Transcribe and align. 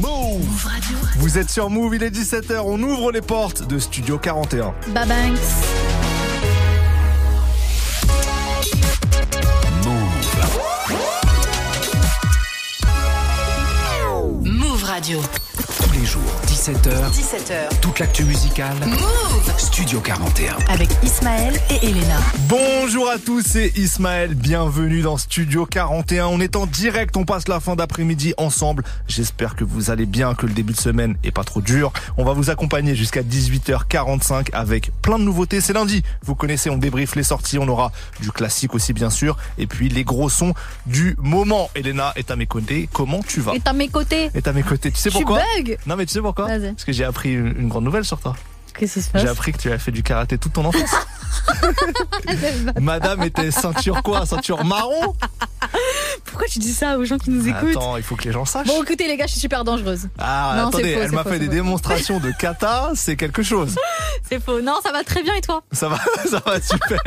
Move 0.00 0.64
Radio. 0.64 0.96
Vous 1.18 1.36
êtes 1.36 1.50
sur 1.50 1.68
Move, 1.68 1.96
il 1.96 2.02
est 2.02 2.08
17h, 2.08 2.60
on 2.64 2.82
ouvre 2.82 3.12
les 3.12 3.20
portes 3.20 3.66
de 3.68 3.78
Studio 3.78 4.16
41. 4.16 4.72
Babanks. 4.94 5.38
Move. 9.84 10.00
Move 14.42 14.84
Radio. 14.84 15.20
Tous 16.62 16.70
les 16.70 16.76
jours, 16.76 16.82
17h. 16.82 17.10
17h. 17.10 17.80
Toute 17.80 17.98
l'actu 18.00 18.24
musicale. 18.24 18.76
Move 18.86 19.54
Studio 19.56 20.00
41. 20.00 20.56
Avec 20.68 20.90
Ismaël 21.02 21.54
et 21.70 21.86
Elena. 21.86 22.18
Bonjour 22.48 23.08
à 23.08 23.18
tous, 23.18 23.42
c'est 23.46 23.72
Ismaël. 23.78 24.34
Bienvenue 24.34 25.00
dans 25.00 25.16
Studio 25.16 25.64
41. 25.64 26.26
On 26.26 26.40
est 26.40 26.56
en 26.56 26.66
direct, 26.66 27.16
on 27.16 27.24
passe 27.24 27.48
la 27.48 27.60
fin 27.60 27.76
d'après-midi 27.76 28.34
ensemble. 28.36 28.84
J'espère 29.08 29.56
que 29.56 29.64
vous 29.64 29.90
allez 29.90 30.06
bien, 30.06 30.34
que 30.34 30.46
le 30.46 30.52
début 30.52 30.72
de 30.72 30.80
semaine 30.80 31.16
est 31.24 31.30
pas 31.30 31.44
trop 31.44 31.60
dur. 31.62 31.92
On 32.18 32.24
va 32.24 32.32
vous 32.34 32.50
accompagner 32.50 32.94
jusqu'à 32.94 33.22
18h45 33.22 34.48
avec 34.52 34.90
plein 35.00 35.18
de 35.18 35.24
nouveautés. 35.24 35.60
C'est 35.60 35.72
lundi. 35.72 36.02
Vous 36.24 36.34
connaissez, 36.34 36.68
on 36.68 36.76
débriefe 36.76 37.14
les 37.16 37.22
sorties. 37.22 37.58
On 37.58 37.68
aura 37.68 37.90
du 38.20 38.32
classique 38.32 38.74
aussi, 38.74 38.92
bien 38.92 39.10
sûr. 39.10 39.36
Et 39.56 39.66
puis 39.66 39.88
les 39.88 40.04
gros 40.04 40.28
sons 40.28 40.52
du 40.86 41.16
moment. 41.18 41.70
Elena 41.74 42.12
est 42.16 42.30
à 42.30 42.36
mes 42.36 42.46
côtés. 42.46 42.88
Comment 42.92 43.22
tu 43.22 43.40
vas? 43.40 43.52
Est 43.54 43.66
à 43.66 43.72
mes 43.72 43.88
côtés. 43.88 44.30
Est 44.34 44.46
à 44.46 44.52
mes 44.52 44.62
côtés. 44.62 44.90
Tu 44.90 44.98
sais 44.98 45.10
pourquoi? 45.10 45.40
bug. 45.56 45.78
Non, 45.86 45.96
mais 45.96 46.04
tu 46.04 46.12
sais 46.12 46.20
pourquoi? 46.20 46.49
Parce 46.58 46.84
que 46.84 46.92
j'ai 46.92 47.04
appris 47.04 47.32
une 47.34 47.68
grande 47.68 47.84
nouvelle 47.84 48.04
sur 48.04 48.20
toi. 48.20 48.34
Qu'est-ce 48.78 48.94
qui 48.94 49.02
se 49.02 49.10
passe 49.10 49.22
J'ai 49.22 49.28
appris 49.28 49.52
que 49.52 49.58
tu 49.58 49.70
as 49.70 49.78
fait 49.78 49.90
du 49.90 50.02
karaté 50.02 50.38
toute 50.38 50.52
ton 50.52 50.64
enfance. 50.64 50.90
Madame 52.80 53.22
était 53.22 53.50
ceinture 53.50 54.02
quoi? 54.02 54.26
Ceinture 54.26 54.64
marron? 54.64 55.14
Pourquoi 56.24 56.46
tu 56.48 56.58
dis 56.58 56.72
ça 56.72 56.98
aux 56.98 57.04
gens 57.04 57.18
qui 57.18 57.30
nous 57.30 57.46
écoutent? 57.46 57.76
Attends, 57.76 57.96
il 57.96 58.02
faut 58.02 58.16
que 58.16 58.24
les 58.24 58.32
gens 58.32 58.44
sachent. 58.44 58.66
Bon, 58.66 58.82
écoutez 58.82 59.06
les 59.06 59.16
gars, 59.16 59.26
je 59.26 59.32
suis 59.32 59.40
super 59.40 59.64
dangereuse. 59.64 60.08
Ah, 60.18 60.66
attendez, 60.66 60.90
elle 60.90 61.12
m'a 61.12 61.24
fait 61.24 61.38
des 61.38 61.48
démonstrations 61.48 62.20
de 62.20 62.30
kata, 62.30 62.92
c'est 62.94 63.16
quelque 63.16 63.42
chose. 63.42 63.76
C'est 64.28 64.40
faux. 64.40 64.60
Non, 64.60 64.76
ça 64.82 64.92
va 64.92 65.02
très 65.02 65.22
bien 65.22 65.34
et 65.34 65.40
toi? 65.40 65.62
Ça 65.72 65.88
va, 65.88 65.98
ça 66.30 66.40
va 66.46 66.60
super. 66.60 67.00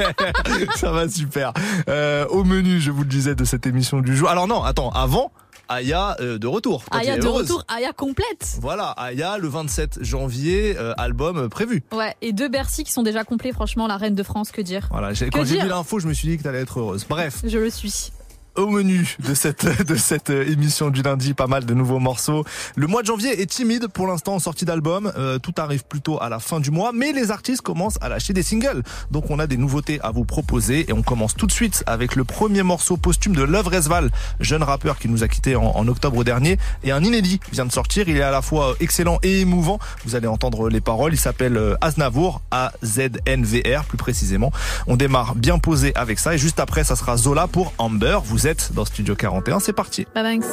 ça 0.75 0.91
va 0.91 1.07
super. 1.07 1.53
Euh, 1.87 2.25
au 2.27 2.43
menu, 2.43 2.81
je 2.81 2.91
vous 2.91 3.03
le 3.03 3.07
disais 3.07 3.33
de 3.33 3.45
cette 3.45 3.65
émission 3.65 4.01
du 4.01 4.15
jour. 4.17 4.27
Alors 4.29 4.47
non, 4.47 4.61
attends, 4.63 4.89
avant, 4.89 5.31
Aya 5.73 6.15
euh, 6.19 6.37
de 6.37 6.45
retour. 6.45 6.83
Aya 6.91 7.17
de 7.17 7.27
retour, 7.27 7.63
Aya 7.67 7.93
complète. 7.93 8.57
Voilà, 8.61 8.91
Aya 8.91 9.39
le 9.39 9.47
27 9.47 10.03
janvier, 10.03 10.75
euh, 10.77 10.93
album 10.97 11.49
prévu. 11.49 11.83
Ouais, 11.91 12.15
et 12.21 12.31
deux 12.31 12.47
Bercy 12.47 12.83
qui 12.83 12.91
sont 12.91 13.01
déjà 13.01 13.23
complets, 13.23 13.51
franchement, 13.51 13.87
la 13.87 13.97
reine 13.97 14.13
de 14.13 14.23
France, 14.23 14.51
que 14.51 14.61
dire? 14.61 14.87
Voilà, 14.91 15.13
quand 15.31 15.43
j'ai 15.45 15.59
vu 15.59 15.67
l'info, 15.67 15.99
je 15.99 16.07
me 16.07 16.13
suis 16.13 16.27
dit 16.27 16.37
que 16.37 16.43
t'allais 16.43 16.61
être 16.61 16.79
heureuse. 16.79 17.05
Bref. 17.09 17.41
Je 17.43 17.57
le 17.57 17.71
suis 17.71 18.11
au 18.55 18.67
menu 18.67 19.17
de 19.19 19.33
cette 19.33 19.65
de 19.87 19.95
cette 19.95 20.29
émission 20.29 20.89
du 20.89 21.01
lundi, 21.01 21.33
pas 21.33 21.47
mal 21.47 21.65
de 21.65 21.73
nouveaux 21.73 21.99
morceaux. 21.99 22.45
Le 22.75 22.87
mois 22.87 23.01
de 23.01 23.07
janvier 23.07 23.41
est 23.41 23.45
timide 23.45 23.87
pour 23.87 24.07
l'instant 24.07 24.35
en 24.35 24.39
sortie 24.39 24.65
d'album. 24.65 25.11
Euh, 25.17 25.39
tout 25.39 25.53
arrive 25.57 25.83
plutôt 25.83 26.21
à 26.21 26.29
la 26.29 26.39
fin 26.39 26.59
du 26.59 26.71
mois, 26.71 26.91
mais 26.93 27.11
les 27.11 27.31
artistes 27.31 27.61
commencent 27.61 27.97
à 28.01 28.09
lâcher 28.09 28.33
des 28.33 28.43
singles. 28.43 28.83
Donc 29.11 29.29
on 29.29 29.39
a 29.39 29.47
des 29.47 29.57
nouveautés 29.57 29.99
à 30.01 30.11
vous 30.11 30.25
proposer 30.25 30.89
et 30.89 30.93
on 30.93 31.01
commence 31.01 31.35
tout 31.35 31.47
de 31.47 31.51
suite 31.51 31.83
avec 31.87 32.15
le 32.15 32.23
premier 32.23 32.63
morceau 32.63 32.97
posthume 32.97 33.35
de 33.35 33.43
Love 33.43 33.67
Resval, 33.67 34.11
jeune 34.39 34.63
rappeur 34.63 34.99
qui 34.99 35.09
nous 35.09 35.23
a 35.23 35.27
quitté 35.27 35.55
en, 35.55 35.87
octobre 35.87 36.23
dernier 36.23 36.57
et 36.83 36.91
un 36.91 37.03
inédit 37.03 37.39
vient 37.51 37.65
de 37.65 37.71
sortir. 37.71 38.07
Il 38.07 38.17
est 38.17 38.21
à 38.21 38.31
la 38.31 38.41
fois 38.41 38.75
excellent 38.79 39.19
et 39.23 39.41
émouvant. 39.41 39.79
Vous 40.05 40.15
allez 40.15 40.27
entendre 40.27 40.69
les 40.69 40.81
paroles. 40.81 41.13
Il 41.13 41.19
s'appelle 41.19 41.57
euh, 41.57 41.75
Aznavour, 41.81 42.41
A 42.51 42.71
Z 42.83 43.09
N 43.25 43.43
V 43.43 43.63
R 43.75 43.85
plus 43.85 43.97
précisément. 43.97 44.51
On 44.87 44.95
démarre 44.95 45.35
bien 45.35 45.59
posé 45.59 45.93
avec 45.95 46.19
ça 46.19 46.35
et 46.35 46.37
juste 46.37 46.59
après 46.59 46.83
ça 46.83 46.95
sera 46.95 47.17
Zola 47.17 47.47
pour 47.47 47.73
Amber. 47.77 48.19
Êtes 48.47 48.73
dans 48.73 48.85
Studio 48.85 49.15
41, 49.15 49.59
c'est 49.59 49.73
parti. 49.73 50.05
Bye 50.13 50.23
thanks. 50.23 50.45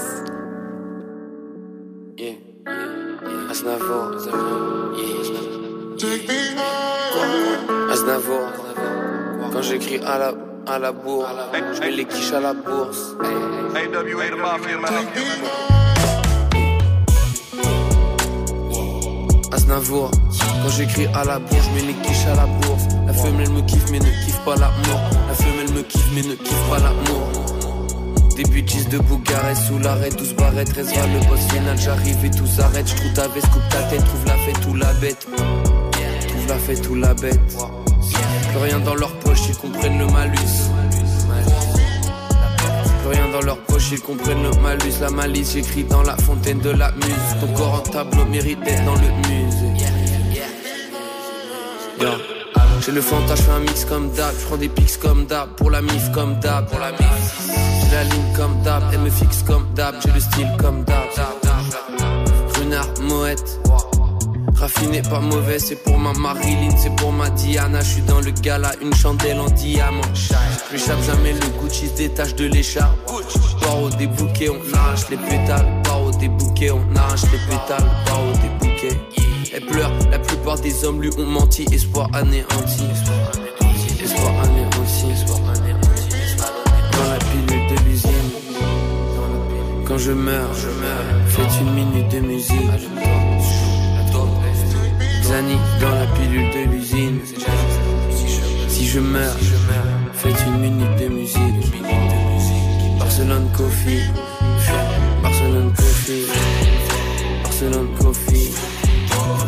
Yeah, 2.18 2.34
Aznavour, 3.50 4.12
Aznavour, 7.90 8.48
quand 9.52 9.62
j'écris 9.62 9.98
à 9.98 10.18
la, 10.18 10.34
à 10.66 10.78
la 10.78 10.92
bourre, 10.92 11.26
je 11.74 11.80
mets 11.80 11.90
les 11.90 12.04
quiches 12.04 12.32
à 12.32 12.40
la 12.40 12.52
bourse. 12.52 13.16
Aznavour, 19.52 20.10
quand 20.62 20.68
j'écris 20.76 21.06
à 21.14 21.24
la 21.24 21.38
bourre, 21.38 21.62
je 21.62 21.70
mets 21.74 21.86
les 21.86 21.94
quiches 22.02 22.26
à 22.26 22.34
la 22.36 22.46
bourse. 22.46 22.84
La 23.06 23.12
femelle 23.12 23.50
me 23.50 23.62
kiffe 23.62 23.90
mais 23.90 23.98
ne 23.98 24.24
kiffe 24.24 24.40
pas 24.44 24.54
l'amour. 24.56 25.00
La 25.28 25.34
femelle 25.34 25.72
me 25.74 25.82
kiffe 25.82 26.10
mais 26.14 26.22
ne 26.22 26.34
kiffe 26.34 26.68
pas 26.68 26.78
l'amour. 26.78 27.39
Des 28.42 28.50
bêtises 28.50 28.88
de 28.88 28.96
Bougaret 28.96 29.54
sous 29.54 29.78
l'arrêt, 29.80 30.08
tous 30.08 30.32
barrettes, 30.32 30.72
reste 30.72 30.96
le 30.96 31.28
boss 31.28 31.40
final, 31.52 31.76
j'arrive 31.78 32.24
et 32.24 32.30
tout 32.30 32.46
s'arrête. 32.46 32.88
J'trouve 32.88 33.12
ta 33.12 33.28
veste, 33.28 33.50
coupe 33.50 33.68
ta 33.68 33.82
tête, 33.82 34.02
trouve 34.02 34.24
la 34.24 34.36
fête 34.38 34.66
ou 34.66 34.74
la 34.74 34.94
bête. 34.94 35.26
Trouve 36.26 36.48
la 36.48 36.54
fête 36.56 36.88
ou 36.88 36.94
la 36.94 37.12
bête. 37.12 37.38
Plus 38.48 38.58
rien 38.58 38.78
dans 38.78 38.94
leur 38.94 39.12
poche, 39.18 39.40
ils 39.46 39.56
comprennent 39.58 39.98
le 39.98 40.06
malus. 40.06 40.70
Plus 43.02 43.10
rien 43.10 43.28
dans 43.28 43.42
leur 43.42 43.58
poche, 43.58 43.90
ils 43.92 44.00
comprennent 44.00 44.42
le 44.42 44.52
malus. 44.62 45.00
La 45.02 45.10
malice, 45.10 45.52
j'écris 45.52 45.84
dans 45.84 46.02
la 46.02 46.16
fontaine 46.16 46.60
de 46.60 46.70
la 46.70 46.92
muse. 46.92 47.36
Ton 47.42 47.48
corps 47.48 47.74
en 47.74 47.90
tableau 47.90 48.24
mérite 48.24 48.60
d'être 48.60 48.86
dans 48.86 48.94
le 48.94 49.10
musée. 49.28 49.84
J'ai 52.84 52.92
le 52.92 53.00
fantasme, 53.00 53.50
un 53.50 53.60
mix 53.60 53.84
comme 53.84 54.10
d'hab. 54.12 54.34
J'prends 54.40 54.56
des 54.56 54.68
pics 54.68 54.98
comme 55.00 55.26
d'hab. 55.26 55.50
Pour 55.56 55.70
la 55.70 55.82
mif 55.82 56.10
comme 56.12 56.38
d'hab. 56.40 56.66
Pour 56.68 56.78
la 56.78 56.92
mif 56.92 57.70
la 57.92 58.04
ligne 58.04 58.32
comme 58.36 58.62
d'hab, 58.62 58.82
elle 58.92 59.00
me 59.00 59.10
fixe 59.10 59.42
comme 59.42 59.66
d'hab, 59.74 59.96
j'ai 60.04 60.12
le 60.12 60.20
style 60.20 60.48
comme 60.58 60.84
d'hab. 60.84 61.08
Renard, 62.58 62.88
Moët, 63.02 63.42
raffiné 64.54 65.02
pas 65.02 65.20
mauvais, 65.20 65.58
c'est 65.58 65.76
pour 65.76 65.98
ma 65.98 66.12
Marilyn, 66.12 66.76
c'est 66.76 66.94
pour 66.96 67.12
ma 67.12 67.30
Diana, 67.30 67.80
je 67.80 67.86
suis 67.86 68.02
dans 68.02 68.20
le 68.20 68.30
gala, 68.30 68.72
une 68.80 68.94
chandelle 68.94 69.40
en 69.40 69.50
diamant. 69.50 70.02
J'échappe 70.70 71.02
jamais 71.04 71.32
le 71.32 71.60
Gucci 71.60 71.88
se 71.88 71.96
détache 71.96 72.34
de 72.36 72.46
l'écharpe. 72.46 72.96
Paro 73.60 73.90
des 73.90 74.06
bouquets, 74.06 74.50
on 74.50 74.74
arrache 74.74 75.08
les 75.10 75.16
pétales. 75.16 75.66
Paro 75.82 76.10
des 76.12 76.28
bouquets, 76.28 76.70
on 76.70 76.96
arrache 76.96 77.22
les 77.22 77.38
pétales. 77.38 77.90
Paro 78.06 78.32
des 78.32 78.66
bouquets. 78.66 79.00
Elle 79.52 79.66
pleure, 79.66 79.90
des 80.58 80.84
hommes 80.84 81.00
lui 81.00 81.10
ont 81.18 81.26
menti. 81.26 81.64
Espoir 81.72 82.08
anéanti. 82.12 82.84
Espoir 84.02 84.32
anéanti. 84.42 85.10
Espoir 85.12 85.40
Quand 89.86 89.98
je 89.98 90.12
meurs, 90.12 90.54
je 90.54 90.68
meurs. 90.68 91.26
Faites 91.26 91.60
une 91.60 91.72
minute 91.74 92.08
de 92.12 92.20
musique. 92.20 92.56
Zani 95.22 95.56
dans 95.80 95.90
la 95.90 96.06
pilule 96.06 96.50
de 96.52 96.70
l'usine. 96.70 97.18
Si 98.68 98.86
je 98.86 99.00
meurs. 99.00 99.36
Faites 100.14 100.44
une 100.46 100.60
minute 100.60 100.96
de 101.00 101.08
musique. 101.08 101.38
Barcelone 102.98 103.48
Coffee. 103.56 104.02
Barcelone 105.22 105.72
Coffee. 105.76 106.26
Barcelone 107.42 107.88
Coffee. 107.98 108.69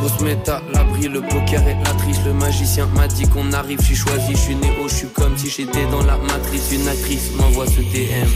Grosse 0.02 0.20
méta, 0.20 0.60
l'abri, 0.74 1.06
le 1.06 1.20
poker 1.20 1.62
et 1.68 1.76
la 1.84 1.90
triche. 1.92 2.16
Le 2.26 2.32
magicien 2.32 2.86
m'a 2.86 3.06
dit 3.06 3.22
qu'on 3.28 3.52
arrive, 3.52 3.78
je 3.82 3.86
suis 3.86 3.94
choisi, 3.94 4.32
je 4.32 4.36
suis 4.36 4.56
néo, 4.56 4.88
je 4.88 4.94
suis 4.94 5.06
comme 5.06 5.38
si 5.38 5.48
j'étais 5.48 5.86
dans 5.92 6.02
la 6.02 6.16
matrice. 6.16 6.72
Une 6.72 6.88
actrice 6.88 7.30
m'envoie 7.36 7.66
ce 7.68 7.80
DM. 7.82 8.28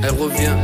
Elle 0.00 0.10
revient 0.10 0.54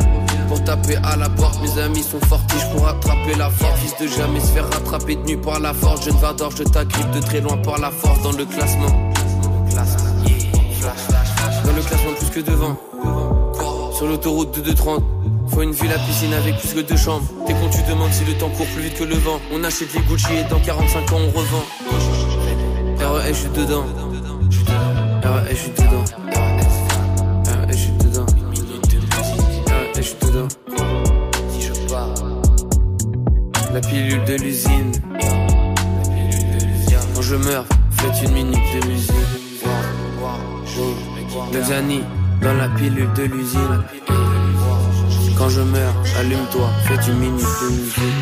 pour 0.47 0.63
taper 0.63 0.95
à 1.03 1.17
la 1.17 1.29
porte. 1.29 1.61
Mes 1.61 1.77
amis 1.83 2.05
sont 2.05 2.21
fortiches 2.21 2.71
pour 2.73 2.87
attraper 2.87 3.35
la 3.37 3.51
force. 3.51 3.81
Fils 3.81 3.97
de 4.01 4.07
jamais 4.07 4.39
se 4.39 4.47
faire 4.47 4.71
rattraper 4.71 5.17
de 5.17 5.23
nuit 5.23 5.37
par 5.37 5.59
la 5.59 5.75
force. 5.75 6.05
Jeune 6.05 6.19
Vador, 6.19 6.53
je 6.53 6.63
t'agrippe 6.63 7.11
de 7.11 7.19
très 7.19 7.41
loin 7.41 7.57
par 7.57 7.81
la 7.81 7.91
force 7.91 8.23
dans 8.23 8.31
le 8.31 8.45
classement. 8.45 9.11
Dans 11.65 11.73
le 11.75 11.83
classement 11.83 12.13
plus 12.17 12.31
que 12.31 12.49
devant. 12.49 12.77
Sur 13.93 14.07
l'autoroute 14.07 14.55
de 14.55 14.61
230. 14.61 15.18
Faut 15.51 15.63
une 15.63 15.73
ville 15.73 15.93
à 15.93 15.99
piscine 15.99 16.33
avec 16.35 16.57
plus 16.59 16.75
que 16.75 16.81
deux 16.81 16.97
chambres. 16.97 17.27
T'es 17.47 17.53
con, 17.55 17.69
tu 17.71 17.83
demandes 17.91 18.13
si 18.13 18.25
le 18.25 18.35
temps 18.35 18.51
court 18.51 18.67
plus 18.75 18.83
vite 18.83 18.99
que 18.99 19.05
le 19.05 19.17
vent. 19.17 19.41
On 19.53 19.65
achète 19.65 19.93
les 19.95 20.01
Gucci 20.01 20.35
et 20.35 20.45
dans 20.45 20.61
45 20.61 21.13
ans 21.13 21.19
on 21.19 21.39
revend. 21.39 21.65
RES, 23.01 23.29
je 23.29 23.33
suis 23.33 23.49
dedans. 23.51 23.85
RES, 25.23 25.51
je 25.51 25.55
suis 25.55 25.71
dedans. 25.71 26.05
La 33.73 33.81
pilule 33.81 34.25
de 34.25 34.35
l'usine. 34.35 34.93
Quand 37.15 37.23
je 37.23 37.37
meurs, 37.37 37.65
faites 37.93 38.23
une 38.25 38.33
minute 38.33 38.59
de 38.81 38.87
musique. 38.89 39.15
Deux 41.53 41.73
années 41.73 42.03
dans 42.43 42.55
la 42.55 42.69
pilule 42.69 43.13
de 43.15 43.25
l'usine. 43.25 43.83
Quand 45.39 45.49
je 45.49 45.61
meurs, 45.61 45.95
allume-toi, 46.19 46.69
une 47.07 47.19
minute 47.19 47.47
de 47.63 47.69
musique. 47.69 48.19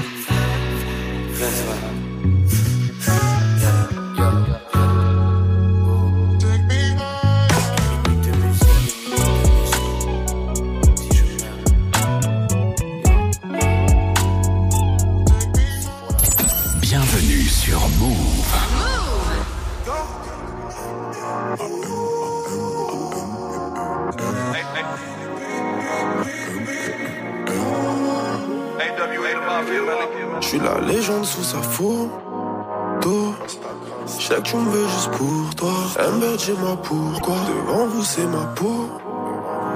Je 34.29 34.35
sais 34.35 34.43
que 34.43 34.49
tu 34.49 34.57
me 34.57 34.71
veux 34.73 34.89
juste 34.89 35.11
pour 35.13 35.55
toi. 35.55 35.73
Amber, 36.05 36.37
dis-moi 36.37 36.77
pourquoi. 36.83 37.37
Devant 37.47 37.87
vous, 37.87 38.03
c'est 38.03 38.27
ma 38.27 38.45
peau. 38.57 38.91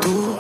Tout. 0.01 0.35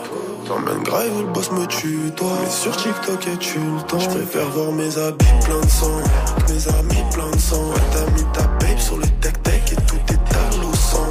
T'emmènes 0.49 0.83
grave, 0.83 1.21
le 1.21 1.27
boss 1.33 1.53
me 1.53 1.65
tue, 1.67 2.11
toi. 2.17 2.27
Mais 2.43 2.51
sur 2.51 2.77
TikTok, 2.77 3.25
et 3.29 3.37
tu 3.37 3.61
le 3.61 3.81
temps. 3.87 4.01
Je 4.01 4.09
préfère 4.09 4.51
voir 4.51 4.73
mes 4.73 4.99
habits 4.99 5.27
plein 5.45 5.61
de 5.61 5.69
sang. 5.69 6.03
Mes 6.49 6.69
amis 6.75 7.05
plein 7.13 7.31
de 7.31 7.39
sang. 7.39 7.63
Ouais, 7.71 7.81
t'as 7.93 8.11
mis 8.11 8.25
ta 8.33 8.43
babe 8.59 8.79
sur 8.79 8.97
le 8.97 9.07
tech-tech 9.21 9.63
et 9.71 9.77
tout 9.77 10.01
est 10.09 10.35
à 10.35 10.77
sang. 10.77 11.07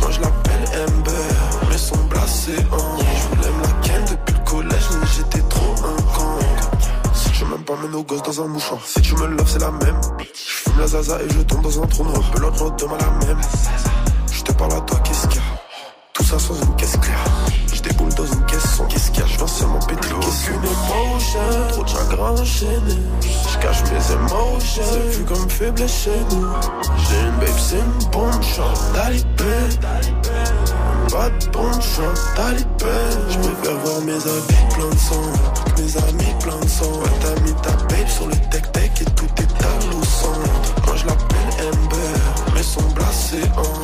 Quand 0.00 0.12
je 0.12 0.20
l'appelle 0.20 0.64
Amber, 0.86 1.68
mais 1.68 1.76
son 1.76 1.96
blasé 2.04 2.54
en. 2.70 2.98
Je 2.98 3.36
voulais 3.36 3.50
me 3.50 3.62
la 3.62 3.72
ken 3.82 4.04
depuis 4.08 4.34
le 4.38 4.48
collège, 4.48 4.88
mais 4.92 5.06
j'étais 5.16 5.44
trop 5.48 5.74
un 5.82 6.02
con. 6.16 6.38
Si 7.14 7.32
tu 7.32 7.44
m'aimes 7.46 7.64
pas, 7.64 7.74
mets 7.82 7.88
nos 7.88 8.04
gosses 8.04 8.22
dans 8.22 8.42
un 8.42 8.46
mouchoir. 8.46 8.78
Si 8.84 9.00
tu 9.02 9.16
me 9.16 9.26
loves, 9.26 9.50
c'est 9.50 9.60
la 9.60 9.72
même. 9.72 10.00
Je 10.32 10.43
fume 10.74 10.80
la 10.80 10.86
zaza 10.86 11.18
et 11.22 11.32
je 11.32 11.40
tombe 11.42 11.62
dans 11.62 11.82
un 11.82 11.86
trou 11.86 12.04
noir. 12.04 12.30
Pelote, 12.32 12.80
demain 12.80 12.98
la 12.98 13.26
même. 13.26 13.40
Je 14.30 14.42
te 14.42 14.52
parle 14.52 14.72
à 14.72 14.80
toi, 14.80 14.98
qu'est-ce 15.04 15.26
qu'il 15.28 15.40
y 15.40 15.44
a? 15.44 15.46
Tout 16.12 16.24
ça 16.24 16.38
sans 16.38 16.54
une 16.54 16.76
caisse 16.76 16.96
claire. 17.00 17.24
Je 17.72 17.82
déboule 17.82 18.14
dans 18.14 18.26
une 18.26 18.46
caisse 18.46 18.76
sans 18.76 18.84
qu'est-ce 18.86 19.10
qu'il 19.10 19.20
y 19.20 19.22
a? 19.24 19.26
Je 19.26 19.36
viens 19.36 19.46
seulement 19.46 19.78
péter 19.80 20.08
Aucune 20.12 20.54
émotion, 20.54 21.40
trop 21.70 21.82
de 21.82 21.88
chagrin 21.88 22.30
enchaîné. 22.32 22.98
Je 23.22 23.58
cache 23.58 23.82
mes 23.84 24.14
émotions, 24.14 24.82
c'est 24.84 25.18
vu 25.18 25.24
comme 25.24 25.50
faible 25.50 25.88
chez 25.88 26.18
nous. 26.30 26.46
J'ai 27.08 27.20
une 27.20 27.36
babe, 27.40 27.58
c'est 27.58 27.76
une 27.76 28.10
bombe, 28.10 28.42
chante 28.42 28.92
talibé. 28.94 29.54
Pas 31.10 31.30
de 31.30 31.50
bombe, 31.50 31.82
chante 31.82 32.20
talibé. 32.36 32.94
Je 33.28 33.38
préfère 33.38 33.78
voir 33.84 34.00
mes 34.02 34.12
habits 34.12 34.74
plein 34.74 34.90
de 34.90 34.98
sang. 34.98 35.63
Mes 35.84 35.98
amis 35.98 36.34
plein 36.40 36.58
de 36.60 36.66
sang. 36.66 36.86
Ouais, 36.86 37.10
t'as 37.20 37.38
mis 37.42 37.52
ta 37.60 37.72
babe 37.72 38.08
sur 38.08 38.26
le 38.26 38.34
tech-tech 38.50 39.02
et 39.02 39.04
tout 39.04 39.28
est 39.36 39.62
à. 39.62 39.68
Moi 40.86 40.96
je 40.96 41.04
l'appelle 41.06 41.68
Amber, 41.68 42.54
mais 42.54 42.62
son 42.62 42.80
blasé 42.94 43.42
en. 43.58 43.83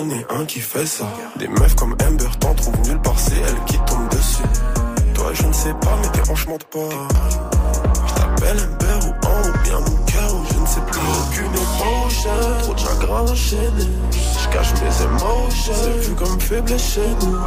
connais 0.00 0.26
un 0.30 0.44
qui 0.46 0.60
fait 0.60 0.86
ça. 0.86 1.04
Des 1.36 1.48
meufs 1.48 1.74
comme 1.74 1.94
Amber 2.06 2.30
t'en 2.38 2.54
trouvent 2.54 2.80
nulle 2.88 3.00
part, 3.00 3.18
c'est 3.18 3.36
elle 3.36 3.64
qui 3.66 3.76
tombe 3.78 4.08
dessus. 4.10 4.42
Toi, 5.14 5.30
je 5.34 5.46
ne 5.46 5.52
sais 5.52 5.74
pas, 5.74 5.96
mais 6.00 6.08
tes 6.08 6.30
hanches 6.30 6.46
mentent 6.46 6.64
pas. 6.64 6.88
Je 8.06 8.14
t'appelle 8.14 8.56
Amber 8.58 9.06
ou 9.06 9.26
en 9.26 9.48
ou 9.48 9.52
bien 9.62 9.78
mon 9.78 10.04
cœur 10.06 10.34
ou 10.34 10.44
je 10.52 10.58
ne 10.58 10.66
sais 10.66 10.80
plus. 10.80 11.00
Aucune 11.00 11.52
émotion, 11.52 12.30
trop 12.62 12.74
de 12.74 12.78
chagrin 12.78 13.22
enchaîné. 13.22 13.88
Je 14.10 14.48
cache 14.48 14.72
mes 14.74 15.04
émotions, 15.04 15.72
c'est 15.82 16.08
vu 16.08 16.14
comme 16.14 16.40
faible 16.40 16.78
chez 16.78 17.08
nous. 17.22 17.38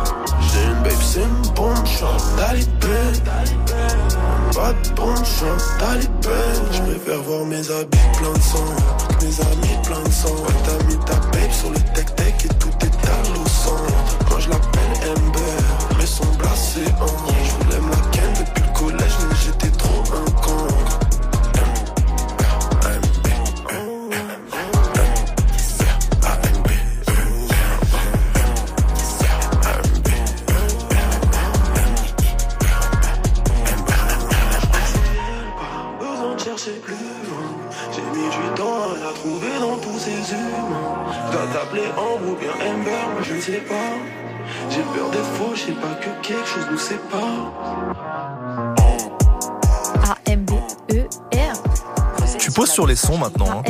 J'ai 0.42 0.64
une 0.66 0.84
babe, 0.84 1.02
c'est 1.02 1.22
une 1.22 1.54
bombe, 1.56 1.86
chante 1.88 2.24
talibé. 2.38 2.98
Pas 4.56 4.72
de 4.72 4.90
bombe, 4.96 5.26
chante 5.26 5.64
talibé. 5.80 6.30
Je 6.72 6.82
préfère 6.82 7.22
voir 7.24 7.44
mes 7.46 7.72
habits 7.72 7.98
plein 8.18 8.34
de 8.34 8.40
sang. 8.40 8.66
Mes 9.22 9.42
amis 9.42 9.78
plein 9.84 10.04
de 10.04 10.12
sang. 10.12 10.30
Ouais, 10.30 10.54
t'as 10.64 10.84
mis 10.86 10.98
ta 11.06 11.16
babe 11.16 11.52
sur 11.52 11.72
le 11.72 11.80
tech-tech 11.96 12.46
et 12.46 12.54
tout 12.60 12.70
est 12.82 13.08
à 13.08 13.34
l'eau 13.34 13.46
sang. 13.48 14.03
Sur 52.74 52.88
les 52.88 52.96
sons 52.96 53.18
maintenant. 53.20 53.46
hein. 53.60 53.62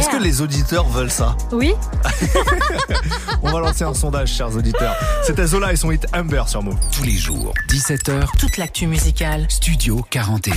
Est-ce 0.00 0.08
que 0.08 0.16
les 0.16 0.40
auditeurs 0.40 0.88
veulent 0.88 1.10
ça 1.10 1.36
Oui 1.52 1.74
On 3.42 3.52
va 3.52 3.60
lancer 3.60 3.84
un 3.84 3.92
sondage, 3.92 4.32
chers 4.32 4.56
auditeurs. 4.56 4.96
C'était 5.22 5.46
Zola 5.46 5.74
et 5.74 5.76
son 5.76 5.90
hit 5.90 6.06
Amber 6.14 6.44
sur 6.46 6.62
Move. 6.62 6.78
Tous 6.90 7.02
les 7.02 7.18
jours, 7.18 7.52
17h, 7.68 8.24
Toute 8.38 8.56
l'actu 8.56 8.86
musicale. 8.86 9.44
Studio 9.50 10.02
41. 10.08 10.54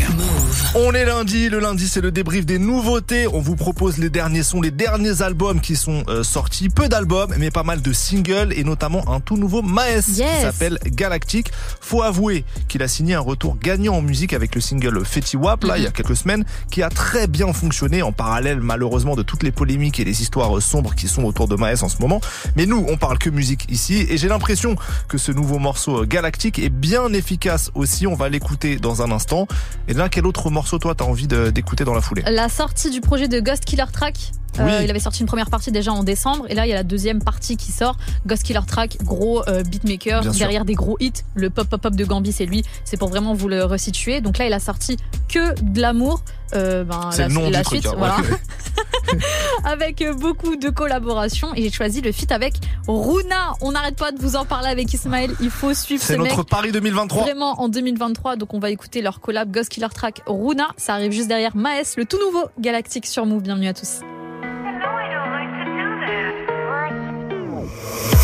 On 0.76 0.94
est 0.94 1.04
lundi, 1.04 1.50
le 1.50 1.60
lundi 1.60 1.90
c'est 1.90 2.00
le 2.00 2.12
débrief 2.12 2.46
des 2.46 2.58
nouveautés. 2.58 3.28
On 3.28 3.42
vous 3.42 3.58
propose 3.58 3.98
les 3.98 4.10
derniers 4.10 4.44
sons, 4.44 4.62
les 4.62 4.72
derniers 4.72 5.22
albums 5.22 5.60
qui 5.60 5.76
sont 5.76 6.06
euh, 6.08 6.24
sortis. 6.24 6.70
Peu 6.70 6.88
d'albums, 6.88 7.34
mais 7.38 7.52
pas 7.52 7.64
mal 7.64 7.82
de 7.82 7.92
singles 7.92 8.54
et 8.56 8.64
notamment 8.64 9.12
un 9.12 9.20
tout 9.20 9.36
nouveau 9.36 9.62
Maes 9.62 10.04
qui 10.04 10.24
s'appelle 10.42 10.80
Galactic. 10.86 11.52
Faut 11.82 12.02
avouer 12.02 12.46
qu'il 12.70 12.82
a 12.82 12.88
signé 12.88 13.16
un 13.16 13.20
retour 13.20 13.58
gagnant 13.58 13.96
en 13.96 14.02
musique 14.02 14.32
avec 14.32 14.56
le 14.56 14.62
single 14.62 15.04
Fetty 15.04 15.36
Wap 15.36 15.66
là 15.66 15.78
il 15.78 15.84
y 15.84 15.88
a 15.88 15.92
quelques 15.92 16.16
semaines, 16.16 16.46
qui 16.72 16.82
a 16.82 16.88
très 16.88 17.28
bien 17.28 17.52
fonctionné 17.52 18.02
en 18.04 18.14
parallèle 18.14 18.62
malheureusement 18.62 19.18
de 19.18 19.33
toutes 19.34 19.42
les 19.42 19.52
polémiques 19.52 20.00
et 20.00 20.04
les 20.04 20.22
histoires 20.22 20.62
sombres 20.62 20.94
qui 20.94 21.08
sont 21.08 21.24
autour 21.24 21.48
de 21.48 21.56
Maes 21.56 21.82
en 21.82 21.90
ce 21.90 22.00
moment. 22.00 22.22
Mais 22.56 22.68
nous, 22.68 22.86
on 22.88 22.98
parle 22.98 23.18
que 23.18 23.32
musique 23.32 23.66
ici 23.68 24.06
et 24.08 24.16
j'ai 24.16 24.28
l'impression 24.28 24.76
que 25.08 25.18
ce 25.18 25.32
nouveau 25.32 25.58
morceau 25.58 26.04
euh, 26.04 26.06
Galactic 26.06 26.60
est 26.60 26.70
bien 26.70 27.12
efficace 27.14 27.72
aussi. 27.74 28.06
On 28.06 28.14
va 28.14 28.30
l'écouter 28.30 28.76
dans 28.76 29.02
un 29.02 29.10
instant. 29.10 29.48
Et 29.88 29.94
là, 29.94 30.08
quel 30.08 30.28
autre 30.28 30.52
morceau 30.52 30.78
toi 30.78 30.94
t'as 30.94 31.06
envie 31.06 31.26
d'écouter 31.26 31.84
dans 31.84 31.96
la 31.96 32.02
foulée? 32.02 32.22
La 32.28 32.48
sortie 32.48 32.92
du 32.92 33.02
projet 33.02 33.28
de 33.28 33.40
Ghost 33.40 33.66
Killer 33.66 33.86
Track? 33.92 34.34
Euh, 34.60 34.82
il 34.84 34.90
avait 34.90 35.00
sorti 35.00 35.22
une 35.22 35.28
première 35.28 35.50
partie 35.50 35.72
déjà 35.72 35.92
en 35.92 36.04
décembre 36.04 36.46
et 36.50 36.54
là 36.56 36.66
il 36.66 36.70
y 36.70 36.74
a 36.74 36.76
la 36.76 36.84
deuxième 36.84 37.24
partie 37.24 37.58
qui 37.58 37.72
sort. 37.72 37.98
Ghost 38.26 38.44
Killer 38.44 38.60
Track, 38.68 38.98
gros 39.04 39.48
euh, 39.48 39.64
beatmaker 39.64 40.22
Bien 40.22 40.32
sûr. 40.32 40.40
derrière 40.40 40.66
des 40.66 40.74
gros 40.76 40.98
hits. 41.00 41.12
Le 41.36 41.50
pop 41.50 41.68
pop 41.68 41.82
pop 41.82 41.96
de 41.96 42.06
Gambi 42.06 42.32
c'est 42.32 42.46
lui. 42.46 42.64
C'est 42.86 42.98
pour 42.98 43.10
vraiment 43.10 43.34
vous 43.34 43.48
le 43.48 43.64
resituer. 43.66 44.22
Donc 44.22 44.38
là 44.38 44.46
il 44.46 44.54
a 44.54 44.60
sorti 44.60 44.98
que 45.30 45.60
de 45.62 45.82
l'amour. 45.82 46.22
Euh, 46.56 46.84
ben, 46.84 47.10
C'est 47.12 47.24
la, 47.24 47.28
le 47.30 47.34
nom 47.34 47.50
la 47.50 47.60
du 47.60 47.64
truc. 47.66 47.82
suite, 47.82 47.92
hein, 47.92 47.96
voilà. 47.98 48.18
avec 49.64 50.04
beaucoup 50.20 50.56
de 50.56 50.70
collaborations 50.70 51.54
et 51.56 51.64
j'ai 51.64 51.72
choisi 51.72 52.02
le 52.02 52.12
feat 52.12 52.32
avec 52.32 52.54
Runa. 52.88 53.54
On 53.62 53.72
n'arrête 53.72 53.96
pas 53.96 54.12
de 54.12 54.20
vous 54.22 54.36
en 54.36 54.46
parler 54.46 54.68
avec 54.70 54.94
Ismaël. 54.94 55.32
Il 55.42 55.50
faut 55.50 55.74
suivre 55.74 56.02
ce 56.04 56.10
C'est 56.14 56.18
mec. 56.20 56.32
notre 56.32 56.44
Paris 56.44 56.72
2023. 56.72 57.24
Vraiment 57.24 57.60
en 57.60 57.70
2023, 57.70 58.36
donc 58.36 58.54
on 58.54 58.60
va 58.60 58.70
écouter 58.70 59.02
leur 59.02 59.20
collab 59.20 59.52
Ghost 59.52 59.70
Killer 59.70 59.88
Track 59.94 60.22
Runa. 60.28 60.68
Ça 60.78 60.94
arrive 60.94 61.12
juste 61.12 61.28
derrière 61.28 61.56
Maes, 61.56 61.96
le 61.98 62.06
tout 62.06 62.20
nouveau 62.20 62.46
Galactique 62.60 63.08
sur 63.08 63.26
Move. 63.26 63.42
Bienvenue 63.42 63.68
à 63.68 63.74
tous. 63.74 64.02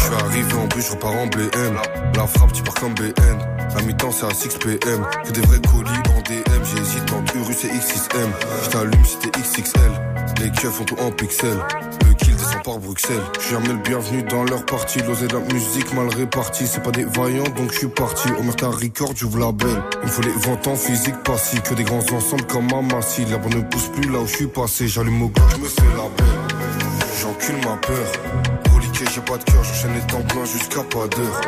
Suis 0.10 0.24
arrivé 0.26 0.54
en 0.54 0.68
bus, 0.68 0.86
je 0.86 0.92
repars 0.92 1.16
en 1.16 1.28
BM. 1.28 1.76
La 2.16 2.28
frappe, 2.28 2.54
tu 2.54 2.64
pars 2.64 2.74
comme 2.76 2.94
BN. 2.96 3.38
La 3.76 3.82
mi-temps, 3.84 4.12
c'est 4.12 4.26
à 4.26 4.34
6 4.34 4.58
PM. 4.58 5.06
Que 5.26 5.32
des 5.32 5.42
vrais 5.42 5.60
colis 5.60 6.00
en 6.16 6.22
DM. 6.22 6.64
J'hésite 6.64 7.14
entre 7.14 7.36
Urus 7.38 7.66
et 7.66 7.68
X6M. 7.68 8.30
Je 8.64 8.70
t'allume 8.70 9.06
si 9.06 9.18
t'es 9.18 9.30
XXL. 9.40 9.92
Les 10.42 10.50
keufs 10.52 10.72
font 10.72 10.86
tout 10.86 10.98
en 11.00 11.12
pixels. 11.12 11.60
Le 12.08 12.14
kill 12.14 12.36
descend 12.36 12.64
par 12.64 12.80
Bruxelles. 12.80 13.22
Je 13.36 13.46
suis 13.46 13.52
jamais 13.52 13.70
le 13.70 13.78
bienvenu 13.78 14.24
dans 14.24 14.44
leur 14.44 14.66
partie. 14.66 15.00
L'osé 15.00 15.28
de 15.28 15.34
la 15.34 15.54
musique 15.54 15.94
mal 15.94 16.08
répartie. 16.08 16.68
C'est 16.68 16.82
pas 16.82 16.92
des 16.92 17.04
vaillants, 17.06 17.44
donc 17.56 17.72
je 17.72 17.80
suis 17.80 17.88
parti. 17.88 18.30
Au 18.40 18.44
Merta 18.44 18.70
Record, 18.70 19.12
j'ouvre 19.16 19.40
la 19.40 19.52
belle. 19.52 19.84
Il 20.02 20.08
me 20.08 20.12
faut 20.12 20.22
les 20.22 20.32
ventes 20.32 20.68
en 20.68 20.76
physique 20.76 21.22
passif. 21.24 21.62
Que 21.64 21.76
des 21.76 21.84
grands 21.84 22.00
ensembles 22.12 22.46
comme 22.48 22.74
Amassi. 22.74 23.26
La 23.26 23.38
bonne 23.38 23.56
ne 23.56 23.62
pousse 23.62 23.90
plus 23.90 24.10
là 24.10 24.20
où 24.20 24.28
je 24.28 24.36
suis 24.36 24.48
passé. 24.48 24.88
J'allume 24.88 25.22
au 25.24 25.28
gars, 25.30 25.44
je 25.52 25.58
me 25.58 25.68
fais 25.68 25.82
la 25.96 26.10
belle. 26.18 26.58
J'encule 27.22 27.58
ma 27.58 27.76
peur. 27.78 28.70
J'ai 29.06 29.22
pas 29.22 29.38
de 29.38 29.44
cœur, 29.46 29.64
j'enchaîne 29.64 29.94
les 29.94 30.02
temps 30.02 30.22
pleins 30.22 30.44
jusqu'à 30.44 30.84
pas 30.84 31.08
d'heure. 31.08 31.42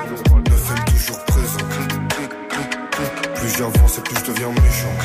9 0.49 0.85
toujours 0.85 1.19
présent. 1.25 1.57
Plus 3.35 3.57
j'avance 3.57 3.97
et 3.97 4.01
plus 4.01 4.15
je 4.15 4.31
deviens 4.31 4.47
méchant. 4.49 4.95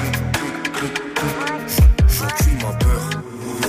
J'encule 2.09 2.55
ma 2.63 2.73
peur. 2.75 3.11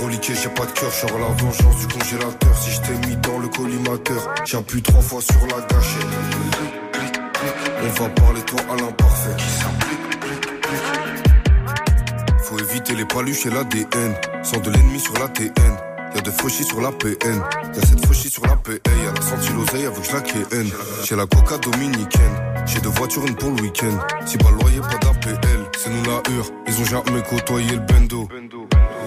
Reliqué, 0.00 0.32
j'ai 0.34 0.48
pas 0.50 0.64
de 0.64 0.70
cœur, 0.70 0.90
je 0.92 1.06
la 1.06 1.26
vengeance 1.26 1.76
du 1.76 1.86
congélateur. 1.88 2.56
Si 2.56 2.70
je 2.70 2.80
t'ai 2.82 3.08
mis 3.08 3.16
dans 3.16 3.38
le 3.38 3.48
collimateur, 3.48 4.34
j'appuie 4.44 4.82
trois 4.82 5.02
fois 5.02 5.22
sur 5.22 5.40
la 5.48 5.60
gâchette. 5.66 6.06
On 7.82 8.02
va 8.02 8.08
parler 8.10 8.42
toi 8.42 8.60
à 8.70 8.76
l'imparfait. 8.76 9.36
Faut 12.44 12.58
éviter 12.60 12.94
les 12.94 13.06
paluches 13.06 13.46
et 13.46 13.50
l'ADN. 13.50 14.14
Sans 14.44 14.60
de 14.60 14.70
l'ennemi 14.70 15.00
sur 15.00 15.14
la 15.14 15.28
TN. 15.28 15.87
Y'a 16.14 16.20
des 16.22 16.30
fauchis 16.30 16.64
sur 16.64 16.80
la 16.80 16.90
PN. 16.92 17.42
Y'a 17.74 17.80
cette 17.82 18.04
fauchis 18.06 18.30
sur 18.30 18.44
la 18.46 18.56
PA. 18.56 18.72
Elle 18.84 19.08
a 19.08 19.22
senti 19.22 19.52
l'oseille 19.52 19.86
avec 19.86 20.12
la 20.12 20.20
KN. 20.20 20.68
J'ai 21.04 21.16
la 21.16 21.26
coca 21.26 21.58
dominicaine. 21.58 22.32
J'ai 22.66 22.80
deux 22.80 22.88
voitures, 22.90 23.26
une 23.26 23.34
pour 23.34 23.50
le 23.50 23.62
week-end. 23.62 23.98
Si 24.26 24.36
pas 24.38 24.50
le 24.50 24.56
loyer, 24.56 24.80
pas 24.80 24.98
d'APL. 24.98 25.38
C'est 25.76 25.90
nous 25.90 26.02
la 26.04 26.22
hure. 26.32 26.50
Ils 26.66 26.80
ont 26.80 26.84
jamais 26.84 27.22
côtoyé 27.28 27.72
le 27.72 27.80
bendo. 27.80 28.28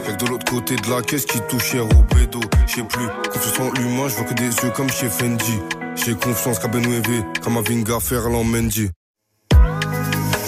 Y'a 0.08 0.14
de 0.14 0.26
l'autre 0.28 0.46
côté 0.52 0.76
de 0.76 0.90
la 0.90 1.02
caisse 1.02 1.26
qui 1.26 1.40
touche 1.42 1.74
hier 1.74 1.86
au 1.86 2.16
bédo. 2.16 2.40
J'sais 2.68 2.84
plus, 2.84 3.08
confiance 3.32 3.60
en 3.60 3.72
l'humain, 3.74 4.08
je 4.08 4.16
vois 4.16 4.26
que 4.26 4.34
des 4.34 4.46
yeux 4.46 4.72
comme 4.76 4.90
chez 4.90 5.10
Fendi. 5.10 5.60
J'ai 5.96 6.16
confiance 6.16 6.60
qu'à 6.60 6.68
Benouévé, 6.68 7.24
comme 7.44 7.58
à 7.58 7.62
Vinga 7.62 8.00
Ferland 8.00 8.46
Mendy. 8.46 8.90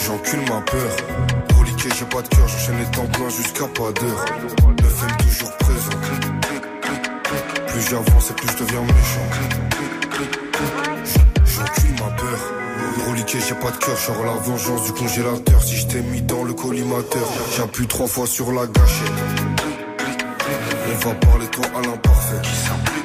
J'encule 0.05 0.39
ma 0.49 0.61
peur. 0.61 0.91
Reliqué, 1.57 1.89
j'ai 1.97 2.05
pas 2.05 2.21
de 2.21 2.27
cœur, 2.29 2.47
j'enchaîne 2.47 2.77
les 2.79 2.91
temps 2.91 3.29
jusqu'à 3.29 3.67
pas 3.67 3.91
d'heure. 3.91 4.25
Le 4.79 4.85
FM 4.85 5.17
toujours 5.17 5.57
présent. 5.57 6.32
Plus 7.73 7.89
j'avance 7.89 8.29
et 8.29 8.33
plus 8.35 8.47
je 8.49 8.63
deviens 8.63 8.81
méchant. 8.81 9.27
J'encule 11.43 11.91
ma 11.93 12.11
peur. 12.11 12.39
Reliqué, 13.09 13.39
j'ai 13.39 13.55
pas 13.55 13.71
de 13.71 13.77
cœur, 13.77 13.97
j'aurai 14.05 14.25
la 14.25 14.33
vengeance 14.33 14.83
du 14.83 14.91
congélateur. 14.91 15.63
Si 15.63 15.77
je 15.77 15.87
t'ai 15.87 16.01
mis 16.01 16.21
dans 16.21 16.43
le 16.43 16.53
collimateur, 16.53 17.27
j'appuie 17.57 17.87
trois 17.87 18.05
fois 18.05 18.27
sur 18.27 18.51
la 18.51 18.67
gâchette. 18.67 19.11
On 20.85 21.09
va 21.09 21.15
parler 21.15 21.47
toi 21.47 21.65
à 21.75 21.81
l'imparfait. 21.81 22.41
Move 22.43 23.02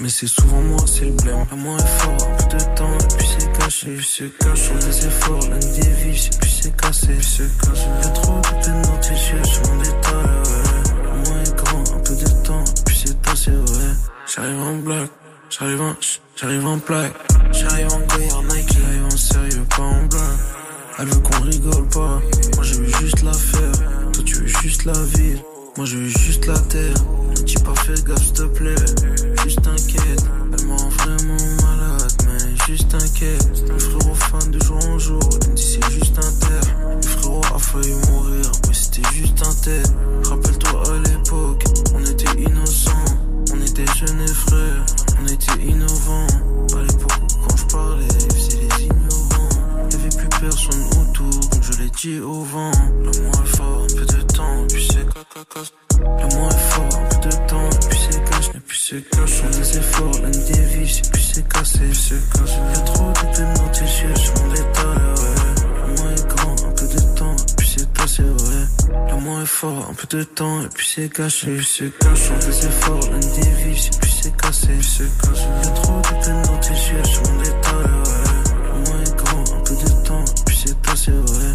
mais 0.00 0.08
c'est 0.08 0.26
souvent 0.26 0.60
moi, 0.60 0.80
c'est 0.86 1.06
le 1.06 1.12
blême. 1.12 1.46
L'amour 1.50 1.78
est 1.78 2.02
fort, 2.02 2.36
peu 2.36 2.56
de 2.56 2.76
temps, 2.76 2.98
puis 3.16 3.26
c'est 3.38 3.52
caché. 3.58 3.94
Puis 3.96 4.08
c'est 4.16 4.38
cache 4.38 4.62
sur 4.62 4.74
des 4.74 5.06
efforts, 5.06 5.48
l'un 5.48 5.58
des 5.58 5.90
vies, 5.90 6.26
et 6.26 6.38
puis 6.38 6.50
c'est 6.62 6.76
cassé. 6.76 7.06
Puis 7.06 7.24
c'est 7.24 7.58
caché. 7.58 7.86
Y'a 8.02 8.08
trop 8.10 8.40
de 8.40 8.64
peine 8.64 8.82
dans 8.82 8.98
tes 8.98 9.10
yeux, 9.10 9.44
sur 9.44 9.62
mon 9.68 9.78
détail, 9.78 10.24
ouais. 10.44 11.04
L'amour 11.04 11.36
est 11.38 11.56
grand, 11.56 11.96
un 11.96 12.00
peu 12.00 12.14
de 12.14 12.46
temps, 12.46 12.64
puis 12.84 13.02
c'est 13.06 13.28
assez, 13.28 13.50
ouais. 13.50 13.94
J'arrive 14.34 14.60
en 14.60 14.76
black. 14.76 15.10
J'arrive 15.50 15.82
en, 15.82 15.94
j'arrive 16.36 16.66
en 16.66 16.78
plaque, 16.78 17.14
peu 70.06 70.18
de 70.18 70.24
temps, 70.24 70.62
et 70.62 70.68
puis 70.74 70.86
c'est 70.94 71.08
caché, 71.08 71.56
puis 71.56 71.66
c'est 71.66 71.98
caché. 71.98 72.30
On 72.34 72.38
des 72.38 72.66
efforts, 72.66 73.10
l'un 73.10 73.18
des 73.18 73.50
vies, 73.50 73.86
et 73.86 73.98
puis 74.00 74.10
c'est 74.22 74.36
cassé, 74.36 74.68
puis 74.68 74.82
c'est 74.82 75.18
caché. 75.20 75.44
Y'a 75.62 75.70
trop 75.70 76.00
de 76.00 76.24
peine 76.24 76.42
dans 76.42 76.58
tes 76.58 76.70
yeux, 76.70 77.04
sur 77.04 77.22
mon 77.22 77.38
détail, 77.38 77.74
ouais. 77.74 78.12
L'amour 78.64 78.96
est 79.02 79.16
grand, 79.16 79.40
un 79.40 79.60
peu 79.62 79.74
de 79.74 80.06
temps, 80.06 80.24
puis 80.46 80.56
c'est 80.64 80.78
passé, 80.80 81.12
ouais. 81.12 81.54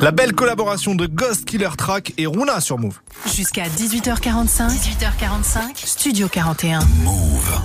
La 0.00 0.10
belle 0.10 0.34
collaboration 0.34 0.94
de 0.94 1.06
Ghost 1.06 1.44
Killer 1.46 1.70
Track 1.76 2.12
et 2.18 2.26
Runa 2.26 2.60
sur 2.60 2.78
Move. 2.78 3.00
Jusqu'à 3.34 3.64
18h45. 3.64 4.68
18h45. 4.68 5.84
Studio 5.84 6.28
41. 6.28 6.78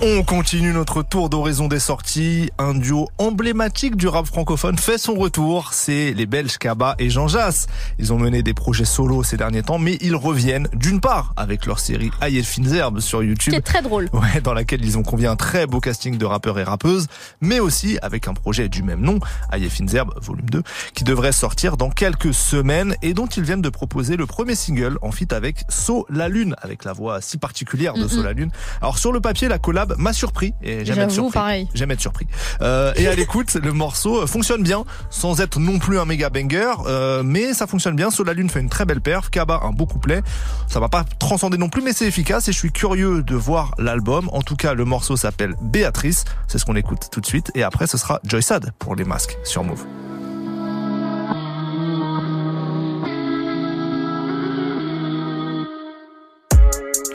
On 0.01 0.23
continue 0.23 0.73
notre 0.73 1.03
tour 1.03 1.29
d'horizon 1.29 1.67
des 1.67 1.79
sorties. 1.79 2.49
Un 2.57 2.73
duo 2.73 3.09
emblématique 3.19 3.95
du 3.95 4.07
rap 4.07 4.25
francophone 4.25 4.77
fait 4.77 4.97
son 4.97 5.13
retour. 5.13 5.69
C'est 5.73 6.13
les 6.13 6.25
Belges 6.25 6.57
Kaba 6.57 6.95
et 6.99 7.09
Jean 7.09 7.27
Jass. 7.27 7.67
Ils 7.99 8.11
ont 8.11 8.17
mené 8.17 8.43
des 8.43 8.53
projets 8.53 8.85
solo 8.85 9.23
ces 9.23 9.37
derniers 9.37 9.61
temps, 9.61 9.77
mais 9.77 9.97
ils 10.01 10.15
reviennent 10.15 10.67
d'une 10.73 10.99
part 10.99 11.33
avec 11.37 11.65
leur 11.65 11.79
série 11.79 12.11
Aïe 12.21 12.43
Finzerbe 12.43 12.99
sur 12.99 13.23
YouTube. 13.23 13.53
Qui 13.53 13.59
est 13.59 13.61
très 13.61 13.81
drôle. 13.81 14.09
Ouais, 14.13 14.41
dans 14.41 14.53
laquelle 14.53 14.83
ils 14.83 14.97
ont 14.97 15.03
convié 15.03 15.27
un 15.27 15.35
très 15.35 15.67
beau 15.67 15.79
casting 15.79 16.17
de 16.17 16.25
rappeurs 16.25 16.59
et 16.59 16.63
rappeuses, 16.63 17.07
mais 17.39 17.59
aussi 17.59 17.97
avec 18.01 18.27
un 18.27 18.33
projet 18.33 18.67
du 18.67 18.83
même 18.83 19.01
nom, 19.01 19.19
Aïe 19.51 19.69
Finzerbe, 19.69 20.13
volume 20.21 20.49
2, 20.49 20.63
qui 20.93 21.03
devrait 21.03 21.31
sortir 21.31 21.77
dans 21.77 21.91
quelques 21.91 22.33
semaines 22.33 22.95
et 23.01 23.13
dont 23.13 23.27
ils 23.27 23.43
viennent 23.43 23.61
de 23.61 23.69
proposer 23.69 24.17
le 24.17 24.25
premier 24.25 24.55
single 24.55 24.97
en 25.01 25.11
feat 25.11 25.31
avec 25.31 25.50
So 25.69 26.05
La 26.09 26.29
Lune, 26.29 26.55
avec 26.61 26.83
la 26.83 26.93
voix 26.93 27.21
si 27.21 27.37
particulière 27.37 27.93
de 27.93 28.07
So 28.07 28.23
La 28.23 28.33
Lune. 28.33 28.51
Alors 28.81 28.97
sur 28.97 29.11
le 29.11 29.21
papier, 29.21 29.47
la 29.47 29.59
collab 29.59 29.95
m'a 29.97 30.13
surpris 30.13 30.53
et 30.61 30.85
j'aime 30.85 30.99
être 30.99 31.11
surpris. 31.11 31.33
pareil. 31.33 31.69
J'aime 31.73 31.91
être 31.91 32.01
surpris. 32.01 32.27
Euh, 32.61 32.93
et 32.95 33.07
à 33.07 33.15
l'écoute, 33.15 33.55
le 33.55 33.73
morceau 33.73 34.25
fonctionne 34.27 34.63
bien, 34.63 34.83
sans 35.09 35.41
être 35.41 35.59
non 35.59 35.79
plus 35.79 35.99
un 35.99 36.05
méga 36.05 36.29
banger, 36.29 36.73
euh, 36.85 37.23
mais 37.23 37.53
ça 37.53 37.67
fonctionne 37.67 37.95
bien. 37.95 38.11
So 38.11 38.23
La 38.23 38.33
Lune 38.33 38.49
fait 38.49 38.59
une 38.59 38.69
très 38.69 38.85
belle 38.85 39.01
perf, 39.01 39.29
Kaba 39.29 39.61
un 39.63 39.71
beau 39.71 39.85
couplet. 39.85 40.21
Ça 40.67 40.79
va 40.79 40.89
pas 40.89 41.03
transcender 41.19 41.57
non 41.57 41.69
plus, 41.69 41.81
mais 41.81 41.93
c'est 41.93 42.05
efficace 42.05 42.47
et 42.47 42.51
je 42.51 42.57
suis 42.57 42.71
curieux 42.71 43.23
de 43.23 43.35
voir 43.35 43.73
l'album. 43.77 44.29
En 44.31 44.41
tout 44.41 44.55
cas, 44.55 44.73
le 44.73 44.85
morceau 44.85 45.15
s'appelle 45.15 45.55
Béatrice. 45.61 46.25
C'est 46.47 46.57
ce 46.57 46.65
qu'on 46.65 46.75
écoute 46.75 47.09
tout 47.11 47.21
de 47.21 47.25
suite. 47.25 47.51
Et 47.55 47.63
après, 47.63 47.87
ce 47.87 47.97
sera 47.97 48.19
Joy 48.23 48.43
Sad 48.43 48.71
pour 48.79 48.95
les 48.95 49.03
masques 49.03 49.37
sur 49.43 49.63
Move. 49.63 49.85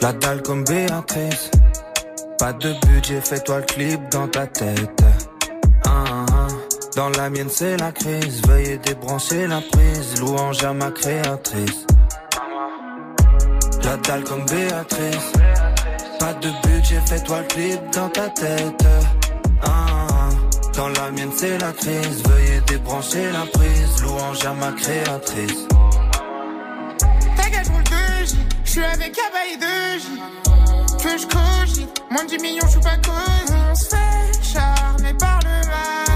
La 0.01 0.13
dalle 0.13 0.41
comme 0.43 0.63
Béatrice. 0.63 1.49
Pas 2.37 2.53
de 2.53 2.73
budget, 2.85 3.19
fais-toi 3.21 3.59
le 3.59 3.65
clip 3.65 3.99
dans 4.11 4.27
ta 4.27 4.45
tête. 4.45 5.03
Ah, 5.85 6.25
ah. 6.31 6.47
Dans 6.95 7.09
la 7.09 7.29
mienne, 7.29 7.49
c'est 7.49 7.77
la 7.77 7.91
crise. 7.91 8.41
Veuillez 8.47 8.77
débrancher 8.77 9.47
la 9.47 9.59
prise. 9.61 10.19
Louange 10.19 10.63
à 10.63 10.73
ma 10.73 10.91
créatrice. 10.91 11.85
La 13.83 13.97
dalle 13.97 14.23
comme 14.23 14.45
Béatrice. 14.45 15.31
Pas 16.19 16.33
de 16.33 16.49
budget, 16.67 17.01
fais-toi 17.07 17.39
le 17.41 17.47
clip 17.47 17.79
dans 17.93 18.09
ta 18.09 18.29
tête. 18.29 18.85
Dans 20.75 20.89
la 20.89 21.11
mienne, 21.11 21.31
c'est 21.35 21.57
la 21.57 21.71
crise. 21.71 22.23
Veuillez 22.23 22.61
débrancher 22.67 23.31
la 23.31 23.45
prise. 23.51 24.03
Louange 24.03 24.45
à 24.45 24.53
ma 24.53 24.71
créatrice. 24.73 25.67
Suis 28.77 28.85
avec 28.85 29.13
Kaba 29.13 29.45
et 29.51 29.57
2J. 29.57 30.05
Que 31.01 31.17
je 31.17 31.25
cogite, 31.25 32.03
moins 32.11 32.25
de 32.25 32.29
10 32.29 32.37
millions, 32.37 32.65
je 32.65 32.71
suis 32.71 32.79
pas 32.79 32.97
cosy. 32.97 33.53
On 33.71 33.75
se 33.75 33.85
fait 33.85 34.43
charmer 34.43 35.13
par 35.15 35.39
le 35.39 35.67
mal. 35.67 36.06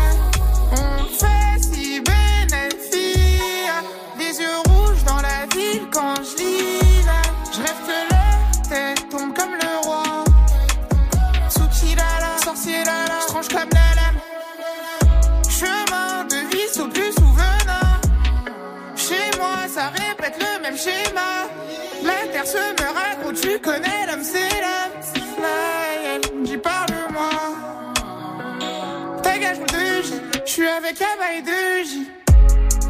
Se 22.44 22.58
me 22.58 22.88
raconte, 22.92 23.40
tu 23.40 23.60
connais 23.60 24.06
l'homme, 24.08 24.24
c'est 24.24 24.40
l'homme. 24.64 24.96
J'y 26.44 26.58
parle-moi. 26.58 27.30
Ta 29.22 29.38
gage 29.38 29.60
de 29.60 30.02
J, 30.04 30.14
je 30.46 30.52
suis 30.52 30.68
avec 30.68 31.00
la 31.00 31.16
baille 31.20 31.44
de 31.44 31.84
J. 31.88 32.10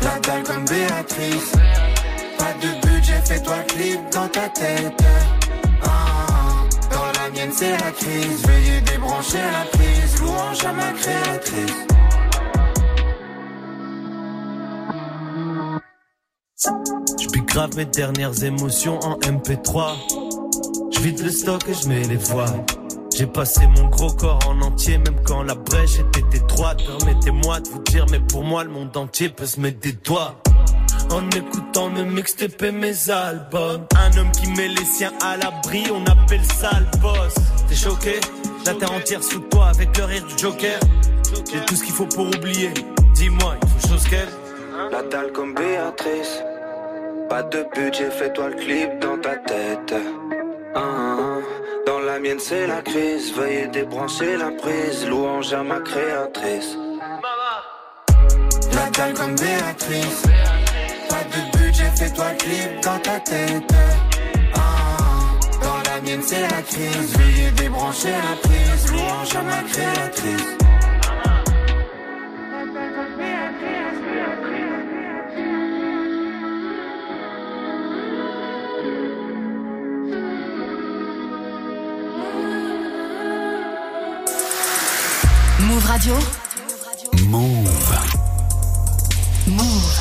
La 0.03 0.20
dalle 0.20 0.43
comme 0.43 0.65
Béatrice. 0.65 1.51
Pas 2.38 2.53
de 2.62 2.88
budget, 2.88 3.22
fais-toi 3.25 3.58
clip 3.67 4.00
dans 4.12 4.27
ta 4.29 4.48
tête. 4.50 5.03
Ah, 5.84 6.63
dans 6.89 7.22
la 7.22 7.29
mienne, 7.31 7.51
c'est 7.53 7.72
la 7.72 7.91
crise. 7.91 8.48
Veuillez 8.48 8.81
débrancher 8.81 9.38
la 9.38 9.65
prise. 9.77 10.22
Louange 10.22 10.65
à 10.65 10.72
ma 10.72 10.91
créatrice. 10.93 11.88
Je 16.63 17.27
pique 17.27 17.47
grave 17.47 17.75
mes 17.75 17.85
dernières 17.85 18.43
émotions 18.43 18.99
en 18.99 19.17
MP3. 19.17 19.93
Je 20.91 20.99
vide 20.99 21.19
le 21.23 21.31
stock 21.31 21.67
et 21.67 21.73
je 21.73 21.87
mets 21.87 22.03
les 22.03 22.17
voiles. 22.17 22.63
J'ai 23.17 23.25
passé 23.25 23.61
mon 23.65 23.87
gros 23.87 24.11
corps 24.13 24.39
en 24.47 24.61
entier, 24.61 24.99
même 24.99 25.19
quand 25.25 25.41
la 25.41 25.55
brèche 25.55 25.97
était 25.99 26.37
étroite. 26.37 26.79
Permettez-moi 26.85 27.61
de 27.61 27.69
vous 27.69 27.81
dire, 27.89 28.05
mais 28.11 28.19
pour 28.19 28.43
moi, 28.43 28.63
le 28.63 28.69
monde 28.69 28.95
entier 28.95 29.29
peut 29.29 29.47
se 29.47 29.59
mettre 29.59 29.79
des 29.79 29.93
doigts. 29.93 30.39
En 31.09 31.27
écoutant 31.31 31.89
mes 31.89 32.03
mixtapes 32.03 32.61
et 32.61 32.71
mes 32.71 33.09
albums. 33.09 33.87
Un 33.95 34.17
homme 34.19 34.31
qui 34.31 34.47
met 34.51 34.67
les 34.67 34.85
siens 34.85 35.13
à 35.23 35.37
l'abri, 35.37 35.85
on 35.91 36.03
appelle 36.05 36.45
ça 36.45 36.69
le 36.79 36.99
boss. 36.99 37.33
T'es 37.69 37.75
choqué? 37.75 38.19
La 38.67 38.75
terre 38.75 38.91
entière 38.91 39.23
sous 39.23 39.39
toi 39.39 39.69
avec 39.69 39.97
le 39.97 40.03
rire 40.03 40.25
du 40.27 40.37
Joker. 40.37 40.79
J'ai 41.51 41.65
tout 41.65 41.75
ce 41.75 41.83
qu'il 41.83 41.93
faut 41.93 42.05
pour 42.05 42.27
oublier. 42.27 42.71
Dis-moi, 43.15 43.55
il 43.63 43.67
faut 43.67 43.87
chose 43.87 44.03
qu'elle. 44.07 44.29
La 44.91 45.01
dalle 45.03 45.31
comme 45.31 45.55
Béatrice. 45.55 46.43
Pas 47.31 47.43
de 47.43 47.65
budget, 47.73 48.11
fais-toi 48.11 48.50
le 48.50 48.55
clip 48.55 49.00
dans 49.00 49.17
ta 49.17 49.38
tête. 49.38 49.95
Ah, 50.75 50.81
ah. 50.81 51.38
Dans 51.88 52.00
la 52.01 52.19
mienne, 52.19 52.41
c'est 52.41 52.67
la 52.67 52.81
crise. 52.81 53.33
Veuillez 53.33 53.67
débrancher 53.67 54.35
la 54.35 54.51
prise. 54.51 55.07
Louange 55.07 55.53
à 55.53 55.63
ma 55.63 55.79
créatrice. 55.79 56.77
La 58.73 58.89
dalle 58.89 59.13
comme 59.13 59.35
Béatrice. 59.35 60.23
Pas 61.07 61.23
de 61.33 61.57
budget, 61.57 61.91
fais-toi 61.95 62.25
le 62.33 62.38
clip 62.38 62.83
dans 62.83 63.00
ta 63.00 63.17
tête. 63.21 63.73
Ah, 64.53 65.39
dans 65.63 65.89
la 65.89 66.01
mienne, 66.01 66.21
c'est 66.21 66.41
la 66.41 66.61
crise. 66.63 67.17
Veuillez 67.17 67.51
débrancher 67.51 68.11
la 68.11 68.35
prise. 68.43 68.91
Louange 68.91 69.35
à 69.38 69.41
ma 69.41 69.63
créatrice. 69.71 70.60
Radio. 86.01 86.15
Move. 87.27 87.70
Move. 89.46 90.00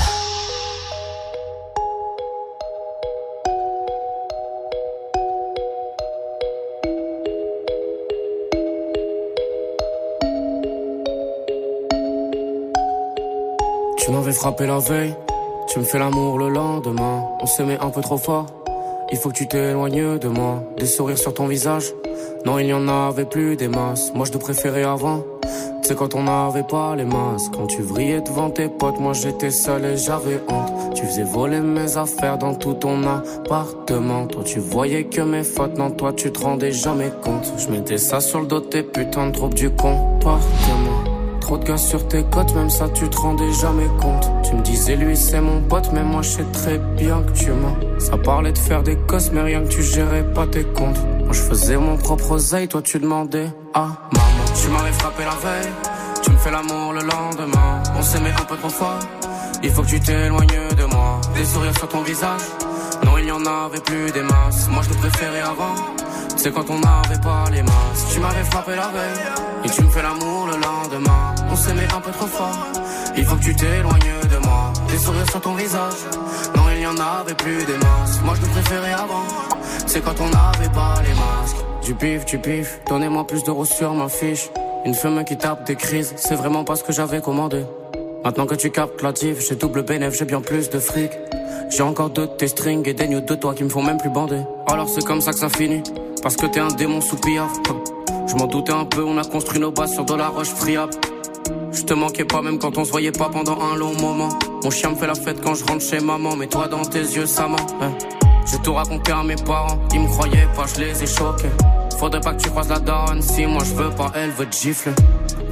Tu 13.98 14.10
m'avais 14.10 14.32
frappé 14.32 14.66
la 14.66 14.78
veille, 14.78 15.14
tu 15.68 15.80
me 15.80 15.84
fais 15.84 15.98
l'amour 15.98 16.38
le 16.38 16.48
lendemain. 16.48 17.28
On 17.42 17.46
s'aimait 17.46 17.78
un 17.78 17.90
peu 17.90 18.00
trop 18.00 18.16
fort, 18.16 18.46
il 19.12 19.18
faut 19.18 19.28
que 19.28 19.34
tu 19.34 19.46
t'éloignes 19.46 20.18
de 20.18 20.28
moi. 20.28 20.62
Des 20.78 20.86
sourires 20.86 21.18
sur 21.18 21.34
ton 21.34 21.46
visage, 21.46 21.92
non, 22.46 22.58
il 22.58 22.64
n'y 22.64 22.72
en 22.72 22.88
avait 22.88 23.26
plus 23.26 23.56
des 23.56 23.68
masses. 23.68 24.14
Moi 24.14 24.24
je 24.24 24.32
te 24.32 24.38
préférais 24.38 24.84
avant, 24.84 25.22
c'est 25.90 25.96
quand 25.96 26.14
on 26.14 26.22
n'avait 26.22 26.62
pas 26.62 26.94
les 26.94 27.04
masques. 27.04 27.52
Quand 27.52 27.66
tu 27.66 27.82
vrillais 27.82 28.20
devant 28.20 28.48
tes 28.48 28.68
potes, 28.68 29.00
moi 29.00 29.12
j'étais 29.12 29.50
seul 29.50 29.84
et 29.84 29.96
j'avais 29.96 30.40
honte. 30.48 30.94
Tu 30.94 31.04
faisais 31.04 31.24
voler 31.24 31.58
mes 31.58 31.96
affaires 31.96 32.38
dans 32.38 32.54
tout 32.54 32.74
ton 32.74 33.02
appartement. 33.02 34.28
Toi 34.28 34.44
tu 34.44 34.60
voyais 34.60 35.02
que 35.04 35.20
mes 35.20 35.42
fautes, 35.42 35.76
non, 35.76 35.90
toi 35.90 36.12
tu 36.12 36.30
te 36.30 36.44
rendais 36.44 36.70
jamais 36.70 37.10
compte. 37.24 37.52
Je 37.58 37.68
mettais 37.72 37.98
ça 37.98 38.20
sur 38.20 38.40
le 38.40 38.46
dos 38.46 38.60
tes 38.60 38.84
putains 38.84 39.30
de 39.30 39.32
troupes 39.32 39.54
du 39.54 39.68
comportement. 39.70 41.02
Trop 41.40 41.58
de 41.58 41.64
gars 41.64 41.76
sur 41.76 42.06
tes 42.06 42.22
côtes, 42.22 42.54
même 42.54 42.70
ça 42.70 42.88
tu 42.88 43.08
te 43.08 43.16
rendais 43.16 43.52
jamais 43.60 43.88
compte. 44.00 44.30
Tu 44.44 44.54
me 44.54 44.62
disais 44.62 44.94
lui 44.94 45.16
c'est 45.16 45.40
mon 45.40 45.60
pote, 45.60 45.90
mais 45.92 46.04
moi 46.04 46.22
je 46.22 46.28
sais 46.28 46.46
très 46.52 46.78
bien 46.78 47.20
que 47.22 47.32
tu 47.32 47.50
mens. 47.50 47.74
Ça 47.98 48.16
parlait 48.16 48.52
de 48.52 48.58
faire 48.58 48.84
des 48.84 48.96
cosses, 49.08 49.32
mais 49.32 49.42
rien 49.42 49.62
que 49.62 49.68
tu 49.68 49.82
gérais 49.82 50.22
pas 50.22 50.46
tes 50.46 50.62
comptes. 50.62 51.00
Je 51.32 51.40
faisais 51.40 51.76
mon 51.76 51.96
propre 51.96 52.32
oseille, 52.32 52.68
toi 52.68 52.82
tu 52.82 52.98
demandais 52.98 53.50
ah 53.74 53.88
maman. 54.12 54.44
Tu 54.60 54.68
m'avais 54.68 54.92
frappé 54.92 55.22
la 55.24 55.48
veille, 55.48 55.72
tu 56.22 56.30
me 56.30 56.36
fais 56.38 56.50
l'amour 56.50 56.92
le 56.92 57.00
lendemain. 57.00 57.82
On 57.96 58.02
s'aimait 58.02 58.32
un 58.32 58.44
peu 58.44 58.56
trop 58.56 58.68
fort, 58.68 58.98
il 59.62 59.70
faut 59.70 59.82
que 59.82 59.88
tu 59.88 60.00
t'éloignes 60.00 60.68
de 60.76 60.84
moi. 60.84 61.20
Des 61.34 61.44
sourires 61.44 61.76
sur 61.76 61.88
ton 61.88 62.02
visage, 62.02 62.40
non 63.04 63.18
il 63.18 63.26
y 63.26 63.32
en 63.32 63.44
avait 63.46 63.80
plus 63.80 64.10
des 64.12 64.22
masses. 64.22 64.68
Moi 64.70 64.82
je 64.82 64.88
te 64.90 64.94
préférais 64.94 65.40
avant. 65.40 65.74
C'est 66.36 66.52
quand 66.52 66.70
on 66.70 66.78
n'avait 66.78 67.20
pas 67.20 67.44
les 67.52 67.62
masses. 67.62 68.06
Tu 68.12 68.18
m'avais 68.18 68.44
frappé 68.44 68.74
la 68.74 68.88
veille 68.88 69.64
et 69.64 69.68
tu 69.68 69.82
me 69.82 69.90
fais 69.90 70.02
l'amour 70.02 70.46
le 70.46 70.54
lendemain. 70.54 71.34
On 71.50 71.56
s'aimait 71.56 71.92
un 71.94 72.00
peu 72.00 72.10
trop 72.12 72.26
fort. 72.26 72.66
Il 73.16 73.24
faut 73.24 73.36
que 73.36 73.42
tu 73.42 73.54
t'éloignes 73.54 74.20
de 74.30 74.46
moi. 74.46 74.69
Des 74.90 74.98
sourires 74.98 75.30
sur 75.30 75.40
ton 75.40 75.54
visage. 75.54 76.00
Non, 76.56 76.62
il 76.72 76.78
n'y 76.80 76.86
en 76.86 76.96
avait 76.96 77.34
plus 77.34 77.64
des 77.64 77.74
masses. 77.74 78.20
Moi 78.24 78.34
je 78.34 78.46
te 78.46 78.50
préférais 78.50 78.92
avant. 78.92 79.24
C'est 79.86 80.02
quand 80.02 80.20
on 80.20 80.28
n'avait 80.28 80.72
pas 80.72 80.94
les 81.02 81.14
masques. 81.14 81.56
Du 81.84 81.94
pif, 81.94 82.24
du 82.24 82.38
pif. 82.38 82.80
Donnez-moi 82.88 83.26
plus 83.26 83.44
d'euros 83.44 83.64
sur 83.64 83.94
ma 83.94 84.08
fiche. 84.08 84.50
Une 84.84 84.94
femme 84.94 85.24
qui 85.24 85.36
tape 85.36 85.66
des 85.66 85.76
crises. 85.76 86.14
C'est 86.16 86.34
vraiment 86.34 86.64
pas 86.64 86.76
ce 86.76 86.84
que 86.84 86.92
j'avais 86.92 87.20
commandé. 87.20 87.64
Maintenant 88.24 88.46
que 88.46 88.54
tu 88.54 88.70
captes 88.70 89.00
la 89.02 89.12
div, 89.12 89.40
j'ai 89.40 89.54
double 89.54 89.82
bénéf, 89.82 90.14
j'ai 90.14 90.24
bien 90.24 90.40
plus 90.40 90.68
de 90.70 90.78
fric. 90.78 91.10
J'ai 91.70 91.82
encore 91.82 92.10
deux 92.10 92.26
de 92.26 92.32
tes 92.32 92.48
strings 92.48 92.86
et 92.88 92.94
des 92.94 93.06
nudes 93.08 93.24
de 93.24 93.34
toi 93.34 93.54
qui 93.54 93.64
me 93.64 93.68
font 93.68 93.82
même 93.82 93.98
plus 93.98 94.10
bander. 94.10 94.42
Alors 94.66 94.88
c'est 94.88 95.04
comme 95.04 95.20
ça 95.20 95.32
que 95.32 95.38
ça 95.38 95.48
finit. 95.48 95.82
Parce 96.22 96.36
que 96.36 96.46
t'es 96.46 96.60
un 96.60 96.68
démon 96.68 97.00
sous 97.00 97.16
piaf. 97.16 97.50
Je 98.26 98.34
m'en 98.34 98.46
doutais 98.46 98.72
un 98.72 98.84
peu, 98.84 99.02
on 99.02 99.16
a 99.18 99.24
construit 99.24 99.60
nos 99.60 99.70
bases 99.70 99.94
sur 99.94 100.04
de 100.04 100.14
la 100.14 100.28
roche 100.28 100.50
friable. 100.50 100.92
Je 101.72 101.82
te 101.82 101.94
manquais 101.94 102.24
pas 102.24 102.42
même 102.42 102.58
quand 102.58 102.76
on 102.78 102.84
se 102.84 102.90
voyait 102.90 103.12
pas 103.12 103.28
pendant 103.28 103.58
un 103.60 103.76
long 103.76 103.94
moment. 104.00 104.28
Mon 104.62 104.70
chien 104.70 104.90
me 104.90 104.96
fait 104.96 105.06
la 105.06 105.14
fête 105.14 105.40
quand 105.42 105.54
je 105.54 105.64
rentre 105.64 105.84
chez 105.84 106.00
maman, 106.00 106.36
mais 106.36 106.46
toi 106.46 106.68
dans 106.68 106.82
tes 106.82 107.00
yeux 107.00 107.26
ça 107.26 107.46
ment. 107.48 107.56
hein. 107.80 107.92
J'ai 108.50 108.58
tout 108.58 108.74
raconté 108.74 109.12
à 109.12 109.22
mes 109.22 109.36
parents, 109.36 109.78
ils 109.94 110.00
me 110.00 110.08
croyaient 110.08 110.48
pas, 110.56 110.64
je 110.74 110.80
les 110.80 111.02
ai 111.02 111.06
choqués. 111.06 111.50
Faudrait 111.98 112.20
pas 112.20 112.32
que 112.32 112.42
tu 112.42 112.50
croises 112.50 112.68
la 112.68 112.78
daronne, 112.78 113.22
si 113.22 113.46
moi 113.46 113.62
je 113.64 113.74
veux 113.74 113.90
pas, 113.90 114.10
elle 114.14 114.30
veut 114.30 114.46
te 114.46 114.56
gifler. 114.56 114.92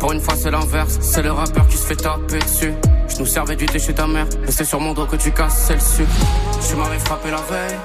Pour 0.01 0.13
une 0.13 0.21
fois 0.21 0.35
c'est 0.37 0.51
l'inverse, 0.51 0.99
c'est 1.01 1.23
le 1.23 1.31
rappeur 1.33 1.67
qui 1.69 1.77
se 1.77 1.87
fait 1.87 1.97
taper 1.97 2.39
dessus. 2.39 2.73
Je 3.09 3.19
nous 3.19 3.27
servais 3.27 3.57
du 3.57 3.67
thé 3.67 3.79
chez 3.79 3.95
ta 3.95 4.07
mère, 4.07 4.27
mais 4.45 4.51
c'est 4.51 4.65
sur 4.65 4.81
mon 4.81 4.95
dos 4.95 5.07
que 5.07 5.17
tu 5.17 5.31
casses, 5.31 5.71
le 5.71 5.79
sucre. 5.81 6.11
Tu 6.69 6.77
m'avais 6.77 6.99
frappé 6.99 7.31
la 7.31 7.37
veille, 7.39 7.79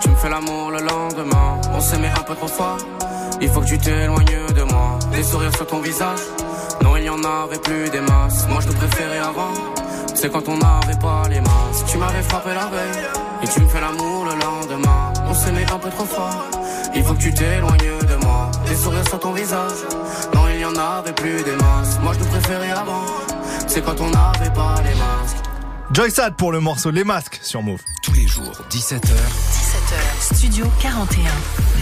tu 0.00 0.08
me 0.10 0.16
fais 0.16 0.28
l'amour 0.28 0.70
le 0.70 0.78
lendemain. 0.80 1.60
On 1.74 1.80
s'aimait 1.80 2.12
un 2.16 2.22
peu 2.22 2.34
trop 2.34 2.48
fort, 2.48 2.76
il 3.40 3.48
faut 3.48 3.60
que 3.60 3.66
tu 3.66 3.78
t'éloignes 3.78 4.24
de 4.54 4.62
moi. 4.62 4.98
Des 5.12 5.22
sourires 5.22 5.54
sur 5.56 5.66
ton 5.66 5.80
visage, 5.80 6.18
non 6.82 6.96
il 6.96 7.04
y 7.04 7.10
en 7.10 7.22
avait 7.22 7.58
plus 7.58 7.90
des 7.90 8.00
masses. 8.00 8.46
Moi 8.48 8.60
je 8.60 8.68
te 8.68 8.72
préférais 8.74 9.18
avant, 9.18 9.52
c'est 10.14 10.30
quand 10.30 10.48
on 10.48 10.56
n'avait 10.56 10.98
pas 10.98 11.22
les 11.28 11.40
masses. 11.40 11.84
Tu 11.86 11.98
m'avais 11.98 12.22
frappé 12.22 12.50
la 12.54 12.66
veille, 12.66 13.04
et 13.42 13.48
tu 13.48 13.60
me 13.60 13.68
fais 13.68 13.80
l'amour 13.80 14.24
le 14.24 14.32
lendemain. 14.32 15.12
On 15.28 15.34
s'aimait 15.34 15.70
un 15.70 15.78
peu 15.78 15.90
trop 15.90 16.04
fort, 16.04 16.44
il 16.94 17.02
faut 17.04 17.14
que 17.14 17.20
tu 17.20 17.32
t'éloignes 17.34 17.98
de 18.08 18.24
moi. 18.24 18.50
Des 18.66 18.76
sourires 18.76 19.08
sur 19.08 19.20
ton 19.20 19.32
visage, 19.32 19.80
non 20.34 20.48
il 20.48 20.60
y 20.60 20.64
en 20.64 20.76
avait 20.76 21.12
plus 21.12 21.42
des 21.42 21.56
masses. 21.56 21.98
Moi 22.02 22.12
je 22.14 22.18
te 22.20 22.24
préférais 22.24 22.70
avant, 22.70 23.04
c'est 23.66 23.84
quand 23.84 24.00
on 24.00 24.10
n'avait 24.10 24.52
pas 24.52 24.74
les 24.82 24.94
masques. 24.94 25.36
Joy 25.92 26.08
Sad 26.08 26.36
pour 26.36 26.52
le 26.52 26.60
morceau 26.60 26.92
Les 26.92 27.02
Masques 27.02 27.40
sur 27.42 27.62
Move. 27.62 27.82
Tous 28.04 28.12
les 28.12 28.28
jours, 28.28 28.52
17h. 28.70 29.08
17h, 29.08 30.34
Studio 30.34 30.66
41. 30.80 31.24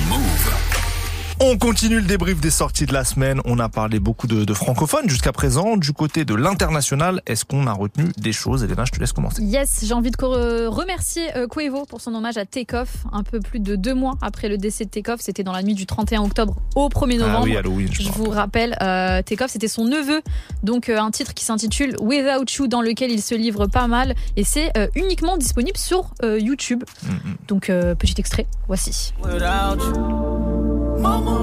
Move. 0.08 0.77
On 1.40 1.56
continue 1.56 1.96
le 1.96 2.02
débrief 2.06 2.40
des 2.40 2.50
sorties 2.50 2.84
de 2.84 2.92
la 2.92 3.04
semaine. 3.04 3.40
On 3.44 3.60
a 3.60 3.68
parlé 3.68 4.00
beaucoup 4.00 4.26
de, 4.26 4.44
de 4.44 4.54
francophones 4.54 5.08
jusqu'à 5.08 5.30
présent. 5.32 5.76
Du 5.76 5.92
côté 5.92 6.24
de 6.24 6.34
l'international, 6.34 7.22
est-ce 7.26 7.44
qu'on 7.44 7.68
a 7.68 7.72
retenu 7.72 8.06
des 8.18 8.32
choses 8.32 8.64
Elena, 8.64 8.84
je 8.84 8.90
te 8.90 8.98
laisse 8.98 9.12
commencer. 9.12 9.42
Yes, 9.44 9.84
j'ai 9.84 9.94
envie 9.94 10.10
de 10.10 10.16
co- 10.16 10.30
remercier 10.32 11.28
euh, 11.36 11.46
Quavo 11.46 11.84
pour 11.86 12.00
son 12.00 12.12
hommage 12.14 12.36
à 12.38 12.44
Takeoff. 12.44 13.04
Un 13.12 13.22
peu 13.22 13.38
plus 13.38 13.60
de 13.60 13.76
deux 13.76 13.94
mois 13.94 14.14
après 14.20 14.48
le 14.48 14.58
décès 14.58 14.84
de 14.84 14.90
Takeoff, 14.90 15.20
c'était 15.20 15.44
dans 15.44 15.52
la 15.52 15.62
nuit 15.62 15.74
du 15.74 15.86
31 15.86 16.22
octobre 16.22 16.56
au 16.74 16.88
1er 16.88 17.18
novembre. 17.18 17.38
Ah 17.42 17.44
oui, 17.44 17.56
Halloween, 17.56 17.88
je 17.92 18.02
Je 18.02 18.10
vous 18.10 18.30
rappelle, 18.30 18.76
euh, 18.82 19.22
Takeoff, 19.22 19.52
c'était 19.52 19.68
son 19.68 19.84
neveu. 19.84 20.22
Donc, 20.64 20.88
euh, 20.88 20.98
un 21.00 21.12
titre 21.12 21.34
qui 21.34 21.44
s'intitule 21.44 21.94
Without 22.00 22.46
You, 22.58 22.66
dans 22.66 22.82
lequel 22.82 23.12
il 23.12 23.22
se 23.22 23.36
livre 23.36 23.66
pas 23.68 23.86
mal. 23.86 24.16
Et 24.36 24.42
c'est 24.42 24.76
euh, 24.76 24.88
uniquement 24.96 25.36
disponible 25.36 25.78
sur 25.78 26.10
euh, 26.24 26.38
YouTube. 26.40 26.82
Mm, 27.04 27.08
mm. 27.10 27.36
Donc, 27.46 27.70
euh, 27.70 27.94
petit 27.94 28.14
extrait, 28.18 28.46
voici. 28.66 29.14
without 29.22 29.78
you. 29.84 30.77
mama, 30.98 31.36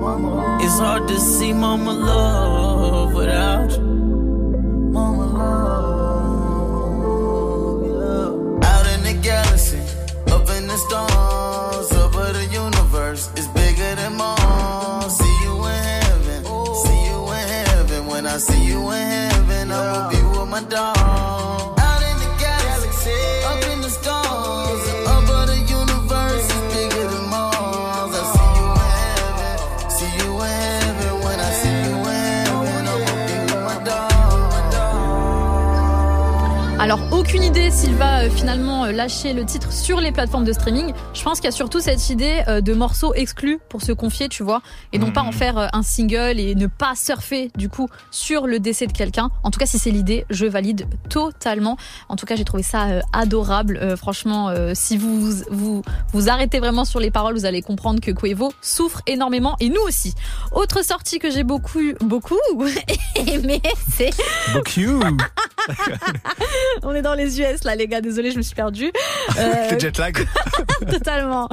mama. 0.00 0.58
It's 0.62 0.78
hard 0.78 1.08
to 1.08 1.18
see 1.18 1.52
mama 1.52 1.92
love 1.92 3.14
without 3.14 3.70
you. 3.72 3.82
Mama 4.96 5.26
love, 5.38 6.94
yeah. 7.86 8.68
Out 8.70 8.86
in 8.94 9.00
the 9.08 9.14
galaxy, 9.22 9.82
up 10.32 10.48
in 10.56 10.66
the 10.66 10.76
stars, 10.86 11.92
up 11.92 12.14
of 12.14 12.34
the 12.34 12.44
universe 12.50 13.30
it's 13.36 13.48
bigger 13.48 13.94
than 13.96 14.16
Mars. 14.16 15.16
See 15.18 15.36
you 15.44 15.54
in 15.66 15.82
heaven, 16.02 16.44
see 16.84 17.00
you 17.08 17.18
in 17.38 17.48
heaven. 17.66 18.06
When 18.06 18.26
I 18.26 18.38
see 18.38 18.64
you 18.64 18.90
in 18.90 19.08
heaven, 19.08 19.70
I 19.70 19.74
will 19.92 20.08
be 20.10 20.20
with 20.38 20.48
my 20.48 20.62
dog. 20.68 20.93
Alors, 36.84 37.00
aucune 37.12 37.42
idée 37.42 37.70
s'il 37.70 37.94
va 37.94 38.24
euh, 38.24 38.30
finalement 38.30 38.84
euh, 38.84 38.92
lâcher 38.92 39.32
le 39.32 39.46
titre 39.46 39.72
sur 39.72 40.02
les 40.02 40.12
plateformes 40.12 40.44
de 40.44 40.52
streaming. 40.52 40.92
Je 41.14 41.22
pense 41.22 41.40
qu'il 41.40 41.46
y 41.46 41.48
a 41.48 41.56
surtout 41.56 41.80
cette 41.80 42.10
idée 42.10 42.42
euh, 42.46 42.60
de 42.60 42.74
morceaux 42.74 43.14
exclus 43.14 43.58
pour 43.70 43.80
se 43.80 43.90
confier, 43.92 44.28
tu 44.28 44.42
vois, 44.42 44.60
et 44.92 44.98
non 44.98 45.10
pas 45.10 45.22
en 45.22 45.32
faire 45.32 45.70
un 45.74 45.82
single 45.82 46.38
et 46.38 46.54
ne 46.54 46.66
pas 46.66 46.94
surfer 46.94 47.50
du 47.56 47.70
coup 47.70 47.88
sur 48.10 48.46
le 48.46 48.60
décès 48.60 48.86
de 48.86 48.92
quelqu'un. 48.92 49.30
En 49.44 49.50
tout 49.50 49.58
cas, 49.58 49.64
si 49.64 49.78
c'est 49.78 49.90
l'idée, 49.90 50.26
je 50.28 50.44
valide 50.44 50.86
totalement. 51.08 51.78
En 52.10 52.16
tout 52.16 52.26
cas, 52.26 52.36
j'ai 52.36 52.44
trouvé 52.44 52.62
ça 52.62 53.00
adorable. 53.14 53.96
Franchement, 53.96 54.52
si 54.74 54.98
vous, 54.98 55.32
vous 55.50 55.82
vous 56.12 56.28
arrêtez 56.28 56.58
vraiment 56.58 56.84
sur 56.84 57.00
les 57.00 57.10
paroles, 57.10 57.34
vous 57.34 57.46
allez 57.46 57.62
comprendre 57.62 58.00
que 58.00 58.10
Quavo 58.10 58.52
souffre 58.60 59.00
énormément 59.06 59.56
et 59.58 59.70
nous 59.70 59.80
aussi. 59.80 60.14
Autre 60.52 60.84
sortie 60.84 61.18
que 61.18 61.30
j'ai 61.30 61.44
beaucoup 61.44 61.80
beaucoup 62.00 62.38
aimé, 63.16 63.62
c'est 63.90 64.10
Beaucoup. 64.52 65.00
on 66.82 66.94
est 66.94 67.02
dans 67.02 67.14
les 67.14 67.40
US 67.40 67.64
là 67.64 67.74
les 67.74 67.86
gars, 67.86 68.00
désolé, 68.00 68.30
je 68.30 68.36
me 68.36 68.42
suis 68.42 68.54
perdue. 68.54 68.92
Euh, 69.36 69.70
Le 69.72 69.78
jet 69.80 69.98
lag. 69.98 70.16
totalement. 70.90 71.48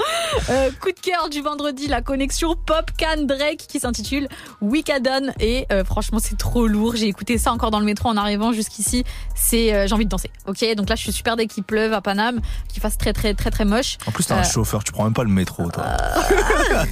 Euh, 0.50 0.70
coup 0.80 0.92
de 0.92 1.00
cœur 1.00 1.30
du 1.30 1.42
vendredi, 1.42 1.88
la 1.88 2.02
connexion 2.02 2.56
Pop 2.56 2.92
Can 3.00 3.24
Drake 3.24 3.66
qui 3.68 3.80
s'intitule 3.80 4.28
Weekadon 4.62 5.32
et 5.40 5.66
euh, 5.72 5.84
franchement 5.84 6.20
c'est 6.22 6.38
trop 6.38 6.68
lourd. 6.68 6.96
J'ai 6.96 7.08
écouté 7.08 7.38
ça 7.38 7.52
encore 7.52 7.72
dans 7.72 7.80
le 7.80 7.86
métro 7.86 8.10
en 8.10 8.18
arrivant 8.18 8.52
jusqu'ici. 8.52 9.04
C'est 9.36 9.74
euh, 9.74 9.88
j'ai 9.88 9.94
envie 9.94 10.06
de 10.06 10.10
danser. 10.10 10.30
Ok, 10.48 10.64
donc 10.76 10.90
là 10.90 10.96
je 10.96 11.02
suis 11.02 11.12
super 11.12 11.38
dès 11.38 11.48
qu'il 11.48 11.64
pleuve 11.64 11.94
à 11.94 12.02
Paname, 12.02 12.40
qu'il 12.68 12.82
fasse 12.82 12.98
très 12.98 13.14
très 13.14 13.34
très 13.34 13.50
très 13.50 13.66
moche. 13.66 13.98
En 14.06 14.12
plus, 14.12 14.26
t'as 14.26 14.38
un 14.38 14.44
chauffeur, 14.44 14.84
tu 14.84 14.92
prends 14.92 15.06
même 15.06 15.14
pas 15.14 15.24
le 15.24 15.30
métro, 15.30 15.70
toi. 15.72 15.84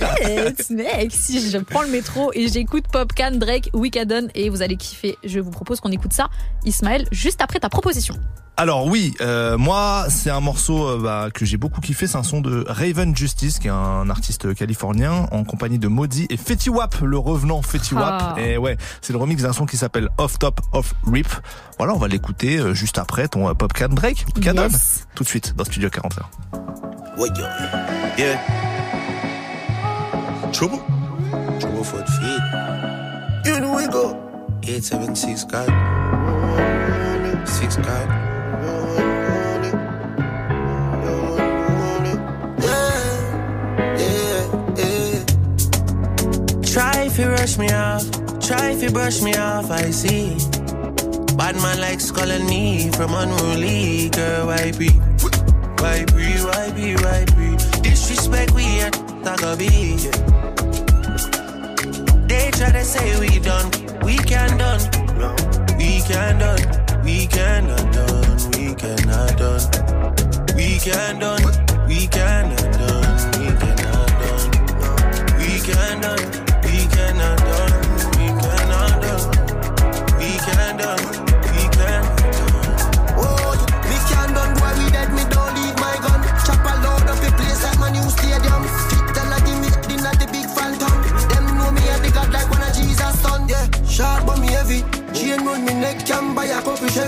Arrête, 0.01 0.69
mec, 0.69 1.11
si 1.11 1.49
je 1.49 1.57
prends 1.57 1.81
le 1.81 1.89
métro 1.89 2.31
et 2.33 2.47
j'écoute 2.47 2.85
Pop 2.91 3.11
Can 3.15 3.31
Drake 3.33 3.69
Weekadon 3.73 4.27
et 4.35 4.49
vous 4.49 4.61
allez 4.61 4.77
kiffer. 4.77 5.17
Je 5.23 5.39
vous 5.39 5.51
propose 5.51 5.79
qu'on 5.79 5.91
écoute 5.91 6.13
ça, 6.13 6.29
Ismaël, 6.65 7.07
juste 7.11 7.41
après 7.41 7.59
ta 7.59 7.69
proposition. 7.69 8.15
Alors 8.59 8.87
oui, 8.87 9.13
euh, 9.21 9.57
moi 9.57 10.07
c'est 10.09 10.29
un 10.29 10.41
morceau 10.41 10.85
euh, 10.85 10.99
bah, 11.01 11.29
que 11.33 11.45
j'ai 11.45 11.55
beaucoup 11.55 11.79
kiffé, 11.79 12.07
c'est 12.07 12.17
un 12.17 12.23
son 12.23 12.41
de 12.41 12.65
Raven 12.67 13.15
Justice 13.15 13.57
qui 13.57 13.67
est 13.67 13.71
un 13.71 14.09
artiste 14.09 14.53
californien 14.53 15.27
en 15.31 15.45
compagnie 15.45 15.79
de 15.79 15.87
Maudie 15.87 16.27
et 16.29 16.35
Fetty 16.35 16.69
Wap, 16.69 16.99
le 16.99 17.17
revenant 17.17 17.61
Fetty 17.61 17.93
Wap. 17.93 18.21
Ah. 18.21 18.35
Et 18.37 18.57
ouais, 18.57 18.75
c'est 18.99 19.13
le 19.13 19.19
remix 19.19 19.43
d'un 19.43 19.53
son 19.53 19.65
qui 19.65 19.77
s'appelle 19.77 20.09
Off 20.17 20.39
Top 20.39 20.59
Off 20.73 20.93
Rip. 21.09 21.29
Voilà, 21.77 21.93
on 21.93 21.97
va 21.97 22.09
l'écouter 22.09 22.57
euh, 22.57 22.73
juste 22.73 22.97
après 22.97 23.29
ton 23.29 23.47
euh, 23.47 23.53
Popcan 23.53 23.87
Drake. 23.91 24.25
Canon. 24.41 24.63
Yes. 24.63 25.07
Tout 25.15 25.23
de 25.23 25.29
suite 25.29 25.55
dans 25.55 25.63
Studio 25.63 25.89
41. 25.89 26.25
What 27.17 27.27
yo? 27.27 27.45
Yeah. 28.17 28.41
Trouble? 30.51 30.79
Trouble 31.61 31.85
for 31.85 32.03
the 32.03 32.11
feet. 32.11 32.41
You 33.45 33.61
know 33.61 33.73
we 33.73 33.87
go. 33.87 34.17
876 34.63 35.45
God. 35.45 36.38
6 37.49 37.77
God. 37.77 38.07
Yeah, 42.61 43.97
yeah, 43.97 44.41
yeah. 44.77 45.23
Try 46.63 47.03
if 47.05 47.17
you 47.17 47.27
rush 47.29 47.57
me 47.57 47.69
off, 47.71 48.05
try 48.39 48.69
if 48.71 48.83
you 48.83 48.91
brush 48.91 49.21
me 49.21 49.33
off, 49.33 49.71
I 49.71 49.89
see. 49.89 50.37
Bad 51.35 51.55
man 51.55 51.79
likes 51.81 52.11
calling 52.11 52.45
me 52.45 52.91
from 52.91 53.13
unruly, 53.13 54.09
girl, 54.09 54.47
why 54.47 54.71
be? 54.71 54.89
Why 55.81 56.05
be, 56.05 56.37
why 56.45 56.71
be, 56.71 56.95
why 56.95 57.25
be? 57.35 57.57
Disrespect 57.81 58.51
we 58.53 58.81
at 58.81 58.93
Tagabi. 59.23 59.97
They 62.27 62.51
try 62.51 62.71
to 62.71 62.83
say 62.83 63.19
we 63.19 63.39
done, 63.39 63.71
we 64.03 64.17
can 64.17 64.57
done. 64.57 64.81
We 65.77 66.01
can 66.01 66.39
done, 66.39 66.59
we 67.09 67.25
cannot 67.25 67.91
done, 67.91 68.51
we 68.51 68.75
cannot 68.75 69.35
done. 69.39 69.65
We 70.55 70.77
can 70.77 71.19
done, 71.19 71.41
we 71.87 72.05
cannot 72.07 72.71
done, 72.73 72.98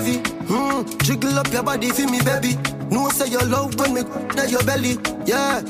a 0.02 0.22
couple 0.22 0.22
Chevy. 0.22 0.22
Hmm, 0.48 1.00
jiggle 1.04 1.40
up 1.40 1.52
your 1.52 1.64
body 1.64 1.90
for 1.90 2.08
me 2.10 2.20
baby. 2.22 2.58
No 2.90 3.10
say 3.10 3.30
your 3.30 3.46
love 3.46 3.78
when 3.80 3.94
me 3.94 4.02
na 4.36 4.44
your 4.44 4.64
belly. 4.64 4.98
Yeah, 5.26 5.62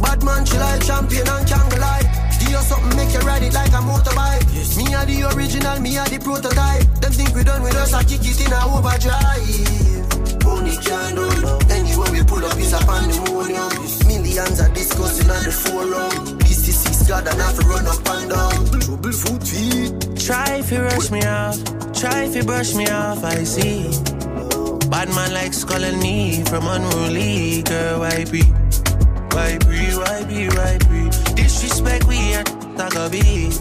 bad 0.00 0.22
man 0.24 0.44
she 0.44 0.58
like 0.58 0.84
champion 0.84 1.28
and 1.28 1.46
can't 1.48 1.78
lie. 1.78 2.28
Do 2.40 2.50
you 2.50 2.58
something 2.58 2.96
make 2.96 3.12
you 3.12 3.20
ride 3.20 3.42
it 3.42 3.52
like 3.54 3.70
a 3.70 3.82
motorbike? 3.82 4.42
Yes. 4.54 4.76
Me 4.76 4.94
are 4.94 5.06
the 5.06 5.36
original, 5.36 5.80
me 5.80 5.98
are 5.98 6.08
the 6.08 6.18
prototype. 6.18 6.82
Them 7.00 7.12
think 7.12 7.34
we 7.34 7.44
done 7.44 7.62
with 7.62 7.76
us, 7.76 7.92
I 7.92 8.04
kick 8.04 8.20
it 8.22 8.40
in 8.40 8.52
a 8.52 8.60
overdrive. 8.66 10.46
Only 10.46 10.76
can 10.76 11.16
run. 11.16 11.70
Anywhere 11.70 12.12
we 12.12 12.24
pull 12.24 12.44
up 12.44 12.58
is 12.58 12.72
a 12.72 12.78
pandemonium. 12.78 13.70
Millions 14.06 14.60
are 14.60 14.72
discussing 14.74 15.30
on 15.30 15.44
the 15.44 15.52
forum. 15.52 16.38
This 16.38 16.68
is 16.68 16.78
six 16.78 17.08
God 17.08 17.26
and 17.26 17.40
have 17.40 17.58
to 17.58 17.66
run 17.66 17.86
up 17.86 18.08
and 18.08 18.30
down. 18.30 18.80
Trouble 18.80 19.12
foot 19.12 19.42
feet. 19.46 20.18
Try 20.18 20.56
if 20.58 20.70
you 20.70 20.80
rush 20.82 21.10
me 21.10 21.22
off, 21.24 21.58
try 22.02 22.24
if 22.24 22.34
you 22.34 22.42
brush 22.42 22.74
me 22.74 22.86
off, 22.88 23.22
I 23.22 23.44
see. 23.44 23.82
Bad 24.90 25.08
man 25.14 25.32
likes 25.32 25.62
calling 25.62 26.00
me 26.00 26.42
from 26.50 26.66
unruly, 26.66 27.62
girl, 27.62 28.00
why 28.00 28.24
be? 28.24 28.42
Why 29.34 29.52
be, 29.68 29.80
why 30.00 30.18
be, 30.30 30.40
why 30.56 30.78
be? 30.90 31.00
Disrespect 31.38 32.04
we 32.08 32.18
at 32.34 32.46
Tagabi. 32.78 33.54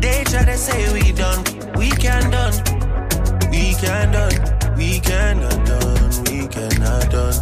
They 0.00 0.22
try 0.30 0.44
to 0.44 0.56
say 0.56 0.80
we 0.92 1.10
done, 1.10 1.42
we 1.74 1.90
can 1.90 2.30
done. 2.30 2.54
We 3.50 3.74
can 3.82 4.12
done, 4.12 4.36
we 4.76 5.00
cannot 5.00 5.58
done, 5.66 6.10
we 6.26 6.46
cannot 6.54 7.10
done. 7.10 7.36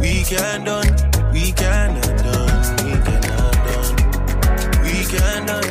We 0.00 0.24
can 0.24 0.64
done, 0.64 0.90
we 1.32 1.52
cannot 1.52 2.16
done, 2.26 2.58
we 2.84 2.92
cannot 3.06 3.54
done. 3.66 3.94
We 4.82 4.96
can 5.12 5.46
done, 5.46 5.63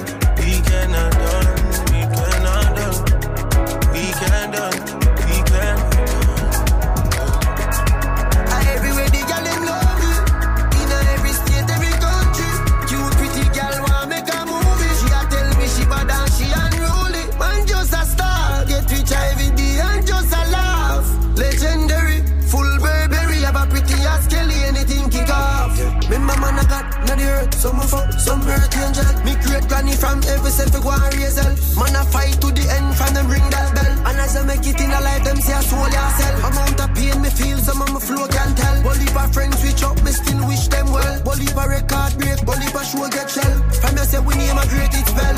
Me 29.63 29.69
granny 29.69 29.95
from 29.95 30.19
every 30.28 30.52
self 30.52 30.76
go 30.84 30.91
and 30.91 31.15
raise 31.15 31.39
hell. 31.39 31.56
Man 31.80 31.95
I 31.95 32.04
fight 32.12 32.36
to 32.41 32.52
the 32.52 32.65
end 32.67 32.95
from 32.99 33.13
them 33.15 33.32
ring 33.32 33.47
that 33.47 33.71
bell. 33.71 33.91
And 34.12 34.19
as 34.19 34.36
I 34.36 34.43
make 34.43 34.65
it 34.67 34.80
in 34.80 34.91
a 34.91 34.99
life, 34.99 35.23
them 35.23 35.39
say 35.39 35.54
I 35.54 35.62
soul 35.62 35.88
yourself. 35.88 36.43
Amount 36.52 36.80
of 36.84 36.89
pain 36.95 37.21
me 37.21 37.30
feel, 37.30 37.58
some 37.60 37.82
of 37.82 37.89
my 37.93 37.99
flow 37.99 38.28
can 38.28 38.56
tell. 38.56 38.84
Bolivar 38.84 39.28
friends 39.32 39.60
switch 39.63 39.84
up, 39.84 39.95
me 40.04 40.12
still 40.12 40.47
wish 40.47 40.67
them 40.67 40.91
well. 40.91 41.15
Bolivar 41.23 41.69
record 41.69 42.12
break, 42.19 42.43
Bolivar 42.43 42.84
show 42.84 43.08
get 43.08 43.30
shell. 43.32 43.56
From 43.80 43.95
you 43.95 44.04
say 44.04 44.19
we 44.19 44.36
name 44.36 44.58
a 44.58 44.65
great 44.67 44.91
it 44.91 45.08
spell. 45.08 45.38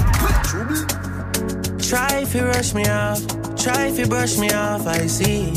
Trouble. 0.49 0.81
Try 1.77 2.25
if 2.25 2.33
you 2.33 2.45
rush 2.49 2.73
me 2.73 2.85
off, 2.89 3.21
try 3.61 3.93
if 3.93 3.99
you 3.99 4.07
brush 4.07 4.37
me 4.37 4.49
off, 4.49 4.87
I 4.87 5.05
see. 5.05 5.53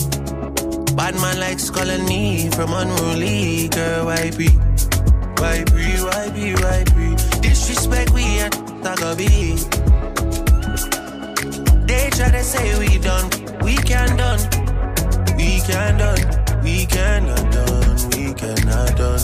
Bad 0.92 1.14
man 1.16 1.40
likes 1.40 1.70
calling 1.70 2.04
me 2.04 2.50
from 2.50 2.72
unruly, 2.74 3.68
girl, 3.68 4.09
I 4.09 4.31
be? 4.37 4.67
Why 5.40 5.64
be, 5.64 5.87
why 6.03 6.31
be, 6.31 6.55
why 6.55 6.85
be? 6.96 7.14
Disrespect 7.40 8.12
we 8.12 8.40
at 8.40 8.53
Tagabi. 8.83 9.57
They 11.87 12.11
try 12.11 12.31
to 12.31 12.42
say 12.42 12.79
we 12.79 12.98
done, 12.98 13.31
we 13.62 13.77
can 13.77 14.16
done. 14.16 14.40
We 15.37 15.61
can 15.61 15.98
done, 15.98 16.62
we 16.64 16.85
cannot 16.87 17.53
done, 17.53 18.11
we 18.11 18.35
cannot 18.35 18.96
done. 18.96 19.20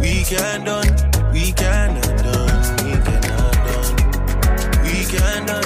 We 0.00 0.22
can 0.24 0.64
done, 0.64 0.90
we 1.32 1.52
cannot 1.52 2.18
done, 2.22 2.84
we 2.84 2.92
cannot 3.06 3.54
done. 3.66 3.96
We 4.84 5.04
can 5.12 5.46
done, 5.46 5.63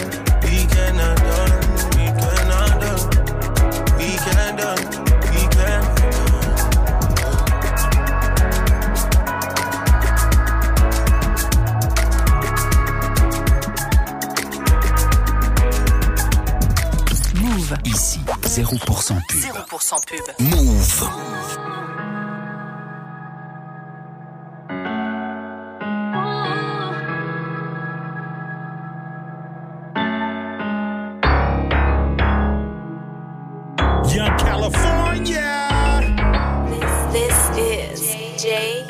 0% 18.65 18.81
pub. 18.81 19.69
0% 19.69 20.07
pub. 20.07 20.41
Move. 20.41 20.99
Young 34.13 34.39
California. 34.39 35.49
This 37.13 37.39
is 37.57 38.01
JP. 38.43 38.89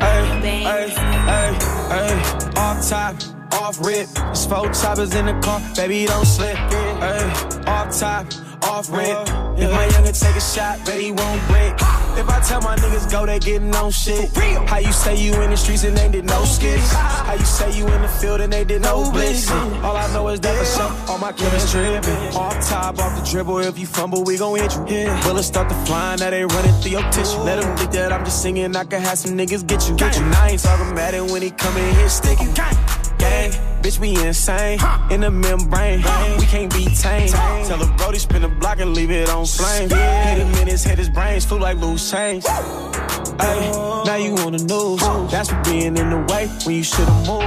Hey, 0.00 0.22
hey, 0.64 0.88
hey, 1.30 1.50
hey, 1.88 2.14
off 2.56 2.88
top, 2.88 3.14
off 3.52 3.78
rip. 3.80 4.08
It's 4.30 4.46
four 4.46 4.68
choppers 4.72 5.14
in 5.14 5.26
the 5.26 5.34
car, 5.40 5.60
baby, 5.76 6.06
don't 6.06 6.24
slip. 6.26 6.56
Hey, 6.56 7.62
off 7.66 7.96
top, 7.98 8.26
off 8.74 8.90
rip. 8.90 9.18
If 9.56 9.70
my 9.70 9.86
youngin' 9.94 10.18
take 10.18 10.34
a 10.34 10.40
shot, 10.40 10.84
bet 10.84 11.00
he 11.00 11.12
won't 11.12 11.40
break. 11.46 11.74
If 12.18 12.28
I 12.28 12.40
tell 12.40 12.60
my 12.60 12.76
niggas 12.76 13.10
go, 13.10 13.24
they 13.24 13.38
getting 13.38 13.74
on 13.76 13.90
shit. 13.92 14.30
How 14.68 14.78
you 14.78 14.92
say 14.92 15.14
you 15.16 15.32
in 15.42 15.50
the 15.50 15.56
streets 15.56 15.84
and 15.84 15.96
they 15.96 16.08
did 16.08 16.24
no 16.24 16.44
skits? 16.44 16.92
How 16.92 17.34
you 17.34 17.44
say 17.44 17.70
you 17.78 17.86
in 17.86 18.02
the 18.02 18.08
field 18.08 18.40
and 18.40 18.52
they 18.52 18.64
did 18.64 18.82
no 18.82 19.10
blitz? 19.12 19.50
All 19.50 19.96
I 19.96 20.12
know 20.12 20.28
is 20.28 20.40
that 20.40 20.56
for 20.58 20.66
sure, 20.76 20.92
all 21.08 21.18
my 21.18 21.32
killers 21.32 21.70
trippin'. 21.70 22.34
Off 22.34 22.68
top, 22.68 22.98
off 22.98 23.12
the 23.18 23.30
dribble, 23.30 23.58
if 23.58 23.78
you 23.78 23.86
fumble, 23.86 24.24
we 24.24 24.36
gon' 24.38 24.58
hit 24.58 24.72
you. 24.90 25.06
Bullets 25.22 25.46
start 25.46 25.68
to 25.68 25.76
fly, 25.86 26.16
now 26.18 26.30
they 26.30 26.44
running 26.44 26.74
through 26.80 26.92
your 26.92 27.10
tissue. 27.12 27.38
Let 27.38 27.62
them 27.62 27.76
think 27.76 27.92
that 27.92 28.12
I'm 28.12 28.24
just 28.24 28.42
singing, 28.42 28.74
I 28.74 28.84
can 28.84 29.00
have 29.02 29.18
some 29.18 29.36
niggas 29.38 29.66
get 29.66 29.88
you. 29.88 29.94
Get 29.96 30.16
you. 30.16 30.24
And 30.24 30.34
I 30.34 30.50
ain't 30.50 30.62
talking 30.62 30.90
about 30.90 31.14
it 31.14 31.22
when 31.22 31.42
he 31.42 31.50
come 31.50 31.76
in 31.76 31.94
here 31.94 32.08
sticky. 32.08 32.46
Gang, 32.54 33.52
bitch, 33.84 33.98
we 33.98 34.16
insane. 34.26 34.78
In 35.10 35.20
the 35.20 35.30
membrane, 35.30 35.98
we 36.38 36.46
can't 36.46 36.72
be 36.72 36.86
tamed. 36.86 37.30
Tell 37.66 37.76
the 37.76 37.92
Brody 37.98 38.18
spin 38.18 38.42
the 38.42 38.48
block 38.48 38.80
and 38.80 38.94
leave 38.94 39.10
it 39.10 39.28
on 39.28 39.44
flame. 39.44 39.90
Hit 39.90 40.38
him 40.38 40.54
in 40.54 40.68
his 40.68 40.82
head, 40.82 40.98
his 40.98 41.10
brains 41.10 41.44
flew 41.44 41.58
like 41.58 41.76
loose 41.76 42.10
change. 42.10 42.44
Ay, 42.46 44.02
now 44.06 44.16
you 44.16 44.36
on 44.38 44.52
the 44.52 44.64
news. 44.64 45.00
That's 45.30 45.50
for 45.50 45.62
being 45.64 45.96
in 45.98 46.10
the 46.10 46.24
way 46.32 46.48
when 46.64 46.76
you 46.76 46.82
should've 46.82 47.14
moved. 47.26 47.44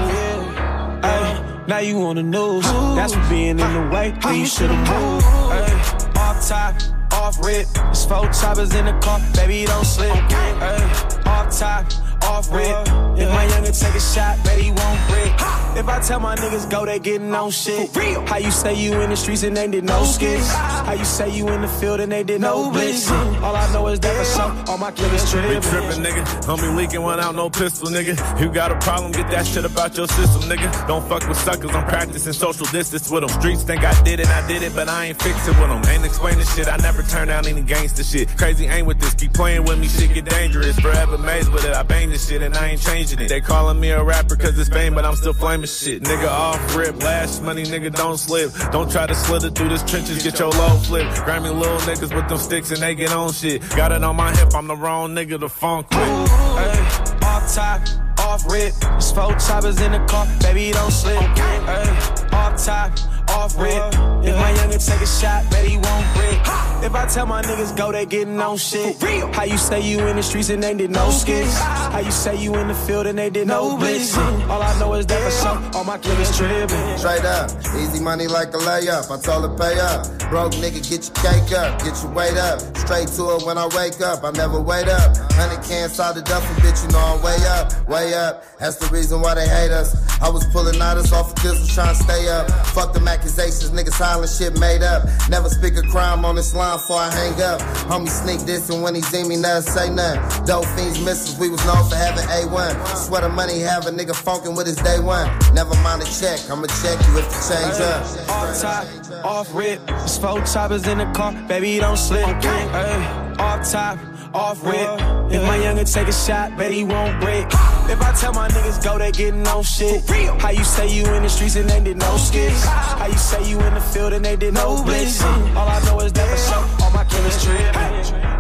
Ay, 1.04 1.64
now 1.68 1.80
you 1.80 1.98
on 2.04 2.16
the 2.18 2.24
news. 2.24 2.64
That's 2.96 3.14
for 3.16 3.30
being 3.30 3.60
in 3.60 3.74
the 3.74 3.90
way 3.92 4.14
when 4.22 4.36
you 4.36 4.46
should've 4.46 4.78
moved. 4.78 5.26
Ay, 5.26 6.12
off 6.18 6.48
top, 6.48 6.76
off 7.14 7.44
rip. 7.44 7.68
It's 7.90 8.06
four 8.06 8.30
choppers 8.32 8.76
in 8.76 8.86
the 8.86 8.94
car, 9.00 9.20
baby, 9.34 9.66
don't 9.66 9.86
slip. 9.86 10.12
Ay, 10.14 11.24
off 11.26 11.58
top, 11.58 11.86
off 12.24 12.52
rip. 12.52 12.78
If 13.18 13.28
my 13.30 13.48
youngin' 13.48 13.80
take 13.80 13.96
a 13.96 14.00
shot, 14.00 14.38
he 14.50 14.70
won't 14.70 15.10
break. 15.10 15.67
If 15.78 15.88
I 15.88 16.00
tell 16.00 16.20
my 16.20 16.36
niggas 16.36 16.68
go, 16.72 16.86
they 16.88 16.98
getting 16.98 17.36
on 17.36 17.52
shit. 17.52 17.96
real 17.96 18.26
How 18.26 18.38
you 18.38 18.50
say 18.50 18.74
you 18.74 19.00
in 19.00 19.12
the 19.12 19.16
streets 19.16 19.44
and 19.44 19.56
they 19.56 19.68
did 19.68 19.84
no 19.84 20.04
skits? 20.06 20.52
How 20.52 20.94
you 20.94 21.06
say 21.06 21.30
you 21.30 21.48
in 21.50 21.62
the 21.62 21.68
field 21.68 22.00
and 22.00 22.12
they 22.12 22.24
did 22.24 22.42
no 22.42 22.72
blitz? 22.72 23.12
All 23.12 23.56
I 23.56 23.72
know 23.72 23.88
is 23.88 24.00
that 24.00 24.16
for 24.18 24.26
sure, 24.26 24.72
all 24.72 24.80
my 24.80 24.92
killers 24.92 25.24
Be 25.32 25.40
trippin'. 25.40 25.62
trippin', 25.62 26.04
nigga. 26.04 26.48
Don't 26.48 26.60
be 26.60 26.68
leaking 26.68 27.04
one 27.04 27.20
out, 27.20 27.36
no 27.36 27.52
pistol, 27.52 27.90
nigga. 27.90 28.18
You 28.42 28.50
got 28.50 28.72
a 28.72 28.80
problem, 28.80 29.12
get 29.12 29.30
that 29.30 29.46
shit 29.46 29.66
about 29.66 29.96
your 29.96 30.08
system, 30.08 30.50
nigga. 30.50 30.88
Don't 30.88 31.08
fuck 31.08 31.28
with 31.28 31.38
suckers, 31.38 31.70
I'm 31.70 31.86
practicing 31.86 32.34
social 32.34 32.66
distance 32.68 33.12
with 33.12 33.22
them. 33.22 33.30
Streets 33.40 33.62
think 33.62 33.84
I 33.84 33.94
did 34.02 34.20
it, 34.20 34.28
I 34.30 34.48
did 34.48 34.64
it, 34.64 34.74
but 34.74 34.90
I 34.90 35.06
ain't 35.06 35.22
fix 35.22 35.48
it 35.48 35.60
with 35.60 35.70
them. 35.70 35.86
Ain't 35.86 36.04
explaining 36.04 36.46
shit, 36.56 36.68
I 36.68 36.78
never 36.78 37.04
turn 37.04 37.28
down 37.28 37.46
any 37.46 37.62
gangster 37.62 38.04
shit. 38.04 38.36
Crazy 38.36 38.66
ain't 38.66 38.88
with 38.88 39.00
this, 39.00 39.14
keep 39.14 39.34
playing 39.34 39.64
with 39.64 39.78
me, 39.78 39.88
shit 39.88 40.12
get 40.16 40.26
dangerous. 40.26 40.80
Forever 40.80 41.20
mazed 41.20 41.54
with 41.54 41.66
it, 41.66 41.76
I 41.76 41.84
bang 41.84 42.10
this 42.10 42.28
shit 42.28 42.42
and 42.42 42.56
I 42.56 42.70
ain't 42.70 42.82
changing 42.82 43.20
it. 43.20 43.30
They 43.30 43.42
calling 43.42 43.80
me 43.80 43.92
a 43.92 44.04
rapper 44.04 44.36
cause 44.36 44.58
it's 44.58 44.70
fame, 44.70 44.96
but 44.96 45.06
I'm 45.06 45.16
still 45.16 45.34
flaming 45.34 45.67
shit. 45.68 46.04
Nigga 46.04 46.30
off 46.30 46.76
rip, 46.76 47.02
last 47.04 47.44
money, 47.44 47.64
nigga 47.64 47.94
don't 47.94 48.18
slip. 48.18 48.52
Don't 48.72 48.90
try 48.92 49.06
to 49.06 49.16
slither 49.16 49.50
through 49.50 49.70
this 49.70 49.84
trenches, 49.84 50.24
get 50.24 50.40
your 50.40 50.50
low 50.50 50.78
flip. 50.78 51.08
Grammy 51.26 51.54
little 51.54 51.78
niggas 51.80 52.16
with 52.16 52.28
them 52.28 52.38
sticks 52.38 52.72
and 52.72 52.82
they 52.82 52.96
get 52.96 53.12
on 53.12 53.34
shit. 53.34 53.62
Got 53.76 53.92
it 53.92 54.04
on 54.04 54.16
my 54.16 54.36
hip, 54.36 54.54
I'm 54.56 54.68
the 54.68 54.76
wrong 54.76 55.14
nigga 55.14 55.40
to 55.40 55.50
funk 55.50 55.90
with. 55.92 56.00
Ay, 56.00 57.27
off 57.38 57.54
top, 57.54 57.82
off 58.20 58.52
rip. 58.52 58.74
It's 58.98 59.12
four 59.12 59.34
choppers 59.36 59.80
in 59.82 59.92
the 59.92 60.04
car, 60.08 60.26
baby, 60.42 60.72
don't 60.72 60.92
slip. 60.92 61.18
Ay, 61.20 62.28
off 62.34 62.64
top, 62.64 62.92
off 63.30 63.58
rip. 63.58 63.74
Uh, 63.74 64.22
if 64.24 64.36
my 64.36 64.52
youngin' 64.54 64.84
take 64.84 65.02
a 65.02 65.06
shot, 65.06 65.50
baby, 65.52 65.78
won't 65.78 66.08
break. 66.16 66.40
If 66.84 66.94
I 66.94 67.08
tell 67.08 67.26
my 67.26 67.42
niggas 67.42 67.76
go, 67.76 67.92
they 67.92 68.06
getting 68.06 68.40
on 68.40 68.58
shit. 68.58 69.02
Real. 69.02 69.32
How 69.34 69.44
you 69.44 69.58
say 69.58 69.82
you 69.82 70.00
in 70.08 70.16
the 70.16 70.24
streets 70.24 70.50
and 70.50 70.64
they 70.64 70.74
did 70.74 70.92
no 70.92 71.10
skits? 71.10 71.58
How 71.58 72.00
you 72.00 72.12
say 72.12 72.36
you 72.36 72.56
in 72.56 72.68
the 72.68 72.76
field 72.76 73.08
and 73.08 73.18
they 73.18 73.30
did 73.30 73.48
no 73.48 73.78
blitz? 73.78 74.18
All 74.18 74.62
I 74.62 74.80
know 74.80 74.94
is 74.94 75.06
that 75.08 75.22
for 75.22 75.32
sure, 75.42 75.72
all 75.76 75.84
my 75.84 75.98
killers 75.98 76.36
trippin'. 76.38 76.98
Straight 76.98 77.26
up, 77.26 77.52
easy 77.78 78.02
money 78.02 78.28
like 78.28 78.50
a 78.50 78.58
layup. 78.58 79.12
I 79.12 79.20
told 79.22 79.50
her 79.50 79.58
pay 79.58 79.80
up. 79.80 80.06
Broke 80.30 80.54
nigga, 80.54 80.82
get 80.90 81.08
your 81.08 81.16
cake 81.24 81.58
up, 81.58 81.82
get 81.84 82.02
your 82.04 82.12
weight 82.12 82.38
up. 82.38 82.60
Straight 82.78 83.08
to 83.16 83.36
it 83.36 83.46
when 83.46 83.58
I 83.58 83.68
wake 83.76 84.02
up. 84.02 84.24
I 84.24 84.32
never 84.32 84.60
wait 84.60 84.88
up. 84.88 85.16
Hundred 85.34 85.64
cans 85.64 86.00
out 86.00 86.16
the 86.16 86.22
duffel, 86.22 86.56
bitch. 86.62 86.84
You 86.86 86.92
know 86.92 87.00
I'm 87.00 87.22
way 87.28 87.46
up, 87.48 87.88
way 87.88 88.14
up. 88.14 88.44
That's 88.60 88.78
the 88.78 88.88
reason 88.88 89.22
why 89.22 89.36
they 89.36 89.48
hate 89.48 89.72
us. 89.72 89.96
I 90.22 90.30
was 90.30 90.46
pulling 90.48 90.82
out 90.82 90.98
us 90.98 91.12
off 91.12 91.32
of 91.32 91.44
this, 91.44 91.60
was 91.60 91.74
trying 91.74 91.96
to 91.96 92.04
stay 92.04 92.28
up. 92.30 92.50
Fuck 92.68 92.94
them 92.94 93.08
accusations, 93.08 93.70
nigga. 93.72 93.92
Silent 93.92 94.32
shit 94.32 94.58
made 94.60 94.82
up. 94.82 95.04
Never 95.30 95.50
speak 95.50 95.76
a 95.76 95.82
crime 95.94 96.26
on 96.26 96.36
this 96.36 96.56
line 96.56 96.78
before 96.78 96.98
I 96.98 97.12
hang 97.12 97.42
up. 97.42 97.60
Homie 97.92 98.10
sneak 98.10 98.42
this, 98.42 98.70
and 98.70 98.82
when 98.82 98.96
he 98.96 99.02
see 99.02 99.24
me, 99.24 99.36
never 99.36 99.62
say 99.62 99.90
nothing. 99.90 100.46
Dope 100.46 100.66
fiends 100.76 101.04
misses, 101.04 101.38
we 101.38 101.50
was 101.50 101.64
known 101.66 101.88
for 101.90 101.96
having 101.96 102.26
A1. 102.26 102.72
Sweater 103.06 103.30
money, 103.30 103.60
have 103.60 103.86
a 103.88 103.92
nigga 103.92 104.16
funkin' 104.16 104.56
with 104.56 104.68
his 104.68 104.78
day 104.78 105.00
one. 105.00 105.28
Never 105.54 105.76
mind 105.84 106.02
the 106.02 106.06
check, 106.06 106.40
I'ma 106.50 106.68
check 106.82 106.98
you 107.08 107.20
if 107.20 107.28
the 107.30 107.40
change 107.50 107.78
up. 107.82 108.30
Off 108.30 108.62
top, 108.62 109.26
off 109.26 109.56
rip. 109.56 109.82
It's 110.04 110.18
four 110.18 110.42
choppers 110.42 110.88
in 110.88 110.98
the 111.00 111.06
car, 111.14 111.34
baby, 111.48 111.78
don't 111.80 111.98
slip. 111.98 112.26
Ay, 112.26 113.36
off 113.40 113.70
top, 113.70 114.00
off 114.34 114.64
rip. 114.64 114.90
If 115.32 115.42
my 115.44 115.58
younger 115.58 115.84
take 115.84 116.08
a 116.08 116.14
shot, 116.14 116.58
bet 116.58 116.72
he 116.72 116.84
won't 116.84 117.20
break. 117.22 117.46
If 117.90 118.02
I 118.02 118.14
tell 118.20 118.34
my 118.34 118.48
niggas 118.50 118.84
go, 118.84 118.98
they 118.98 119.12
getting 119.12 119.46
on 119.48 119.64
shit. 119.64 120.08
How 120.42 120.50
you 120.50 120.64
say 120.64 120.88
you 120.88 121.06
in 121.14 121.24
the 121.24 121.30
streets 121.30 121.56
and 121.56 121.70
they 121.70 121.80
did 121.80 121.98
no 121.98 122.18
skits? 122.18 122.64
How 122.66 123.08
you 123.08 123.18
say 123.18 123.50
you 123.50 123.60
in 123.62 123.74
the 123.74 123.82
field 123.82 124.14
and 124.14 124.24
they 124.24 124.36
did 124.36 124.54
no 124.54 124.84
blitz? 124.84 125.22
All 125.24 125.68
I 125.68 125.82
know 125.86 126.00
is 126.02 126.14
that 126.14 126.28
for 126.30 126.38
sure, 126.38 126.86
all 126.86 126.92
my 126.92 127.04
killers. 127.06 128.37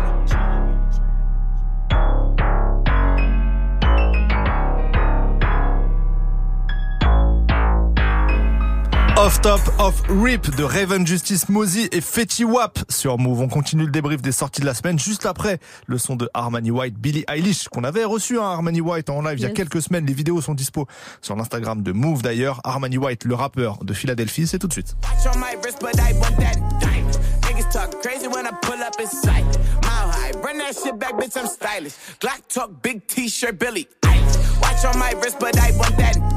Off 9.27 9.41
Top 9.41 9.59
of 9.77 10.01
Rip 10.07 10.55
de 10.55 10.63
Raven 10.63 11.05
Justice 11.05 11.49
Mozy 11.49 11.89
et 11.91 11.99
Fetty 11.99 12.45
Wap 12.45 12.79
sur 12.87 13.17
Move. 13.17 13.41
On 13.41 13.49
continue 13.49 13.83
le 13.83 13.91
débrief 13.91 14.21
des 14.21 14.31
sorties 14.31 14.61
de 14.61 14.65
la 14.65 14.73
semaine 14.73 14.97
juste 14.97 15.25
après 15.25 15.59
le 15.85 15.97
son 15.97 16.15
de 16.15 16.29
Armani 16.33 16.71
White, 16.71 16.97
Billie 16.97 17.25
Eilish 17.27 17.67
qu'on 17.67 17.83
avait 17.83 18.05
reçu 18.05 18.39
hein, 18.39 18.43
Armani 18.43 18.79
White 18.79 19.09
en 19.09 19.21
live 19.21 19.37
il 19.37 19.41
y 19.41 19.45
a 19.45 19.49
quelques 19.49 19.81
semaines. 19.81 20.05
Les 20.05 20.13
vidéos 20.13 20.39
sont 20.39 20.53
dispo 20.53 20.87
sur 21.21 21.35
l'Instagram 21.35 21.83
de 21.83 21.91
Move 21.91 22.21
d'ailleurs. 22.21 22.61
Armani 22.63 22.97
White, 22.97 23.25
le 23.25 23.35
rappeur 23.35 23.83
de 23.83 23.93
Philadelphie, 23.93 24.47
c'est 24.47 24.59
tout 24.59 24.69
de 24.69 24.73
suite. 24.73 24.95
Watch 25.03 25.35
on 25.35 25.39
my 25.39 25.57
wrist, 25.61 25.79
but 25.81 25.99
I 25.99 26.13
want 26.13 26.37
that 26.37 26.55
diamond. 26.79 27.19
Niggas 27.41 27.69
talk 27.69 28.01
crazy 28.01 28.27
when 28.29 28.45
I 28.45 28.51
pull 28.61 28.81
up 28.81 28.95
in 28.97 29.07
sight. 29.07 29.43
Mile 29.83 30.09
high, 30.09 30.31
run 30.41 30.57
that 30.59 30.73
shit 30.81 30.97
back, 30.97 31.15
bitch, 31.19 31.35
I'm 31.35 31.47
stylish. 31.47 31.95
Glock 32.21 32.47
talk, 32.47 32.81
big 32.81 33.05
t-shirt, 33.07 33.59
Billy. 33.59 33.89
Eilish. 34.03 34.61
Watch 34.61 34.85
on 34.85 34.97
my 34.97 35.11
wrist, 35.21 35.37
but 35.37 35.59
I 35.59 35.71
want 35.77 35.97
that 35.97 36.15
diamond. 36.15 36.36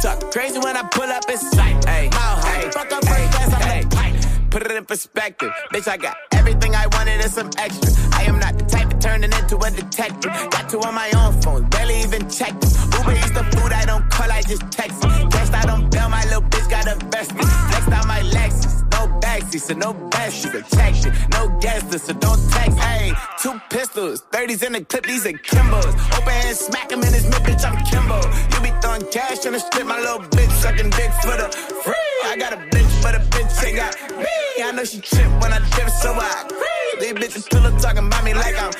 talk 0.00 0.30
crazy 0.30 0.58
when 0.58 0.76
I 0.76 0.82
pull 0.82 1.04
up 1.04 1.28
in 1.28 1.38
sight. 1.38 1.84
Mile 1.84 2.10
high, 2.12 2.70
fuck 2.70 2.92
up 2.92 3.04
first 3.04 3.32
class, 3.32 3.52
I'm 3.54 3.88
pilot. 3.88 4.50
Put 4.50 4.62
it 4.62 4.70
in 4.72 4.84
perspective, 4.84 5.52
bitch. 5.72 5.88
I 5.88 5.96
got 5.96 6.16
everything 6.32 6.74
I 6.74 6.86
wanted 6.88 7.20
and 7.20 7.30
some 7.30 7.50
extra. 7.58 7.92
I 8.12 8.22
am 8.24 8.38
not 8.38 8.58
the 8.58 8.64
type 8.64 8.92
of 8.92 8.98
turning 9.00 9.32
into 9.32 9.56
a 9.58 9.70
detective. 9.70 10.32
Got 10.50 10.70
two 10.70 10.80
on 10.80 10.94
my 10.94 11.10
own 11.16 11.40
phone, 11.42 11.68
barely 11.68 12.00
even 12.00 12.28
them. 12.28 12.54
Uber 12.96 13.12
eats 13.12 13.30
the 13.30 13.44
food 13.52 13.72
I 13.72 13.84
don't 13.84 14.08
call, 14.10 14.30
I 14.30 14.42
just 14.42 14.70
text. 14.70 15.02
Cashed 15.02 15.54
out 15.54 15.68
on 15.68 15.90
bail, 15.90 16.08
my 16.08 16.24
little 16.24 16.42
bitch 16.42 16.68
got 16.70 16.86
a 16.86 16.96
vested. 17.06 17.36
Flexed 17.36 17.92
out 17.92 18.06
my 18.06 18.20
Lexus, 18.20 18.85
backseat, 19.20 19.60
so 19.60 19.74
no 19.74 19.94
besties. 20.10 20.50
Protection, 20.50 21.12
no 21.30 21.48
guesses, 21.60 22.02
so 22.02 22.12
don't 22.12 22.40
text. 22.50 22.78
Hey, 22.78 23.12
two 23.42 23.60
pistols, 23.70 24.22
30s 24.32 24.62
in 24.66 24.72
the 24.72 24.84
clip, 24.84 25.04
these 25.06 25.26
are 25.26 25.32
Kimbos. 25.32 25.94
Open 26.16 26.32
hand, 26.32 26.56
smack 26.56 26.90
him 26.90 27.02
in 27.02 27.12
his 27.12 27.24
mid, 27.24 27.42
bitch, 27.42 27.64
I'm 27.64 27.76
Kimbo. 27.84 28.20
You 28.52 28.60
be 28.62 28.80
throwing 28.80 29.06
cash 29.12 29.46
on 29.46 29.52
the 29.52 29.60
strip, 29.60 29.86
my 29.86 29.98
little 30.00 30.20
bitch 30.20 30.50
sucking 30.62 30.90
dick 30.90 31.12
for 31.22 31.36
the 31.36 31.48
free. 31.84 31.94
I 32.24 32.36
got 32.38 32.52
a 32.52 32.56
bitch, 32.56 33.02
but 33.02 33.14
a 33.14 33.20
bitch 33.30 33.66
ain't 33.66 33.76
got 33.76 33.94
me. 34.18 34.62
I 34.62 34.72
know 34.72 34.84
she 34.84 35.00
trip 35.00 35.30
when 35.40 35.52
I 35.52 35.58
dip, 35.76 35.88
so 35.90 36.12
I 36.12 36.44
agree. 36.44 36.66
These 37.00 37.12
bitches 37.12 37.42
still 37.42 37.66
up 37.66 37.80
talking 37.80 38.06
about 38.06 38.24
me 38.24 38.34
like 38.34 38.56
I'm. 38.60 38.72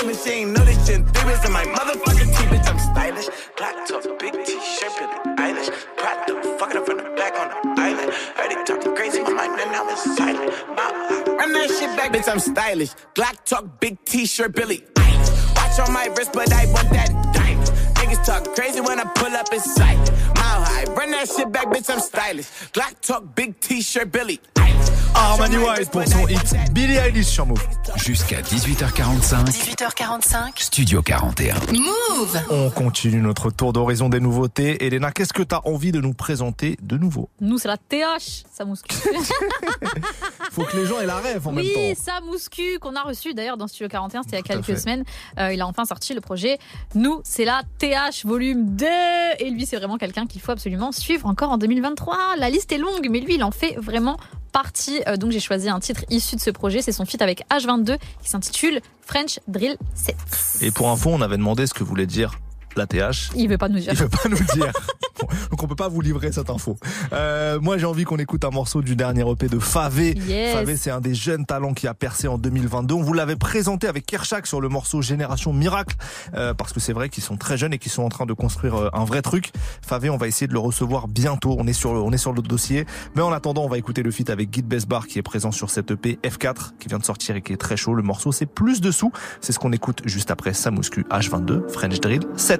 And 0.00 0.16
she 0.16 0.30
ain't 0.30 0.52
know 0.52 0.64
this 0.64 0.86
shit. 0.86 0.96
In 0.96 1.52
my 1.52 1.64
motherfucking 1.64 2.36
teeth, 2.36 2.48
bitch, 2.48 2.68
I'm 2.68 2.78
stylish. 2.78 3.28
Black 3.56 3.86
top, 3.86 4.02
big 4.18 4.32
t-shirt, 4.44 5.29
Billie 5.60 5.70
Eilish. 5.70 5.96
Prada, 5.96 6.58
fucking 6.58 6.76
up 6.76 6.86
from 6.86 6.96
the 6.98 7.02
back 7.16 7.34
on 7.38 7.48
the 7.48 7.80
island. 7.80 8.12
Heard 8.36 8.52
it 8.52 8.66
talking 8.66 8.94
crazy, 8.94 9.22
my 9.22 9.32
mind 9.32 9.60
and 9.60 9.72
now 9.72 9.88
it's 9.88 10.16
silent. 10.16 10.52
My, 10.76 11.36
run 11.36 11.52
that 11.52 11.68
shit 11.68 11.96
back, 11.96 12.12
bitch, 12.12 12.30
I'm 12.30 12.38
stylish. 12.38 12.90
Black 13.14 13.44
talk, 13.44 13.80
big 13.80 14.02
t-shirt, 14.04 14.54
Billy 14.54 14.84
Eilish. 14.94 15.56
Watch 15.56 15.88
on 15.88 15.92
my 15.92 16.06
wrist, 16.16 16.32
but 16.32 16.52
I 16.52 16.66
want 16.72 16.90
that 16.90 17.10
diamond. 17.34 17.68
Niggas 17.96 18.24
talk 18.24 18.54
crazy 18.54 18.80
when 18.80 18.98
I 18.98 19.04
pull 19.04 19.34
up 19.34 19.52
in 19.52 19.60
sight. 19.60 19.98
Mile 20.36 20.62
high, 20.62 20.84
run 20.94 21.10
that 21.12 21.28
shit 21.28 21.50
back, 21.52 21.66
bitch, 21.66 21.90
I'm 21.92 22.00
stylish. 22.00 22.46
Glock 22.72 23.00
talk, 23.00 23.34
big 23.34 23.60
t-shirt, 23.60 24.10
Billy. 24.12 24.40
Eilish. 24.54 24.89
Armani 25.14 25.56
White 25.58 25.90
pour 25.90 26.06
son 26.06 26.26
hit 26.28 26.54
Billie 26.72 26.94
Eilish 26.96 27.26
sur 27.26 27.46
Move. 27.46 27.62
Jusqu'à 27.96 28.40
18h45, 28.40 29.44
18h45. 29.46 30.50
Studio 30.56 31.02
41. 31.02 31.54
Move. 31.72 32.40
On 32.50 32.70
continue 32.70 33.20
notre 33.20 33.50
tour 33.50 33.72
d'horizon 33.72 34.08
des 34.08 34.20
nouveautés. 34.20 34.84
Elena, 34.86 35.10
qu'est-ce 35.12 35.32
que 35.32 35.42
tu 35.42 35.54
as 35.54 35.66
envie 35.66 35.92
de 35.92 36.00
nous 36.00 36.14
présenter 36.14 36.76
de 36.82 36.96
nouveau? 36.96 37.28
Nous, 37.40 37.58
c'est 37.58 37.68
la 37.68 37.76
TH, 37.76 38.44
ça 38.52 38.64
mouscu. 38.64 38.94
Faut 40.52 40.62
que 40.64 40.76
les 40.76 40.86
gens 40.86 41.00
aient 41.00 41.06
la 41.06 41.16
rêve 41.16 41.46
en 41.46 41.54
oui, 41.54 41.72
même 41.76 41.94
temps. 41.96 42.02
ça 42.02 42.20
mouscu 42.24 42.78
qu'on 42.80 42.94
a 42.96 43.02
reçu 43.02 43.34
d'ailleurs 43.34 43.56
dans 43.56 43.66
Studio 43.66 43.88
41, 43.88 44.22
c'était 44.22 44.36
il 44.36 44.38
y 44.38 44.40
a 44.40 44.54
quelques 44.54 44.64
fait. 44.64 44.76
semaines. 44.76 45.04
Euh, 45.38 45.52
il 45.52 45.60
a 45.60 45.66
enfin 45.66 45.84
sorti 45.84 46.14
le 46.14 46.20
projet 46.20 46.58
Nous, 46.94 47.20
c'est 47.24 47.44
la 47.44 47.62
TH 47.78 48.24
volume 48.24 48.74
2. 48.76 48.86
Et 49.40 49.50
lui, 49.50 49.66
c'est 49.66 49.76
vraiment 49.76 49.98
quelqu'un 49.98 50.26
qu'il 50.26 50.40
faut 50.40 50.52
absolument 50.52 50.92
suivre 50.92 51.26
encore 51.26 51.50
en 51.50 51.58
2023. 51.58 52.36
La 52.38 52.48
liste 52.50 52.72
est 52.72 52.78
longue, 52.78 53.08
mais 53.10 53.20
lui, 53.20 53.34
il 53.34 53.44
en 53.44 53.50
fait 53.50 53.76
vraiment 53.76 54.16
partie. 54.50 55.02
Euh, 55.06 55.16
donc 55.16 55.32
j'ai 55.32 55.40
choisi 55.40 55.68
un 55.68 55.80
titre 55.80 56.04
issu 56.10 56.36
de 56.36 56.40
ce 56.40 56.50
projet. 56.50 56.82
C'est 56.82 56.92
son 56.92 57.04
feat 57.04 57.22
avec 57.22 57.44
H22 57.50 57.98
qui 58.22 58.28
s'intitule 58.28 58.80
French 59.02 59.40
Drill 59.48 59.76
7. 59.94 60.16
Et 60.62 60.70
pour 60.70 60.90
info, 60.90 61.10
on 61.10 61.20
avait 61.20 61.36
demandé 61.36 61.66
ce 61.66 61.74
que 61.74 61.84
voulait 61.84 62.06
dire 62.06 62.38
la 62.76 62.86
TH. 62.86 63.30
Il 63.36 63.48
veut 63.48 63.58
pas 63.58 63.68
nous 63.68 63.78
dire. 63.78 63.92
Il 63.92 63.98
veut 63.98 64.08
pas 64.08 64.28
nous 64.28 64.36
dire. 64.54 64.72
Bon, 65.20 65.26
donc 65.50 65.62
on 65.62 65.66
peut 65.66 65.76
pas 65.76 65.88
vous 65.88 66.00
livrer 66.00 66.32
cette 66.32 66.50
info. 66.50 66.78
Euh, 67.12 67.60
moi 67.60 67.78
j'ai 67.78 67.86
envie 67.86 68.04
qu'on 68.04 68.16
écoute 68.16 68.44
un 68.44 68.50
morceau 68.50 68.80
du 68.80 68.96
dernier 68.96 69.28
EP 69.30 69.48
de 69.48 69.58
Favé. 69.58 70.14
Yes. 70.26 70.54
Favé 70.54 70.76
c'est 70.76 70.90
un 70.90 71.00
des 71.00 71.14
jeunes 71.14 71.44
talents 71.44 71.74
qui 71.74 71.86
a 71.86 71.94
percé 71.94 72.28
en 72.28 72.38
2022. 72.38 72.94
On 72.94 73.02
vous 73.02 73.12
l'avait 73.12 73.36
présenté 73.36 73.86
avec 73.86 74.06
Kershak 74.06 74.46
sur 74.46 74.60
le 74.60 74.68
morceau 74.68 75.02
Génération 75.02 75.52
Miracle 75.52 75.96
euh, 76.34 76.54
parce 76.54 76.72
que 76.72 76.80
c'est 76.80 76.92
vrai 76.92 77.08
qu'ils 77.08 77.22
sont 77.22 77.36
très 77.36 77.58
jeunes 77.58 77.74
et 77.74 77.78
qu'ils 77.78 77.92
sont 77.92 78.02
en 78.02 78.08
train 78.08 78.26
de 78.26 78.32
construire 78.32 78.76
euh, 78.76 78.88
un 78.92 79.04
vrai 79.04 79.22
truc. 79.22 79.50
Favé 79.82 80.10
on 80.10 80.16
va 80.16 80.26
essayer 80.26 80.46
de 80.46 80.52
le 80.52 80.58
recevoir 80.58 81.08
bientôt. 81.08 81.56
On 81.58 81.66
est 81.66 81.72
sur 81.72 81.92
le, 81.92 82.00
on 82.00 82.12
est 82.12 82.18
sur 82.18 82.32
le 82.32 82.42
dossier. 82.42 82.86
Mais 83.14 83.22
en 83.22 83.32
attendant 83.32 83.64
on 83.64 83.68
va 83.68 83.78
écouter 83.78 84.02
le 84.02 84.10
feat 84.10 84.30
avec 84.30 84.50
Guy 84.50 84.62
Besbar 84.62 85.06
qui 85.06 85.18
est 85.18 85.22
présent 85.22 85.52
sur 85.52 85.70
cette 85.70 85.90
EP 85.90 86.18
F4 86.24 86.78
qui 86.78 86.88
vient 86.88 86.98
de 86.98 87.04
sortir 87.04 87.36
et 87.36 87.42
qui 87.42 87.52
est 87.52 87.58
très 87.58 87.76
chaud. 87.76 87.94
Le 87.94 88.02
morceau 88.02 88.32
c'est 88.32 88.46
plus 88.46 88.80
dessous. 88.80 89.12
C'est 89.40 89.52
ce 89.52 89.58
qu'on 89.58 89.72
écoute 89.72 90.02
juste 90.06 90.30
après 90.30 90.54
Samuscu 90.54 91.04
H22 91.10 91.68
French 91.68 92.00
Drill 92.00 92.22
7. 92.36 92.59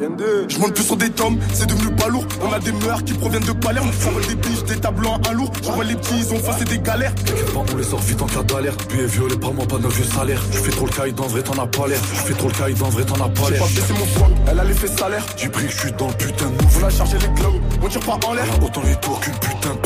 Je 0.00 0.58
monte 0.58 0.72
plus 0.72 0.84
sur 0.84 0.96
des 0.96 1.10
tomes, 1.10 1.38
c'est 1.52 1.66
devenu 1.66 1.94
pas 1.94 2.08
lourd. 2.08 2.24
On 2.42 2.50
a 2.52 2.58
des 2.58 2.72
meurs 2.72 3.04
qui 3.04 3.12
proviennent 3.12 3.44
de 3.44 3.52
Palerme. 3.52 3.90
Ça 3.98 4.08
vole 4.08 4.26
des 4.26 4.34
biches, 4.34 4.64
des 4.64 4.76
tableaux 4.76 5.10
à 5.10 5.28
un 5.28 5.32
lourd. 5.34 5.50
Je 5.62 5.70
vois 5.70 5.84
les 5.84 5.94
petits, 5.94 6.14
ils 6.20 6.32
ont 6.32 6.38
fait 6.38 6.52
c'est 6.58 6.68
des 6.68 6.78
galères. 6.78 7.14
T'inquiète 7.16 7.52
pas, 7.52 7.60
on 7.70 7.76
les 7.76 7.84
sort 7.84 8.00
vite 8.00 8.22
en 8.22 8.26
cas 8.26 8.42
d'alerte. 8.42 8.88
Billet 8.90 9.04
violé 9.04 9.36
par 9.36 9.52
moi, 9.52 9.66
pas 9.66 9.76
de 9.76 9.88
vieux 9.88 10.04
salaire. 10.04 10.42
Je 10.52 10.58
fais 10.58 10.70
trop 10.70 10.86
le 10.86 10.92
caïd, 10.92 11.20
en 11.20 11.26
vrai 11.26 11.42
t'en 11.42 11.62
as 11.62 11.66
pas 11.66 11.86
l'air. 11.86 12.00
Je 12.14 12.20
fais 12.20 12.32
trop 12.34 12.48
le 12.48 12.54
caïd, 12.54 12.82
en 12.82 12.88
vrai 12.88 13.04
t'en 13.04 13.22
as 13.22 13.28
pas 13.28 13.42
J'ai 13.48 13.50
l'air. 13.52 13.62
pas 13.62 13.68
baissé 13.68 13.92
mon 13.92 14.06
swag, 14.06 14.30
elle 14.50 14.60
a 14.60 14.64
l'effet 14.64 14.88
salaire. 14.88 15.26
J'ai 15.36 15.48
pris 15.50 15.66
que 15.66 15.72
je 15.72 15.78
suis 15.78 15.92
dans 15.92 16.08
le 16.08 16.14
putain 16.14 16.46
de 16.46 16.62
move. 16.62 16.78
On 16.80 16.86
a 16.86 16.90
chargé 16.90 17.18
les 17.18 17.28
globes, 17.28 17.60
on 17.82 17.88
tire 17.88 18.00
pas 18.00 18.18
en 18.26 18.32
l'air. 18.32 18.46
Autant 18.64 18.82
les 18.82 18.96
tours 18.96 19.20
qu'une 19.20 19.34
putain 19.34 19.70
de. 19.74 19.80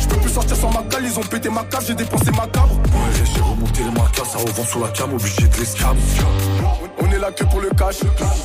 Je 0.00 0.08
peux 0.08 0.16
plus 0.16 0.30
sortir 0.30 0.56
sans 0.56 0.72
ma 0.72 0.82
cale, 0.90 1.04
ils 1.04 1.18
ont 1.18 1.22
pété 1.22 1.48
ma 1.50 1.62
cave, 1.64 1.84
j'ai 1.86 1.94
dépensé 1.94 2.30
ma 2.32 2.46
cabre. 2.48 2.74
Ouais, 2.74 3.24
j'ai 3.32 3.40
remonté 3.40 3.82
les 3.84 3.90
marquas, 3.96 4.24
ça 4.24 4.38
revend 4.38 4.64
sur 4.64 4.80
la 4.80 4.88
cam, 4.88 5.12
obligé 5.12 5.46
de 5.46 5.56
les 5.56 5.64
scam. 5.64 5.96
On 6.98 7.10
est 7.12 7.18
là 7.18 7.30
que 7.30 7.44
pour 7.44 7.60
le 7.60 7.70
cash. 7.70 7.96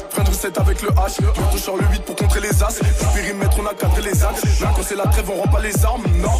Frein 0.10 0.24
de 0.24 0.32
7 0.32 0.60
avec 0.60 0.82
le 0.82 0.91
H. 0.92 1.22
Bientôt 1.22 1.58
sur 1.58 1.78
le 1.78 1.84
8 1.92 2.04
pour 2.04 2.16
contrer 2.16 2.40
les 2.42 2.64
as. 2.64 2.80
Du 2.80 3.06
périmètre, 3.14 3.58
on 3.60 3.66
a 3.66 3.74
cadré 3.74 4.02
les 4.02 4.24
axes. 4.24 4.60
Là, 4.62 4.72
quand 4.76 4.84
c'est 4.84 4.96
la 4.96 5.08
trêve, 5.08 5.30
on 5.30 5.42
rend 5.42 5.48
pas 5.48 5.62
les 5.62 5.86
armes. 5.86 6.04
Non, 6.18 6.40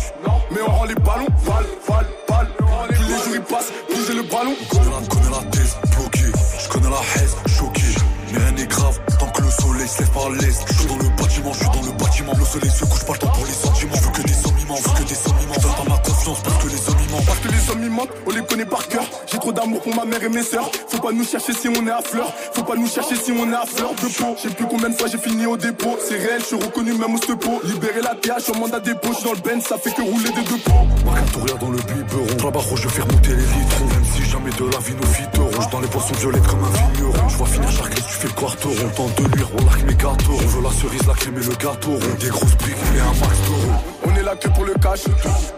mais 0.52 0.62
on 0.62 0.72
rend 0.72 0.86
les 0.86 0.96
ballons. 0.96 1.28
Balle, 1.46 1.66
balle, 1.88 2.08
balle. 2.28 2.48
Plus 2.88 3.06
les 3.06 3.16
jours 3.16 3.36
ils 3.36 3.42
passent, 3.42 3.72
j'ai 4.08 4.14
le 4.14 4.24
ballon. 4.24 4.56
Je 4.62 4.70
connais 5.10 5.30
la, 5.30 5.44
thèse, 5.52 5.78
bloqué. 5.96 6.32
Je 6.60 6.70
connais 6.70 6.90
la 6.90 7.02
haise, 7.16 7.36
choqué. 7.48 7.96
Mais 8.32 8.40
rien 8.40 8.52
n'est 8.52 8.68
grave, 8.68 9.00
tant 9.20 9.28
que 9.28 9.42
le 9.42 9.52
soleil 9.52 9.88
se 9.88 10.00
lève 10.02 10.12
par 10.12 10.30
l'est. 10.30 10.66
Je 10.68 10.74
suis 10.74 10.88
dans 10.88 10.98
le 10.98 11.10
bâtiment, 11.10 11.54
je 11.54 11.60
suis 11.60 11.70
dans 11.70 11.86
le 11.86 11.92
bâtiment. 11.92 12.34
Le 12.38 12.46
soleil 12.46 12.72
se 12.72 12.86
couche 12.86 13.06
pas 13.06 13.14
le 13.14 13.20
temps 13.20 13.28
pour 13.28 13.46
les 13.46 13.54
sentiments. 13.54 13.96
Je 13.96 14.04
veux 14.04 14.12
que 14.12 14.22
des 14.22 14.34
sommes 14.34 14.60
immenses, 14.60 14.82
je 14.84 14.90
veux 14.90 14.96
que 14.96 15.10
des 15.10 15.16
sommes 15.16 15.40
immenses. 15.44 15.58
Je 15.58 15.62
donne 15.62 15.76
pas 15.76 15.90
ma 15.90 15.98
confiance 15.98 16.40
parce 16.44 16.58
que 16.64 16.68
les. 16.70 16.91
Parce 17.26 17.40
que 17.40 17.48
les 17.50 17.70
hommes 17.70 17.84
ils 17.84 17.90
mentent, 17.90 18.10
on 18.26 18.32
les 18.32 18.42
connaît 18.42 18.66
par 18.66 18.88
cœur. 18.88 19.04
J'ai 19.30 19.38
trop 19.38 19.52
d'amour 19.52 19.82
pour 19.82 19.96
ma 19.96 20.06
mère 20.06 20.24
et 20.24 20.30
mes 20.30 20.44
sœurs. 20.44 20.70
Faut 20.88 21.00
pas 21.00 21.12
nous 21.12 21.24
chercher 21.24 21.54
si 21.54 21.68
on 21.68 21.88
est 21.88 21.92
à 21.92 22.02
fleur. 22.02 22.32
Faut 22.54 22.64
pas 22.64 22.76
nous 22.76 22.88
chercher 22.88 23.16
si 23.16 23.32
on 23.32 23.52
est 23.52 23.56
à 23.56 23.66
fleur 23.66 23.94
de 23.96 24.08
peau. 24.08 24.36
Je 24.38 24.48
sais 24.48 24.56
plus 24.56 24.66
combien 24.66 24.90
de 24.90 24.96
fois 24.96 25.08
j'ai 25.08 25.18
fini 25.18 25.46
au 25.46 25.58
dépôt. 25.58 25.98
C'est 26.08 26.16
réel, 26.16 26.40
je 26.40 26.46
suis 26.46 26.56
reconnu 26.56 26.94
même 26.94 27.16
au 27.16 27.18
stepo. 27.18 27.62
Libérer 27.64 28.02
la 28.02 28.16
TH 28.16 28.50
en 28.56 28.60
mandat 28.60 28.80
dépôt. 28.80 29.10
Je 29.12 29.16
suis 29.16 29.26
dans 29.26 29.34
le 29.34 29.40
Benz, 29.40 29.64
ça 29.64 29.78
fait 29.78 29.92
que 29.92 30.02
rouler 30.02 30.30
des 30.30 30.44
deux 30.44 30.58
pots. 30.58 30.88
Tourrière 31.34 31.58
dans 31.58 31.70
le 31.70 31.78
biberon. 31.78 32.46
Là-bas, 32.46 32.60
je 32.76 32.84
vais 32.84 32.90
faire 32.90 33.08
monter 33.08 33.30
les 33.30 33.36
litrons. 33.36 33.86
Même 33.86 34.06
si 34.16 34.24
jamais 34.30 34.52
de 34.52 34.72
la 34.72 34.80
vie 34.80 34.96
nos 34.96 35.08
fiteront. 35.08 35.52
J'suis 35.52 35.72
dans 35.72 35.82
les 35.82 35.88
poissons 35.88 36.14
violettes 36.16 36.48
comme 36.48 36.64
un 36.64 36.70
vigneron. 36.70 37.30
Je 37.30 37.38
vois 37.38 37.48
finir 37.48 37.72
chaque 37.72 37.96
tu 37.96 38.02
fais 38.02 38.28
le 38.28 38.34
quarteron. 38.34 38.90
Temps 38.96 39.10
de 39.18 39.36
nuire, 39.36 39.50
on 39.60 39.66
largue 39.66 39.86
mes 39.86 39.96
gâteaux. 39.96 40.34
On 40.34 40.48
veut 40.48 40.64
la 40.64 40.72
cerise, 40.72 41.08
la 41.08 41.14
crème 41.14 41.38
et 41.38 41.46
le 41.46 41.56
gâteau. 41.56 42.00
Des 42.20 42.30
grosses 42.30 42.56
briques 42.58 42.76
et 42.96 43.00
un 43.00 43.20
max 43.20 43.38
d'euros. 43.48 44.01
On 44.22 44.24
est 44.24 44.28
là 44.28 44.36
que 44.36 44.48
pour 44.50 44.66
le 44.66 44.74
cash. 44.76 45.02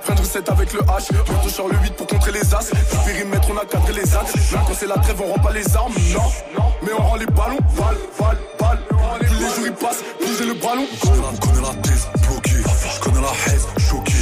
Frein 0.04 0.16
de 0.16 0.24
7 0.24 0.50
avec 0.50 0.72
le 0.72 0.80
H. 0.80 1.12
Bientôt 1.12 1.50
sur 1.50 1.68
le 1.68 1.76
8 1.76 1.96
pour 1.96 2.08
contrer 2.08 2.32
les 2.32 2.54
as. 2.54 2.72
Périmètre, 3.06 3.50
on 3.54 3.58
a 3.58 3.66
cadré 3.66 3.92
les 3.92 4.16
axes. 4.16 4.52
Là, 4.54 4.64
quand 4.66 4.74
c'est 4.74 4.88
la 4.88 4.96
trêve, 5.00 5.22
on 5.22 5.34
rend 5.34 5.40
pas 5.40 5.52
les 5.52 5.76
armes. 5.76 5.94
Non, 6.14 6.64
mais 6.82 6.94
on 6.98 7.04
rend 7.04 7.16
les 7.16 7.26
ballons. 7.26 7.60
Balle, 7.76 7.98
balle, 8.18 8.38
balle. 8.58 8.80
Plus 9.20 9.28
les 9.28 9.50
jours 9.50 9.66
ils 9.66 9.74
passent, 9.74 10.04
j'ai 10.40 10.46
le 10.46 10.54
ballon. 10.54 10.88
Je 10.94 11.10
connais 11.42 11.62
la, 11.62 11.68
la 11.68 11.76
thèse, 11.82 12.08
bloqué. 12.26 12.52
Je 12.54 13.00
connais 13.02 13.22
la 13.22 13.54
haise, 13.54 13.68
choqué. 13.80 14.14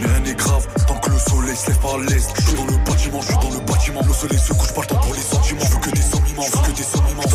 Mais 0.00 0.06
rien 0.06 0.20
n'est 0.20 0.34
grave, 0.34 0.66
tant 0.88 0.94
que 0.94 1.10
le 1.10 1.18
soleil 1.18 1.56
se 1.56 1.68
lève 1.68 1.78
par 1.80 1.98
l'est. 1.98 2.32
Je 2.36 2.42
suis 2.42 2.56
dans 2.56 2.64
le 2.64 2.76
bâtiment, 2.78 3.20
je 3.20 3.26
suis 3.26 3.34
dans 3.34 3.50
le 3.50 3.60
bâtiment. 3.66 4.00
Le 4.06 4.14
soleil 4.14 4.38
se 4.38 4.52
couche 4.54 4.72
pas 4.72 4.80
le 4.80 4.86
temps 4.86 4.96
pour 4.96 5.14
les 5.14 5.20
sentiments. 5.20 5.60
Je 5.60 5.74
veux 5.74 5.80
que 5.80 5.90
des 5.90 6.00
sommes 6.00 6.26
immenses, 6.26 6.46
je 6.50 6.56
veux 6.56 6.62
que 6.62 6.76
des 6.76 6.82
sommes 6.82 7.08
immenses. 7.12 7.29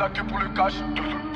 On 0.00 0.02
est 0.02 0.06
là 0.06 0.14
que 0.14 0.22
pour 0.22 0.38
le 0.38 0.48
cash. 0.48 0.74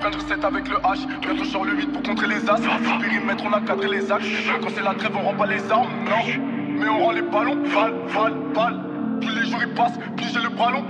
Prendre 0.01 0.21
7 0.27 0.43
avec 0.43 0.69
le 0.69 0.77
H. 0.77 1.07
Bientôt 1.21 1.45
sur 1.45 1.65
le 1.65 1.75
8 1.77 1.93
pour 1.93 2.03
contrer 2.03 2.29
les 2.29 2.49
as. 2.49 2.57
Du 2.57 2.69
périmètre, 2.99 3.45
on 3.45 3.53
a 3.53 3.61
cadré 3.61 3.89
les 3.89 4.11
axes. 4.11 4.25
Quand 4.63 4.69
c'est 4.75 4.83
la 4.83 4.95
trêve, 4.95 5.13
on 5.15 5.23
rend 5.23 5.35
pas 5.35 5.47
les 5.47 5.71
armes. 5.71 5.91
Non, 6.05 6.79
mais 6.79 6.89
on 6.89 7.05
rend 7.05 7.11
les 7.11 7.23
ballons. 7.23 7.57
Balle, 7.57 7.95
balle, 8.15 8.35
balle. 8.55 8.81
Plus 9.21 9.35
les 9.35 9.51
jours 9.51 9.61
ils 9.61 9.75
passent, 9.75 9.99
plus 10.17 10.33
j'ai 10.33 10.41
le 10.41 10.49
ballon. 10.49 10.85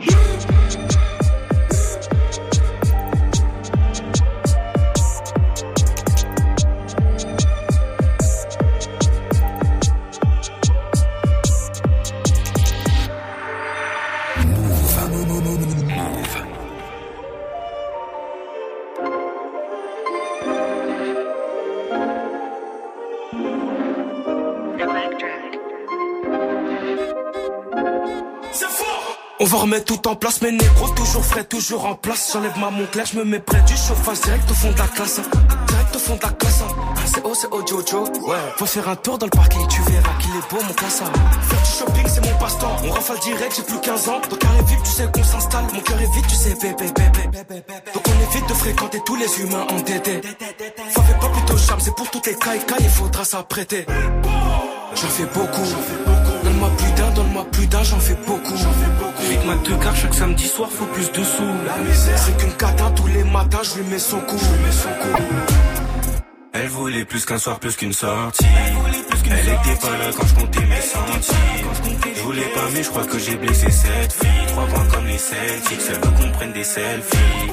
On 29.44 29.46
va 29.46 29.58
remettre 29.58 29.84
tout 29.84 30.08
en 30.08 30.16
place, 30.16 30.40
mes 30.40 30.52
négros 30.52 30.88
toujours 30.96 31.22
frais, 31.22 31.44
toujours 31.44 31.84
en 31.84 31.94
place. 31.94 32.30
J'enlève 32.32 32.58
ma 32.58 32.70
Montclair, 32.70 33.04
je 33.04 33.18
me 33.18 33.24
mets 33.24 33.40
près 33.40 33.60
du 33.60 33.76
chauffage 33.76 34.22
direct 34.22 34.50
au 34.50 34.54
fond 34.54 34.72
de 34.72 34.78
la 34.78 34.86
classe. 34.86 35.20
Direct 35.66 35.96
au 35.96 35.98
fond 35.98 36.16
de 36.16 36.22
la 36.22 36.30
classe. 36.30 36.62
Ah, 36.62 37.00
C'est 37.04 37.20
oh, 37.26 37.34
c'est 37.34 37.48
oh, 37.52 37.60
Jojo. 37.68 38.04
Ouais. 38.26 38.38
Faut 38.56 38.64
faire 38.64 38.88
un 38.88 38.96
tour 38.96 39.18
dans 39.18 39.26
le 39.26 39.30
parking, 39.30 39.68
tu 39.68 39.82
verras 39.82 40.14
qu'il 40.18 40.30
est 40.30 40.50
beau, 40.50 40.62
mon 40.66 40.72
classe. 40.72 41.00
Faire 41.00 41.62
du 41.62 41.70
shopping, 41.78 42.06
c'est 42.06 42.24
mon 42.24 42.38
passe-temps. 42.38 42.76
On 42.84 42.90
rafale 42.90 43.18
direct, 43.18 43.52
j'ai 43.54 43.62
plus 43.64 43.80
15 43.80 44.08
ans. 44.08 44.20
Donc 44.30 44.38
carré 44.38 44.62
vite, 44.66 44.82
tu 44.82 44.90
sais 44.90 45.08
qu'on 45.12 45.24
s'installe. 45.24 45.64
Mon 45.74 45.80
cœur 45.80 46.00
est 46.00 46.14
vite, 46.14 46.26
tu 46.26 46.36
sais, 46.36 46.54
bébé, 46.54 46.90
bébé. 46.96 47.38
Donc 47.92 48.02
on 48.08 48.30
évite 48.30 48.48
de 48.48 48.54
fréquenter 48.54 49.00
tous 49.04 49.16
les 49.16 49.40
humains 49.42 49.66
entêtés. 49.68 50.22
Ça 50.88 51.02
fait 51.02 51.20
pas 51.20 51.28
plutôt 51.28 51.58
charme, 51.58 51.80
c'est 51.80 51.94
pour 51.94 52.10
toutes 52.10 52.26
les 52.28 52.34
cailles, 52.36 52.62
il 52.80 52.88
faudra 52.88 53.22
s'apprêter. 53.26 53.84
J'en 54.94 55.08
fais 55.08 55.26
beaucoup. 55.34 56.23
Donne-moi 56.64 56.76
plus 56.78 56.92
d'un, 56.92 57.10
donne-moi 57.10 57.46
plus 57.52 57.66
d'un, 57.66 57.82
j'en 57.82 58.00
fais 58.00 58.16
beaucoup. 58.26 58.54
Vite 59.28 59.44
ma 59.46 59.54
deux 59.56 59.76
car 59.76 59.94
chaque 59.94 60.14
samedi 60.14 60.46
soir 60.46 60.70
faut 60.70 60.86
plus 60.86 61.12
de 61.12 61.22
sous. 61.22 61.42
La 61.66 61.76
misère, 61.78 62.18
c'est 62.18 62.36
qu'une 62.38 62.52
cata 62.54 62.90
tous 62.96 63.06
les 63.08 63.24
matins, 63.24 63.62
je 63.62 63.80
lui 63.80 63.88
mets 63.90 63.98
son 63.98 64.20
coup. 64.20 64.38
Elle 66.52 66.68
voulait 66.68 67.04
plus 67.04 67.26
qu'un 67.26 67.38
soir, 67.38 67.58
plus 67.58 67.76
qu'une 67.76 67.92
sortie. 67.92 68.46
Elle 69.26 69.48
était 69.48 69.80
pas 69.80 69.90
là 69.98 70.10
quand 70.16 70.26
je 70.26 70.34
comptais 70.34 70.66
mes 70.66 70.80
centimes. 70.80 71.92
Je 72.16 72.22
voulais 72.22 72.48
pas, 72.54 72.68
mais 72.72 72.82
je 72.82 72.88
crois 72.88 73.04
que 73.04 73.18
j'ai 73.18 73.36
blessé 73.36 73.70
cette 73.70 74.12
fille. 74.12 74.46
Trois 74.48 74.66
points 74.66 74.86
comme 74.86 75.06
les 75.06 75.18
Celtics, 75.18 75.80
elle 75.88 75.94
veut 75.96 76.16
qu'on 76.16 76.30
prenne 76.30 76.52
des 76.52 76.64
selfies. 76.64 77.52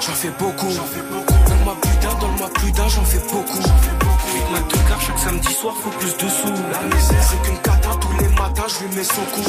J'en 0.00 0.12
fais 0.12 0.32
beaucoup. 0.38 0.68
Donne-moi 0.68 1.76
plus 1.80 1.96
d'un, 2.02 2.14
donne-moi 2.18 2.50
plus 2.54 2.72
d'un, 2.72 2.88
j'en 2.88 3.04
fais 3.04 3.22
beaucoup. 3.32 3.62
Vite 3.62 4.50
ma 4.52 4.58
deux 4.58 4.83
chaque 5.00 5.18
samedi 5.18 5.52
soir 5.52 5.74
faut 5.76 5.90
plus 5.90 6.16
de 6.16 6.28
sous. 6.28 6.52
La 6.72 6.94
misère, 6.94 7.22
c'est 7.22 7.42
qu'une 7.42 7.58
cata 7.58 7.90
tous 8.00 8.22
les 8.22 8.28
matins, 8.28 8.64
je 8.68 8.86
lui 8.86 8.96
mets 8.96 9.04
son 9.04 9.22
coup. 9.22 9.42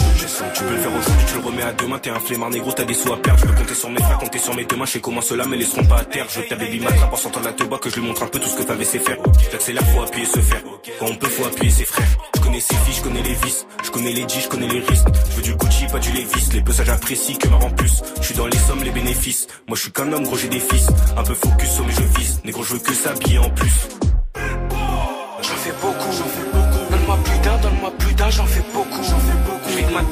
Tu 0.54 0.64
peux 0.64 0.70
le 0.72 0.78
faire 0.78 0.92
aujourd'hui, 0.92 1.26
tu 1.28 1.34
le 1.36 1.46
remets 1.46 1.64
à 1.64 1.74
demain. 1.74 2.00
T'es 2.00 2.10
un 2.10 2.20
flemmard 2.20 2.50
négro, 2.50 2.72
t'as 2.72 2.86
des 2.86 2.94
sous 2.94 3.14
à 3.14 3.22
perdre. 3.22 3.40
Je 3.40 3.46
peux 3.46 3.54
compter 3.54 3.76
sur 3.76 3.90
mes 3.90 4.02
frères, 4.02 4.18
compter 4.18 4.40
sur 4.40 4.56
mes 4.56 4.66
deux 4.66 4.76
mains. 4.76 4.86
Je 4.86 4.92
sais 4.92 5.02
comment 5.02 5.22
cela 5.22 5.46
me 5.46 5.56
laisseront 5.56 5.86
pas 5.86 6.00
à 6.00 6.06
terre. 6.06 6.26
Je 6.30 6.40
veux 6.40 6.48
ta 6.48 6.56
baby 6.56 6.80
m'attrape 6.80 7.14
en 7.14 7.18
sortant 7.18 7.40
de 7.40 7.46
la 7.46 7.54
toba, 7.54 7.78
que 7.78 7.90
je 7.90 7.96
lui 7.96 8.08
montre 8.08 8.24
un 8.24 8.28
peu 8.28 8.40
tout 8.40 8.48
ce 8.48 8.56
que 8.56 8.64
Favé 8.64 8.86
sait 8.86 9.00
faire. 9.00 9.18
J'accélère, 9.52 9.84
faut 9.88 10.02
appuyer, 10.02 10.26
se 10.26 10.40
faire. 10.40 10.62
Quand 11.00 11.08
on 11.08 11.16
peut, 11.16 11.30
faut 11.30 11.46
appuyer 11.46 11.72
ses 11.72 11.86
frères. 11.86 12.08
Je 12.36 12.42
connais 12.42 12.60
ses 12.60 12.76
filles, 12.76 12.96
je 12.96 13.02
connais 13.02 13.22
les 13.22 13.34
vices. 13.34 13.66
Je 13.84 13.92
connais 13.92 14.12
les 14.12 14.28
G, 14.28 14.40
je 14.42 14.48
connais 14.48 14.68
les 14.68 14.80
risques. 14.80 15.08
Je 15.30 15.36
veux 15.36 15.42
du 15.42 15.56
Gucci, 15.56 15.86
pas 15.92 16.00
du 16.00 16.12
Levis. 16.12 16.50
Les 16.54 16.62
peu 16.62 16.72
ça 16.72 16.84
j'apprécie 16.84 17.38
que 17.38 17.48
marrant 17.48 17.70
plus. 17.70 18.02
Je 18.20 18.26
suis 18.26 18.36
dans 18.36 18.48
les 18.48 18.58
sommes, 18.58 18.84
les 18.84 18.92
bénéfices. 18.92 19.48
Moi 19.68 19.76
je 19.76 19.84
suis 19.84 19.92
qu'un 19.92 20.12
homme, 20.12 20.24
gros, 20.24 20.38
j'ai 20.38 20.50
des 20.50 20.60
fils. 20.60 20.88
Un 21.18 21.24
peu 21.24 21.34
focus 21.34 21.70
sur 21.70 21.86
mes 21.86 21.94
je 21.94 22.20
vise. 22.20 22.42
Négro, 22.44 22.64
je 22.64 22.74
veux 22.74 22.80
que 22.80 22.94
s'habiller 22.94 23.40
en 23.40 23.50
plus. 23.50 23.88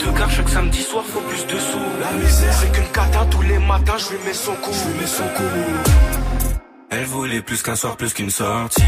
Ma 0.05 0.19
gares 0.19 0.31
chaque 0.31 0.49
samedi 0.49 0.81
soir, 0.81 1.03
faut 1.05 1.21
plus 1.21 1.45
de 1.45 1.59
sous. 1.59 1.79
La 2.01 2.11
misère, 2.11 2.53
c'est 2.53 2.71
qu'une 2.71 2.91
cata 2.91 3.25
tous 3.29 3.41
les 3.41 3.59
matins, 3.59 3.97
je 3.97 4.09
lui 4.15 4.23
mets 4.25 4.33
son 4.33 4.53
coup. 4.55 4.71
Je 4.73 4.89
lui 4.89 4.99
mets 4.99 5.07
son 5.07 5.23
coup. 5.23 6.59
Elle 6.89 7.05
voulait 7.05 7.41
plus 7.41 7.61
qu'un 7.61 7.75
soir, 7.75 7.95
plus 7.97 8.13
qu'une 8.13 8.29
sortie. 8.29 8.83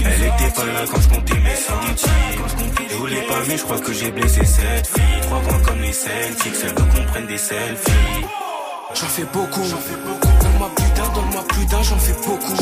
Elle 0.00 0.22
était 0.22 0.54
pas 0.54 0.64
là 0.66 0.80
quand 0.90 1.00
je 1.00 1.08
comptais 1.08 1.38
mes 1.38 1.54
centimes. 1.54 2.10
Je 2.90 2.96
voulais 2.96 3.22
pas, 3.22 3.40
mais 3.46 3.56
je 3.56 3.62
crois 3.62 3.78
que 3.78 3.92
j'ai 3.92 4.10
blessé 4.10 4.44
cette 4.44 4.86
fille. 4.86 5.20
Trois 5.22 5.40
points 5.40 5.60
comme 5.60 5.80
les 5.80 5.92
Celtics, 5.92 6.54
elle 6.62 6.68
veut 6.68 6.74
qu'on 6.74 7.04
prenne 7.04 7.26
des 7.26 7.38
selfies. 7.38 8.24
J'en 8.94 9.06
fais 9.06 9.26
beaucoup, 9.32 9.62
j'en 9.62 9.76
fais 9.76 9.96
beaucoup. 10.04 10.42
Donne-moi 10.42 10.70
plus 10.74 10.90
d'un, 10.96 11.08
donne-moi 11.14 11.44
plus 11.48 11.66
d'un, 11.66 11.82
j'en 11.82 11.98
fais 11.98 12.16
beaucoup. 12.26 12.56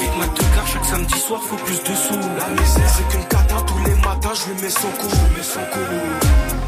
Vite 0.00 0.16
ma 0.18 0.26
deux 0.26 0.44
car 0.54 0.66
chaque 0.66 0.84
samedi 0.84 1.18
soir, 1.18 1.40
faut 1.48 1.56
plus 1.56 1.78
de 1.78 1.94
sous. 1.94 2.14
La 2.38 2.48
misère, 2.48 2.88
c'est 2.88 3.08
qu'une 3.08 3.28
cata 3.28 3.56
tous 3.66 3.78
les 3.84 3.94
matins, 4.02 4.32
je 4.34 4.52
lui 4.52 4.62
mets 4.62 4.70
son 4.70 4.88
coup. 4.88 5.08
Je 5.08 5.14
lui 5.14 5.36
mets 5.36 5.42
son 5.42 5.60
coup. 5.60 6.61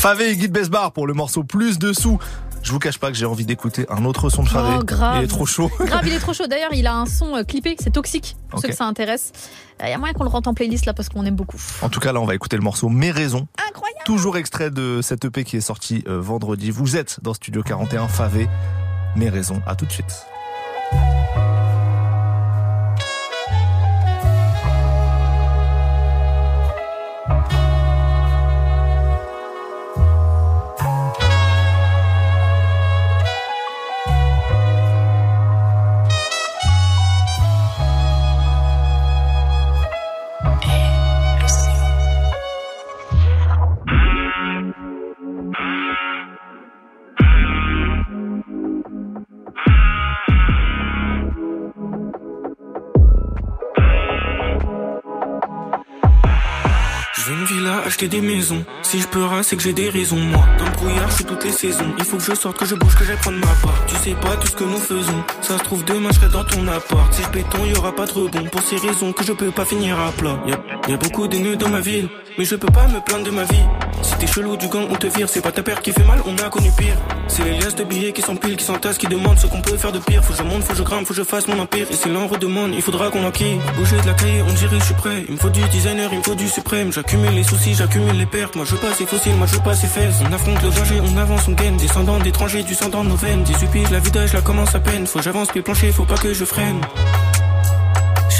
Favé 0.00 0.30
et 0.30 0.36
Guy 0.36 0.48
Besbar 0.48 0.92
pour 0.92 1.06
le 1.06 1.12
morceau 1.12 1.44
Plus 1.44 1.78
de 1.78 1.92
sous. 1.92 2.18
Je 2.62 2.72
vous 2.72 2.78
cache 2.78 2.96
pas 2.96 3.08
que 3.08 3.18
j'ai 3.18 3.26
envie 3.26 3.44
d'écouter 3.44 3.84
un 3.90 4.06
autre 4.06 4.30
son 4.30 4.44
de 4.44 4.48
Favé. 4.48 4.78
Oh, 4.80 4.82
grave. 4.82 5.18
Il 5.18 5.24
est 5.24 5.28
trop 5.28 5.44
chaud. 5.44 5.70
Grave, 5.78 6.06
il 6.06 6.14
est 6.14 6.18
trop 6.18 6.32
chaud. 6.32 6.46
D'ailleurs, 6.46 6.72
il 6.72 6.86
a 6.86 6.96
un 6.96 7.04
son 7.04 7.36
euh, 7.36 7.42
clippé, 7.42 7.76
c'est 7.78 7.90
toxique, 7.90 8.34
pour 8.48 8.60
ceux 8.60 8.68
que 8.68 8.74
ça 8.74 8.86
intéresse. 8.86 9.30
Il 9.78 9.90
y 9.90 9.92
a 9.92 9.98
moyen 9.98 10.14
qu'on 10.14 10.24
le 10.24 10.30
rentre 10.30 10.48
en 10.48 10.54
playlist 10.54 10.86
là 10.86 10.94
parce 10.94 11.10
qu'on 11.10 11.26
aime 11.26 11.36
beaucoup. 11.36 11.60
En 11.82 11.90
tout 11.90 12.00
cas, 12.00 12.14
là, 12.14 12.20
on 12.22 12.24
va 12.24 12.34
écouter 12.34 12.56
le 12.56 12.62
morceau 12.62 12.88
Mes 12.88 13.10
raisons. 13.10 13.46
Incroyable. 13.68 14.00
Toujours 14.06 14.38
extrait 14.38 14.70
de 14.70 15.00
cette 15.02 15.26
EP 15.26 15.44
qui 15.44 15.58
est 15.58 15.60
sorti 15.60 16.02
euh, 16.08 16.18
vendredi. 16.18 16.70
Vous 16.70 16.96
êtes 16.96 17.18
dans 17.20 17.34
Studio 17.34 17.62
41 17.62 18.08
Favé. 18.08 18.48
Mes 19.16 19.28
raisons. 19.28 19.60
À 19.66 19.74
tout 19.76 19.84
de 19.84 19.92
suite. 19.92 20.24
Si 58.00 58.98
je 58.98 59.06
peux 59.08 59.20
c'est 59.42 59.56
que 59.56 59.62
j'ai 59.62 59.74
des 59.74 59.90
raisons. 59.90 60.16
Moi, 60.16 60.42
dans 60.58 60.64
le 60.64 60.70
brouillard, 60.70 61.10
je 61.10 61.22
toutes 61.22 61.44
les 61.44 61.52
saisons. 61.52 61.92
Il 61.98 62.04
faut 62.04 62.16
que 62.16 62.22
je 62.22 62.34
sorte, 62.34 62.56
que 62.56 62.64
je 62.64 62.74
bouge, 62.74 62.96
que 62.96 63.04
j'aille 63.04 63.18
prendre 63.18 63.38
ma 63.38 63.54
part. 63.62 63.84
Tu 63.86 63.94
sais 63.96 64.14
pas 64.14 64.36
tout 64.36 64.46
ce 64.46 64.56
que 64.56 64.64
nous 64.64 64.78
faisons. 64.78 65.22
Ça 65.42 65.58
se 65.58 65.64
trouve 65.64 65.84
demain, 65.84 66.08
je 66.10 66.14
serai 66.14 66.30
dans 66.30 66.44
ton 66.44 66.66
appart. 66.68 67.12
Si 67.12 67.22
je 67.22 67.28
béton, 67.28 67.58
y 67.66 67.76
aura 67.76 67.94
pas 67.94 68.06
de 68.06 68.12
rebond. 68.12 68.44
Pour 68.44 68.62
ces 68.62 68.78
raisons 68.78 69.12
que 69.12 69.22
je 69.22 69.34
peux 69.34 69.50
pas 69.50 69.66
finir 69.66 70.00
à 70.00 70.12
plat. 70.12 70.42
Y 70.46 70.52
a, 70.52 70.90
y 70.90 70.94
a 70.94 70.96
beaucoup 70.96 71.28
d'ennemis 71.28 71.58
dans 71.58 71.68
ma 71.68 71.80
ville. 71.80 72.08
Mais 72.40 72.46
je 72.46 72.56
peux 72.56 72.72
pas 72.72 72.88
me 72.88 73.00
plaindre 73.00 73.24
de 73.24 73.30
ma 73.30 73.44
vie. 73.44 73.66
Si 74.00 74.14
t'es 74.14 74.26
chelou 74.26 74.56
du 74.56 74.66
gang, 74.68 74.86
on 74.90 74.94
te 74.94 75.06
vire. 75.08 75.28
C'est 75.28 75.42
pas 75.42 75.52
ta 75.52 75.62
père 75.62 75.82
qui 75.82 75.92
fait 75.92 76.04
mal, 76.04 76.22
on 76.24 76.34
a 76.38 76.48
connu 76.48 76.70
pire. 76.70 76.96
C'est 77.28 77.44
les 77.44 77.58
liasses 77.58 77.74
de 77.74 77.84
billets 77.84 78.12
qui 78.12 78.22
s'empilent, 78.22 78.56
qui 78.56 78.64
s'entassent, 78.64 78.96
qui 78.96 79.08
demandent 79.08 79.38
ce 79.38 79.46
qu'on 79.46 79.60
peut 79.60 79.76
faire 79.76 79.92
de 79.92 79.98
pire. 79.98 80.24
Faut 80.24 80.32
que 80.32 80.38
je 80.38 80.42
monte, 80.42 80.62
faut 80.62 80.72
que 80.72 80.78
je 80.78 80.82
grimpe, 80.82 81.06
faut 81.06 81.12
que 81.12 81.18
je 81.18 81.22
fasse 81.22 81.46
mon 81.48 81.58
empire. 81.58 81.86
Et 81.90 81.94
si 81.94 82.08
l'on 82.08 82.28
redemande, 82.28 82.72
il 82.74 82.80
faudra 82.80 83.10
qu'on 83.10 83.26
enquille. 83.26 83.58
Bouger 83.76 84.00
de 84.00 84.06
la 84.06 84.14
cahier, 84.14 84.40
on 84.40 84.54
dirait 84.54 84.78
je 84.78 84.84
suis 84.86 84.94
prêt. 84.94 85.22
Il 85.28 85.34
me 85.34 85.38
faut 85.38 85.50
du 85.50 85.60
designer, 85.68 86.08
il 86.12 86.18
me 86.20 86.22
faut 86.22 86.34
du 86.34 86.48
suprême. 86.48 86.90
J'accumule 86.94 87.34
les 87.34 87.44
soucis, 87.44 87.74
j'accumule 87.74 88.16
les 88.16 88.24
pertes. 88.24 88.56
Moi 88.56 88.64
je 88.64 88.70
veux 88.74 88.80
pas 88.80 88.94
ces 88.94 89.04
fossiles, 89.04 89.34
moi 89.34 89.46
je 89.46 89.56
veux 89.56 89.62
pas 89.62 89.74
ces 89.74 89.88
fesses. 89.88 90.14
On 90.26 90.32
affronte 90.32 90.62
le 90.62 90.70
danger, 90.70 90.98
on 91.02 91.18
avance, 91.18 91.46
on 91.46 91.52
gagne. 91.52 91.76
Descendant 91.76 92.18
d'étrangers, 92.20 92.62
du 92.62 92.74
sang 92.74 92.88
dans 92.88 93.04
nos 93.04 93.16
veines. 93.16 93.44
Des 93.44 93.62
uppies, 93.62 93.84
la 93.92 93.98
vida, 93.98 94.26
je 94.26 94.32
la 94.32 94.40
commence 94.40 94.74
à 94.74 94.80
peine. 94.80 95.06
Faut 95.06 95.20
j'avance, 95.20 95.48
puis 95.48 95.60
plancher, 95.60 95.92
faut 95.92 96.06
pas 96.06 96.16
que 96.16 96.32
je 96.32 96.46
freine. 96.46 96.80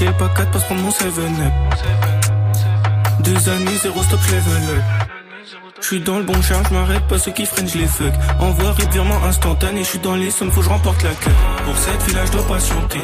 Le 0.01 0.13
pas 0.13 0.31
4, 0.31 0.51
passe 0.51 0.65
prendre 0.65 0.81
mon 0.81 0.91
7 0.91 1.09
up. 1.09 2.30
Deux 3.23 3.49
années, 3.51 3.77
zéro 3.83 4.03
stop, 4.03 4.21
level 4.31 4.77
up. 4.77 4.83
Je 5.81 5.87
suis 5.87 6.01
dans 6.01 6.19
le 6.19 6.25
bon 6.25 6.41
charge, 6.41 6.67
je 6.69 6.75
m'arrête 6.75 7.07
pas 7.07 7.19
ceux 7.19 7.33
qui 7.33 7.45
freinent, 7.45 7.69
les 7.75 7.87
fuck. 7.87 8.13
Envoie 8.41 8.73
rip 8.73 8.91
virement 8.93 9.23
instantané, 9.25 9.81
je 9.85 9.89
suis 9.89 9.99
dans 9.99 10.15
les 10.15 10.31
sommes, 10.31 10.51
faut 10.51 10.61
que 10.61 10.67
je 10.67 10.71
remporte 10.71 11.03
la 11.03 11.11
queue. 11.11 11.31
Pour 11.65 11.77
cette 11.77 12.03
villa, 12.09 12.25
je 12.25 12.33
dois 12.33 12.47
patienter. 12.47 13.01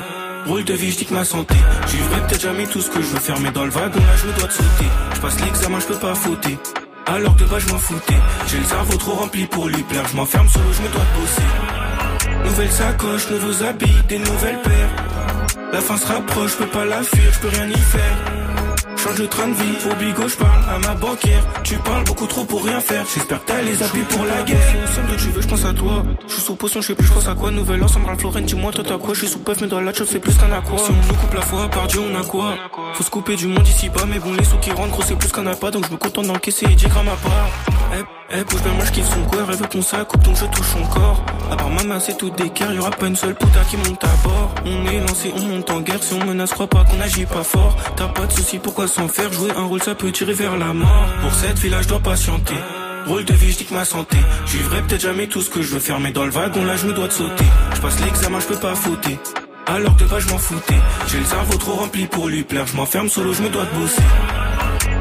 Rôle 0.46 0.64
de 0.64 0.72
vie, 0.74 0.90
je 0.90 0.98
dis 0.98 1.06
que 1.06 1.14
ma 1.14 1.24
santé. 1.24 1.56
J'y 1.88 1.96
ferai 1.98 2.20
peut-être 2.22 2.40
jamais 2.40 2.66
tout 2.66 2.80
ce 2.80 2.88
que 2.88 3.02
je 3.02 3.06
veux 3.08 3.18
faire, 3.18 3.38
mais 3.40 3.50
dans 3.50 3.64
le 3.64 3.70
wagon 3.70 4.00
là, 4.00 4.16
je 4.16 4.26
me 4.26 4.32
dois 4.38 4.48
de 4.48 4.52
sauter. 4.52 4.86
Je 5.14 5.20
passe 5.20 5.40
l'examen, 5.40 5.80
je 5.80 5.86
peux 5.86 5.98
pas 5.98 6.14
fauter. 6.14 6.58
Alors 7.06 7.34
de 7.34 7.44
bas, 7.44 7.58
je 7.58 7.68
m'en 7.68 7.78
foutais. 7.78 8.20
J'ai 8.48 8.58
le 8.58 8.64
cerveau 8.64 8.96
trop 8.96 9.12
rempli 9.12 9.46
pour 9.46 9.68
lui 9.68 9.82
plaire. 9.82 10.04
Je 10.10 10.16
m'enferme 10.16 10.48
solo, 10.48 10.64
je 10.72 10.82
me 10.82 10.88
dois 10.88 11.02
de 11.02 11.20
bosser. 11.20 12.44
Nouvelle 12.44 12.70
sacoche, 12.70 13.30
nouveaux 13.30 13.64
habits, 13.64 14.02
des 14.08 14.18
nouvelles 14.18 14.62
paires. 14.62 14.90
La 15.72 15.80
fin 15.80 15.96
se 15.96 16.06
rapproche, 16.06 16.56
peux 16.56 16.66
pas 16.66 16.84
la 16.84 17.02
fuir, 17.02 17.32
je 17.32 17.38
peux 17.40 17.48
rien 17.48 17.68
y 17.68 17.78
faire. 17.78 18.45
Change 19.06 19.20
de 19.20 19.26
train 19.26 19.46
de 19.46 19.54
vie, 19.54 19.76
au 19.88 19.94
bigot, 19.94 20.26
je 20.26 20.34
parle 20.34 20.64
à 20.68 20.78
ma 20.80 20.94
banquière. 20.94 21.44
Tu 21.62 21.76
parles 21.76 22.02
beaucoup 22.02 22.26
trop 22.26 22.44
pour 22.44 22.64
rien 22.64 22.80
faire. 22.80 23.04
J'espère 23.14 23.44
que 23.44 23.46
t'as 23.46 23.62
les 23.62 23.80
appuis 23.80 24.02
pour 24.02 24.24
la 24.24 24.42
guerre. 24.42 24.58
Somme 24.92 25.06
de 25.06 25.14
tu 25.14 25.28
veux, 25.28 25.40
je 25.40 25.46
pense 25.46 25.64
à 25.64 25.72
toi. 25.72 26.02
Je 26.26 26.32
suis 26.32 26.42
sous 26.42 26.56
potion, 26.56 26.80
je 26.80 26.88
sais 26.88 26.94
plus, 26.96 27.06
je 27.06 27.12
pense 27.12 27.28
à 27.28 27.34
quoi. 27.34 27.52
Nouvelle 27.52 27.84
ensemble, 27.84 28.10
à 28.10 28.16
Florent, 28.16 28.40
dis-moi, 28.40 28.72
toi 28.72 28.82
t'as 28.84 28.98
quoi. 28.98 29.14
Je 29.14 29.20
suis 29.20 29.28
sous 29.28 29.38
puff, 29.38 29.60
mais 29.60 29.68
dans 29.68 29.80
la 29.80 29.94
chop, 29.94 30.08
c'est 30.10 30.18
plus 30.18 30.34
qu'un 30.36 30.50
aqua. 30.50 30.78
Si 30.78 30.90
on 30.90 30.94
nous 30.94 31.14
coupe 31.20 31.34
la 31.34 31.42
foi, 31.42 31.68
par 31.68 31.86
Dieu, 31.86 32.00
on 32.00 32.20
a 32.20 32.24
quoi? 32.24 32.54
Faut 32.94 33.04
se 33.04 33.10
couper 33.10 33.36
du 33.36 33.46
monde 33.46 33.68
ici 33.68 33.88
bas, 33.90 34.06
mais 34.08 34.18
bon, 34.18 34.32
les 34.32 34.44
sous 34.44 34.56
qui 34.56 34.72
rentrent, 34.72 34.90
gros, 34.90 35.02
c'est 35.06 35.16
plus 35.16 35.30
qu'un 35.30 35.46
appât. 35.46 35.70
Donc 35.70 35.86
je 35.86 35.92
me 35.92 35.98
contente 35.98 36.26
d'encaisser 36.26 36.66
et 36.66 36.74
10 36.74 36.88
grammes 36.88 37.08
à 37.08 37.16
part. 37.28 37.75
Eh, 37.94 38.38
eh, 38.38 38.44
bouge 38.44 38.60
moi 38.74 38.84
je 38.84 38.92
kiffe 38.92 39.08
son 39.08 39.22
corps. 39.30 39.46
Elle 39.48 39.56
veut 39.56 39.66
qu'on 39.66 39.82
s'accoupe, 39.82 40.22
donc 40.22 40.36
je 40.36 40.44
touche 40.46 40.66
son 40.66 40.84
corps. 40.86 41.24
À 41.50 41.56
part 41.56 41.70
ma 41.70 41.84
main, 41.84 42.00
c'est 42.00 42.16
tout 42.16 42.30
d'équerre. 42.30 42.72
Y'aura 42.72 42.90
pas 42.90 43.06
une 43.06 43.16
seule 43.16 43.34
puta 43.34 43.60
qui 43.70 43.76
monte 43.76 44.02
à 44.04 44.16
bord. 44.24 44.54
On 44.64 44.86
est 44.86 45.00
lancé, 45.00 45.32
on 45.36 45.42
monte 45.42 45.70
en 45.70 45.80
guerre. 45.80 46.02
Si 46.02 46.14
on 46.14 46.24
menace, 46.24 46.50
crois 46.50 46.66
pas 46.66 46.84
qu'on 46.84 47.00
agit 47.00 47.26
pas 47.26 47.44
fort. 47.44 47.76
T'as 47.96 48.08
pas 48.08 48.26
de 48.26 48.32
soucis, 48.32 48.58
pourquoi 48.58 48.88
s'en 48.88 49.08
faire? 49.08 49.32
Jouer 49.32 49.50
un 49.56 49.64
rôle, 49.64 49.82
ça 49.82 49.94
peut 49.94 50.10
tirer 50.10 50.32
vers 50.32 50.56
la 50.56 50.72
mort. 50.72 51.06
Pour 51.22 51.32
cette 51.32 51.58
villa, 51.58 51.82
je 51.82 51.88
dois 51.88 52.00
patienter. 52.00 52.56
Rôle 53.06 53.24
de 53.24 53.34
vie, 53.34 53.52
je 53.52 53.58
dis 53.58 53.64
que 53.66 53.74
ma 53.74 53.84
santé. 53.84 54.16
Je 54.46 54.56
vivrai 54.58 54.82
peut-être 54.82 55.02
jamais 55.02 55.28
tout 55.28 55.40
ce 55.40 55.48
que 55.48 55.62
je 55.62 55.74
veux 55.74 55.80
faire, 55.80 56.00
mais 56.00 56.10
dans 56.10 56.24
le 56.24 56.30
wagon 56.30 56.64
là, 56.64 56.76
je 56.76 56.86
me 56.86 56.92
dois 56.92 57.06
de 57.06 57.12
sauter. 57.12 57.44
Je 57.74 57.80
passe 57.80 58.00
l'examen, 58.00 58.40
je 58.40 58.46
peux 58.46 58.58
pas 58.58 58.74
fauter. 58.74 59.18
Alors 59.66 59.94
de 59.94 60.04
bas, 60.04 60.18
je 60.18 60.28
m'en 60.28 60.38
foutais. 60.38 60.80
J'ai 61.08 61.18
le 61.18 61.24
cerveau 61.24 61.56
trop 61.58 61.72
rempli 61.72 62.06
pour 62.06 62.28
lui 62.28 62.42
plaire. 62.42 62.66
Je 62.66 62.76
m'enferme 62.76 63.08
solo, 63.08 63.32
je 63.32 63.42
me 63.42 63.48
dois 63.48 63.64
de 63.64 63.80
bosser. 63.80 64.02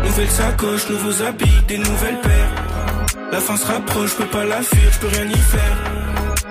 Nouvelle 0.05 0.29
sacoche, 0.29 0.89
nouveaux 0.89 1.23
habits, 1.23 1.61
des 1.67 1.77
nouvelles 1.77 2.21
paires. 2.21 2.51
La 3.31 3.39
fin 3.39 3.57
se 3.57 3.65
rapproche, 3.65 4.11
je 4.11 4.15
peux 4.15 4.29
pas 4.29 4.45
la 4.45 4.61
fuir, 4.61 4.91
je 4.91 4.99
peux 4.99 5.07
rien 5.07 5.25
y 5.25 5.37
faire. 5.37 5.77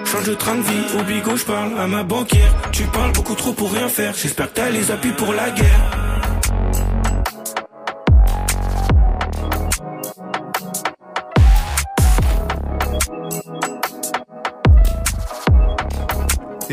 Change 0.05 0.25
de 0.27 0.35
train 0.35 0.57
de 0.57 0.63
vie, 0.63 0.99
au 0.99 1.03
bigot, 1.05 1.37
je 1.37 1.45
parle 1.45 1.79
à 1.79 1.87
ma 1.87 2.03
banquière. 2.03 2.53
Tu 2.73 2.83
parles 2.85 3.13
beaucoup 3.13 3.35
trop 3.35 3.53
pour 3.53 3.73
rien 3.73 3.89
faire. 3.89 4.13
J'espère 4.15 4.53
que 4.53 4.57
t'as 4.57 4.71
les 4.71 4.91
appuis 4.91 5.13
pour 5.13 5.33
la 5.33 5.51
guerre. 5.51 6.14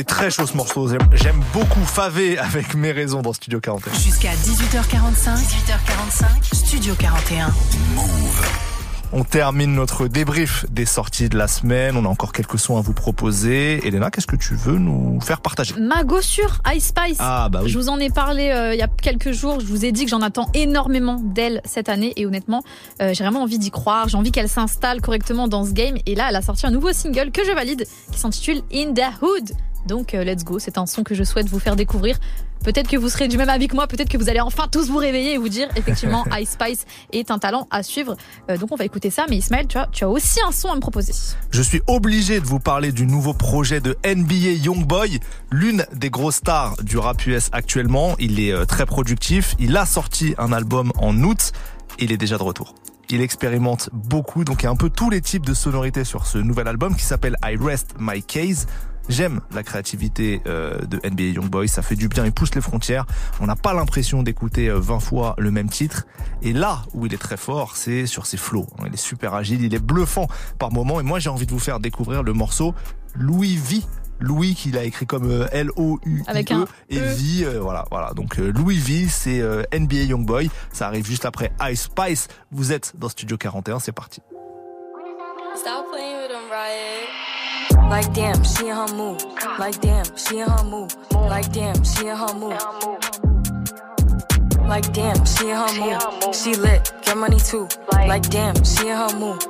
C'est 0.02 0.08
très 0.08 0.32
chaud 0.32 0.48
ce 0.48 0.58
morceau. 0.58 0.88
J'aime- 1.14 1.44
beaucoup 1.54 1.86
Favé 1.86 2.36
avec 2.40 2.74
mes 2.74 2.92
raisons 2.92 3.22
dans 3.22 3.34
Studio 3.34 3.60
41. 3.60 3.94
Jusqu'à 3.94 4.32
18h45. 4.32 5.36
18h45. 5.38 6.56
Studio 6.56 6.96
41. 6.98 7.52
On 9.14 9.24
termine 9.24 9.76
notre 9.76 10.08
débrief 10.08 10.66
des 10.72 10.86
sorties 10.88 11.30
de 11.30 11.38
la 11.38 11.48
semaine. 11.48 11.96
On 11.98 12.06
a 12.06 12.08
encore 12.08 12.32
quelques 12.32 12.58
sons 12.58 12.78
à 12.78 12.82
vous 12.82 12.94
proposer. 12.94 13.86
Elena, 13.88 14.10
qu'est-ce 14.10 14.26
que 14.26 14.36
tu 14.38 14.56
veux 14.56 14.80
nous 14.80 15.22
faire 15.22 15.40
partager? 15.42 15.76
Ma 15.80 16.04
gossure, 16.04 16.58
Ice 16.74 16.88
Spice. 16.88 17.18
Ah, 17.20 17.50
bah 17.52 17.60
oui. 17.64 17.70
Je 17.70 17.78
vous 17.78 17.90
en 17.90 18.00
ai 18.00 18.10
parlé 18.10 18.50
euh, 18.50 18.74
il 18.74 18.80
y 18.80 18.84
a 18.84 18.88
quelques 18.88 19.34
jours. 19.34 19.60
Je 19.60 19.68
vous 19.68 19.86
ai 19.86 19.92
dit 19.92 20.06
que 20.06 20.10
j'en 20.10 20.22
attends 20.24 20.50
énormément 20.56 21.22
d'elle 21.24 21.62
cette 21.64 21.90
année. 21.90 22.14
Et 22.16 22.26
honnêtement, 22.26 22.64
euh, 23.04 23.14
j'ai 23.14 23.24
vraiment 23.24 23.44
envie 23.44 23.60
d'y 23.60 23.70
croire. 23.70 24.10
J'ai 24.10 24.18
envie 24.18 24.32
qu'elle 24.32 24.50
s'installe 24.50 25.00
correctement 25.00 25.48
dans 25.48 25.64
ce 25.64 25.74
game. 25.74 25.98
Et 26.08 26.16
là, 26.16 26.26
elle 26.30 26.36
a 26.38 26.42
sorti 26.42 26.66
un 26.66 26.72
nouveau 26.72 26.92
single 26.92 27.30
que 27.32 27.46
je 27.46 27.52
valide 27.52 27.86
qui 28.12 28.18
s'intitule 28.20 28.64
In 28.74 28.94
the 28.96 29.22
Hood. 29.22 29.52
Donc, 29.88 30.14
euh, 30.14 30.24
let's 30.24 30.44
go. 30.44 30.60
C'est 30.60 30.78
un 30.78 30.86
son 30.86 31.04
que 31.04 31.16
je 31.16 31.24
souhaite 31.24 31.48
vous 31.48 31.60
faire 31.60 31.76
découvrir. 31.76 32.18
Peut-être 32.64 32.88
que 32.88 32.98
vous 32.98 33.10
serez 33.10 33.28
du 33.28 33.38
même 33.38 33.50
avis 33.50 33.68
que 33.68 33.76
moi. 33.76 33.88
Peut-être 33.88 34.10
que 34.10 34.18
vous 34.18 34.30
allez 34.30 34.40
enfin 34.40 34.68
tous 34.72 34.90
vous 34.90 34.98
réveiller 34.98 35.34
et 35.34 35.38
vous 35.38 35.50
dire, 35.50 35.68
effectivement, 35.76 36.26
Ice 36.40 36.52
Spice 36.52 36.86
est 37.12 37.32
un 37.32 37.40
talent 37.40 37.68
à 37.72 37.82
suivre. 37.82 38.16
Euh, 38.50 38.58
donc, 38.58 38.72
on 38.72 38.76
va 38.76 38.86
écouter 38.86 39.10
ça. 39.10 39.26
Mais 39.30 39.38
Ismaël, 39.38 39.68
tu 39.68 39.78
vois, 39.78 39.88
tu 39.92 40.04
as 40.04 40.10
aussi 40.10 40.40
un 40.48 40.52
son 40.52 40.70
à 40.70 40.76
me 40.76 40.82
proposer. 40.82 41.14
Je 41.50 41.62
suis 41.62 41.82
obligé 41.88 42.40
de 42.40 42.46
vous 42.46 42.60
parler 42.60 42.92
du 42.92 43.08
nouveau 43.08 43.34
projet 43.34 43.82
de 43.82 43.98
NBA 44.06 44.64
Youngboy, 44.64 45.20
l'une 45.52 45.86
des 45.94 46.10
grosses 46.10 46.36
stars 46.36 46.76
du 46.84 46.98
rap 46.98 47.26
US 47.26 47.50
actuellement. 47.52 48.16
Il 48.20 48.40
est 48.40 48.52
euh, 48.52 48.66
très 48.66 48.86
productif. 48.86 49.56
Il 49.60 49.76
a 49.76 49.86
sorti 49.86 50.36
un 50.38 50.54
album 50.54 50.92
en 51.00 51.18
août. 51.24 51.52
Il 52.00 52.12
est 52.12 52.18
déjà 52.18 52.38
de 52.38 52.44
retour. 52.44 52.76
Il 53.10 53.22
expérimente 53.22 53.90
beaucoup, 53.92 54.46
donc 54.46 54.62
il 54.62 54.66
y 54.66 54.68
a 54.68 54.72
un 54.72 54.78
peu 54.78 54.90
tous 54.90 55.10
les 55.10 55.20
types 55.20 55.46
de 55.46 55.54
sonorités 55.54 56.06
sur 56.06 56.26
ce 56.26 56.38
nouvel 56.38 56.70
album 56.70 56.96
qui 56.96 57.04
s'appelle 57.04 57.36
I 57.44 57.58
Rest 57.60 57.96
My 58.00 58.24
Case. 58.24 58.68
J'aime 59.12 59.42
la 59.54 59.62
créativité 59.62 60.42
euh, 60.48 60.80
de 60.86 60.98
NBA 61.06 61.36
Youngboy, 61.36 61.68
ça 61.68 61.82
fait 61.82 61.98
du 61.98 62.08
bien, 62.08 62.26
il 62.26 62.32
pousse 62.32 62.56
les 62.56 62.62
frontières. 62.62 63.06
On 63.42 63.46
n'a 63.46 63.58
pas 63.58 63.74
l'impression 63.74 64.24
d'écouter 64.24 64.70
euh, 64.70 64.80
20 64.80 65.00
fois 65.02 65.36
le 65.38 65.52
même 65.52 65.68
titre. 65.68 66.08
Et 66.42 66.54
là 66.54 66.84
où 66.94 67.06
il 67.06 67.14
est 67.14 67.18
très 67.18 67.36
fort, 67.36 67.76
c'est 67.76 68.06
sur 68.06 68.26
ses 68.26 68.38
flows. 68.38 68.68
Il 68.88 68.94
est 68.94 68.98
super 68.98 69.34
agile, 69.34 69.64
il 69.64 69.76
est 69.76 69.84
bluffant 69.84 70.28
par 70.60 70.72
moments. 70.72 71.02
Et 71.02 71.04
moi, 71.04 71.20
j'ai 71.20 71.30
envie 71.30 71.46
de 71.46 71.52
vous 71.52 71.60
faire 71.60 71.82
découvrir 71.82 72.24
le 72.24 72.32
morceau 72.32 72.74
Louis 73.14 73.58
V. 73.58 73.82
Louis 74.22 74.56
qu'il 74.56 74.78
a 74.78 74.86
écrit 74.86 75.06
comme 75.06 75.30
euh, 75.30 75.48
L-O-U-I-E 75.52 76.24
Avec 76.28 76.52
un 76.52 76.66
et 76.90 77.00
E. 77.00 77.02
V, 77.02 77.46
euh, 77.46 77.60
voilà, 77.60 77.86
voilà. 77.92 78.14
Donc 78.14 78.40
euh, 78.40 78.52
Louis 78.52 78.78
V, 78.78 79.08
c'est 79.10 79.42
euh, 79.42 79.64
NBA 79.74 80.04
Youngboy. 80.04 80.50
Ça 80.72 80.88
arrive 80.88 81.06
juste 81.06 81.26
après 81.26 81.52
Ice 81.70 81.84
Spice. 81.84 82.28
Vous 82.52 82.72
êtes 82.72 82.94
dans 82.98 83.10
Studio 83.10 83.38
41, 83.38 83.80
c'est 83.80 83.92
parti. 83.92 84.22
Stop 85.56 85.92
playing 85.92 86.18
with 86.18 86.30
them, 86.30 86.50
Riot. 86.50 87.41
Like 87.90 88.14
damn, 88.14 88.44
she 88.44 88.68
in 88.68 88.76
her 88.76 88.88
mood. 88.94 89.24
Like 89.60 89.82
damn, 89.82 90.06
she 90.18 90.40
in 90.40 90.48
her 90.48 90.64
mood. 90.64 90.94
Like 91.12 91.52
damn, 91.52 91.84
she 91.84 92.08
in 92.08 92.16
her 92.16 92.34
mood. 92.34 92.60
Like 94.68 94.94
damn, 94.94 95.26
she 95.26 95.50
in 95.50 95.56
her 95.56 95.74
mood. 95.80 96.36
She 96.36 96.56
lit, 96.56 96.92
get 97.04 97.18
money 97.18 97.40
too. 97.40 97.68
Like 97.92 98.30
damn, 98.30 98.56
she 98.64 98.88
in 98.88 98.96
her 98.96 99.14
mood. 99.18 99.44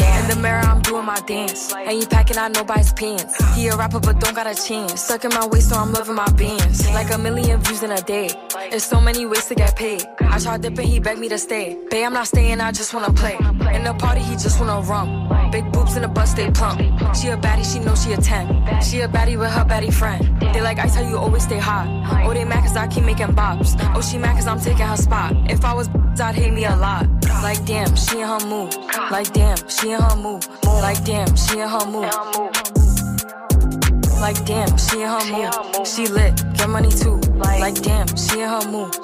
In 0.00 0.34
the 0.34 0.42
mirror, 0.42 0.60
I'm 0.60 0.82
doing 0.82 1.06
my 1.06 1.20
dance. 1.20 1.72
Ain't 1.74 2.10
packing 2.10 2.36
out 2.36 2.52
nobody's 2.52 2.92
pants. 2.92 3.36
He 3.54 3.68
a 3.68 3.76
rapper, 3.76 4.00
but 4.00 4.20
don't 4.20 4.34
got 4.34 4.46
a 4.46 4.54
chance. 4.54 5.00
Stuck 5.02 5.24
in 5.24 5.30
my 5.30 5.46
waist, 5.46 5.70
so 5.70 5.76
I'm 5.76 5.92
loving 5.92 6.16
my 6.16 6.28
bands. 6.32 6.86
Like 6.90 7.10
a 7.12 7.18
million 7.18 7.60
views 7.60 7.82
in 7.82 7.92
a 7.92 8.02
day. 8.02 8.30
There's 8.70 8.84
so 8.84 9.00
many 9.00 9.24
ways 9.24 9.46
to 9.46 9.54
get 9.54 9.74
paid. 9.76 10.04
I 10.20 10.38
tried 10.38 10.62
dipping, 10.62 10.86
he 10.86 11.00
begged 11.00 11.20
me 11.20 11.28
to 11.30 11.38
stay. 11.38 11.78
Babe, 11.90 12.06
I'm 12.06 12.12
not 12.12 12.26
staying, 12.26 12.60
I 12.60 12.72
just 12.72 12.92
wanna 12.92 13.12
play. 13.12 13.36
In 13.72 13.84
the 13.84 13.94
party, 13.98 14.20
he 14.20 14.32
just 14.32 14.60
wanna 14.60 14.80
rum. 14.82 15.28
Big 15.50 15.70
boobs 15.72 15.96
in 15.96 16.02
the 16.02 16.08
bus, 16.08 16.34
they 16.34 16.50
plump. 16.50 16.80
She 17.16 17.28
a 17.28 17.36
baddie, 17.36 17.64
she 17.64 17.78
know 17.80 17.94
she 17.94 18.12
a 18.12 18.16
10. 18.16 18.82
She 18.82 19.00
a 19.00 19.08
baddie 19.08 19.38
with 19.38 19.50
her 19.50 19.64
baddie 19.64 19.92
friend. 19.92 20.22
They 20.52 20.60
like 20.60 20.78
ice, 20.78 20.94
how 20.94 21.08
you 21.08 21.16
always 21.16 21.44
stay 21.44 21.58
hot. 21.58 21.86
Oh, 22.26 22.34
they 22.34 22.44
mad 22.44 22.64
cause 22.64 22.76
I 22.76 22.86
keep 22.86 23.04
making 23.04 23.28
bops. 23.28 23.76
Oh, 23.94 24.00
she 24.00 24.18
mad 24.18 24.36
cause 24.36 24.46
I'm 24.46 24.60
taking 24.60 24.86
her 24.86 24.96
spot. 24.96 25.34
If 25.50 25.64
I 25.64 25.72
was 25.72 25.88
I'd 26.20 26.34
hate 26.34 26.52
me 26.52 26.64
a 26.64 26.74
lot. 26.74 27.06
Like 27.42 27.64
damn, 27.64 27.94
she 27.94 28.20
in 28.20 28.26
her 28.26 28.44
mood. 28.46 28.74
Like 29.10 29.32
damn, 29.32 29.56
she 29.68 29.92
in 29.92 30.00
her 30.00 30.16
mood. 30.16 30.44
Like 30.64 31.04
damn, 31.04 31.36
she 31.36 31.60
in 31.60 31.68
her 31.68 31.86
mood. 31.86 32.10
Like 34.20 34.44
damn, 34.44 34.76
she 34.76 35.02
in 35.02 35.08
her 35.08 35.24
mood. 35.30 35.86
She 35.86 36.08
lit, 36.08 36.42
get 36.54 36.68
money 36.68 36.90
too. 36.90 37.16
Like 37.36 37.80
damn, 37.82 38.08
she 38.16 38.40
in 38.40 38.48
her 38.48 38.68
mood. 38.68 38.96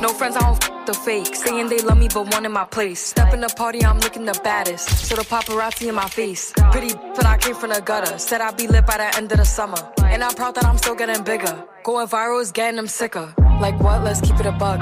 No 0.00 0.08
friends, 0.08 0.36
I 0.36 0.40
don't 0.40 0.64
f 0.64 0.86
the 0.86 0.94
fake. 0.94 1.34
Saying 1.34 1.68
they 1.68 1.78
love 1.78 1.98
me, 1.98 2.08
but 2.12 2.32
one 2.32 2.46
in 2.46 2.52
my 2.52 2.64
place. 2.64 3.00
Step 3.00 3.34
in 3.34 3.40
the 3.40 3.48
party, 3.48 3.84
I'm 3.84 4.00
looking 4.00 4.24
the 4.24 4.38
baddest. 4.42 4.88
So 5.06 5.14
the 5.14 5.22
paparazzi 5.22 5.88
in 5.88 5.94
my 5.94 6.08
face. 6.08 6.52
Pretty, 6.72 6.94
but 7.16 7.26
I 7.26 7.36
came 7.36 7.54
from 7.54 7.70
the 7.70 7.80
gutter. 7.80 8.18
Said 8.18 8.40
I'd 8.40 8.56
be 8.56 8.66
lit 8.66 8.86
by 8.86 8.96
the 8.96 9.14
end 9.16 9.30
of 9.32 9.38
the 9.38 9.44
summer. 9.44 9.82
And 10.04 10.24
I'm 10.24 10.34
proud 10.34 10.54
that 10.54 10.64
I'm 10.64 10.78
still 10.78 10.94
getting 10.94 11.22
bigger. 11.22 11.64
Going 11.84 12.06
viral 12.08 12.40
is 12.40 12.50
getting 12.50 12.76
them 12.76 12.86
sicker. 12.86 13.34
Like 13.60 13.78
what? 13.80 14.02
Let's 14.02 14.20
keep 14.20 14.38
it 14.40 14.46
a 14.46 14.52
bug. 14.52 14.80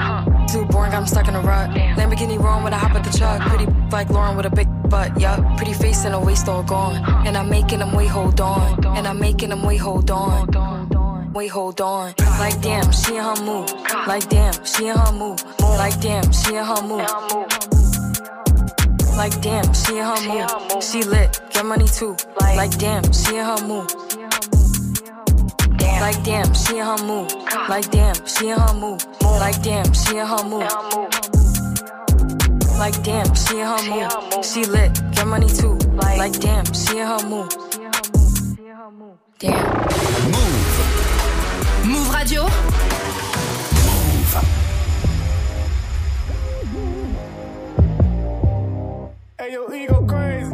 Too 0.49 0.65
boring, 0.65 0.93
I'm 0.93 1.05
stuck 1.05 1.27
in 1.27 1.35
a 1.35 1.41
rut. 1.41 1.69
Lamborghini 1.97 2.39
wrong 2.39 2.63
when 2.63 2.73
I 2.73 2.77
hop 2.77 2.95
at 2.95 3.03
the 3.03 3.17
truck. 3.17 3.41
Pretty 3.41 3.67
like 3.91 4.09
Lauren 4.09 4.37
with 4.37 4.45
a 4.45 4.49
big 4.49 4.67
butt, 4.89 5.19
yup. 5.19 5.39
Pretty 5.57 5.73
face 5.73 6.05
and 6.05 6.15
a 6.15 6.19
waist 6.19 6.47
all 6.47 6.63
gone. 6.63 6.95
And 7.27 7.35
I'm 7.37 7.49
making 7.49 7.79
them 7.79 7.93
wait, 7.93 8.07
hold 8.07 8.39
on. 8.39 8.85
And 8.97 9.05
I'm 9.05 9.19
making 9.19 9.49
them 9.49 9.63
wait, 9.63 9.77
hold 9.77 10.09
on. 10.11 10.98
Wait, 11.33 11.47
hold 11.47 11.79
on. 11.79 12.13
Like 12.39 12.59
damn, 12.61 12.91
she 12.91 13.15
in 13.15 13.23
her 13.23 13.43
mood. 13.43 13.71
Like 14.07 14.27
damn, 14.29 14.53
she 14.65 14.87
in 14.87 14.95
her 14.95 15.11
mood. 15.11 15.41
Like 15.59 15.99
damn, 16.01 16.31
she 16.31 16.55
in 16.55 16.65
her 16.65 16.81
mood. 16.81 17.07
Like 19.15 19.39
damn, 19.41 19.73
she 19.73 19.97
in 19.97 20.05
her 20.05 20.21
mood. 20.27 20.83
She 20.83 21.03
lit, 21.03 21.39
get 21.51 21.65
money 21.65 21.85
too. 21.85 22.15
Like 22.41 22.77
damn, 22.79 23.03
she 23.13 23.37
in 23.37 23.45
her 23.45 23.61
mood. 23.67 23.91
Like 26.01 26.23
damn, 26.23 26.53
she 26.55 26.77
in 26.77 26.85
her 26.85 26.97
mood. 27.03 27.31
Like 27.69 27.91
damn, 27.91 28.25
she 28.25 28.49
in 28.49 28.57
her 28.57 28.73
mood. 28.73 29.03
Like 29.21 29.61
damn, 29.61 29.93
she 29.93 30.17
in 30.17 30.25
her 30.25 30.43
mood. 30.43 30.67
Like 32.79 33.03
damn, 33.03 33.35
she 33.35 33.59
in 33.59 33.67
her 33.67 33.83
mood. 33.89 34.45
She 34.45 34.65
lit, 34.65 34.99
get 35.11 35.27
money 35.27 35.47
too. 35.47 35.77
Like 35.95 36.39
damn, 36.39 36.65
she 36.73 36.97
in 36.97 37.05
her 37.05 37.23
mood. 37.27 37.53
Damn. 39.37 40.31
Move 40.31 40.98
Radio. 41.89 42.45
Hey, 49.39 49.53
yo, 49.53 49.73
ego 49.73 50.05
crazy. 50.05 50.53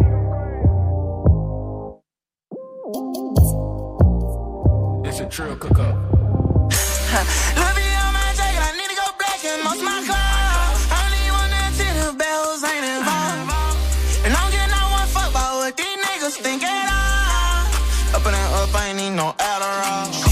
It's 5.04 5.20
a 5.20 5.26
trill 5.30 5.58
cook 5.58 5.78
up. 5.80 5.96
Louis 6.08 7.96
on 8.00 8.14
my 8.16 8.32
jacket, 8.38 8.64
I 8.64 8.72
need 8.80 8.88
to 8.88 8.96
go 8.96 9.12
black 9.20 9.44
and 9.44 9.62
most 9.62 9.84
my 9.84 10.00
clothes. 10.08 10.88
I 10.88 11.04
don't 11.04 11.20
even 11.20 11.36
want 11.36 11.52
to 11.52 11.64
see 11.76 11.92
the 12.00 12.16
bells 12.16 12.64
ain't 12.64 12.86
involved. 12.86 14.24
And 14.24 14.32
I 14.32 14.40
don't 14.40 14.52
get 14.52 14.70
no 14.72 14.84
one 14.88 15.08
fuck 15.10 15.32
about 15.32 15.58
what 15.58 15.76
these 15.76 15.98
niggas 16.00 16.38
think 16.40 16.64
at 16.64 16.88
all. 16.88 18.22
Up 18.22 18.26
and 18.26 18.36
up, 18.36 18.74
I 18.74 18.88
ain't 18.88 18.98
need 18.98 19.18
no 19.18 19.34
Adderall. 19.38 20.25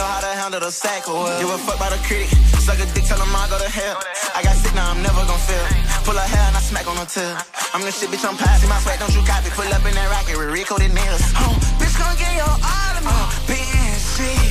Know 0.00 0.08
how 0.08 0.20
to 0.24 0.32
handle 0.40 0.60
the 0.60 0.72
sack 0.72 1.04
of 1.08 1.14
well. 1.14 1.40
Give 1.40 1.52
a 1.52 1.58
fuck 1.60 1.78
by 1.78 1.90
the 1.92 2.00
critic. 2.08 2.32
Suck 2.64 2.80
a 2.80 2.86
dick, 2.96 3.04
tell 3.04 3.20
him 3.20 3.36
I 3.36 3.44
go 3.52 3.60
to 3.60 3.68
hell. 3.68 4.00
I 4.32 4.40
got 4.40 4.56
sick, 4.56 4.74
now 4.74 4.88
I'm 4.92 5.02
never 5.04 5.22
gon' 5.28 5.42
feel. 5.44 5.66
Pull 6.08 6.16
her 6.16 6.28
hair 6.32 6.44
and 6.48 6.56
I 6.56 6.62
smack 6.64 6.86
on 6.88 6.96
her 6.96 7.04
tail. 7.04 7.36
I'm 7.74 7.82
the 7.84 7.92
shit, 7.92 8.08
bitch, 8.08 8.24
I'm. 8.24 8.36
See 8.40 8.68
my 8.68 8.80
sweat, 8.80 8.98
don't 8.98 9.12
you 9.12 9.22
copy. 9.28 9.50
Pull 9.52 9.68
up 9.68 9.84
in 9.84 9.94
that 9.94 10.08
rocket 10.08 10.36
with 10.40 10.50
Rico 10.56 10.80
the 10.80 10.88
nails. 10.88 11.22
Oh, 11.36 11.52
bitch, 11.76 11.96
gon' 12.00 12.16
get 12.16 12.32
your 12.40 12.48
all 12.48 12.94
of 12.96 13.04
me. 13.04 13.18
BNC. 13.52 14.49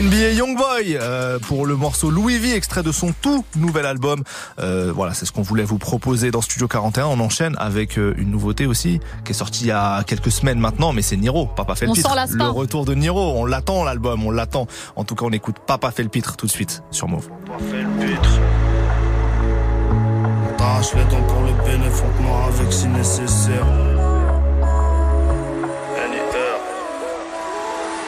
NBA 0.00 0.30
Youngboy 0.30 0.96
euh, 0.96 1.38
pour 1.38 1.66
le 1.66 1.76
morceau 1.76 2.08
Louis 2.08 2.38
V, 2.38 2.54
extrait 2.56 2.82
de 2.82 2.90
son 2.90 3.12
tout 3.12 3.44
nouvel 3.56 3.84
album. 3.84 4.22
Euh, 4.58 4.90
voilà, 4.90 5.12
c'est 5.12 5.26
ce 5.26 5.32
qu'on 5.32 5.42
voulait 5.42 5.64
vous 5.64 5.76
proposer 5.76 6.30
dans 6.30 6.40
Studio 6.40 6.66
41. 6.66 7.04
On 7.04 7.20
enchaîne 7.20 7.54
avec 7.58 7.98
euh, 7.98 8.14
une 8.16 8.30
nouveauté 8.30 8.64
aussi 8.64 9.00
qui 9.26 9.32
est 9.32 9.34
sortie 9.34 9.64
il 9.64 9.66
y 9.66 9.70
a 9.70 10.02
quelques 10.04 10.30
semaines 10.30 10.58
maintenant, 10.58 10.94
mais 10.94 11.02
c'est 11.02 11.18
Niro. 11.18 11.44
Papa 11.44 11.74
fait 11.74 11.84
le 11.84 11.90
On 11.90 11.94
pitre. 11.94 12.08
Le 12.30 12.48
retour 12.48 12.86
de 12.86 12.94
Niro, 12.94 13.34
on 13.36 13.44
l'attend 13.44 13.84
l'album, 13.84 14.24
on 14.24 14.30
l'attend. 14.30 14.66
En 14.96 15.04
tout 15.04 15.14
cas, 15.14 15.26
on 15.26 15.30
écoute 15.30 15.56
Papa 15.66 15.90
fait 15.90 16.02
le 16.02 16.08
pitre 16.08 16.38
tout 16.38 16.46
de 16.46 16.50
suite 16.50 16.82
sur 16.90 17.06
Move. 17.08 17.28
Ta 20.56 20.56
t'arrache 20.56 20.94
les 20.94 21.04
dents 21.04 21.22
pour 21.28 21.42
le 21.42 21.52
bénéfice, 21.70 22.02
moi 22.22 22.48
avec 22.48 22.72
si 22.72 22.86
nécessaire. 22.86 23.66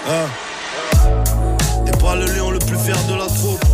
Hein. 0.08 0.43
De 2.84 3.14
la 3.14 3.24
troupe. 3.24 3.64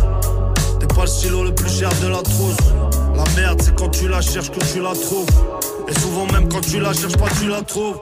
T'es 0.79 0.87
pas 0.87 1.01
le 1.01 1.07
stylo 1.07 1.43
le 1.43 1.53
plus 1.53 1.69
cher 1.69 1.89
de 2.01 2.07
la 2.07 2.21
trousse. 2.21 2.55
La 3.13 3.23
merde, 3.35 3.61
c'est 3.61 3.75
quand 3.75 3.89
tu 3.89 4.07
la 4.07 4.21
cherches 4.21 4.49
que 4.49 4.59
tu 4.71 4.81
la 4.81 4.93
trouves. 4.93 5.27
Et 5.89 5.99
souvent, 5.99 6.25
même 6.31 6.47
quand 6.47 6.61
tu 6.61 6.79
la 6.79 6.93
cherches 6.93 7.17
pas, 7.17 7.27
tu 7.37 7.49
la 7.49 7.61
trouves. 7.61 7.99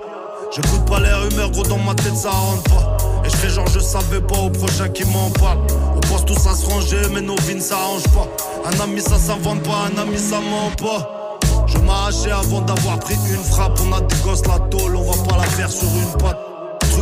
J'écoute 0.52 0.86
pas 0.86 1.00
les 1.00 1.12
rumeurs, 1.12 1.50
gros, 1.50 1.64
dans 1.64 1.80
ma 1.80 1.96
tête, 1.96 2.16
ça 2.16 2.30
rentre 2.30 2.62
pas. 2.64 2.98
Et 3.26 3.30
je 3.30 3.36
fais 3.38 3.50
genre, 3.50 3.66
je 3.74 3.80
savais 3.80 4.22
pas 4.22 4.38
au 4.38 4.52
prochain 4.52 4.88
qui 4.88 5.04
m'en 5.06 5.32
parle. 5.32 5.58
On 5.96 6.00
pense 6.02 6.26
tous 6.26 6.48
à 6.48 6.54
se 6.54 6.68
ranger, 6.68 7.02
mais 7.12 7.22
nos 7.22 7.38
vies 7.38 7.56
ne 7.56 7.60
s'arrangent 7.62 8.10
pas. 8.14 8.28
Un 8.72 8.80
ami, 8.80 9.02
ça 9.02 9.18
s'invente 9.18 9.64
pas, 9.64 9.90
un 9.92 9.98
ami, 10.00 10.20
ça 10.20 10.40
ment 10.40 10.72
pas. 10.78 11.38
Je 11.66 11.80
m'arrachais 11.80 12.32
avant 12.32 12.62
d'avoir 12.62 13.00
pris 13.00 13.16
une 13.16 13.44
frappe. 13.44 13.80
On 13.84 13.94
a 13.94 14.02
des 14.02 14.16
gosses 14.18 14.46
la 14.46 14.60
tôle, 14.60 14.96
on 14.96 15.12
va 15.12 15.24
pas 15.24 15.38
la 15.38 15.44
faire 15.44 15.72
sur 15.72 15.88
une 15.88 16.22
patte. 16.22 16.49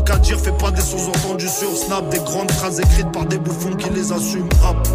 Fais 0.08 0.51
pas 0.53 0.72
des 0.72 0.82
sous-entendus 0.82 1.49
sur 1.49 1.76
Snap. 1.76 2.10
Des 2.10 2.20
grandes 2.20 2.51
phrases 2.51 2.80
écrites 2.80 3.12
par 3.12 3.26
des 3.26 3.38
bouffons 3.38 3.76
qui 3.76 3.89
les 3.89 4.12
assument. 4.14 4.47
Rap. 4.62 4.88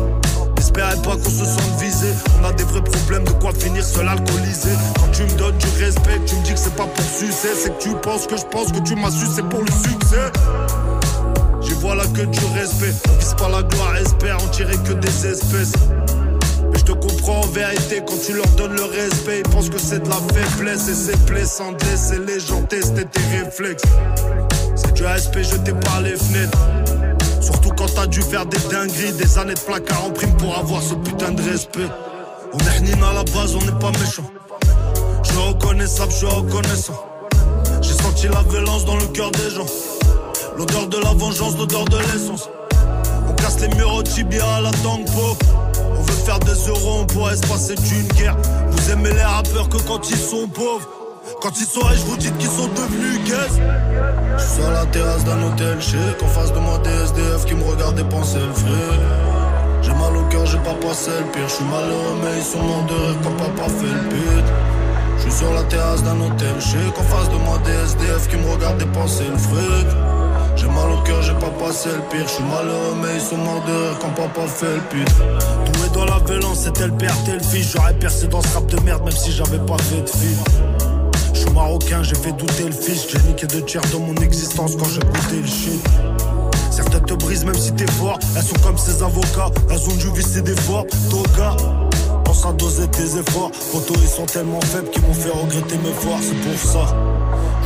N'espérez 0.57 0.97
pas 1.03 1.17
qu'on 1.17 1.31
se 1.31 1.45
sente 1.45 1.81
visé. 1.81 2.09
On 2.41 2.47
a 2.47 2.53
des 2.53 2.65
vrais 2.65 2.83
problèmes, 2.83 3.25
de 3.25 3.31
quoi 3.33 3.53
finir 3.53 3.85
seul 3.85 4.09
alcoolisé. 4.09 4.71
Quand 4.99 5.11
tu 5.13 5.23
me 5.25 5.39
donnes 5.39 5.59
du 5.59 5.67
respect, 5.85 6.19
tu 6.27 6.35
me 6.37 6.45
dis 6.45 6.55
que 6.55 6.59
c'est 6.59 6.75
pas 6.77 6.87
pour 6.87 7.05
sucer. 7.05 7.49
C'est 7.55 7.77
que 7.77 7.83
tu 7.83 7.91
penses 7.97 8.27
que 8.27 8.37
je 8.39 8.45
pense 8.45 8.73
que 8.73 8.79
tu 8.79 8.95
m'as 8.95 9.11
su, 9.11 9.27
c'est 9.35 9.47
pour 9.49 9.61
le 9.61 9.71
succès. 9.71 10.33
J'y 11.61 11.75
vois 11.75 11.95
là 11.95 12.05
que 12.15 12.23
du 12.23 12.41
respect. 12.55 12.95
On 13.11 13.19
vise 13.19 13.35
pas 13.35 13.49
la 13.51 13.63
gloire, 13.63 13.97
espère 13.97 14.37
en 14.37 14.49
tirer 14.49 14.77
que 14.79 14.95
des 14.95 15.27
espèces. 15.27 15.73
Te 16.93 17.07
comprends 17.07 17.41
en 17.41 17.47
vérité 17.47 18.03
quand 18.07 18.19
tu 18.25 18.35
leur 18.35 18.47
donnes 18.49 18.77
le 18.77 18.85
respect. 18.85 19.41
Ils 19.43 19.51
pensent 19.51 19.71
que 19.71 19.79
c'est 19.79 20.03
de 20.03 20.09
la 20.11 20.17
faiblesse 20.17 20.89
et 20.89 20.95
c'est 20.95 21.25
blessant 21.25 21.73
de 21.73 21.85
laisser 21.87 22.19
les 22.19 22.39
gens 22.39 22.63
tester 22.65 23.07
tes 23.07 23.39
réflexes. 23.39 23.85
C'est 24.77 24.93
du 24.93 25.03
respect 25.03 25.43
jeté 25.43 25.73
par 25.73 26.03
les 26.03 26.17
fenêtres. 26.17 26.59
Surtout 27.41 27.71
quand 27.71 27.87
t'as 27.95 28.07
dû 28.07 28.21
faire 28.21 28.45
des 28.45 28.59
dingueries, 28.71 29.13
des 29.13 29.39
années 29.39 29.55
de 29.55 29.61
placard 29.61 30.05
en 30.05 30.11
prime 30.11 30.37
pour 30.37 30.57
avoir 30.59 30.83
ce 30.83 30.95
putain 30.95 31.31
de 31.33 31.43
respect. 31.43 31.89
On 32.53 32.59
est 32.59 32.81
hnine 32.81 33.03
à 33.03 33.15
la 33.15 33.25
base, 33.25 33.55
on 33.55 33.65
n'est 33.65 33.79
pas 33.81 33.91
méchant. 33.99 34.31
Je 35.23 35.31
suis 35.31 35.39
reconnaissable, 35.39 36.13
je 36.13 36.17
suis 36.17 36.27
reconnaissant. 36.27 37.07
J'ai 37.81 37.95
senti 37.95 38.29
la 38.29 38.43
violence 38.43 38.85
dans 38.85 38.97
le 38.97 39.07
cœur 39.07 39.31
des 39.31 39.49
gens. 39.49 39.67
L'odeur 40.59 40.89
de 40.89 40.99
la 40.99 41.15
vengeance, 41.15 41.57
l'odeur 41.57 41.87
de 41.87 41.97
l'essence. 41.97 42.51
On 43.27 43.33
casse 43.33 43.61
les 43.61 43.69
murs 43.77 43.95
au 43.95 44.03
tibia 44.03 44.57
à 44.57 44.61
la 44.61 44.71
tango. 44.83 45.39
On 46.03 46.05
veut 46.05 46.25
faire 46.25 46.41
des 46.41 46.69
euros, 46.69 46.99
on 47.03 47.07
pourrait 47.07 47.37
se 47.37 47.47
passer 47.47 47.77
d'une 47.77 48.09
guerre. 48.19 48.37
Vous 48.71 48.91
aimez 48.91 49.13
les 49.13 49.23
rappeurs 49.23 49.69
que 49.69 49.77
quand 49.87 50.11
ils 50.11 50.17
sont 50.17 50.49
pauvres. 50.49 50.89
Quand 51.41 51.53
ils 51.61 51.67
sont 51.67 51.87
riches, 51.87 52.01
vous 52.07 52.17
dites 52.17 52.37
qu'ils 52.39 52.51
sont 52.51 52.67
devenus 52.67 53.23
guests. 53.25 53.61
Je 54.37 54.43
suis 54.43 54.63
sur 54.63 54.71
la 54.73 54.85
terrasse 54.87 55.25
d'un 55.25 55.41
hôtel 55.45 55.81
chic. 55.81 56.21
En 56.21 56.27
face 56.27 56.53
de 56.53 56.59
moi, 56.59 56.79
des 56.79 56.91
SDF 56.91 57.45
qui 57.47 57.55
me 57.55 57.63
regardent 57.63 57.95
dépenser 57.95 58.41
le 58.41 58.53
fric. 58.53 59.01
J'ai 59.83 59.93
mal 59.93 60.17
au 60.17 60.25
cœur, 60.25 60.45
j'ai 60.45 60.59
pas 60.59 60.75
passé 60.75 61.11
le 61.21 61.31
pire. 61.31 61.49
Je 61.49 61.55
suis 61.55 61.65
malheureux, 61.65 62.17
mais 62.25 62.39
ils 62.39 62.45
sont 62.45 62.63
morts 62.63 62.85
de 62.89 62.95
rire 62.95 63.17
quand 63.23 63.37
papa 63.37 63.69
fait 63.69 63.87
le 63.87 64.09
pute. 64.09 64.53
Je 65.19 65.23
suis 65.23 65.33
sur 65.33 65.55
la 65.55 65.63
terrasse 65.65 66.03
d'un 66.03 66.21
hôtel 66.21 66.61
chic. 66.61 66.99
En 66.99 67.03
face 67.05 67.29
de 67.29 67.37
moi, 67.37 67.59
des 67.65 67.91
SDF 67.91 68.29
qui 68.29 68.37
me 68.39 68.51
regardent 68.51 68.79
dépenser 68.79 69.25
le 69.31 69.39
fric. 69.39 69.87
J'ai 70.57 70.67
mal 70.67 70.91
au 70.93 71.03
cœur, 71.03 71.23
j'ai 71.23 71.35
pas 71.35 71.51
passé 71.59 71.89
le 71.89 72.03
pire. 72.11 72.27
Je 72.27 72.33
suis 72.33 72.45
malheureux, 72.45 72.97
mais 73.03 73.15
ils 73.15 73.21
sont 73.21 73.37
morts 73.37 73.63
de 73.67 73.73
rire 73.73 73.99
quand 74.01 74.11
papa 74.11 74.47
fait 74.47 74.67
le. 74.67 75.05
Tout 75.05 75.85
est 75.85 75.95
dans 75.95 76.05
la 76.05 76.19
violence, 76.25 76.61
c'était 76.65 76.87
le 76.87 76.93
père, 76.93 77.15
t'es 77.25 77.43
fils. 77.43 77.73
J'aurais 77.73 77.95
percé 77.95 78.29
dans 78.29 78.43
ce 78.43 78.55
rap 78.55 78.67
de 78.67 78.81
merde, 78.81 79.03
même 79.05 79.17
si 79.17 79.33
j'avais 79.33 79.59
pas 79.59 79.79
fait 79.79 80.03
de 80.03 80.09
film. 80.09 80.39
Je 81.35 81.41
suis 81.41 81.51
marocain, 81.51 82.03
j'ai 82.03 82.15
fait 82.15 82.33
douter 82.33 82.65
le 82.65 82.73
fils. 82.73 83.07
J'ai 83.09 83.19
niqué 83.29 83.47
deux 83.47 83.63
tiers 83.63 83.83
de 83.93 83.97
mon 83.97 84.15
existence 84.17 84.77
quand 84.77 84.89
j'ai 84.89 85.01
goûté 85.01 85.41
le 85.41 85.47
shit. 85.47 85.85
Certaines 86.71 87.05
te 87.05 87.15
brisent 87.15 87.45
même 87.45 87.59
si 87.59 87.73
t'es 87.73 87.91
fort. 87.93 88.19
Elles 88.37 88.43
sont 88.43 88.59
comme 88.63 88.79
ces 88.79 89.03
avocats, 89.03 89.51
elles 89.71 89.89
ont 89.89 89.97
dû 89.97 90.11
visser 90.15 90.43
des 90.43 90.57
forts. 90.57 90.87
Toga, 91.11 91.57
pense 92.25 92.47
à 92.47 92.53
doser 92.53 92.87
tes 92.89 93.19
efforts. 93.19 93.51
Photos, 93.53 93.97
ils 94.01 94.09
sont 94.09 94.27
tellement 94.27 94.61
faibles 94.61 94.89
qu'ils 94.91 95.03
m'ont 95.03 95.15
fait 95.15 95.31
regretter 95.31 95.77
mes 95.79 95.93
forts, 95.93 96.19
c'est 96.21 96.35
pour 96.35 96.59
ça. 96.59 96.95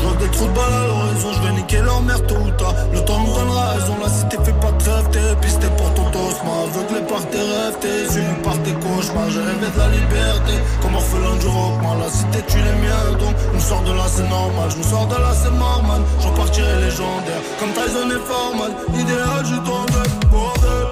J'en 0.02 0.14
des 0.14 0.28
trous 0.30 0.46
de 0.46 0.52
balles 0.52 0.72
à 0.72 0.86
l'horizon, 0.86 1.32
je 1.32 1.42
vais 1.46 1.54
niquer 1.54 1.80
leur 1.80 2.02
mère 2.02 2.26
tôt 2.26 2.36
ou 2.36 2.50
tard. 2.52 2.74
Le 2.92 3.00
temps 3.04 3.18
nous 3.20 3.34
donnera 3.34 3.70
raison, 3.70 3.96
la 4.02 4.08
cité 4.08 4.36
fait 4.44 4.60
pas 4.60 4.72
de 4.72 4.84
rêve, 4.84 5.08
t'es 5.10 5.36
pisté 5.40 5.66
pour 5.76 5.92
ton 5.94 6.10
dos, 6.10 6.26
aveuglé 6.66 7.00
par 7.08 7.24
tes 7.28 7.38
rêves, 7.38 7.76
t'es 7.80 8.10
suivi 8.10 8.34
par 8.42 8.56
tes 8.62 8.72
cauchemars. 8.72 9.30
J'ai 9.30 9.40
rêvé 9.40 9.68
de 9.74 9.78
la 9.78 9.88
liberté, 9.88 10.54
comme 10.82 10.94
orphelin 10.94 11.36
du 11.40 11.46
rockman. 11.46 11.94
La 12.00 12.10
cité 12.10 12.42
tue 12.46 12.58
les 12.58 12.76
miens, 12.84 13.18
donc 13.18 13.34
on 13.54 13.60
sort 13.60 13.82
de 13.82 13.92
là, 13.92 14.04
c'est 14.08 14.28
normal. 14.28 14.68
Je 14.70 14.76
me 14.76 14.82
sors 14.82 15.06
de 15.06 15.14
là, 15.14 15.32
c'est 15.34 15.56
normal. 15.58 16.02
J'en 16.20 16.32
partirai 16.32 16.80
légendaire, 16.80 17.42
comme 17.58 17.72
Tyson 17.72 18.10
et 18.10 18.22
Foreman. 18.26 18.72
Idéal, 19.00 19.44
je 19.44 19.56
tombe, 19.66 20.30
bordel. 20.30 20.86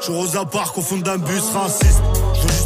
Je 0.00 0.04
suis 0.06 0.14
Rosa 0.14 0.44
Park 0.44 0.76
au 0.78 0.82
fond 0.82 0.96
d'un 0.96 1.18
bus 1.18 1.44
raciste. 1.54 2.02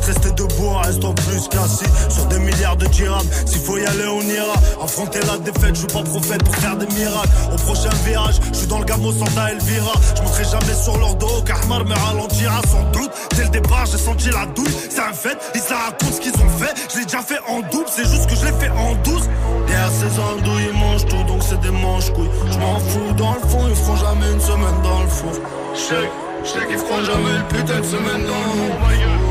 Rester 0.07 0.31
debout 0.31 0.69
en 0.69 1.15
plus 1.15 1.49
qu'assis 1.49 1.91
sur 2.09 2.27
des 2.27 2.39
milliards 2.39 2.77
de 2.77 2.87
dirhams. 2.87 3.27
S'il 3.45 3.61
faut 3.61 3.77
y 3.77 3.85
aller, 3.85 4.07
on 4.07 4.21
ira. 4.23 4.55
Affronter 4.83 5.21
la 5.27 5.39
défaite, 5.39 5.75
je 5.75 5.81
suis 5.81 5.87
pas 5.87 6.03
prophète 6.03 6.43
pour 6.45 6.55
faire 6.57 6.77
des 6.77 6.87
miracles. 6.87 7.29
Au 7.53 7.57
prochain 7.57 7.91
virage, 8.05 8.37
je 8.53 8.59
suis 8.59 8.67
dans 8.67 8.79
le 8.79 8.85
gamo 8.85 9.13
Santa 9.13 9.51
Elvira. 9.51 9.93
Je 10.17 10.23
monterai 10.23 10.45
jamais 10.45 10.75
sur 10.75 10.97
leur 10.99 11.15
dos, 11.17 11.43
Kahmar 11.45 11.85
me 11.85 11.95
ralentira 11.95 12.61
sans 12.71 12.85
doute. 12.93 13.11
Dès 13.35 13.45
le 13.45 13.51
départ, 13.51 13.87
j'ai 13.87 13.99
senti 13.99 14.31
la 14.31 14.47
douille. 14.47 14.75
C'est 14.89 15.01
un 15.01 15.13
fait, 15.13 15.39
ils 15.55 15.61
se 15.61 15.71
la 15.71 15.79
racontent 15.79 16.13
ce 16.13 16.21
qu'ils 16.21 16.35
ont 16.35 16.59
fait. 16.59 16.75
Je 16.93 16.99
l'ai 16.99 17.05
déjà 17.05 17.23
fait 17.23 17.41
en 17.49 17.61
double, 17.71 17.89
c'est 17.89 18.09
juste 18.09 18.27
que 18.29 18.37
je 18.37 18.47
l'ai 18.47 18.53
fait 18.53 18.71
en 18.71 18.95
douce. 19.03 19.25
Derrière 19.67 19.91
ces 19.91 20.21
andouilles, 20.21 20.69
ils 20.73 20.79
mangent 20.79 21.07
tout, 21.07 21.23
donc 21.25 21.43
c'est 21.43 21.61
des 21.61 21.71
manches 21.71 22.13
couilles. 22.13 22.31
Je 22.51 22.59
m'en 22.59 22.79
fous, 22.79 23.13
dans 23.17 23.35
le 23.35 23.41
fond, 23.49 23.67
ils 23.69 23.77
feront 23.77 23.97
jamais 23.97 24.33
une 24.33 24.41
semaine 24.41 24.83
dans 24.83 25.03
le 25.03 25.09
four. 25.09 25.33
Check. 25.75 26.11
Sais 26.45 26.65
qu'ils 26.69 26.79
feront 26.79 27.03
jamais 27.03 27.39
le 27.39 27.45
putain 27.49 27.81
de 27.81 27.85
semaine 27.85 28.25
dans 28.25 29.25
On 29.25 29.26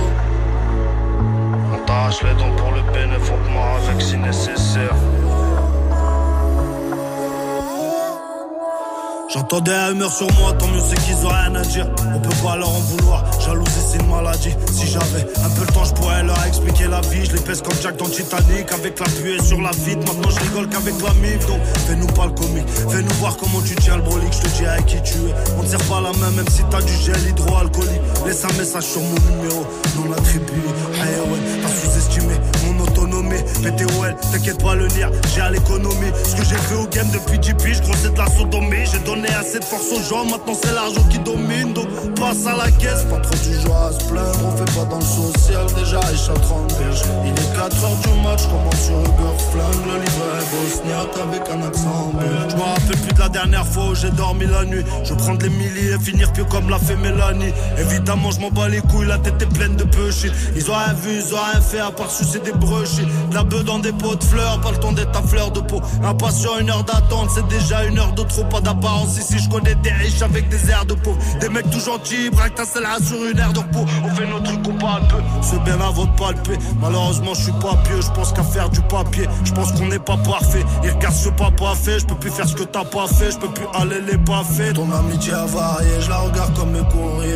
J'entends 9.47 9.61
des 9.61 9.77
rumeurs 9.77 10.11
sur 10.11 10.25
moi, 10.39 10.53
tant 10.53 10.67
mieux 10.69 10.81
c'est 10.83 10.99
qu'ils 11.05 11.23
ont 11.23 11.29
rien 11.29 11.53
à 11.53 11.61
dire. 11.61 11.87
On 12.15 12.19
peut 12.19 12.35
pas 12.43 12.55
leur 12.55 12.67
en 12.67 12.79
vouloir, 12.79 13.23
jalousie 13.39 13.71
c'est 13.91 14.01
une 14.01 14.09
maladie. 14.09 14.49
Si 14.71 14.87
j'avais 14.87 15.21
un 15.21 15.49
peu 15.51 15.61
le 15.61 15.71
temps, 15.71 15.83
je 15.83 15.93
pourrais 15.93 16.23
leur 16.23 16.43
expliquer 16.45 16.87
la 16.87 16.99
vie. 17.01 17.23
Je 17.25 17.33
les 17.33 17.41
pèse 17.41 17.61
comme 17.61 17.75
Jack 17.79 17.95
dans 17.97 18.09
Titanic, 18.09 18.71
avec 18.71 18.99
la 18.99 19.05
pluie 19.05 19.39
sur 19.43 19.61
la 19.61 19.69
vitre. 19.69 20.01
Maintenant 20.07 20.31
je 20.31 20.39
rigole 20.39 20.67
qu'avec 20.69 20.95
la 20.99 21.13
mif, 21.13 21.45
donc 21.45 21.59
fais-nous 21.85 22.07
pas 22.07 22.25
le 22.25 22.31
comique. 22.31 22.67
Fais-nous 22.89 23.13
voir 23.19 23.37
comment 23.37 23.61
tu 23.61 23.75
tiens 23.75 23.97
le 23.97 24.01
brolique, 24.01 24.33
je 24.33 24.49
te 24.49 24.57
dis 24.57 24.65
avec 24.65 24.87
qui 24.87 24.97
tu 25.03 25.13
es. 25.13 25.35
On 25.59 25.61
ne 25.61 25.67
serre 25.67 25.83
pas 25.83 26.01
la 26.01 26.11
main, 26.13 26.31
même 26.31 26.49
si 26.49 26.63
t'as 26.71 26.81
du 26.81 26.93
gel 26.93 27.29
hydroalcoolique. 27.29 28.01
Laisse 28.25 28.43
un 28.45 28.57
message 28.57 28.85
sur 28.85 29.01
mon 29.01 29.19
numéro, 29.29 29.63
non 29.95 30.11
attribué. 30.11 30.57
Hey 30.95 31.21
ouais, 31.21 31.39
t'as 31.61 31.69
sous-estimé 31.69 32.33
mon 32.65 32.83
autonomie. 33.15 33.41
PTOL, 33.63 34.15
t'inquiète 34.31 34.61
pas 34.61 34.75
le 34.75 34.87
lire, 34.87 35.09
j'ai 35.33 35.41
à 35.41 35.49
l'économie. 35.49 36.11
Ce 36.23 36.35
que 36.35 36.43
j'ai 36.43 36.55
fait 36.55 36.75
au 36.75 36.87
game 36.87 37.07
depuis 37.13 37.39
10 37.39 37.53
piges, 37.55 37.81
de 37.81 38.17
la 38.17 38.27
sodomie. 38.27 38.85
J'ai 38.91 38.99
donné 38.99 39.29
assez 39.29 39.59
de 39.59 39.63
force 39.63 39.91
aux 39.91 40.01
gens, 40.03 40.25
maintenant 40.25 40.53
c'est 40.61 40.73
l'argent 40.73 41.03
qui 41.09 41.19
domine. 41.19 41.73
Donc 41.73 41.87
passe 42.15 42.45
à 42.45 42.55
la 42.55 42.71
caisse, 42.71 43.03
pas 43.09 43.19
trop 43.19 43.35
du 43.35 43.59
joie 43.61 43.89
à 43.89 43.91
se 43.91 44.05
plaindre. 44.09 44.39
On 44.45 44.57
fait 44.57 44.79
pas 44.79 44.85
dans 44.85 44.99
le 44.99 45.03
social, 45.03 45.65
déjà 45.77 45.99
riche 46.01 46.29
à 46.29 46.39
30 46.39 46.67
berges. 46.79 47.01
Il 47.25 47.31
est 47.31 47.55
4 47.55 47.83
heures 47.83 47.97
du 47.97 48.21
match, 48.21 48.43
commence 48.47 48.81
sur 48.85 48.99
Uber 48.99 49.35
flingue. 49.51 49.85
Le 49.85 49.95
livret 50.01 50.35
est 50.39 50.49
bosniaque 50.51 51.17
avec 51.23 51.49
un 51.49 51.67
accent. 51.67 52.11
Je 52.49 52.55
me 52.55 52.61
rappelle 52.61 52.97
plus 52.97 53.13
de 53.13 53.19
la 53.19 53.29
dernière 53.29 53.65
fois 53.65 53.85
où 53.89 53.95
j'ai 53.95 54.11
dormi 54.11 54.45
la 54.45 54.65
nuit. 54.65 54.83
Je 55.03 55.13
prendre 55.13 55.41
les 55.41 55.49
milliers 55.49 55.93
et 55.93 55.99
finir 55.99 56.31
pieux 56.33 56.45
comme 56.45 56.69
l'a 56.69 56.79
fait 56.79 56.95
Mélanie. 56.95 57.53
Évidemment, 57.77 58.31
je 58.31 58.39
m'en 58.39 58.51
bats 58.51 58.67
les 58.67 58.81
couilles, 58.81 59.07
la 59.07 59.17
tête 59.17 59.41
est 59.41 59.53
pleine 59.53 59.75
de 59.75 59.83
bullshit. 59.83 60.31
Ils 60.55 60.69
ont 60.69 60.75
rien 60.75 60.93
vu, 60.93 61.17
ils 61.17 61.33
ont 61.33 61.37
rien 61.51 61.61
fait 61.61 61.79
à 61.79 61.91
part 61.91 62.11
sucer 62.11 62.39
des 62.39 62.51
brushis. 62.51 63.04
La 63.31 63.43
bœuf 63.43 63.63
dans 63.63 63.79
des 63.79 63.91
pots 63.91 64.15
de 64.15 64.23
fleurs, 64.23 64.61
pas 64.61 64.71
le 64.71 64.77
temps 64.77 64.91
d'être 64.91 65.17
à 65.17 65.21
fleur 65.21 65.51
de 65.51 65.59
peau. 65.59 65.81
Impatient, 66.03 66.59
une 66.59 66.69
heure 66.69 66.83
d'attente, 66.83 67.29
c'est 67.33 67.47
déjà 67.47 67.83
une 67.85 67.99
heure 67.99 68.13
de 68.13 68.23
trop, 68.23 68.43
pas 68.45 68.61
d'apparence. 68.61 69.17
Ici, 69.17 69.39
je 69.39 69.49
connais 69.49 69.75
des 69.75 69.91
riches 69.91 70.21
avec 70.21 70.49
des 70.49 70.69
airs 70.69 70.85
de 70.85 70.93
pauvres. 70.93 71.19
Des 71.39 71.49
mecs 71.49 71.69
tout 71.69 71.79
gentils, 71.79 72.29
braque 72.29 72.55
ta 72.55 72.65
celle 72.65 72.85
sur 73.03 73.23
une 73.25 73.37
aire 73.39 73.53
de 73.53 73.59
repos. 73.59 73.85
On 74.03 74.09
fait 74.09 74.27
nos 74.27 74.39
trucs, 74.39 74.67
on 74.67 74.77
parle 74.77 75.07
peu. 75.07 75.17
C'est 75.41 75.61
bien 75.63 75.79
avant 75.81 76.05
de 76.05 76.15
palper. 76.17 76.57
Malheureusement, 76.79 77.33
je 77.33 77.43
suis 77.43 77.51
pas 77.53 77.75
pieux, 77.83 78.01
je 78.01 78.11
pense 78.11 78.31
qu'à 78.31 78.43
faire 78.43 78.69
du 78.69 78.81
papier. 78.81 79.27
Je 79.43 79.51
pense 79.51 79.71
qu'on 79.73 79.87
n'est 79.87 79.99
pas 79.99 80.17
parfait. 80.17 80.63
Et 80.83 80.89
regarde 80.89 81.15
ce 81.15 81.29
papa 81.29 81.73
fait, 81.75 81.99
je 81.99 82.05
peux 82.05 82.15
plus 82.15 82.31
faire 82.31 82.47
ce 82.47 82.55
que 82.55 82.63
t'as 82.63 82.85
pas 82.85 83.07
fait. 83.07 83.31
Je 83.31 83.37
peux 83.37 83.49
plus 83.49 83.67
aller 83.73 84.01
les 84.01 84.17
pas 84.17 84.43
fait. 84.43 84.73
Ton 84.73 84.91
amitié 84.91 85.33
a 85.33 85.45
varié, 85.45 86.01
je 86.01 86.09
la 86.09 86.17
regarde 86.17 86.53
comme 86.55 86.71
mes 86.71 86.87
courriers. 86.89 87.35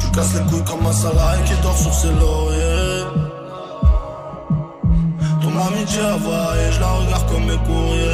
Tu 0.00 0.10
casses 0.10 0.34
les 0.34 0.50
couilles 0.50 0.64
comme 0.64 0.86
un 0.86 0.92
salarié 0.92 1.42
qui 1.44 1.62
dort 1.62 1.76
sur 1.76 1.92
ses 1.92 2.08
lauriers. 2.08 2.87
Ton 5.58 5.74
amitié 5.74 6.00
a 6.00 6.16
varié, 6.16 6.72
je 6.72 6.78
la 6.78 6.86
regarde 6.86 7.28
comme 7.28 7.44
mes 7.44 7.56
courriers. 7.56 8.10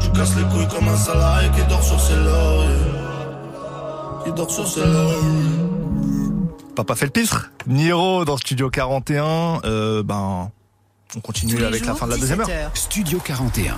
Tu 0.00 0.08
casses 0.10 0.36
les 0.36 0.44
couilles 0.44 0.68
comme 0.68 0.88
un 0.88 0.96
salarié 0.96 1.50
qui 1.50 1.62
dort 1.68 1.84
sur 1.84 2.00
ses 2.00 2.16
lauriers. 2.16 2.68
Qui 4.24 4.32
dort 4.32 4.50
sur 4.50 4.66
ses 4.66 4.86
lauriers. 4.86 5.18
Papa 6.74 6.94
fait 6.94 7.04
le 7.04 7.12
pifre. 7.12 7.50
Niro 7.66 8.24
dans 8.24 8.38
Studio 8.38 8.70
41. 8.70 9.60
Euh, 9.64 10.02
ben, 10.02 10.50
on 11.14 11.20
continue 11.20 11.62
avec 11.62 11.84
la 11.84 11.94
fin 11.94 12.06
de 12.06 12.12
la 12.12 12.16
deuxième 12.16 12.40
heure. 12.40 12.48
Studio 12.72 13.18
41. 13.22 13.76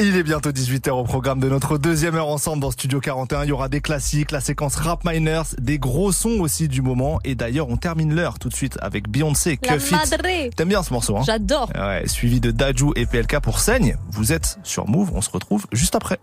Il 0.00 0.16
est 0.16 0.22
bientôt 0.22 0.50
18h 0.52 0.90
au 0.90 1.02
programme 1.02 1.40
de 1.40 1.48
notre 1.48 1.76
deuxième 1.76 2.14
heure 2.14 2.28
ensemble 2.28 2.60
dans 2.62 2.70
Studio 2.70 3.00
41. 3.00 3.42
Il 3.44 3.48
y 3.48 3.52
aura 3.52 3.68
des 3.68 3.80
classiques, 3.80 4.30
la 4.30 4.40
séquence 4.40 4.76
Rap 4.76 5.04
Miners, 5.04 5.56
des 5.58 5.78
gros 5.80 6.12
sons 6.12 6.38
aussi 6.40 6.68
du 6.68 6.82
moment. 6.82 7.18
Et 7.24 7.34
d'ailleurs, 7.34 7.68
on 7.68 7.76
termine 7.76 8.14
l'heure 8.14 8.38
tout 8.38 8.48
de 8.48 8.54
suite 8.54 8.78
avec 8.80 9.08
Beyoncé, 9.08 9.58
fit. 9.80 9.92
madre. 9.92 10.50
T'aimes 10.54 10.68
bien 10.68 10.84
ce 10.84 10.92
morceau, 10.92 11.16
hein? 11.16 11.22
J'adore. 11.26 11.70
Ouais, 11.74 12.06
suivi 12.06 12.38
de 12.40 12.52
Dajou 12.52 12.92
et 12.94 13.06
PLK 13.06 13.40
pour 13.40 13.58
Saigne. 13.58 13.96
Vous 14.10 14.32
êtes 14.32 14.58
sur 14.62 14.86
Move, 14.88 15.10
on 15.14 15.20
se 15.20 15.30
retrouve 15.30 15.66
juste 15.72 15.96
après. 15.96 16.18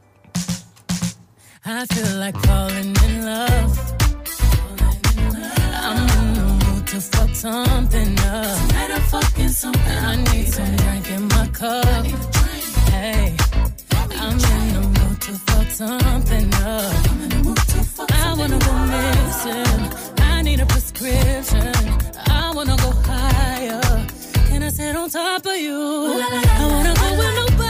I 1.66 1.84
feel 1.92 2.18
like 2.18 2.38
falling 2.46 2.94
in 3.10 3.26
love. 3.26 3.96
I'm 5.84 5.98
in 5.98 6.34
the 6.34 6.66
mood 6.66 6.86
to 6.88 7.02
fuck 7.02 7.36
something 7.36 8.16
up. 8.20 8.58
Tonight 8.70 8.92
I'm 8.96 9.02
fucking 9.02 9.50
something 9.50 9.98
I 10.06 10.16
need 10.16 10.48
some 10.48 10.76
drink 10.78 11.10
in 11.12 11.28
my 11.28 11.48
cup. 11.50 12.06
Hey, 12.92 13.34
I'm 14.26 14.34
in 14.34 14.74
the 14.74 14.82
mood 14.82 15.22
to 15.22 15.34
fuck 15.34 15.68
something 15.70 16.52
up. 16.56 16.94
I 18.12 18.34
wanna 18.36 18.58
go 18.58 18.74
missing. 18.94 19.82
I 20.18 20.42
need 20.42 20.60
a 20.62 20.66
prescription. 20.66 21.74
I 22.28 22.52
wanna 22.56 22.76
go 22.78 22.92
higher. 23.06 23.82
Can 24.48 24.64
I 24.64 24.70
sit 24.70 24.96
on 24.96 25.12
top 25.12 25.46
of 25.46 25.56
you? 25.56 25.78
I 25.78 26.68
wanna 26.72 26.94
go 26.96 27.18
where 27.20 27.34
nobody's 27.36 27.65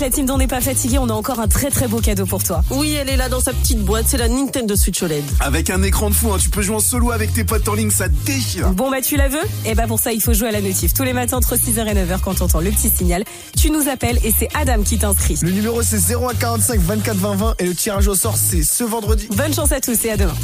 toute 0.00 0.08
la 0.08 0.16
team 0.16 0.24
d'On 0.24 0.38
n'est 0.38 0.46
pas 0.46 0.62
fatigué, 0.62 0.96
on 0.96 1.10
a 1.10 1.12
encore 1.12 1.40
un 1.40 1.48
très 1.48 1.68
très 1.68 1.86
beau 1.86 2.00
cadeau 2.00 2.24
pour 2.24 2.42
toi. 2.42 2.62
Oui, 2.70 2.92
elle 2.92 3.10
est 3.10 3.18
là 3.18 3.28
dans 3.28 3.40
sa 3.40 3.52
petite 3.52 3.80
boîte, 3.80 4.06
c'est 4.08 4.16
la 4.16 4.28
Nintendo 4.28 4.74
Switch 4.74 5.02
OLED. 5.02 5.24
Avec 5.40 5.68
un 5.68 5.82
écran 5.82 6.08
de 6.08 6.14
fou, 6.14 6.32
hein, 6.32 6.38
tu 6.40 6.48
peux 6.48 6.62
jouer 6.62 6.76
en 6.76 6.80
solo 6.80 7.10
avec 7.10 7.34
tes 7.34 7.44
potes 7.44 7.68
en 7.68 7.74
ligne, 7.74 7.90
ça 7.90 8.08
déchire. 8.08 8.70
Bon 8.70 8.90
bah 8.90 9.02
tu 9.02 9.18
la 9.18 9.28
veux? 9.28 9.42
Et 9.66 9.74
bah 9.74 9.86
pour 9.86 10.00
ça 10.00 10.14
il 10.14 10.22
faut 10.22 10.32
jouer 10.32 10.48
à 10.48 10.52
la 10.52 10.62
notif 10.62 10.94
tous 10.94 11.02
les 11.02 11.12
matins 11.12 11.36
entre 11.36 11.54
6h 11.54 11.86
et 11.86 11.94
9h 11.94 12.20
quand 12.22 12.34
t'entends 12.34 12.60
le 12.60 12.70
petit 12.70 12.88
signal. 12.88 13.24
Tu 13.58 13.70
nous 13.70 13.90
appelles 13.90 14.18
et 14.24 14.32
c'est 14.32 14.48
Adam 14.54 14.82
qui 14.82 14.96
t'inscrit. 14.96 15.38
Le 15.42 15.50
numéro 15.50 15.82
c'est 15.82 15.98
0145 15.98 16.80
24 16.80 17.16
20 17.18 17.34
20 17.34 17.54
et 17.58 17.66
le 17.66 17.74
tirage 17.74 18.08
au 18.08 18.14
sort 18.14 18.38
c'est 18.38 18.62
ce 18.62 18.84
vendredi. 18.84 19.28
Bonne 19.36 19.52
chance 19.52 19.72
à 19.72 19.80
tous 19.80 20.02
et 20.06 20.12
à 20.12 20.16
demain. 20.16 20.36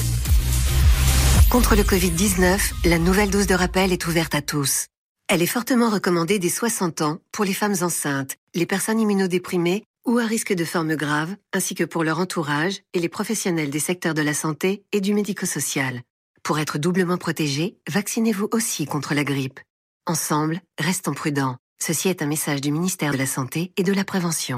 Contre 1.49 1.77
le 1.77 1.83
Covid-19, 1.83 2.59
la 2.85 2.99
nouvelle 2.99 3.31
dose 3.31 3.47
de 3.47 3.55
rappel 3.55 3.91
est 3.91 4.07
ouverte 4.07 4.35
à 4.35 4.43
tous. 4.43 4.89
Elle 5.29 5.43
est 5.43 5.47
fortement 5.47 5.91
recommandée 5.91 6.39
dès 6.39 6.49
60 6.49 7.01
ans 7.03 7.19
pour 7.33 7.45
les 7.45 7.53
femmes 7.53 7.75
enceintes, 7.81 8.37
les 8.57 8.67
personnes 8.67 9.01
immunodéprimées 9.01 9.85
ou 10.07 10.19
à 10.19 10.25
risque 10.25 10.53
de 10.53 10.65
formes 10.65 10.95
graves, 10.95 11.35
ainsi 11.53 11.75
que 11.75 11.85
pour 11.85 12.05
leur 12.05 12.19
entourage 12.19 12.81
et 12.95 13.01
les 13.01 13.09
professionnels 13.09 13.71
des 13.71 13.81
secteurs 13.81 14.15
de 14.15 14.23
la 14.23 14.35
santé 14.35 14.85
et 14.93 15.01
du 15.01 15.15
médico-social. 15.15 16.01
Pour 16.43 16.59
être 16.59 16.79
doublement 16.79 17.19
protégés, 17.19 17.77
vaccinez-vous 17.89 18.49
aussi 18.53 18.87
contre 18.87 19.15
la 19.15 19.25
grippe. 19.25 19.61
Ensemble, 20.07 20.61
restons 20.79 21.15
prudents. 21.15 21.57
Ceci 21.83 22.09
est 22.09 22.23
un 22.23 22.27
message 22.27 22.61
du 22.61 22.71
ministère 22.71 23.13
de 23.13 23.19
la 23.19 23.27
Santé 23.27 23.73
et 23.77 23.83
de 23.83 23.93
la 23.93 24.05
Prévention. 24.05 24.57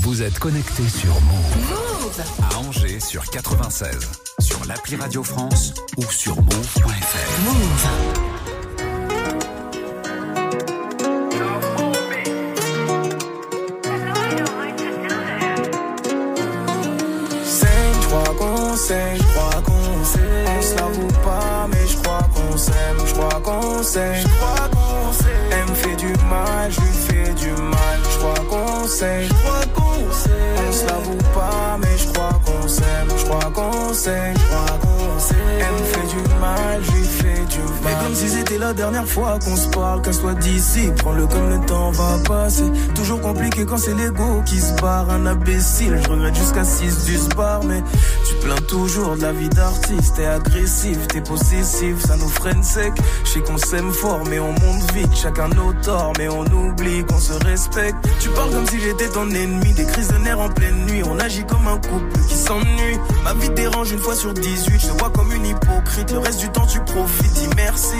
Vous 0.00 0.22
êtes 0.22 0.38
connecté 0.38 0.88
sur 0.88 1.12
Move. 1.20 2.22
À 2.50 2.58
Angers 2.58 3.00
sur 3.00 3.28
96. 3.30 4.10
Sur 4.40 4.64
l'appli 4.64 4.96
Radio 4.96 5.22
France 5.22 5.74
ou 5.96 6.04
sur 6.04 6.36
move.fr. 6.36 7.44
Move. 7.44 8.37
Saigne, 18.78 19.18
je 19.18 19.22
crois 19.34 19.62
qu'on 19.66 20.04
sait. 20.04 20.44
On 20.56 20.62
se 20.62 20.74
l'avoue 20.76 21.14
pas, 21.24 21.66
mais 21.70 21.86
je 21.86 21.96
crois 21.98 22.26
qu'on 22.34 22.56
s'aime, 22.56 22.98
je 23.06 23.14
crois 23.14 23.40
qu'on 23.42 23.82
saigne, 23.82 24.22
je 24.22 24.28
crois 24.38 24.68
qu'on 24.74 25.12
sait. 25.12 25.40
Elle 25.50 25.70
me 25.70 25.74
fait 25.74 25.96
du 25.96 26.12
mal, 26.34 26.70
je 26.70 26.80
lui 26.80 26.92
fais 27.06 27.34
du 27.34 27.50
mal, 27.50 27.96
je 28.12 28.18
crois 28.18 28.44
qu'on 28.50 28.86
saigne, 28.86 29.26
je 29.28 29.34
crois 29.34 29.66
qu'on 29.74 30.12
sait. 30.12 30.48
On 30.68 30.72
se 30.72 30.86
l'avoue 30.86 31.24
pas, 31.34 31.76
mais 31.80 31.96
je 31.98 32.06
crois 32.12 32.40
qu'on 32.44 32.68
s'aime, 32.68 33.08
je 33.20 33.24
crois 33.24 33.50
qu'on 33.52 33.94
saigne, 33.94 34.34
je 34.42 34.46
crois 34.46 34.78
qu'on 34.82 35.18
sait. 35.18 35.34
Elle 35.64 35.74
me 35.80 35.86
fait 35.92 36.08
du 36.14 36.22
mal, 36.40 36.78
comme 38.08 38.16
si 38.16 38.28
c'était 38.30 38.56
la 38.56 38.72
dernière 38.72 39.06
fois 39.06 39.38
qu'on 39.44 39.54
se 39.54 39.68
parle, 39.68 40.00
casse-toi 40.00 40.32
d'ici, 40.32 40.90
prends-le 40.96 41.26
comme 41.26 41.50
le 41.50 41.60
temps 41.66 41.90
va 41.90 42.16
passer. 42.26 42.64
Toujours 42.94 43.20
compliqué 43.20 43.66
quand 43.66 43.76
c'est 43.76 43.92
l'ego 43.92 44.40
qui 44.46 44.58
se 44.58 44.72
barre, 44.80 45.10
un 45.10 45.26
imbécile. 45.26 46.00
Je 46.02 46.08
regrette 46.08 46.34
jusqu'à 46.34 46.64
6 46.64 47.04
du 47.04 47.18
spar, 47.18 47.64
mais 47.64 47.82
tu 48.26 48.34
plains 48.36 48.62
toujours 48.66 49.14
de 49.16 49.20
la 49.20 49.32
vie 49.32 49.50
d'artiste. 49.50 50.14
T'es 50.16 50.24
agressif, 50.24 51.06
t'es 51.08 51.20
possessif, 51.20 52.00
ça 52.06 52.16
nous 52.16 52.30
freine 52.30 52.62
sec. 52.62 52.94
Je 53.24 53.28
sais 53.28 53.40
qu'on 53.40 53.58
s'aime 53.58 53.92
fort, 53.92 54.22
mais 54.30 54.38
on 54.38 54.52
monte 54.52 54.90
vite, 54.94 55.14
chacun 55.14 55.48
nos 55.48 55.74
torts, 55.74 56.14
mais 56.16 56.30
on 56.30 56.46
oublie 56.46 57.04
qu'on 57.04 57.20
se 57.20 57.34
respecte. 57.44 57.98
Tu 58.20 58.30
parles 58.30 58.50
comme 58.52 58.66
si 58.68 58.80
j'étais 58.80 59.08
ton 59.08 59.28
ennemi, 59.28 59.74
des 59.74 59.84
crises 59.84 60.08
de 60.08 60.16
nerfs 60.16 60.40
en 60.40 60.48
pleine 60.48 60.86
nuit. 60.86 61.02
On 61.04 61.18
agit 61.18 61.44
comme 61.44 61.68
un 61.68 61.76
couple 61.76 62.18
qui 62.26 62.36
s'ennuie. 62.36 62.98
Ma 63.22 63.34
vie 63.34 63.50
dérange 63.50 63.92
une 63.92 63.98
fois 63.98 64.14
sur 64.14 64.32
18, 64.32 64.80
je 64.80 64.86
te 64.86 64.98
vois 64.98 65.10
comme 65.10 65.30
une 65.30 65.44
hypocrite. 65.44 66.10
Le 66.10 66.20
reste 66.20 66.40
du 66.40 66.48
temps, 66.48 66.66
tu 66.66 66.80
profites, 66.80 67.34
dis 67.34 67.48
merci. 67.54 67.97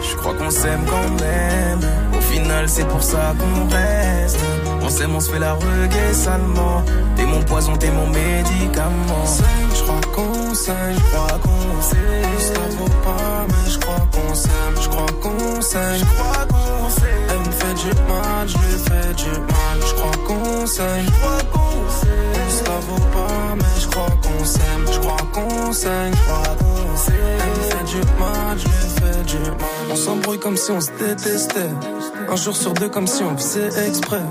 Je 0.00 0.16
crois 0.16 0.34
qu'on 0.34 0.50
s'aime 0.50 0.84
quand 0.86 1.10
même. 1.20 1.80
Au 2.16 2.20
final, 2.20 2.68
c'est 2.68 2.86
pour 2.86 3.02
ça 3.02 3.34
qu'on 3.38 3.68
reste. 3.74 4.38
On 4.80 4.88
s'aime, 4.88 5.14
on 5.14 5.20
se 5.20 5.30
fait 5.30 5.38
la 5.38 5.54
reggae 5.54 6.12
salement. 6.12 6.82
T'es 7.16 7.24
mon 7.24 7.42
poison, 7.42 7.76
t'es 7.76 7.90
mon 7.90 8.06
médicament. 8.08 9.24
Je 9.74 9.82
crois 9.82 10.00
qu'on 10.14 10.54
s'aime, 10.54 10.94
je 10.94 11.10
crois 11.10 11.38
qu'on. 11.42 11.82
Ça 11.82 11.94
vaut 12.78 12.88
pas, 13.04 13.46
mais 13.48 13.70
je 13.70 13.78
crois 13.78 14.06
qu'on 14.12 14.34
s'aime. 14.34 14.74
Je 14.80 14.88
crois 14.88 15.06
qu'on 15.20 15.60
s'aime, 15.60 15.98
je 15.98 16.04
crois 16.04 16.46
qu'on 16.46 16.90
sait. 16.90 17.41
Du 17.82 17.88
mal, 17.88 18.46
je 18.46 18.58
fais 18.58 19.14
du 19.14 19.30
mal. 19.30 19.78
Je 19.84 19.94
crois 19.94 20.16
qu'on 20.24 20.66
s'aime. 20.66 21.06
Ça 22.48 22.78
vaut 22.86 22.94
pas, 23.12 23.56
mais 23.56 23.80
je 23.80 23.88
crois 23.88 24.06
qu'on 24.22 24.44
s'aime. 24.44 24.86
Je 24.92 24.98
crois 25.00 25.16
qu'on 25.32 25.72
s'aime, 25.72 26.12
je 26.14 27.92
du 27.92 28.00
mal, 28.18 28.56
je 28.56 28.68
fais 28.68 29.22
du 29.24 29.38
mal. 29.50 29.56
On 29.90 29.96
s'embrouille 29.96 30.38
comme 30.38 30.56
si 30.56 30.70
on 30.70 30.80
se 30.80 30.90
détestait. 30.98 31.70
Un 32.28 32.36
jour 32.36 32.56
sur 32.56 32.72
deux 32.72 32.88
comme 32.88 33.06
si 33.06 33.22
on 33.22 33.36
faisait 33.36 33.88
exprès. 33.88 34.22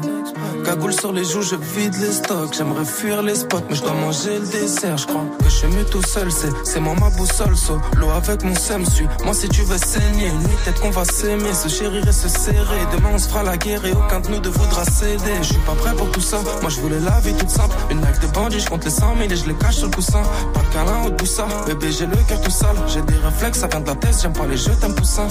Cagoule 0.65 0.93
sur 0.93 1.11
les 1.11 1.23
joues, 1.23 1.41
je 1.41 1.55
vide 1.55 1.95
les 1.99 2.11
stocks. 2.11 2.53
J'aimerais 2.55 2.85
fuir 2.85 3.21
les 3.21 3.35
spots, 3.35 3.63
mais 3.69 3.75
je 3.75 3.81
dois 3.81 3.93
manger 3.93 4.39
le 4.39 4.47
dessert. 4.47 4.97
Je 4.97 5.07
crois 5.07 5.25
que 5.39 5.45
je 5.45 5.49
suis 5.49 5.67
mieux 5.67 5.85
tout 5.85 6.03
seul, 6.03 6.31
c'est, 6.31 6.51
c'est 6.63 6.79
moi 6.79 6.95
ma 6.99 7.09
boussole. 7.09 7.55
So, 7.55 7.79
l'eau 7.97 8.09
avec 8.09 8.43
mon 8.43 8.55
seum 8.55 8.85
suit. 8.85 9.07
Moi, 9.23 9.33
si 9.33 9.49
tu 9.49 9.61
veux 9.63 9.77
saigner, 9.77 10.27
une 10.27 10.39
nuit, 10.39 10.57
peut-être 10.63 10.81
qu'on 10.81 10.91
va 10.91 11.05
s'aimer, 11.05 11.53
se 11.53 11.67
chérir 11.67 12.07
et 12.07 12.11
se 12.11 12.29
serrer. 12.29 12.85
Demain, 12.95 13.11
on 13.13 13.17
se 13.17 13.27
fera 13.27 13.40
la 13.43 13.57
guerre 13.57 13.85
et 13.85 13.91
aucun 13.91 14.19
de 14.19 14.29
nous 14.29 14.39
ne 14.39 14.49
voudra 14.49 14.83
céder. 14.85 15.37
Je 15.41 15.47
suis 15.47 15.57
pas 15.57 15.73
prêt 15.73 15.93
pour 15.95 16.09
tout 16.11 16.21
ça. 16.21 16.37
Moi, 16.61 16.69
je 16.69 16.79
voulais 16.79 16.99
la 16.99 17.19
vie 17.19 17.33
toute 17.33 17.49
simple. 17.49 17.75
Une 17.89 17.99
life 17.99 18.19
de 18.19 18.27
bandit, 18.27 18.59
je 18.59 18.69
compte 18.69 18.85
les 18.85 18.91
100 18.91 19.15
000 19.17 19.29
et 19.29 19.35
je 19.35 19.45
les 19.45 19.53
cache 19.55 19.77
sur 19.77 19.87
le 19.87 19.93
coussin. 19.93 20.21
Pas 20.53 20.61
de 20.61 20.67
câlin 20.67 21.01
au 21.05 21.25
ça. 21.25 21.47
Bébé, 21.65 21.91
j'ai 21.91 22.05
le 22.05 22.17
cœur 22.27 22.41
tout 22.41 22.51
sale. 22.51 22.75
J'ai 22.87 23.01
des 23.01 23.15
réflexes, 23.15 23.59
ça 23.59 23.67
vient 23.67 23.81
de 23.81 23.87
la 23.87 23.95
tête. 23.95 24.15
J'aime 24.21 24.33
pas 24.33 24.45
les 24.45 24.57
jeux, 24.57 24.75
t'aimes 24.79 24.95
poussin. 24.95 25.27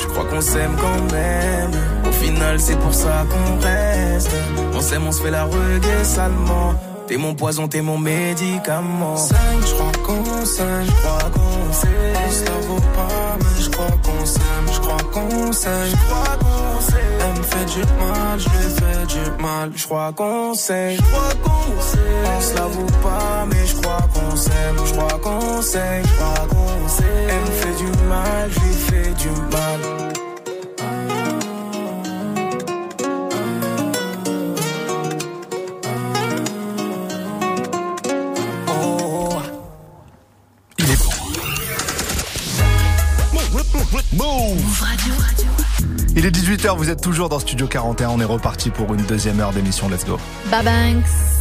Je 0.00 0.06
crois 0.08 0.24
qu'on 0.24 0.40
s'aime 0.40 0.76
quand 0.80 1.12
même. 1.12 1.70
Au 2.08 2.12
final, 2.12 2.60
c'est 2.60 2.78
pour 2.78 2.94
ça 2.94 3.24
qu'on 3.30 3.64
reste. 3.64 4.30
On 4.74 4.80
s'aime, 4.80 5.06
on 5.06 5.12
se 5.12 5.22
fait 5.22 5.30
la 5.30 5.44
reggae 5.44 6.04
salement. 6.04 6.74
T'es 7.10 7.16
mon 7.16 7.34
poison, 7.34 7.66
t'es 7.66 7.82
mon 7.82 7.98
médicament. 7.98 9.16
Saigne, 9.16 9.36
je 9.66 9.74
crois 9.74 9.92
qu'on 10.06 10.44
s'aime, 10.44 10.84
je 10.86 10.92
crois 10.92 11.30
qu'on. 11.34 11.72
Ça 11.72 12.52
vaut 12.68 12.76
pas, 12.76 13.36
mais 13.40 13.62
je 13.64 13.68
crois 13.68 13.98
qu'on 14.04 14.24
s'aime, 14.24 14.66
je 14.72 14.78
crois 14.78 14.96
qu'on 15.12 15.52
s'aime. 15.52 15.96
Elle 17.20 17.38
me 17.38 17.42
fait 17.42 17.64
du 17.64 17.80
mal, 17.80 18.38
je 18.38 18.48
lui 18.48 18.74
fais 18.76 19.06
du 19.06 19.42
mal. 19.42 19.72
Je 19.74 19.84
crois 19.86 20.12
qu'on 20.12 20.54
s'aime, 20.54 20.98
je 20.98 21.02
crois 21.02 21.34
qu'on. 21.42 21.50
On 22.36 22.40
se 22.40 22.54
l'avoue 22.54 22.86
pas, 23.02 23.44
mais 23.50 23.66
je 23.66 23.74
crois 23.74 24.08
qu'on 24.14 24.36
s'aime, 24.36 24.76
je 24.86 24.92
crois 24.92 25.18
qu'on 25.18 25.62
s'aime, 25.62 26.04
je 26.04 26.14
crois 26.14 26.46
qu'on 26.48 26.88
sait. 26.88 27.26
Elle 27.28 27.40
me 27.40 27.56
fait 27.56 27.84
du 27.84 27.90
mal, 28.06 28.50
je 28.50 28.60
lui 28.60 28.74
fais 28.74 29.10
du 29.14 29.30
mal. 29.50 30.19
Il 46.20 46.26
est 46.26 46.36
18h, 46.36 46.76
vous 46.76 46.90
êtes 46.90 47.00
toujours 47.00 47.30
dans 47.30 47.38
Studio 47.38 47.66
41, 47.66 48.10
on 48.10 48.20
est 48.20 48.24
reparti 48.26 48.68
pour 48.68 48.92
une 48.92 49.00
deuxième 49.04 49.40
heure 49.40 49.54
d'émission, 49.54 49.88
let's 49.88 50.04
go. 50.04 50.18
Babanks. 50.50 51.06
Move 51.06 51.39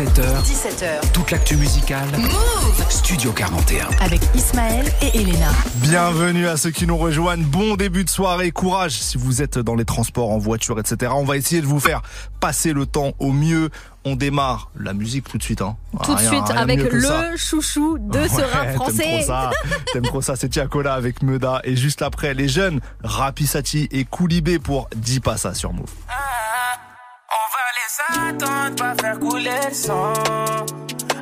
17h. 0.00 0.42
17h. 0.44 1.12
Toute 1.12 1.30
l'actu 1.30 1.56
musicale. 1.56 2.08
Move 2.16 2.86
Studio 2.88 3.32
41. 3.32 3.86
avec 4.00 4.22
Ismaël 4.34 4.86
et 5.02 5.14
Elena. 5.20 5.50
Bienvenue 5.74 6.48
à 6.48 6.56
ceux 6.56 6.70
qui 6.70 6.86
nous 6.86 6.96
rejoignent, 6.96 7.42
bon 7.44 7.76
début 7.76 8.04
de 8.04 8.08
soirée, 8.08 8.50
courage 8.50 8.92
si 8.92 9.18
vous 9.18 9.42
êtes 9.42 9.58
dans 9.58 9.74
les 9.74 9.84
transports, 9.84 10.30
en 10.30 10.38
voiture, 10.38 10.80
etc. 10.80 11.12
On 11.14 11.24
va 11.24 11.36
essayer 11.36 11.60
de 11.60 11.66
vous 11.66 11.80
faire 11.80 12.00
passer 12.40 12.72
le 12.72 12.86
temps 12.86 13.12
au 13.18 13.30
mieux. 13.32 13.68
On 14.06 14.16
démarre 14.16 14.70
la 14.80 14.94
musique 14.94 15.28
tout 15.28 15.36
de 15.36 15.42
suite. 15.42 15.60
Hein. 15.60 15.76
Tout 16.02 16.14
de 16.14 16.20
suite 16.20 16.44
rien 16.48 16.56
avec 16.56 16.90
le 16.90 17.02
ça. 17.02 17.36
chouchou 17.36 17.98
de 18.00 18.20
ce 18.26 18.36
Ouais, 18.36 18.42
rap 18.44 18.62
T'aimes 18.68 18.74
français. 18.76 19.02
trop 19.02 19.22
ça, 19.26 19.50
t'aimes 19.92 20.02
trop 20.04 20.22
ça, 20.22 20.36
c'est 20.36 20.48
Tiakola 20.48 20.94
avec 20.94 21.22
Meda 21.22 21.60
et 21.64 21.76
juste 21.76 22.00
après 22.00 22.32
les 22.32 22.48
jeunes 22.48 22.80
Rapisati 23.04 23.86
et 23.90 24.06
Koulibé 24.06 24.58
pour 24.58 24.88
10 24.96 25.20
pas 25.20 25.36
ça 25.36 25.52
sur 25.52 25.74
Move. 25.74 25.84
On 26.08 26.49
va 27.90 28.30
les 28.30 28.30
attendre, 28.30 28.76
pas 28.76 28.94
faire 29.00 29.18
couler 29.18 29.50
le 29.68 29.74
sang. 29.74 30.12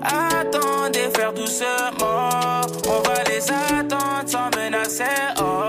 Attendez, 0.02 1.10
faire 1.14 1.32
doucement. 1.32 2.60
On 2.88 3.00
va 3.08 3.24
les 3.28 3.50
attendre 3.50 4.26
sans 4.26 4.50
menacer. 4.56 5.04
Oh. 5.40 5.66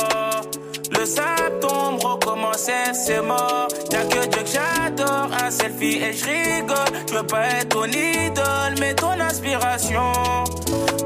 Le 0.97 1.06
sable 1.06 1.60
tombe, 1.62 2.04
recommencer, 2.04 2.93
c'est 2.93 3.22
mort. 3.22 3.68
Y'a 3.91 4.04
que 4.04 4.28
Dieu 4.28 4.43
que 4.43 4.50
j'adore, 4.50 5.30
un 5.43 5.52
selfie 5.52 6.02
et 6.02 6.14
je 6.14 6.26
rigole. 6.26 6.78
Je 7.10 7.16
veux 7.16 7.24
pas 7.24 7.47
être 7.47 7.70
ton 7.70 7.86
idole, 7.86 8.76
mais 8.80 8.93
ton 8.95 9.20
inspiration. 9.20 10.12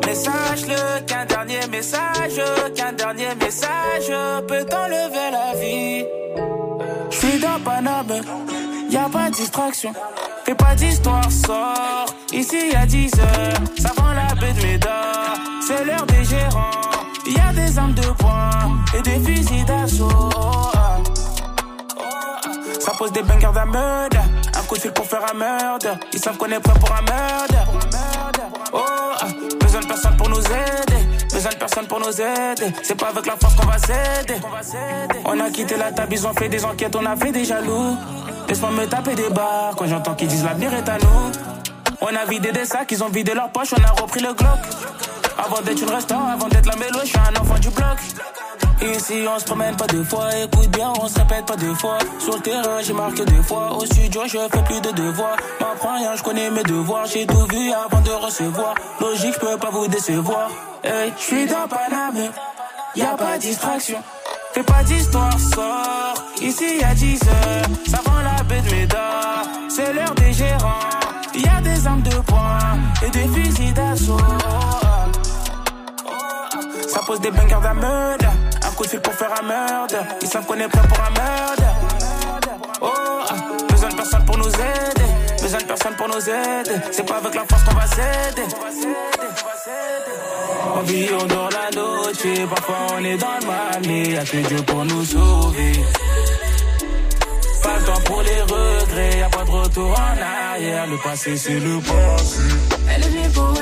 Mais 0.06 0.16
sache-le 0.16 1.02
qu'un 1.06 1.26
dernier 1.26 1.68
message, 1.70 2.42
qu'un 2.76 2.94
dernier 2.94 3.36
message 3.36 4.12
peut 4.48 4.66
t'enlever 4.66 5.32
la 5.32 5.60
vie. 5.60 6.06
Je 7.12 7.18
suis 7.18 7.40
dans 7.40 7.60
y 8.94 8.98
a 8.98 9.10
pas 9.10 9.30
de 9.30 9.36
distraction. 9.36 9.92
Fais 10.46 10.54
pas 10.54 10.76
d'histoire, 10.76 11.32
sort. 11.32 12.06
Ici 12.32 12.70
y 12.72 12.76
a 12.76 12.86
10 12.86 13.12
heures, 13.20 13.54
ça 13.78 13.92
vend 13.98 14.14
la 14.14 14.36
baie 14.36 14.54
de 14.54 14.62
Médard. 14.62 15.34
C'est 15.66 15.84
l'heure 15.84 16.06
des 16.06 16.24
gérants. 16.24 16.70
Y 17.26 17.40
a 17.40 17.54
des 17.54 17.78
armes 17.78 17.96
de 17.96 18.08
poing 18.20 18.84
et 18.96 19.02
des 19.02 19.20
fusils 19.20 19.66
d'assaut. 19.66 20.10
Ça 22.80 22.92
pose 22.98 23.12
des 23.14 23.24
bangers 23.24 23.54
d'un 23.54 23.66
meurtre. 23.66 24.18
Un 24.56 24.64
coup 24.64 24.76
de 24.76 24.82
fil 24.82 24.92
pour 24.92 25.06
faire 25.06 25.26
un 25.32 25.38
meurtre. 25.38 25.88
Ils 26.12 26.20
savent 26.20 26.38
qu'on 26.38 26.52
est 26.52 26.60
prêt 26.60 26.80
pour 26.80 26.92
un 26.92 27.02
meurtre. 27.02 27.56
Oh, 28.74 28.80
ah. 28.80 29.28
besoin 29.60 29.82
de 29.82 29.88
personne 29.88 30.18
pour 30.18 30.30
nous 30.30 30.40
aider. 30.40 31.23
Besoin 31.44 31.56
de 31.56 31.60
personne 31.60 31.88
pour 31.88 32.00
nous 32.00 32.22
aider. 32.22 32.74
C'est 32.84 32.96
pas 32.96 33.10
avec 33.10 33.26
la 33.26 33.36
force 33.36 33.54
qu'on 33.56 33.66
va 33.66 33.78
s'aider. 33.78 34.40
On 35.26 35.38
a 35.42 35.50
quitté 35.50 35.76
la 35.76 35.92
table, 35.92 36.14
ils 36.14 36.26
ont 36.26 36.32
fait 36.32 36.48
des 36.48 36.64
enquêtes, 36.64 36.96
on 36.96 37.06
a 37.06 37.18
fait 37.18 37.34
des 37.34 37.44
jaloux. 37.44 37.98
Laisse-moi 38.48 38.72
me 38.72 38.86
taper 38.86 39.14
des 39.14 39.30
barres 39.30 39.76
quand 39.76 39.86
j'entends 39.86 40.14
qu'ils 40.14 40.30
disent 40.30 40.46
l'avenir 40.46 40.74
est 40.74 40.88
à 40.88 40.98
nous. 41.00 41.32
On 42.00 42.16
a 42.16 42.24
vidé 42.30 42.54
des 42.54 42.64
sacs, 42.64 42.90
ils 42.92 43.04
ont 43.04 43.10
vidé 43.10 43.34
leurs 43.34 43.52
poches, 43.52 43.74
on 43.78 43.84
a 43.84 44.02
repris 44.02 44.22
le 44.22 44.34
Glock. 44.34 44.60
Avant 45.38 45.62
d'être 45.62 45.82
une 45.82 45.90
restaurant, 45.90 46.28
avant 46.28 46.48
d'être 46.48 46.66
la 46.66 46.76
mélo, 46.76 47.00
je 47.02 47.08
suis 47.08 47.18
un 47.18 47.42
enfant 47.42 47.60
du 47.60 47.70
bloc. 47.70 47.98
Ici 48.82 49.24
on 49.34 49.40
se 49.40 49.46
promène 49.46 49.76
pas 49.78 49.88
deux 49.88 50.04
fois, 50.04 50.28
écoute 50.36 50.70
bien, 50.72 50.92
on 51.00 51.08
se 51.08 51.18
répète 51.18 51.46
pas 51.46 51.56
deux 51.56 51.74
fois. 51.76 51.98
Sur 52.20 52.36
le 52.36 52.42
terrain 52.42 52.82
j'ai 52.82 52.92
marqué 52.92 53.24
deux 53.24 53.42
fois, 53.42 53.72
au 53.78 53.86
studio 53.86 54.24
je 54.26 54.38
fais 54.38 54.64
plus 54.64 54.82
de 54.82 54.92
devoirs. 54.92 55.38
M'apprends 55.62 55.96
rien, 55.96 56.16
je 56.16 56.24
connais 56.24 56.50
mes 56.50 56.64
devoirs, 56.64 57.06
j'ai 57.06 57.26
tout 57.26 57.46
vu 57.50 57.72
avant 57.72 58.02
de 58.02 58.12
recevoir. 58.12 58.76
Logique, 59.00 59.36
je 59.36 59.40
peux 59.40 59.58
pas 59.58 59.70
vous 59.70 59.88
décevoir. 59.88 60.50
Hey, 60.84 61.14
je 61.18 61.24
suis 61.24 61.46
dans 61.46 61.68
Paname, 61.68 62.32
y 62.96 63.02
a 63.02 63.16
pas 63.16 63.38
de 63.38 63.42
distraction. 63.42 64.00
Fais 64.54 64.64
pas 64.64 64.84
d'histoire, 64.84 65.40
sort. 65.40 66.14
Ici 66.42 66.78
y 66.80 66.84
a 66.84 66.94
10 66.94 67.24
heures, 67.24 67.66
ça 67.88 68.02
vend 68.06 68.22
la 68.22 68.44
baie 68.44 68.62
de 68.62 68.76
Médard. 68.76 69.44
C'est 69.70 69.94
l'heure 69.94 70.14
des 70.16 70.34
gérants. 70.34 70.90
Y 71.34 71.48
a 71.48 71.62
des 71.62 71.88
armes 71.88 72.04
de 72.04 72.16
poing 72.18 72.78
et 73.04 73.10
des 73.10 73.28
fusils 73.30 73.74
d'assaut. 73.74 74.18
Ça 76.94 77.00
pose 77.08 77.20
des 77.22 77.32
bangers 77.32 77.56
d'un. 77.64 78.68
Un 78.68 78.72
coup 78.76 78.84
de 78.84 78.90
fil 78.90 79.00
pour 79.00 79.14
faire 79.14 79.32
un 79.42 79.44
meurtre. 79.44 79.96
Ils 80.22 80.28
savent 80.28 80.46
qu'on 80.46 80.54
est 80.54 80.68
prêt 80.68 80.88
pour 80.88 81.00
un 81.00 81.10
meurtre. 81.10 81.64
Oh, 82.82 82.88
ah, 82.88 83.34
besoin 83.68 83.90
de 83.90 83.96
personne 83.96 84.26
pour 84.26 84.38
nous 84.38 84.50
aider. 84.50 85.42
Besoin 85.42 85.60
de 85.60 85.66
personne 85.66 85.96
pour 85.96 86.08
nous 86.08 86.30
aider. 86.30 86.80
C'est 86.92 87.06
pas 87.06 87.18
avec 87.18 87.34
la 87.34 87.46
force 87.50 87.64
qu'on 87.64 87.74
va 87.74 87.88
s'aider. 87.88 88.44
On 90.76 90.82
vit, 90.82 91.08
on 91.20 91.26
dort 91.26 91.50
la 91.50 91.76
noche. 91.76 92.48
Parfois 92.48 92.76
on 92.96 93.04
est 93.04 93.18
dans 93.18 93.40
le 93.42 93.48
mal, 93.48 93.82
mais 93.88 94.10
y'a 94.10 94.24
que 94.24 94.38
Dieu 94.38 94.62
pour 94.62 94.86
nous 94.86 95.04
sauver. 95.04 95.74
Pas 97.64 97.80
le 97.80 97.86
temps 97.86 98.02
pour 98.06 98.22
les 98.22 98.42
regrets, 98.42 99.18
y'a 99.18 99.30
pas 99.30 99.44
de 99.44 99.50
retour 99.50 99.92
en 99.92 100.54
arrière. 100.54 100.86
Le 100.86 100.98
passé, 100.98 101.38
c'est 101.38 101.60
le 101.60 101.80
passé. 101.80 102.42
Elle 102.88 103.04
est 103.04 103.08
venue 103.08 103.30
pour 103.30 103.54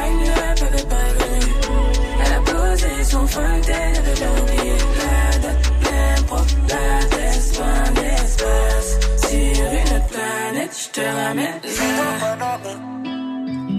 posé 3.11 3.17
son 3.17 3.27
fontaine, 3.27 3.93
elle 3.95 4.23
avait 4.23 4.41
oublié 4.41 4.73
la 4.97 5.37
date, 5.39 5.71
l'impro, 5.83 6.37
la 6.69 7.05
test, 7.05 7.57
point 7.57 7.91
d'espace. 7.91 8.89
Sur 9.17 9.71
une 9.71 9.97
autre 9.97 10.07
planète, 10.07 10.73
je 10.83 10.89
te 10.89 11.01
ramène 11.01 11.61
là. 12.39 12.59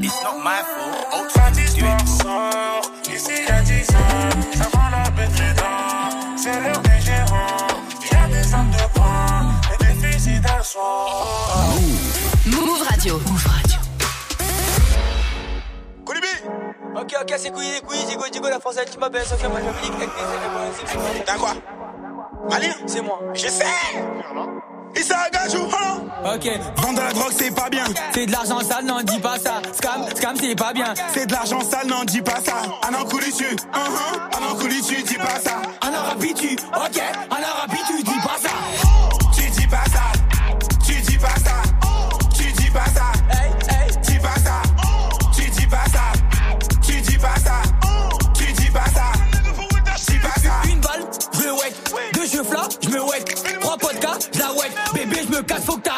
It's 0.02 0.20
not 0.24 0.38
my 0.42 0.62
fault. 0.62 1.20
Autre 1.20 1.52
d'histoire 1.52 2.08
sort. 2.08 2.82
Ici 3.14 3.32
y'a 3.48 3.60
10 3.60 3.60
ans. 3.60 3.61
Couilles, 17.38 18.04
Digo, 18.06 18.24
Digo, 18.30 18.48
la 18.48 18.60
française, 18.60 18.86
tu 18.92 18.98
m'appelles, 18.98 19.24
Sophia, 19.24 19.48
des 19.48 21.24
T'as 21.24 21.36
quoi? 21.36 21.54
Mali 22.50 22.66
C'est 22.86 23.00
moi. 23.00 23.20
Je 23.32 23.48
sais 23.48 23.64
Issa 24.94 25.16
Agajou, 25.20 25.66
hein 25.72 26.02
Ok. 26.34 26.46
Vendre 26.76 26.98
de 26.98 27.04
la 27.04 27.12
drogue, 27.12 27.32
c'est 27.34 27.54
pas 27.54 27.70
bien. 27.70 27.84
C'est 28.12 28.26
de 28.26 28.32
l'argent 28.32 28.60
sale, 28.60 28.84
non, 28.84 29.00
dis 29.02 29.18
pas 29.18 29.38
ça. 29.38 29.62
Scam, 29.72 30.04
scam, 30.14 30.36
c'est 30.38 30.54
pas 30.54 30.74
bien. 30.74 30.92
C'est 31.14 31.26
de 31.26 31.32
l'argent 31.32 31.60
sale, 31.62 31.86
non, 31.86 32.04
dis 32.04 32.20
pas 32.20 32.40
ça. 32.44 32.56
Un 32.86 32.94
an 32.94 33.04
couli 33.06 33.32
tu, 33.32 33.46
un 33.72 33.78
an 33.78 34.56
tu, 34.58 35.02
dis 35.02 35.14
pas 35.14 35.40
ça. 35.42 35.62
Un 35.80 35.94
arabe, 35.94 36.24
tu, 36.36 36.54
ok. 36.54 37.02
Un 37.30 37.42
arabe, 37.42 37.70
tu, 37.86 38.02
dis 38.02 38.20
pas 38.20 38.36
ça. 38.38 38.51
Bébé, 55.42 55.54
je 55.54 55.54
me 55.54 55.58
casse, 55.58 55.64
faut 55.64 55.76
que 55.76 55.91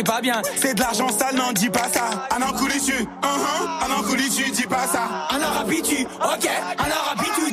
C'est 0.00 0.06
pas 0.06 0.22
bien. 0.22 0.40
C'est 0.56 0.72
de 0.72 0.80
l'argent 0.80 1.08
sale, 1.10 1.36
non, 1.36 1.52
dis 1.52 1.68
pas 1.68 1.90
ça. 1.92 2.26
Un 2.34 2.40
an 2.40 2.54
couli 2.54 2.80
tu, 2.80 3.06
un 3.22 3.92
an 3.92 4.02
couli 4.02 4.30
tu, 4.30 4.50
dis 4.50 4.66
pas 4.66 4.86
ça. 4.86 5.28
Un 5.30 5.42
arabe, 5.42 5.70
tu, 5.84 6.04
ok. 6.04 6.50
Un 6.78 6.90
arabe, 6.90 7.26
tu, 7.34 7.49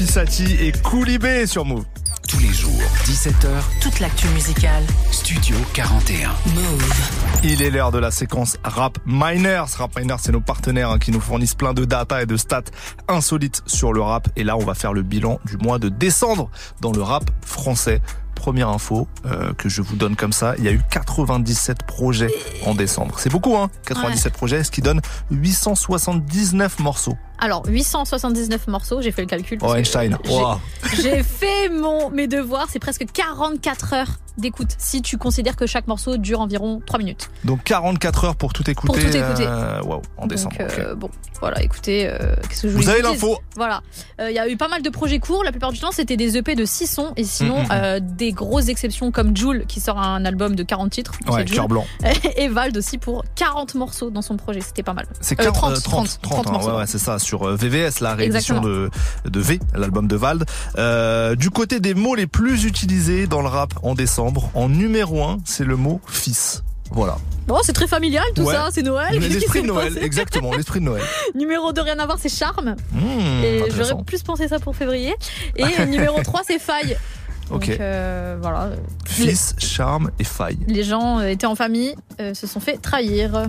Rapisati 0.00 0.56
et 0.62 0.72
Koulibé 0.72 1.46
sur 1.46 1.66
Move. 1.66 1.84
Tous 2.26 2.38
les 2.38 2.54
jours, 2.54 2.80
17h, 3.04 3.48
Toute 3.82 4.00
l'actu 4.00 4.28
musicale. 4.28 4.82
Studio 5.10 5.54
41. 5.74 6.30
Move. 6.54 6.90
Il 7.44 7.60
est 7.60 7.68
l'heure 7.68 7.92
de 7.92 7.98
la 7.98 8.10
séquence 8.10 8.56
Rap 8.64 8.96
Miners. 9.04 9.66
Rap 9.76 9.98
Miners, 9.98 10.16
c'est 10.20 10.32
nos 10.32 10.40
partenaires 10.40 10.88
hein, 10.88 10.98
qui 10.98 11.10
nous 11.10 11.20
fournissent 11.20 11.54
plein 11.54 11.74
de 11.74 11.84
data 11.84 12.22
et 12.22 12.24
de 12.24 12.38
stats 12.38 12.62
insolites 13.08 13.62
sur 13.66 13.92
le 13.92 14.00
rap. 14.00 14.30
Et 14.36 14.42
là, 14.42 14.56
on 14.56 14.64
va 14.64 14.72
faire 14.72 14.94
le 14.94 15.02
bilan 15.02 15.38
du 15.44 15.58
mois 15.58 15.78
de 15.78 15.90
décembre 15.90 16.50
dans 16.80 16.92
le 16.92 17.02
rap 17.02 17.30
français. 17.44 18.00
Première 18.34 18.70
info 18.70 19.06
euh, 19.26 19.52
que 19.52 19.68
je 19.68 19.82
vous 19.82 19.96
donne 19.96 20.16
comme 20.16 20.32
ça, 20.32 20.54
il 20.56 20.64
y 20.64 20.68
a 20.68 20.72
eu 20.72 20.80
97 20.90 21.82
projets 21.82 22.32
en 22.64 22.74
décembre. 22.74 23.16
C'est 23.18 23.28
beaucoup, 23.28 23.54
hein 23.54 23.68
97 23.84 24.32
projets, 24.32 24.64
ce 24.64 24.70
qui 24.70 24.80
donne 24.80 25.02
879 25.30 26.78
morceaux. 26.78 27.18
Alors, 27.40 27.62
879 27.66 28.68
morceaux, 28.68 29.00
j'ai 29.00 29.12
fait 29.12 29.22
le 29.22 29.28
calcul. 29.28 29.58
Oh, 29.62 29.74
Einstein. 29.74 30.18
j'ai- 30.24 30.30
Wow. 30.32 30.60
J'ai 31.02 31.22
fait 31.22 31.68
mon, 31.70 32.10
mes 32.10 32.26
devoirs, 32.26 32.66
c'est 32.70 32.78
presque 32.78 33.06
44 33.12 33.94
heures 33.94 34.08
d'écoute 34.38 34.68
si 34.78 35.02
tu 35.02 35.18
considères 35.18 35.56
que 35.56 35.66
chaque 35.66 35.86
morceau 35.86 36.16
dure 36.16 36.40
environ 36.40 36.80
3 36.86 36.98
minutes. 36.98 37.28
Donc 37.44 37.62
44 37.64 38.24
heures 38.24 38.36
pour 38.36 38.52
tout 38.54 38.68
écouter. 38.70 38.86
Pour 38.86 38.96
tout 39.10 39.16
écouter. 39.16 39.44
euh, 39.46 39.82
Waouh, 39.82 40.00
en 40.16 40.26
décembre. 40.26 40.56
Donc, 40.58 40.70
euh, 40.78 40.94
bon, 40.94 41.10
voilà, 41.40 41.62
écoutez, 41.62 42.06
euh, 42.08 42.36
qu'est-ce 42.48 42.62
que 42.62 42.68
je 42.70 42.76
Vous 42.76 42.88
avez 42.88 43.02
vous 43.02 43.10
dise 43.12 43.22
l'info. 43.22 43.38
Voilà, 43.56 43.82
il 44.18 44.30
y 44.32 44.38
a 44.38 44.48
eu 44.48 44.56
pas 44.56 44.68
mal 44.68 44.80
de 44.82 44.88
projets 44.88 45.18
courts. 45.18 45.44
La 45.44 45.50
plupart 45.50 45.72
du 45.72 45.78
temps, 45.78 45.92
c'était 45.92 46.16
des 46.16 46.38
EP 46.38 46.54
de 46.54 46.64
6 46.64 46.86
sons, 46.86 47.12
et 47.16 47.24
sinon 47.24 47.60
Mhm. 47.64 47.68
euh, 47.72 48.00
des 48.00 48.32
grosses 48.32 48.68
exceptions 48.68 49.10
comme 49.12 49.36
Joule 49.36 49.64
qui 49.66 49.80
sort 49.80 49.98
un 49.98 50.24
album 50.24 50.54
de 50.54 50.62
40 50.62 50.90
titres. 50.90 51.12
Ouais, 51.30 51.44
cœur 51.44 51.68
blanc. 51.68 51.84
Et 52.36 52.48
Vald 52.48 52.76
aussi 52.78 52.96
pour 52.98 53.24
40 53.34 53.74
morceaux 53.74 54.10
dans 54.10 54.22
son 54.22 54.36
projet. 54.36 54.60
C'était 54.62 54.82
pas 54.82 54.94
mal. 54.94 55.06
C'est 55.20 55.38
Euh, 55.38 55.44
40, 55.44 55.54
30, 55.60 55.76
euh, 55.76 55.80
30, 55.82 56.18
30 56.22 56.46
hein, 56.46 56.52
morceaux. 56.52 56.70
ouais, 56.70 56.76
ouais, 56.78 56.86
c'est 56.86 56.98
ça, 56.98 57.18
sur 57.30 57.48
euh, 57.48 57.54
VVS, 57.54 58.00
la 58.00 58.14
réédition 58.16 58.60
de, 58.60 58.90
de 59.24 59.40
V, 59.40 59.60
l'album 59.74 60.08
de 60.08 60.16
Vald. 60.16 60.44
Euh, 60.78 61.36
du 61.36 61.50
côté 61.50 61.78
des 61.78 61.94
mots 61.94 62.16
les 62.16 62.26
plus 62.26 62.64
utilisés 62.64 63.28
dans 63.28 63.40
le 63.40 63.46
rap 63.46 63.72
en 63.84 63.94
décembre. 63.94 64.50
En 64.54 64.68
numéro 64.68 65.22
1, 65.22 65.38
c'est 65.44 65.64
le 65.64 65.76
mot 65.76 66.00
fils. 66.08 66.64
Voilà. 66.90 67.18
Bon, 67.46 67.56
c'est 67.62 67.72
très 67.72 67.86
familial 67.86 68.24
tout 68.34 68.42
Ouais. 68.42 68.54
ça, 68.54 68.70
c'est 68.72 68.82
Noël. 68.82 69.16
L'esprit 69.20 69.62
de 69.62 69.68
Noël, 69.68 69.96
exactement, 70.02 70.52
l'esprit 70.56 70.80
de 70.80 70.86
Noël. 70.86 71.04
Numéro 71.36 71.72
2, 71.72 71.82
rien 71.82 71.98
à 72.00 72.06
voir, 72.06 72.18
c'est 72.20 72.28
Charme. 72.28 72.74
Mmh, 72.92 73.44
Et 73.44 73.62
j'aurais 73.70 74.02
plus 74.04 74.24
pensé 74.24 74.48
ça 74.48 74.58
pour 74.58 74.74
février. 74.74 75.14
Et 75.54 75.84
numéro 75.86 76.20
3, 76.20 76.40
c'est 76.44 76.58
Faille. 76.58 76.96
Donc 77.50 77.68
euh, 77.68 78.36
voilà. 78.40 78.70
Fils, 79.06 79.54
charme 79.58 80.10
et 80.18 80.24
faille. 80.24 80.58
Les 80.68 80.84
gens 80.84 81.18
euh, 81.18 81.26
étaient 81.28 81.46
en 81.46 81.54
famille, 81.56 81.94
euh, 82.20 82.32
se 82.34 82.46
sont 82.46 82.60
fait 82.60 82.76
trahir. 82.78 83.48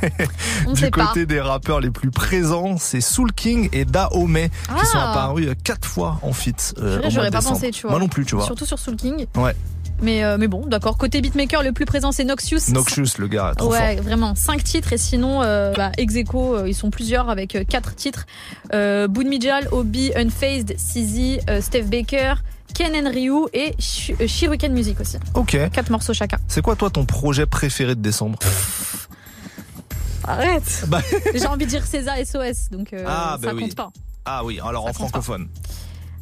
On 0.66 0.72
du 0.72 0.80
sait 0.80 0.90
pas. 0.90 1.06
côté 1.06 1.26
des 1.26 1.40
rappeurs 1.40 1.80
les 1.80 1.90
plus 1.90 2.10
présents, 2.10 2.76
c'est 2.78 3.00
Soul 3.00 3.32
King 3.32 3.68
et 3.72 3.84
Dahomey 3.84 4.50
Ah. 4.68 4.80
qui 4.80 4.86
sont 4.86 4.98
apparus 4.98 5.48
euh, 5.48 5.54
quatre 5.64 5.86
fois 5.88 6.18
en 6.22 6.32
feat. 6.32 6.74
euh, 6.78 7.00
J'aurais 7.08 7.30
pas 7.30 7.38
décembre. 7.38 7.56
pensé, 7.56 7.70
tu 7.70 7.82
vois. 7.82 7.92
Moi 7.92 8.00
non 8.00 8.08
plus, 8.08 8.24
tu 8.24 8.34
vois. 8.36 8.44
Surtout 8.44 8.66
sur 8.66 8.78
Soul 8.78 8.96
King. 8.96 9.26
Ouais. 9.36 9.54
Mais, 10.00 10.22
euh, 10.22 10.36
mais 10.38 10.46
bon, 10.46 10.64
d'accord. 10.66 10.96
Côté 10.96 11.20
beatmaker, 11.20 11.64
le 11.64 11.72
plus 11.72 11.84
présent, 11.84 12.12
c'est 12.12 12.22
Noxious. 12.22 12.70
Noxious, 12.72 13.18
le 13.18 13.26
gars, 13.26 13.52
trop 13.56 13.72
ouais, 13.72 13.96
fort. 13.96 14.04
vraiment. 14.04 14.34
5 14.36 14.62
titres 14.62 14.92
et 14.92 14.98
sinon, 14.98 15.42
euh, 15.42 15.72
bah, 15.74 15.90
ex 15.98 16.14
aequo, 16.14 16.54
euh, 16.54 16.68
ils 16.68 16.74
sont 16.74 16.90
plusieurs 16.90 17.28
avec 17.30 17.58
4 17.68 17.96
titres. 17.96 18.24
Euh, 18.72 19.08
Boon 19.08 19.24
Mijal, 19.28 19.66
Obi, 19.72 20.12
Unfazed, 20.14 20.76
CZ, 20.76 21.40
euh, 21.50 21.60
Steph 21.60 21.84
Baker, 21.86 22.34
Ken 22.78 22.94
and 22.94 23.10
Ryu 23.10 23.46
et 23.52 23.74
Sh- 23.80 24.12
euh, 24.20 24.28
Shuriken 24.28 24.72
Music 24.72 25.00
aussi. 25.00 25.16
Ok. 25.34 25.56
4 25.72 25.90
morceaux 25.90 26.14
chacun. 26.14 26.38
C'est 26.46 26.62
quoi 26.62 26.76
toi 26.76 26.88
ton 26.90 27.04
projet 27.04 27.44
préféré 27.44 27.96
de 27.96 28.00
décembre 28.00 28.38
Arrête 30.22 30.84
Bah- 30.86 31.02
J'ai 31.34 31.46
envie 31.46 31.64
de 31.64 31.70
dire 31.70 31.84
César 31.84 32.14
SOS, 32.24 32.70
donc 32.70 32.92
euh, 32.92 33.04
Ah, 33.06 33.36
ça 33.40 33.48
bah 33.48 33.52
oui. 33.54 33.62
compte 33.62 33.74
pas. 33.74 33.90
Ah 34.24 34.44
oui, 34.44 34.60
alors 34.64 34.86
en 34.86 34.92
francophone. 34.92 35.48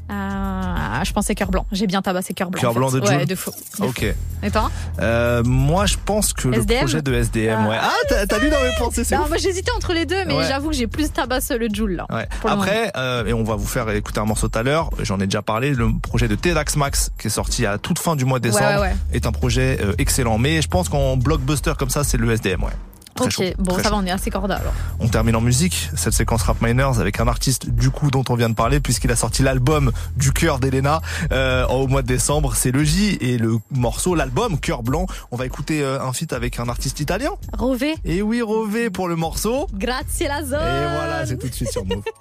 Je 0.09 1.13
pensais 1.13 1.35
Cœur 1.35 1.51
Blanc. 1.51 1.67
J'ai 1.73 1.87
bien 1.87 2.03
tabassé 2.03 2.35
Cœur 2.35 2.51
Blanc. 2.51 2.61
Cœur 2.61 2.71
en 2.71 2.75
fait. 2.75 2.79
blanc 2.79 2.91
de 2.91 3.07
Jul 3.07 3.17
Ouais, 3.17 3.27
de 3.27 3.35
de 3.35 3.85
Ok. 3.85 4.15
Et 4.43 4.51
toi 4.51 4.71
Euh, 5.01 5.43
moi, 5.45 5.87
je 5.87 5.97
pense 6.05 6.33
que 6.33 6.49
le 6.49 6.65
projet 6.65 7.03
de 7.03 7.15
SDM, 7.15 7.67
ouais. 7.67 7.77
Ah, 7.81 7.91
t'as 8.29 8.39
lu 8.39 8.49
dans 8.51 8.61
mes 8.63 8.75
pensées, 8.79 9.05
c'est 9.05 9.17
moi 9.17 9.27
j'hésitais 9.39 9.73
entre 9.73 9.93
les 9.93 10.07
deux, 10.07 10.25
mais 10.27 10.35
Ouais. 10.35 10.45
j'avoue 10.49 10.71
que 10.71 10.77
j'ai 10.77 10.87
plus 10.87 11.11
tabassé 11.11 11.57
le 11.59 11.69
Joule 11.73 11.93
là. 11.93 12.07
Ouais. 12.11 12.29
Après, 12.45 12.93
euh, 12.97 13.25
et 13.27 13.33
on 13.33 13.43
va 13.45 13.57
vous 13.57 13.67
faire 13.67 13.89
écouter 13.91 14.21
un 14.21 14.25
morceau 14.25 14.49
tout 14.49 14.59
à 14.59 14.63
l'heure. 14.63 14.91
J'en 15.01 15.19
ai 15.21 15.27
déjà 15.27 15.43
parlé. 15.43 15.71
Le 15.75 15.91
projet 16.01 16.29
de 16.29 16.35
Tedax 16.35 16.77
Max, 16.77 17.11
qui 17.19 17.27
est 17.27 17.31
sorti 17.31 17.67
à 17.67 17.79
toute 17.79 17.99
fin 17.99 18.17
du 18.17 18.25
mois 18.25 18.39
de 18.39 18.45
décembre, 18.45 18.87
est 19.13 19.27
un 19.27 19.33
projet 19.33 19.79
euh, 19.81 19.93
excellent. 19.99 20.39
Mais 20.39 20.63
je 20.63 20.69
pense 20.69 20.89
qu'en 20.89 21.17
blockbuster 21.17 21.73
comme 21.79 21.91
ça, 21.91 22.05
c'est 22.05 22.17
le 22.19 22.31
SDM, 22.31 22.63
ouais. 22.65 22.71
Très 23.17 23.25
ok, 23.27 23.31
chaud, 23.33 23.43
bon, 23.59 23.73
très 23.75 23.83
ça 23.83 23.89
chaud. 23.89 23.97
va, 23.97 24.03
on 24.03 24.07
est 24.07 24.11
assez 24.11 24.31
corda 24.31 24.57
alors. 24.57 24.73
On 25.01 25.09
termine 25.09 25.37
en 25.37 25.41
musique, 25.41 25.91
cette 25.97 26.13
séquence 26.13 26.43
Rap 26.43 26.61
Miners 26.63 27.01
avec 27.01 27.19
un 27.21 27.29
artiste 27.29 27.71
du 27.71 27.91
coup 27.91 28.11
dont 28.11 28.25
on 28.29 28.35
vient 28.35 28.49
de 28.49 28.55
parler 28.55 28.79
puisqu'il 28.81 29.11
a 29.11 29.17
sorti 29.17 29.43
l'album 29.43 29.91
du 30.17 30.33
cœur 30.33 30.59
d'Elena 30.59 31.01
euh, 31.33 31.67
au 31.69 31.87
mois 31.89 32.03
de 32.03 32.07
décembre. 32.07 32.55
C'est 32.55 32.71
le 32.71 32.85
J 32.85 33.17
et 33.21 33.39
le 33.39 33.59
morceau, 33.71 34.15
l'album 34.15 34.59
Cœur 34.61 34.83
Blanc. 34.83 35.07
On 35.31 35.37
va 35.37 35.47
écouter 35.47 35.83
euh, 35.83 36.01
un 36.03 36.13
feat 36.13 36.33
avec 36.33 36.59
un 36.61 36.69
artiste 36.69 37.01
italien. 37.01 37.31
Rové. 37.57 37.95
Et 38.05 38.23
oui, 38.23 38.43
Rové 38.43 38.91
pour 38.91 39.09
le 39.09 39.17
morceau. 39.17 39.67
Grazie 39.75 40.25
la 40.25 40.43
zone. 40.45 40.55
Et 40.61 40.95
voilà, 40.95 41.27
c'est 41.27 41.39
tout 41.39 41.49
de 41.49 41.55
suite 41.55 41.71
sur 41.71 41.85
Move. 41.85 42.03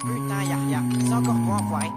Putain, 0.00 0.42
y'a, 0.42 0.56
y'a, 0.70 0.82
c'est 1.06 1.12
encore 1.14 1.34
moi, 1.34 1.56
enfoiré. 1.60 1.88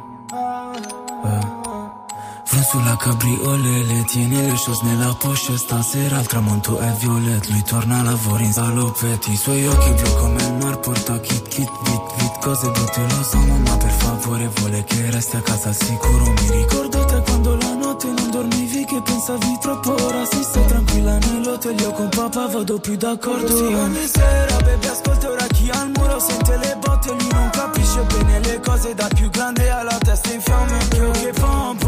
Front 2.48 2.66
sulla 2.66 2.96
cabriolele 2.96 4.04
Tieni 4.06 4.42
le 4.42 4.54
choses 4.54 4.82
nella 4.84 5.14
poche 5.20 5.58
Stasera 5.58 6.20
il 6.20 6.28
tramonto 6.28 6.80
è 6.80 6.90
violet 7.00 7.46
Lui 7.50 7.64
torna 7.64 8.00
a 8.00 8.04
lavoro 8.04 8.42
in 8.42 8.54
salopetti 8.54 9.32
I 9.32 9.36
suoi 9.36 9.68
occhi 9.68 9.92
blu 9.92 10.16
come 10.16 10.42
il 10.42 10.54
mar 10.54 10.80
Porta 10.80 11.20
kit 11.20 11.48
kit 11.50 11.70
vit 11.84 12.02
vit 12.18 12.40
Cose 12.40 12.70
brutte 12.72 13.02
lo 13.02 13.24
so 13.24 13.38
mamma 13.38 13.78
per 13.78 13.92
favore 13.92 14.50
Vuole 14.56 14.84
che 14.86 15.12
resti 15.12 15.36
a 15.36 15.42
casa 15.42 15.74
sicuro 15.74 16.24
Mi 16.24 16.52
ricordo 16.52 17.06
te 17.06 17.22
quando 17.22 17.56
la 17.58 17.74
notte 17.74 18.08
non 18.08 18.30
dormivi 18.32 18.86
Che 18.86 19.02
pensavi 19.04 19.58
troppo 19.60 19.92
ora 20.06 20.26
Si 20.26 20.42
stai 20.44 20.66
tranquilla 20.68 21.18
nell'hotel 21.18 21.80
Io 21.80 21.92
con 21.92 22.10
papà 22.10 22.48
vado 22.48 22.80
più 22.80 22.96
d'accordo 22.96 23.56
Sì, 23.56 23.74
ogni 23.74 24.08
sera 24.08 24.56
baby 24.58 24.88
ascolta 24.88 25.30
ora 25.30 25.46
chi 25.48 25.70
al 25.70 25.92
muro 25.94 26.20
Sente 26.20 26.58
le 26.58 26.78
botte 26.80 27.10
Lui 27.10 27.30
non 27.32 27.50
capisce 27.50 28.02
bene 28.04 28.40
le 28.40 28.62
cose 28.62 28.94
Da 28.94 29.08
più 29.14 29.30
grande 29.30 29.70
alla 29.70 29.98
testa 29.98 30.32
in 30.32 30.42
fiamme 30.42 30.78
Io 30.96 31.12
che 31.12 31.34
pom 31.40 31.87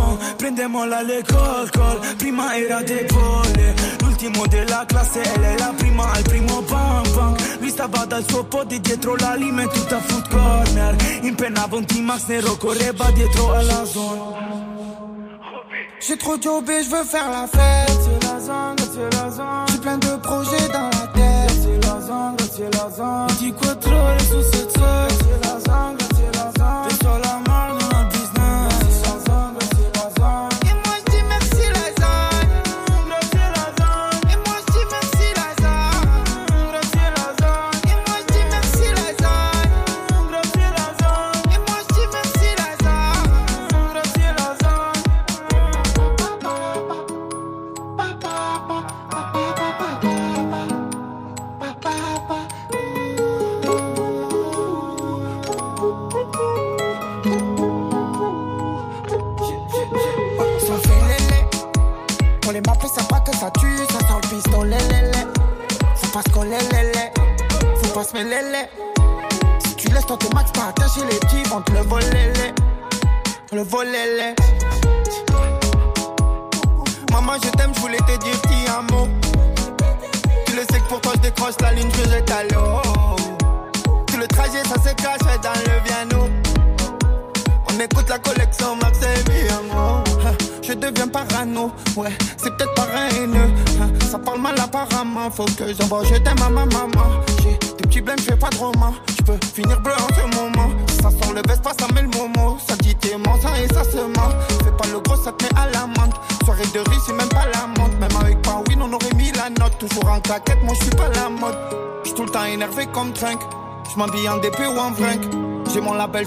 col 1.71 1.99
Prima 2.17 2.55
era 2.55 2.81
L'ultimo 3.99 4.47
della 4.47 4.85
classe 4.85 5.21
la 5.57 5.73
prima 5.75 6.11
al 6.11 6.23
primo 6.23 6.61
pam 6.61 7.03
pam 7.13 7.35
Lui 7.59 7.69
stava 7.69 8.05
dal 8.05 8.23
suo 8.27 8.43
pod 8.43 8.73
dietro 8.73 9.15
la 9.15 9.35
lima 9.35 9.63
e 9.63 9.67
tutta 9.67 9.99
food 9.99 10.27
corner 10.29 10.95
Impennava 11.21 11.75
un 11.75 11.85
T-Max 11.85 12.25
nero 12.27 12.57
Correva 12.57 13.11
dietro 13.11 13.53
alla 13.53 13.83
zone 13.85 14.67
J'ai 16.01 16.17
trop 16.17 16.37
jobé, 16.41 16.81
je 16.83 16.89
veux 16.89 17.03
faire 17.03 17.29
la 17.29 17.45
fête. 17.45 17.99
C'est 18.03 18.23
la 18.23 18.39
zone, 18.39 18.75
c'est 18.93 19.13
la 19.17 19.29
zone. 19.29 19.65
J'ai 19.69 19.77
plein 19.79 19.97
de 19.97 20.15
projets 20.21 20.67
dans 20.71 20.89
la 20.97 21.07
tête. 21.13 21.51
C'est 21.61 21.85
la 21.85 21.99
zone, 21.99 22.37
c'est 22.55 22.73
la 22.73 22.89
zone. 22.89 23.27
Di 23.37 23.51
quattro 23.51 23.93
ore 23.95 24.19
su 24.19 24.41
cette 24.49 24.71
zone 24.71 25.09
C'est 25.19 25.39
la 25.45 25.59
zone, 25.59 25.97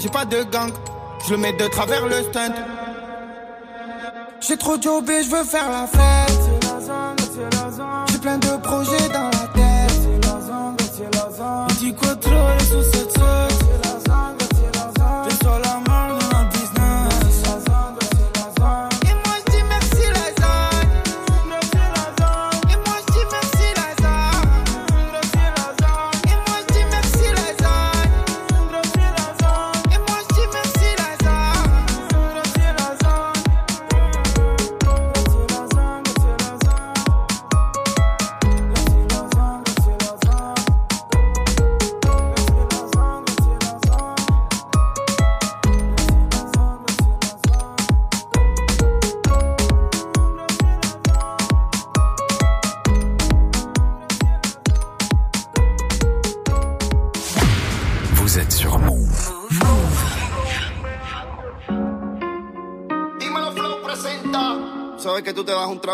J'ai 0.03 0.09
pas 0.09 0.25
de 0.25 0.43
gang. 0.43 0.69
Je 1.25 1.31
le 1.31 1.37
mets 1.37 1.53
de 1.53 1.65
travers 1.69 2.05
le 2.05 2.23
stunt. 2.23 2.53
J'ai 4.41 4.57
trop 4.57 4.75
jobé, 4.81 5.23
je 5.23 5.29
veux 5.29 5.45
faire 5.45 5.69
la 5.71 5.87
fête. 5.87 6.22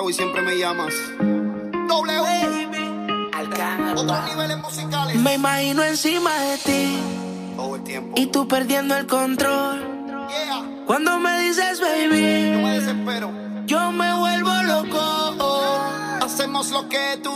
y 0.09 0.13
siempre 0.13 0.41
me 0.41 0.57
llamas. 0.57 0.93
W. 1.87 2.57
musicales. 4.57 5.15
Me 5.15 5.35
imagino 5.35 5.83
encima 5.83 6.35
de 6.35 6.57
ti. 6.57 6.97
Todo 7.55 7.75
el 7.75 7.83
tiempo. 7.83 8.19
Y 8.19 8.25
tú 8.27 8.47
perdiendo 8.47 8.97
el 8.97 9.05
control. 9.05 9.79
Yeah. 10.29 10.65
Cuando 10.87 11.19
me 11.19 11.39
dices 11.41 11.79
baby. 11.79 12.53
Yo 12.53 12.59
me 12.59 12.79
desespero. 12.79 13.31
Yo 13.67 13.91
me 13.91 14.15
vuelvo 14.15 14.51
loco. 14.63 14.99
Hacemos 16.23 16.71
lo 16.71 16.89
que 16.89 17.19
tú 17.21 17.28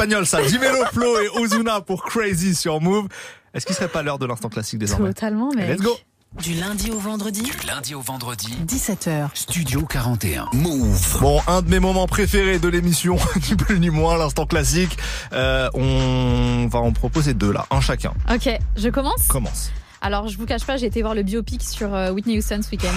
espagnol, 0.00 0.24
ça. 0.24 0.42
Jimelo 0.42 0.82
Flo 0.94 1.20
et 1.20 1.28
Ozuna 1.28 1.82
pour 1.82 2.04
Crazy 2.04 2.54
sur 2.54 2.80
Move. 2.80 3.08
Est-ce 3.52 3.66
qu'il 3.66 3.74
serait 3.74 3.88
pas 3.88 4.02
l'heure 4.02 4.18
de 4.18 4.24
l'instant 4.24 4.48
classique 4.48 4.78
désormais 4.78 5.12
Totalement, 5.12 5.50
mais. 5.54 5.74
Let's 5.74 5.82
go 5.82 5.96
du 6.40 6.54
lundi 6.54 6.92
au 6.92 6.98
vendredi 6.98 7.42
Du 7.42 7.66
lundi 7.66 7.92
au 7.92 8.00
vendredi 8.00 8.54
17h 8.64 9.30
Studio 9.34 9.84
41 9.84 10.46
Move 10.52 11.18
Bon, 11.20 11.40
un 11.48 11.60
de 11.60 11.68
mes 11.68 11.80
moments 11.80 12.06
préférés 12.06 12.60
de 12.60 12.68
l'émission, 12.68 13.16
ni 13.50 13.56
plus 13.56 13.80
ni 13.80 13.90
moins, 13.90 14.16
l'instant 14.16 14.46
classique. 14.46 14.96
Euh, 15.32 15.68
on 15.74 16.68
va 16.70 16.78
en 16.78 16.92
proposer 16.92 17.34
deux 17.34 17.52
là, 17.52 17.66
un 17.72 17.80
chacun. 17.80 18.14
Ok, 18.32 18.48
je 18.76 18.88
commence? 18.90 19.26
Commence. 19.26 19.72
Alors, 20.00 20.28
je 20.28 20.38
vous 20.38 20.46
cache 20.46 20.64
pas, 20.64 20.76
j'ai 20.76 20.86
été 20.86 21.02
voir 21.02 21.14
le 21.14 21.24
biopic 21.24 21.62
sur 21.62 21.92
euh, 21.94 22.12
Whitney 22.12 22.38
Houston 22.38 22.60
ce 22.62 22.70
week-end. 22.70 22.94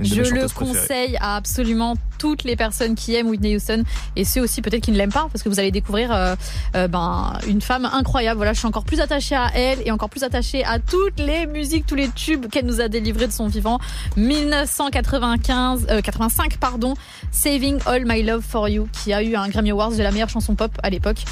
Je 0.00 0.22
le 0.22 0.48
conseille 0.48 1.16
à 1.20 1.36
absolument 1.36 1.96
toutes 2.18 2.44
les 2.44 2.56
personnes 2.56 2.94
qui 2.94 3.14
aiment 3.14 3.28
Whitney 3.28 3.56
Houston 3.56 3.82
et 4.14 4.24
ceux 4.24 4.42
aussi 4.42 4.62
peut-être 4.62 4.82
qui 4.82 4.92
ne 4.92 4.96
l'aiment 4.96 5.12
pas 5.12 5.28
parce 5.32 5.42
que 5.42 5.48
vous 5.48 5.58
allez 5.58 5.70
découvrir 5.72 6.12
euh, 6.12 6.36
euh, 6.76 6.86
ben, 6.88 7.38
une 7.48 7.60
femme 7.60 7.84
incroyable. 7.84 8.36
Voilà, 8.36 8.52
je 8.52 8.58
suis 8.58 8.68
encore 8.68 8.84
plus 8.84 9.00
attachée 9.00 9.34
à 9.34 9.50
elle 9.54 9.80
et 9.84 9.90
encore 9.90 10.08
plus 10.08 10.22
attachée 10.22 10.64
à 10.64 10.78
toutes 10.78 11.18
les 11.18 11.46
musiques, 11.46 11.86
tous 11.86 11.94
les 11.94 12.08
tubes 12.08 12.46
qu'elle 12.48 12.66
nous 12.66 12.80
a 12.80 12.88
délivrés 12.88 13.26
de 13.26 13.32
son 13.32 13.48
vivant. 13.48 13.80
1995, 14.16 15.86
euh, 15.90 16.00
85, 16.00 16.58
pardon, 16.58 16.94
Saving 17.30 17.78
All 17.86 18.04
My 18.06 18.22
Love 18.22 18.42
for 18.42 18.68
You 18.68 18.88
qui 18.92 19.12
a 19.12 19.22
eu 19.22 19.34
un 19.34 19.48
Grammy 19.48 19.70
Awards 19.72 19.92
de 19.92 20.02
la 20.02 20.10
meilleure 20.12 20.28
chanson 20.28 20.54
pop 20.54 20.72
à 20.82 20.90
l'époque. 20.90 21.24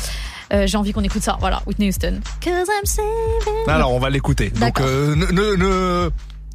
Euh, 0.52 0.66
j'ai 0.66 0.76
envie 0.76 0.92
qu'on 0.92 1.04
écoute 1.04 1.22
ça. 1.22 1.36
Voilà, 1.40 1.62
Whitney 1.66 1.88
Houston. 1.88 2.20
Cause 2.42 2.68
I'm 2.68 2.84
saving... 2.84 3.68
Alors, 3.68 3.92
on 3.92 3.98
va 3.98 4.10
l'écouter. 4.10 4.50
Donc, 4.50 4.80
euh, 4.80 5.14
ne, 5.14 5.26
ne, 5.56 6.10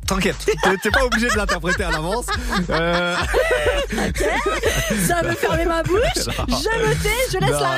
T'inquiète, 0.07 0.35
t'es 0.83 0.91
pas 0.91 1.05
obligé 1.05 1.27
de 1.27 1.35
l'interpréter 1.35 1.83
à 1.83 1.91
l'avance. 1.91 2.25
Euh, 2.69 3.15
ça 5.07 5.21
veut 5.23 5.35
fermer 5.35 5.65
ma 5.65 5.83
bouche. 5.83 5.99
Je 6.47 7.33
je 7.33 7.39
laisse 7.39 7.49
la. 7.51 7.75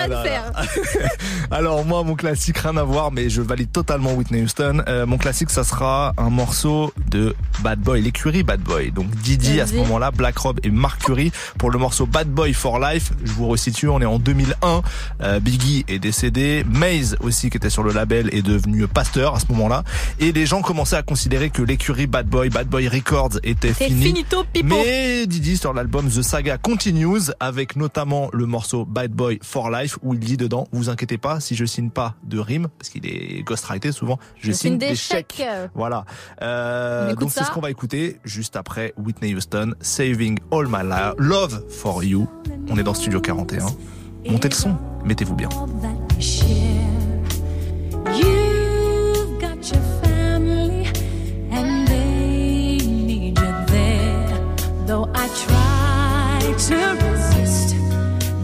Alors 1.58 1.86
moi, 1.86 2.04
mon 2.04 2.16
classique, 2.16 2.58
rien 2.58 2.76
à 2.78 2.84
voir, 2.84 3.12
mais 3.12 3.30
je 3.30 3.42
valide 3.42 3.72
totalement 3.72 4.14
Whitney 4.14 4.42
Houston. 4.42 4.82
Euh, 4.88 5.06
mon 5.06 5.18
classique, 5.18 5.50
ça 5.50 5.64
sera 5.64 6.14
un 6.18 6.30
morceau 6.30 6.94
de 7.10 7.36
Bad 7.62 7.80
Boy, 7.80 8.02
l'écurie 8.02 8.44
Bad 8.44 8.60
Boy. 8.60 8.92
Donc 8.92 9.10
Didi 9.10 9.62
à 9.62 9.68
ce 9.68 9.76
moment-là, 9.76 10.12
Black 10.12 10.38
Rob 10.38 10.60
et 10.64 10.70
Mark 10.70 10.98
pour 11.58 11.72
le 11.72 11.80
morceau 11.80 12.06
Bad 12.06 12.28
Boy 12.28 12.54
for 12.54 12.80
Life. 12.80 13.12
Je 13.24 13.32
vous 13.32 13.48
resitue, 13.48 13.88
on 13.88 14.02
est 14.02 14.06
en 14.06 14.20
2001. 14.20 14.82
Euh, 15.22 15.40
Biggie 15.40 15.86
est 15.88 16.00
décédé, 16.00 16.66
Maze 16.68 17.18
aussi 17.22 17.50
qui 17.50 17.58
était 17.58 17.70
sur 17.70 17.84
le 17.84 17.94
label 17.94 18.30
est 18.34 18.42
devenu 18.42 18.88
pasteur 18.88 19.36
à 19.36 19.40
ce 19.40 19.46
moment-là, 19.50 19.84
et 20.20 20.32
les 20.32 20.46
gens 20.46 20.62
commençaient 20.62 20.98
à 20.98 21.04
considérer 21.04 21.50
que 21.50 21.62
l'écurie 21.62 22.08
Bad 22.08 22.17
Boy, 22.26 22.50
Bad 22.50 22.68
Boy 22.68 22.88
Records 22.88 23.38
était 23.44 23.74
fini. 23.74 24.04
finito, 24.06 24.44
pipo. 24.52 24.68
Mais 24.68 25.28
Didi 25.28 25.58
sur 25.58 25.74
l'album 25.74 26.10
The 26.10 26.22
Saga 26.24 26.58
Continues 26.58 27.32
avec 27.40 27.76
notamment 27.76 28.30
le 28.34 28.46
morceau 28.48 28.86
Bad 28.86 29.12
Boy 29.12 29.38
for 29.44 29.70
Life 29.70 30.00
où 30.02 30.14
il 30.16 30.20
dit 30.20 30.38
dedans 30.38 30.68
vous 30.72 30.90
inquiétez 30.90 31.18
pas 31.18 31.40
si 31.40 31.56
je 31.56 31.66
signe 31.66 31.90
pas 31.92 32.16
de 32.24 32.40
rime 32.40 32.68
parce 32.80 32.90
qu'il 32.90 33.06
est 33.06 33.44
ghostwrité 33.44 33.92
souvent 33.92 34.18
je, 34.40 34.48
Je 34.48 34.52
signe 34.54 34.78
des 34.78 34.96
chèques. 34.96 35.44
voilà. 35.76 36.06
Euh, 36.42 37.14
donc 37.16 37.32
c'est 37.32 37.44
ce 37.44 37.52
qu'on 37.52 37.62
va 37.62 37.70
écouter 37.70 38.20
juste 38.26 38.56
après 38.56 38.94
Whitney 38.98 39.36
Houston 39.36 39.74
Saving 39.82 40.40
All 40.52 40.68
My 40.68 40.84
Love 41.18 41.64
for 41.70 42.04
You 42.04 42.28
on 42.70 42.78
est 42.78 42.84
dans 42.84 42.94
Studio 42.94 43.22
41 43.22 43.66
montez 44.30 44.50
le 44.50 44.56
son 44.56 44.76
mettez-vous 45.06 45.36
bien 45.36 45.50
I 55.14 55.28
try 55.46 56.54
to 56.68 56.78
resist 57.06 57.76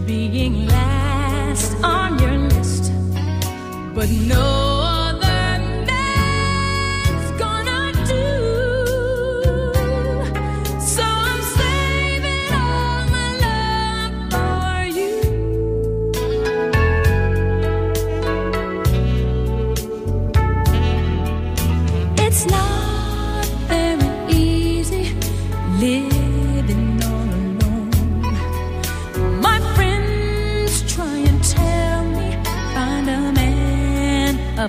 being 0.06 0.66
last 0.66 1.74
on 1.82 2.18
your 2.18 2.36
list, 2.48 2.92
but 3.94 4.08
no 4.10 4.73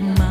man 0.01 0.24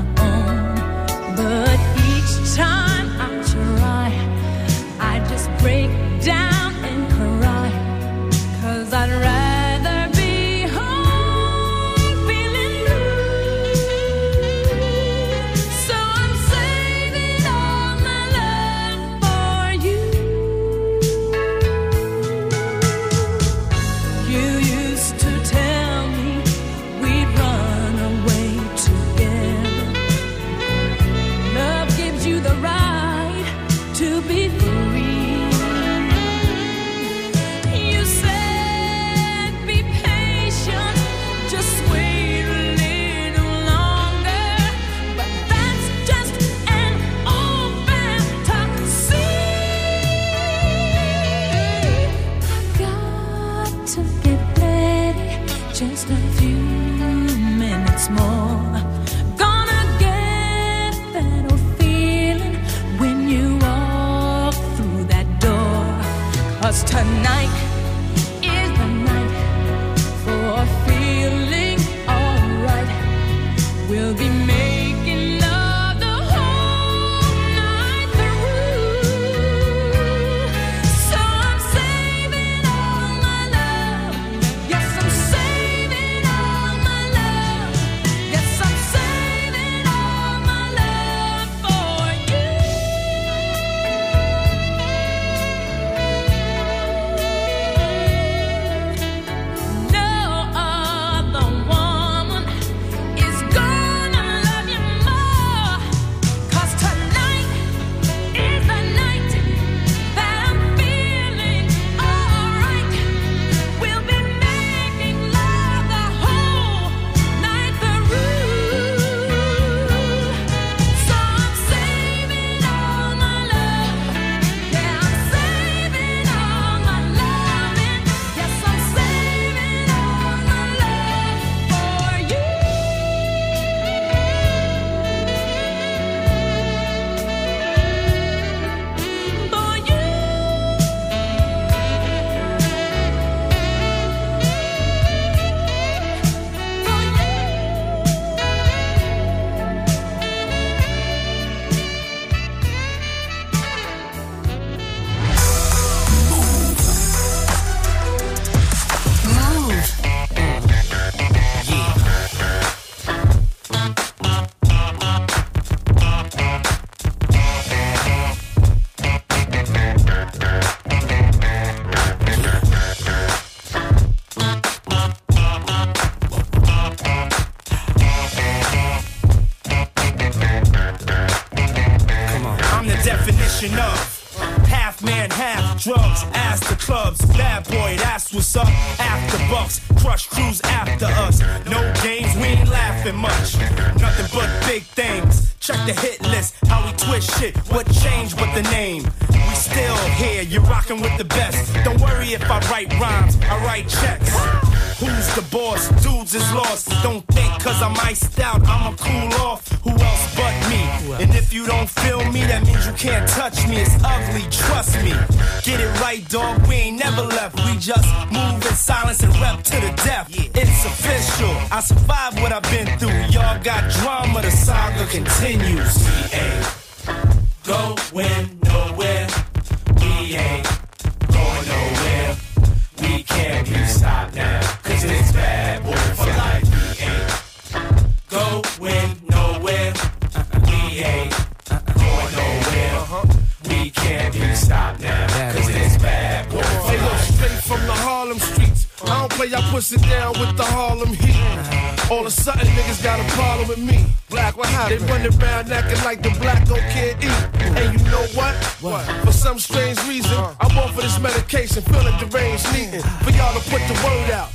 I 249.54 249.60
don't 249.60 249.70
play, 249.70 249.70
I 249.70 249.70
push 249.70 249.92
it 249.92 250.02
down 250.02 250.32
with 250.40 250.56
the 250.56 250.64
Harlem 250.64 251.14
heat. 251.14 252.10
All 252.10 252.20
of 252.20 252.26
a 252.26 252.30
sudden, 252.30 252.66
niggas 252.66 253.02
got 253.02 253.20
a 253.20 253.24
problem 253.32 253.68
with 253.68 253.78
me. 253.78 254.04
Black, 254.28 254.56
what 254.56 254.68
happened? 254.68 255.00
They 255.00 255.12
run 255.12 255.22
around 255.22 255.72
acting 255.72 256.04
like 256.04 256.22
the 256.22 256.30
black 256.40 256.66
don't 256.66 256.80
can't 256.90 257.22
eat. 257.22 257.62
And 257.62 257.98
you 257.98 258.04
know 258.10 258.26
what? 258.34 258.54
What? 258.80 259.04
For 259.24 259.32
some 259.32 259.58
strange 259.58 259.98
reason, 260.06 260.36
I'm 260.60 260.76
off 260.78 260.96
of 260.96 261.02
this 261.02 261.18
medication, 261.20 261.82
feeling 261.82 262.16
deranged, 262.18 262.66
needing 262.72 263.02
for 263.22 263.30
y'all 263.30 263.54
to 263.54 263.62
put 263.70 263.82
the 263.86 263.96
word 264.02 264.30
out. 264.30 264.50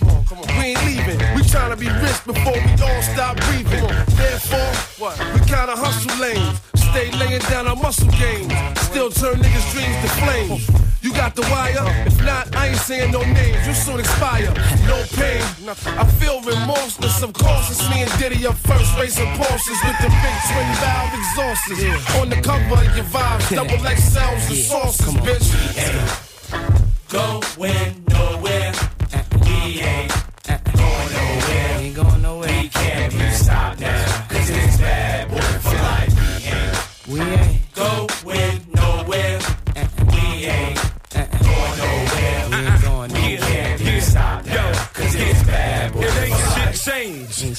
We 0.60 0.76
ain't 0.76 0.86
leaving. 0.86 1.20
We 1.36 1.44
trying 1.44 1.72
to 1.72 1.78
be 1.78 1.88
rich 1.88 2.20
before 2.26 2.54
we 2.54 2.72
all 2.84 3.02
stop 3.02 3.38
breathing. 3.48 3.88
Therefore, 4.20 4.72
we 5.34 5.40
kinda 5.48 5.76
hustle 5.76 6.16
lanes. 6.20 6.60
Stay 6.92 7.12
laying 7.12 7.42
down 7.42 7.68
our 7.68 7.76
muscle 7.76 8.10
gains. 8.12 8.52
Still 8.82 9.10
turn 9.12 9.36
niggas' 9.36 9.72
dreams 9.72 9.96
to 10.02 10.10
flames. 10.22 10.70
You 11.02 11.14
got 11.14 11.36
the 11.36 11.44
wire? 11.44 11.86
If 12.06 12.22
not, 12.26 12.54
I 12.56 12.68
ain't 12.70 12.78
saying 12.78 13.12
no 13.12 13.22
names. 13.22 13.66
You 13.68 13.74
soon 13.74 14.00
expire. 14.00 14.52
No 14.86 14.98
pain. 15.16 15.42
I 15.70 16.06
feel 16.20 16.42
remorseless. 16.42 17.22
Of 17.22 17.34
course, 17.34 17.72
it's 17.72 17.90
me 17.90 18.02
and 18.02 18.12
Diddy 18.20 18.46
up 18.46 18.56
first, 18.56 18.98
racing 18.98 19.28
Porsches 19.38 19.80
with 19.86 19.98
the 20.02 20.10
big 20.10 20.36
twin 20.50 20.70
valve 20.82 21.14
exhausts. 21.14 21.72
On 22.20 22.30
the 22.30 22.42
cover 22.42 22.76
of 22.76 22.96
your 22.96 23.06
vibes, 23.06 23.50
double 23.56 23.88
X 23.88 24.04
sounds 24.04 24.48
and 24.50 24.58
sauces, 24.58 25.14
bitch. 25.24 25.48
Going 27.08 28.04
nowhere. 28.10 28.74
We 29.46 29.82
ain't 29.82 30.12
going 30.74 31.10
nowhere. 31.14 31.78
We 31.78 31.86
ain't 31.86 31.96
going 31.96 32.22
nowhere. 32.22 32.62
We 32.62 32.70
can't 32.70 33.14
be 33.14 33.30
stopped 33.32 33.80
now. 33.80 34.09
We 37.10 37.22
ain't. 37.22 37.60
Going 37.74 38.59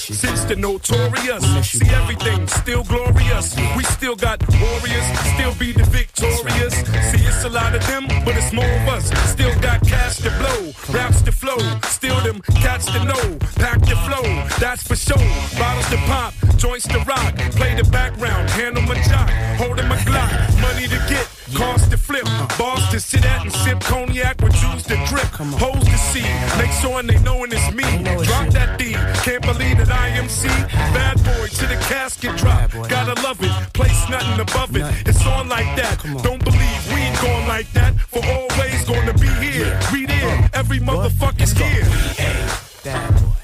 since 0.01 0.45
the 0.45 0.57
notorious. 0.57 1.45
See 1.67 1.89
everything 1.91 2.47
still 2.49 2.83
glorious. 2.85 3.57
We 3.77 3.85
still 3.85 4.17
got 4.17 4.41
warriors, 4.49 5.07
still 5.35 5.55
be 5.55 5.73
the 5.73 5.85
victorious. 5.85 6.75
See 7.11 7.25
it's 7.27 7.45
a 7.45 7.49
lot 7.49 7.75
of 7.75 7.87
them, 7.87 8.07
but 8.25 8.37
it's 8.37 8.53
more 8.53 8.65
of 8.65 8.89
us. 8.89 9.11
Still 9.31 9.55
got 9.61 9.87
cash 9.87 10.17
to 10.19 10.31
blow, 10.41 10.73
raps 10.93 11.23
to 11.23 11.33
flow. 11.33 11.59
Still 11.85 12.19
them 12.21 12.41
cats 12.63 12.87
to 12.87 13.05
know, 13.05 13.39
pack 13.57 13.81
the 13.81 13.97
flow. 14.07 14.25
That's 14.59 14.83
for 14.83 14.97
sure. 14.97 15.31
Bottles 15.59 15.89
to 15.91 15.99
pop, 16.09 16.35
joints 16.57 16.89
to 16.89 16.99
rock. 17.01 17.37
Play 17.59 17.75
the 17.75 17.89
background, 17.91 18.49
handle 18.51 18.83
my 18.83 19.01
jock, 19.03 19.31
holding 19.59 19.89
my 19.89 19.97
Glock. 19.99 20.31
Money 20.61 20.89
to 20.89 20.99
get. 21.09 21.40
Cars 21.55 21.89
to 21.89 21.97
flip, 21.97 22.25
bars 22.59 22.89
to 22.91 23.01
sit 23.01 23.25
at 23.25 23.43
and 23.43 23.53
sip 23.53 23.81
cognac 23.81 24.41
with 24.41 24.55
juice 24.55 24.85
to 24.85 24.97
drip. 25.07 25.27
Hoes 25.59 25.85
to 25.85 25.99
see, 25.99 26.23
make 26.59 26.71
sure 26.81 27.03
they 27.03 27.19
knowin' 27.21 27.53
it's 27.53 27.75
me. 27.75 27.85
Drop 28.25 28.49
that 28.51 28.79
D, 28.79 28.93
can't 29.25 29.43
believe 29.43 29.79
that 29.79 29.91
I 29.91 30.09
am 30.09 30.29
C. 30.29 30.49
Bad 30.49 31.17
boy 31.25 31.47
to 31.49 31.67
the 31.67 31.77
casket 31.89 32.37
drop, 32.37 32.71
gotta 32.89 33.21
love 33.23 33.43
it. 33.43 33.53
Place 33.73 34.09
nothing 34.09 34.41
above 34.41 34.77
it, 34.77 34.85
it's 35.07 35.27
on 35.27 35.49
like 35.49 35.77
that. 35.77 36.03
Don't 36.23 36.43
believe 36.45 36.81
we 36.95 37.01
ain't 37.01 37.21
going 37.21 37.49
like 37.49 37.71
that. 37.73 37.99
For 38.01 38.25
always 38.25 38.85
gonna 38.85 39.15
be 39.15 39.29
here, 39.45 39.79
we 39.93 40.07
there, 40.07 40.51
every 40.55 40.79
motherfucker's 40.79 41.53
here. 41.53 41.85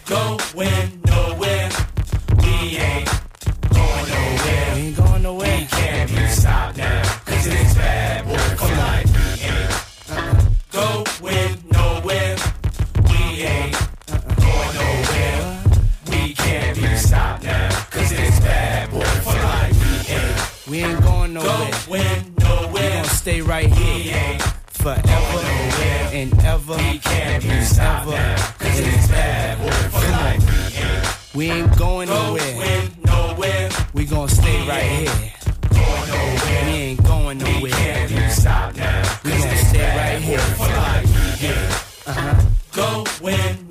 Go 0.07 0.39
nowhere, 0.55 0.89
Forever 24.87 25.03
and 26.15 26.33
ever. 26.45 26.79
Stopped 27.65 28.07
now, 28.07 28.37
cause 28.57 28.79
it's 28.79 29.09
bad 29.09 29.59
boy 29.59 29.71
for 29.91 30.11
life. 30.13 31.35
We 31.35 31.51
ain't 31.51 31.77
going 31.77 32.09
nowhere. 32.09 33.69
We 33.95 34.05
gonna 34.05 34.29
stay 34.29 34.65
right 34.69 34.85
here. 34.85 35.11
We 36.67 36.73
ain't 36.73 37.03
going 37.03 37.39
nowhere. 37.39 38.07
We 39.25 39.31
gonna 39.31 39.57
stay 39.57 39.97
right 39.97 40.23
here. 40.23 40.39
For 40.39 40.69
life. 40.69 41.43
Yeah. 41.43 42.45
Going. 42.73 43.67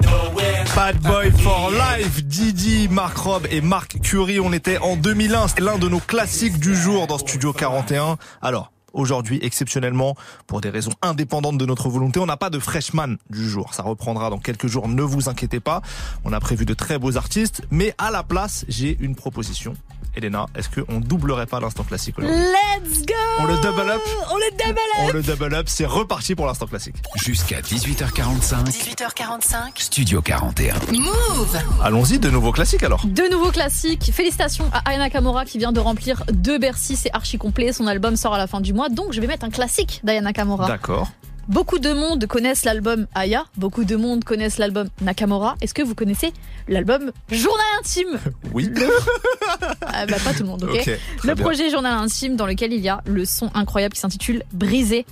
Bad 0.76 1.02
Boy 1.02 1.32
for 1.32 1.72
Life, 1.72 2.24
Didi, 2.26 2.90
Marc 2.90 3.18
Rob 3.20 3.48
et 3.50 3.62
Marc 3.62 4.02
Curie. 4.02 4.42
On 4.42 4.52
était 4.52 4.80
en 4.80 4.98
2001. 4.98 5.48
C'est 5.48 5.62
l'un 5.62 5.78
de 5.78 5.88
nos 5.88 6.02
classiques 6.02 6.60
du 6.60 6.76
jour 6.76 7.08
dans 7.08 7.18
Studio 7.18 7.54
41. 7.54 8.18
Alors, 8.42 8.74
aujourd'hui, 8.96 9.40
exceptionnellement, 9.42 10.16
pour 10.48 10.62
des 10.62 10.70
raisons 10.70 10.94
indépendantes 11.02 11.58
de 11.58 11.66
notre 11.66 11.90
volonté, 11.90 12.20
on 12.20 12.26
n'a 12.26 12.38
pas 12.38 12.50
de 12.50 12.60
freshman 12.60 13.18
du 13.30 13.48
jour. 13.48 13.74
Ça 13.74 13.84
reprendra 13.84 14.30
dans 14.30 14.40
quelques 14.40 14.68
jours. 14.68 14.88
Ne 14.88 15.04
vous 15.04 15.30
inquiétez 15.30 15.60
pas. 15.60 15.82
On 16.24 16.34
a 16.34 16.40
prévu 16.40 16.66
de 16.66 16.74
très 16.74 16.98
beaux 16.98 17.18
artistes. 17.18 17.62
Mais 17.70 17.94
à 17.98 18.10
la 18.10 18.24
place, 18.24 18.66
j'ai 18.68 18.98
une 19.00 19.16
proposition. 19.16 19.76
Elena, 20.16 20.46
est-ce 20.56 20.70
qu'on 20.70 21.00
doublerait 21.00 21.46
pas 21.46 21.60
l'instant 21.60 21.84
classique 21.84 22.18
aujourd'hui 22.18 22.36
Let's 22.36 23.06
go 23.06 23.14
On 23.40 23.46
le 23.46 23.56
double 23.58 23.90
up 23.90 24.02
On 24.32 24.38
le 24.38 24.52
double 24.52 24.80
On 25.00 25.08
up 25.08 25.14
le 25.14 25.24
double 25.24 25.54
up. 25.56 25.66
C'est 25.70 25.86
reparti 25.86 26.36
pour 26.36 26.46
l'instant 26.46 26.68
classique. 26.68 26.96
Jusqu'à 27.16 27.62
18h45. 27.62 28.66
18h45. 28.66 29.56
Studio 29.76 30.22
41. 30.22 30.76
Move 30.92 31.60
Allons-y, 31.84 32.20
de 32.20 32.30
nouveaux 32.30 32.52
classiques 32.52 32.84
alors. 32.84 33.06
De 33.06 33.30
nouveaux 33.32 33.52
classiques. 33.52 34.12
Félicitations 34.14 34.70
à 34.74 34.90
Aya 34.90 35.00
Nakamura 35.00 35.46
qui 35.46 35.58
vient 35.58 35.72
de 35.72 35.80
remplir 35.80 36.24
deux 36.32 36.58
Bercy. 36.58 36.96
C'est 36.96 37.12
archi 37.14 37.38
complet. 37.38 37.74
Son 37.74 37.88
album 37.88 38.16
sort 38.16 38.34
à 38.34 38.38
la 38.38 38.48
fin 38.48 38.62
du 38.62 38.74
mois. 38.74 38.90
Donc, 38.90 39.14
je 39.14 39.22
vais 39.22 39.28
mettre 39.28 39.46
un 39.46 39.50
classique 39.50 40.02
d'Aya 40.04 40.22
Nakamura. 40.22 40.68
D'accord. 40.68 41.10
Beaucoup 41.48 41.78
de 41.78 41.94
monde 41.94 42.26
connaissent 42.26 42.66
l'album 42.66 43.06
Aya. 43.14 43.46
Beaucoup 43.58 43.84
de 43.84 43.96
monde 43.96 44.24
connaissent 44.24 44.58
l'album 44.58 44.88
Nakamura. 45.02 45.56
Est-ce 45.62 45.76
que 45.76 45.84
vous 45.84 45.94
connaissez 45.94 46.34
l'album 46.68 47.12
Journal 47.32 47.66
Intime? 47.80 48.20
Oui. 48.54 48.72
Ah 49.86 50.06
bah, 50.08 50.16
Pas 50.24 50.34
tout 50.34 50.44
le 50.44 50.50
monde, 50.50 50.64
ok, 50.64 50.86
Le 51.24 51.34
bien. 51.34 51.44
projet 51.44 51.70
Journal 51.70 51.94
Intime 51.94 52.36
dans 52.36 52.48
lequel 52.48 52.74
il 52.74 52.80
y 52.82 52.90
a 52.90 53.02
le 53.06 53.26
son 53.26 53.52
incroyable 53.54 53.94
qui 53.94 54.00
s'intitule 54.02 54.44
Brisé. 54.54 55.06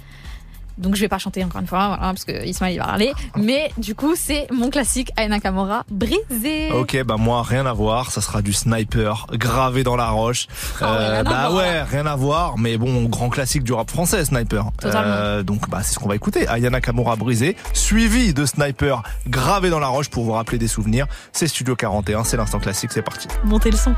Donc 0.77 0.95
je 0.95 1.01
vais 1.01 1.07
pas 1.07 1.17
chanter 1.17 1.43
encore 1.43 1.61
une 1.61 1.67
fois, 1.67 1.87
voilà, 1.87 2.01
parce 2.01 2.25
que 2.25 2.45
Ismaël 2.45 2.73
il 2.75 2.79
va 2.79 2.85
parler. 2.85 3.13
Mais 3.37 3.71
du 3.77 3.95
coup, 3.95 4.15
c'est 4.15 4.47
mon 4.51 4.69
classique 4.69 5.11
Aya 5.17 5.29
Nakamura, 5.29 5.85
Brisé. 5.89 6.71
Ok, 6.71 7.03
bah 7.03 7.17
moi 7.17 7.43
rien 7.43 7.65
à 7.65 7.73
voir, 7.73 8.11
ça 8.11 8.21
sera 8.21 8.41
du 8.41 8.53
sniper 8.53 9.27
gravé 9.33 9.83
dans 9.83 9.95
la 9.95 10.09
roche. 10.09 10.47
Ah 10.81 10.95
rien 10.97 11.13
à 11.19 11.23
bah 11.23 11.49
voir. 11.49 11.53
ouais, 11.55 11.81
rien 11.83 12.05
à 12.05 12.15
voir, 12.15 12.57
mais 12.57 12.77
bon, 12.77 13.03
grand 13.05 13.29
classique 13.29 13.63
du 13.63 13.73
rap 13.73 13.89
français, 13.89 14.25
sniper. 14.25 14.65
Totalement. 14.79 15.43
donc 15.43 15.69
bah 15.69 15.79
c'est 15.83 15.93
ce 15.93 15.99
qu'on 15.99 16.09
va 16.09 16.15
écouter. 16.15 16.47
Ayana 16.47 16.81
Kamura 16.81 17.15
brisé, 17.15 17.55
suivi 17.73 18.33
de 18.33 18.45
sniper 18.45 19.03
gravé 19.27 19.69
dans 19.69 19.79
la 19.79 19.87
roche 19.87 20.09
pour 20.09 20.23
vous 20.23 20.31
rappeler 20.33 20.57
des 20.57 20.67
souvenirs. 20.67 21.07
C'est 21.31 21.47
Studio 21.47 21.75
41, 21.75 22.23
c'est 22.23 22.37
l'instant 22.37 22.59
classique, 22.59 22.91
c'est 22.93 23.01
parti. 23.01 23.27
Montez 23.45 23.71
le 23.71 23.77
son. 23.77 23.93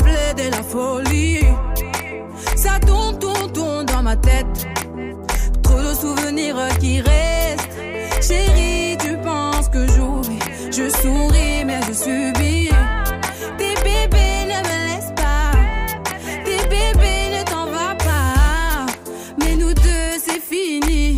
les 0.00 0.50
la 0.50 0.62
folie. 0.62 1.40
Ça 2.56 2.78
tourne, 2.86 3.18
tourne, 3.18 3.52
tourne 3.52 3.84
dans 3.86 4.02
ma 4.02 4.16
tête. 4.16 4.66
Trop 5.62 5.78
de 5.80 5.94
souvenirs 5.94 6.56
qui 6.80 7.00
restent. 7.00 7.68
Chérie, 8.20 8.96
tu 8.98 9.16
penses 9.18 9.68
que 9.68 9.86
j'oublie. 9.88 10.38
Je 10.70 10.88
souris, 10.88 11.64
mais 11.64 11.80
je 11.88 11.92
subis. 11.92 12.70
Tes 13.58 13.74
bébés 13.84 14.40
ne 14.52 14.58
me 14.68 14.76
laissent 14.88 15.14
pas. 15.16 15.52
Tes 16.44 16.62
bébés 16.68 17.24
ne 17.36 17.42
t'en 17.44 17.66
va 17.66 17.94
pas. 17.96 18.86
Mais 19.38 19.56
nous 19.56 19.74
deux, 19.74 20.12
c'est 20.24 20.40
fini. 20.40 21.16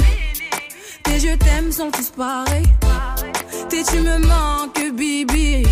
Tes 1.05 1.21
je 1.21 1.35
t'aime 1.37 1.71
sont 1.71 1.91
tous 1.91 2.11
pareils. 2.11 2.67
Tes 3.69 3.83
tu 3.85 4.01
me 4.01 4.19
manques, 4.19 4.95
Bibi. 4.95 5.65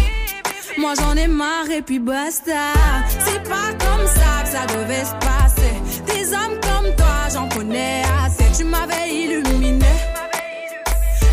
Moi 0.83 0.95
j'en 0.99 1.17
ai 1.17 1.29
marre 1.29 1.71
et 1.71 1.81
puis 1.81 2.01
basta. 2.01 2.73
C'est 3.21 3.43
pas 3.45 3.71
comme 3.85 4.05
ça 4.05 4.43
que 4.43 4.49
ça 4.49 4.67
devait 4.67 5.05
se 5.05 5.15
passer. 5.29 5.75
Des 6.09 6.33
hommes 6.35 6.59
comme 6.61 6.93
toi, 6.97 7.29
j'en 7.33 7.49
connais 7.49 8.03
assez. 8.21 8.47
Tu 8.59 8.65
m'avais 8.65 9.09
illuminé. 9.09 9.87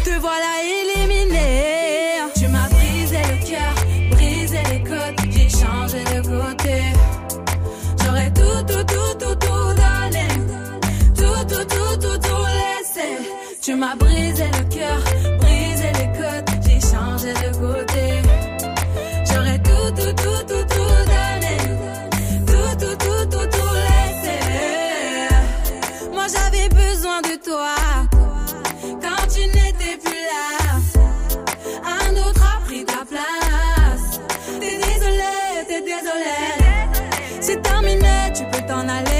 Te 0.05 0.11
voilà 0.19 0.51
éliminé. 0.77 2.21
Tu 2.35 2.47
m'as 2.47 2.69
brisé 2.69 3.17
le 3.31 3.37
cœur, 3.49 3.73
brisé 4.11 4.59
les 4.71 4.83
côtes. 4.83 5.19
J'ai 5.31 5.49
changé 5.49 6.03
de 6.13 6.21
côté. 6.21 6.83
J'aurais 8.03 8.31
tout, 8.31 8.61
tout, 8.67 8.83
tout, 8.83 9.13
tout, 9.17 9.35
tout 9.35 9.73
donné. 9.81 10.27
Tout, 11.15 11.43
tout, 11.49 11.65
tout, 11.73 11.97
tout, 12.03 12.17
tout 12.19 12.45
laissé. 12.59 13.07
Tu 13.63 13.73
m'as 13.73 13.95
brisé 13.95 14.08
una. 38.89 39.18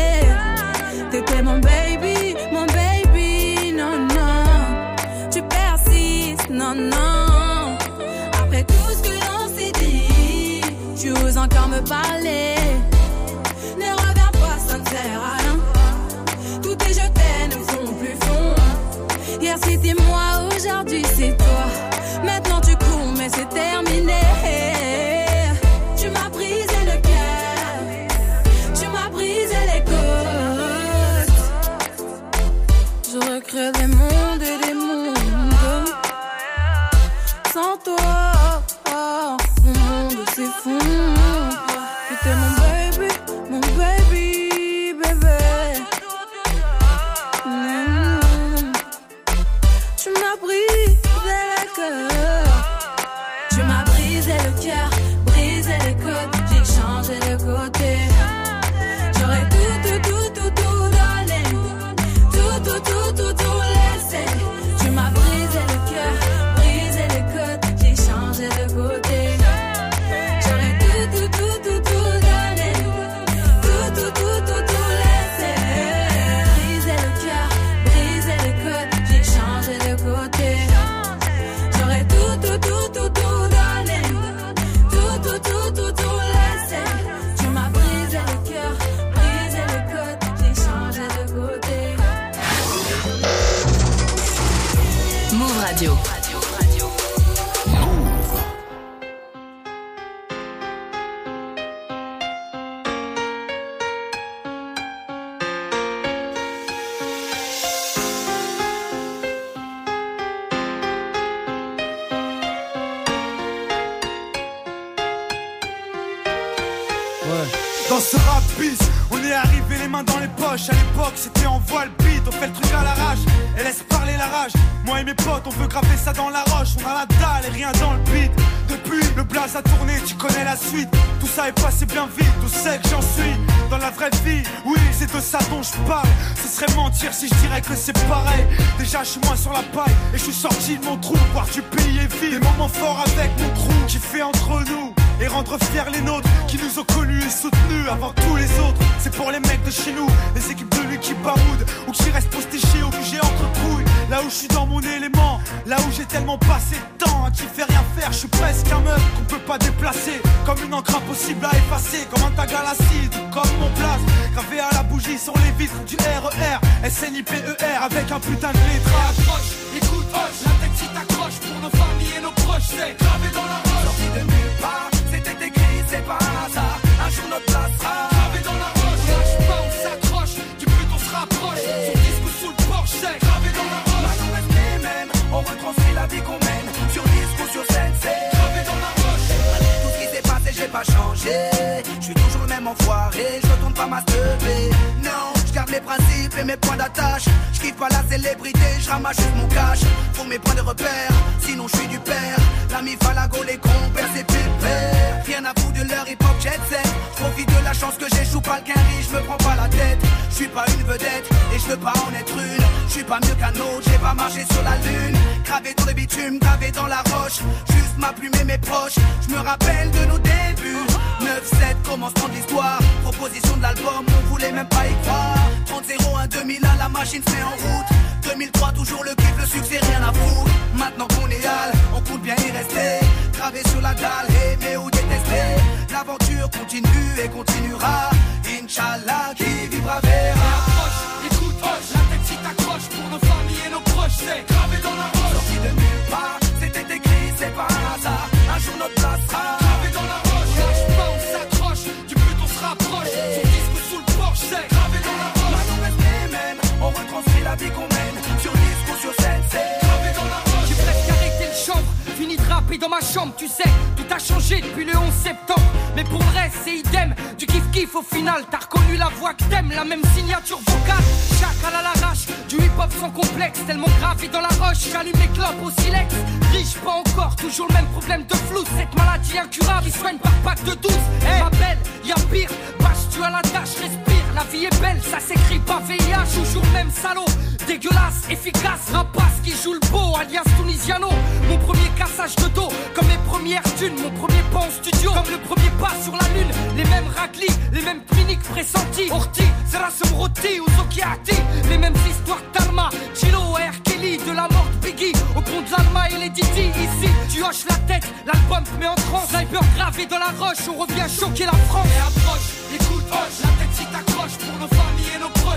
Pour 242.56 243.10
nos 243.10 243.20
familles 243.20 243.64
et 243.68 243.70
nos 243.70 243.82
proches, 243.82 244.18
c'est 244.18 244.46
gravé 244.48 244.78
dans 244.82 244.96
la 244.96 245.08
roche. 245.14 245.34
Sorti 245.34 245.58
de 245.66 245.72
nulle 245.80 246.06
part, 246.10 246.40
c'était 246.60 246.96
écrit, 246.96 247.28
c'est 247.38 247.54
pas 247.54 247.68
un 247.70 247.86
hasard. 247.94 248.28
Un 248.56 248.60
jour 248.60 248.76
notre 248.80 248.96
place 248.96 249.22
sera 249.28 249.58
gravé 249.60 249.90
dans 249.94 250.08
la 250.14 250.20
roche. 250.30 250.52
Lâche 250.58 250.86
pas, 250.98 251.10
on 251.14 251.20
s'accroche, 251.34 251.84
du 252.08 252.16
but 252.16 252.38
on 252.42 252.48
se 252.48 252.60
rapproche. 252.60 253.12
Son 253.36 253.44
disque 253.54 253.80
sous 253.90 254.00
le 254.00 254.10
porche, 254.18 254.40
c'est 254.50 254.68
gravé 254.74 254.98
dans 255.08 255.18
la 255.24 255.30
roche. 255.38 255.56
Maintenant 255.58 255.82
reste 255.84 256.00
mêmes, 256.32 256.60
on 256.82 256.90
retranscrit 256.90 257.44
la 257.44 257.56
vie 257.56 257.72
qu'on 257.76 257.88
mène. 257.98 258.18
Sur 258.42 258.54
disque 258.54 258.88
ou 258.94 258.98
sur 259.04 259.14
scène, 259.22 259.44
c'est 259.52 259.70
gravé 259.84 260.10
dans 260.18 260.30
la 260.34 260.40
roche. 260.50 260.68
J'ai 260.70 260.80
presque 260.84 261.10
arrêté 261.10 261.46
le 261.54 261.58
chanvre, 261.68 261.90
fini 262.20 262.36
de 262.36 262.54
rapper 262.54 262.78
dans 262.78 262.90
ma 262.90 263.00
chambre, 263.00 263.34
tu 263.38 263.48
sais. 263.48 263.72
Tout 263.96 264.14
a 264.14 264.20
changé 264.20 264.60
depuis 264.60 264.84
le 264.84 264.92
11 264.98 265.14
septembre. 265.24 265.72
Mais 265.96 266.04
pour 266.04 266.20
le 266.20 266.38
reste, 266.38 266.58
c'est 266.66 266.78
idem. 266.80 267.16
Du 267.38 267.46
kiff-kiff 267.46 267.96
au 267.96 268.02
final, 268.02 268.44
t'as 268.52 268.58
reconnu 268.58 268.98
la 268.98 269.08
voix 269.08 269.34
que 269.34 269.44
t'aimes, 269.46 269.72
la 269.74 269.86
même 269.86 270.02
signature 270.14 270.60
vocale. 270.60 271.06
Chacal 271.40 271.74
à 271.80 271.82
l'arrache, 271.82 272.26
du 272.50 272.58
hip-hop 272.58 272.92
sans 273.00 273.12
complexe. 273.12 273.60
Tellement 273.66 273.88
gravé 274.00 274.28
dans 274.28 274.42
la 274.42 274.50
roche, 274.50 274.92
j'allume 274.92 275.16
mes 275.18 275.30
clopes 275.30 275.64
au 275.64 275.72
silex. 275.82 276.14
Riche, 276.52 276.76
pas 276.84 276.92
encore, 277.04 277.38
toujours 277.38 277.68
le 277.70 277.76
même 277.76 277.88
problème 277.96 278.26
de 278.26 278.36
flou. 278.36 278.64
Cette 278.78 278.94
maladie 278.98 279.38
incurable, 279.38 279.88
il 279.88 279.96
soigne 279.96 280.18
par 280.18 280.34
pack 280.44 280.62
de 280.66 280.74
12. 280.74 280.92
Hey, 281.26 281.42
ma 281.42 281.50
belle, 281.52 281.80
y'a 282.04 282.16
pire, 282.30 282.50
bâche 282.80 283.08
tu 283.14 283.24
à 283.24 283.30
la 283.30 283.42
tâche, 283.42 283.80
respire. 283.80 284.26
La 284.36 284.44
vie 284.44 284.66
est 284.66 284.82
belle, 284.82 285.02
ça 285.02 285.20
s'écrit 285.22 285.60
pas 285.60 285.82
VIH, 285.88 286.44
toujours 286.44 286.64
le 286.66 286.72
même 286.72 286.92
salaud. 286.92 287.26
Dégueulasse, 287.70 288.24
efficace, 288.32 288.90
rapace 288.92 289.42
qui 289.44 289.52
joue 289.52 289.74
le 289.74 289.92
beau, 289.92 290.18
alias 290.20 290.42
Tunisiano. 290.58 291.10
Mon 291.48 291.58
premier 291.60 291.88
cassage 291.96 292.36
de 292.38 292.48
dos, 292.48 292.70
comme 292.96 293.06
mes 293.06 293.22
premières 293.28 293.62
thunes, 293.78 293.94
mon 294.02 294.10
premier 294.10 294.42
pas 294.52 294.62
en 294.66 294.72
studio, 294.72 295.12
comme 295.12 295.32
le 295.32 295.38
premier 295.38 295.70
pas 295.80 295.94
sur 296.04 296.14
la 296.14 296.28
lune. 296.34 296.50
Les 296.76 296.84
mêmes 296.86 297.06
raclis, 297.16 297.56
les 297.72 297.84
mêmes 297.84 298.02
cliniques 298.10 298.42
pressentis. 298.42 299.12
Orti, 299.12 299.44
Zerasum 299.68 300.18
Roti 300.18 300.60
ou 300.60 300.66
Zokiati. 300.78 301.38
Les 301.70 301.78
mêmes 301.78 301.94
histoires 302.10 302.42
d'Arma, 302.56 302.90
Chilo, 303.14 303.54
R. 303.54 303.84
Kelly, 303.84 304.18
de 304.18 304.32
la 304.32 304.48
mort 304.50 304.66
de 304.74 304.88
Biggie, 304.88 305.14
au 305.38 305.42
pont 305.42 305.62
de 305.62 306.16
et 306.16 306.20
les 306.24 306.30
Didi. 306.32 306.74
Ici, 306.74 307.10
tu 307.32 307.44
hoches 307.44 307.66
la 307.70 307.76
tête, 307.86 308.08
l'album 308.26 308.64
te 308.64 308.80
met 308.80 308.88
en 308.88 308.96
transe. 308.96 309.30
Sniper 309.30 309.62
gravé 309.76 310.08
dans 310.08 310.18
la 310.18 310.34
roche, 310.40 310.66
on 310.68 310.82
revient 310.82 311.06
choquer 311.08 311.46
la 311.46 311.58
France. 311.70 311.86
Et 311.86 312.00
approche, 312.00 312.50
écoute, 312.74 313.06
hoche, 313.12 313.44
la 313.44 313.50
tête 313.62 313.74
si 313.74 313.86
t'accroches 313.86 314.38
pour 314.40 314.58
nos 314.58 314.68
familles 314.70 314.99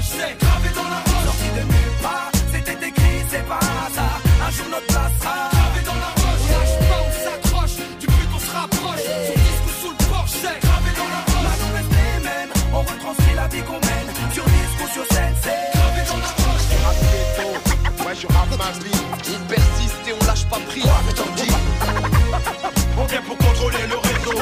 C'est 0.00 0.36
gravé 0.38 0.68
dans 0.74 0.88
la 0.88 1.00
roche. 1.06 1.24
Sorti 1.24 1.48
de 1.56 1.62
nulle 1.72 1.96
part, 2.02 2.30
c'était 2.52 2.86
écrit, 2.88 3.18
c'est 3.30 3.46
pas 3.46 3.60
un 3.60 3.86
hasard. 3.86 4.20
Un 4.46 4.50
jour 4.50 4.66
notre 4.70 4.86
place 4.86 5.12
sera 5.20 5.34
gravé 5.52 5.80
dans 5.84 5.98
la 6.04 6.10
roche. 6.22 6.44
Lâche 6.52 6.76
pas, 6.88 7.00
on 7.06 7.12
s'accroche, 7.24 7.76
du 8.00 8.06
but 8.06 8.30
on 8.34 8.40
se 8.40 8.50
rapproche. 8.50 9.04
Son 9.26 9.36
disque 9.46 9.70
sous 9.80 9.90
le 9.90 10.04
porche, 10.10 10.34
c'est 10.42 10.58
gravé 10.66 10.90
dans 10.96 11.10
la 11.14 11.22
roche. 11.32 11.62
Reste 11.76 11.92
les 11.92 12.18
mêmes, 12.24 12.52
on 12.72 12.80
retranscrit 12.80 13.34
la 13.36 13.46
vie 13.48 13.62
qu'on 13.62 13.80
mène. 13.88 14.08
Sur 14.32 14.44
disque 14.44 14.80
ou 14.82 14.88
sur 14.92 15.06
scène, 15.14 15.34
c'est 15.42 15.62
gravé 15.74 16.00
dans 16.08 16.20
la 16.24 16.30
roche. 16.42 16.66
Ouais, 18.06 18.14
je 18.20 18.26
rappe 18.26 18.54
ma 18.58 18.70
vie. 18.82 19.02
On 19.34 19.46
persiste 19.46 20.02
et 20.08 20.12
on 20.12 20.26
lâche 20.26 20.44
pas 20.46 20.60
prise. 20.68 20.84
Ouais. 20.84 21.51
On 22.96 23.04
vient 23.06 23.22
pour 23.22 23.36
contrôler 23.38 23.86
le 23.88 23.96
réseau. 23.96 24.38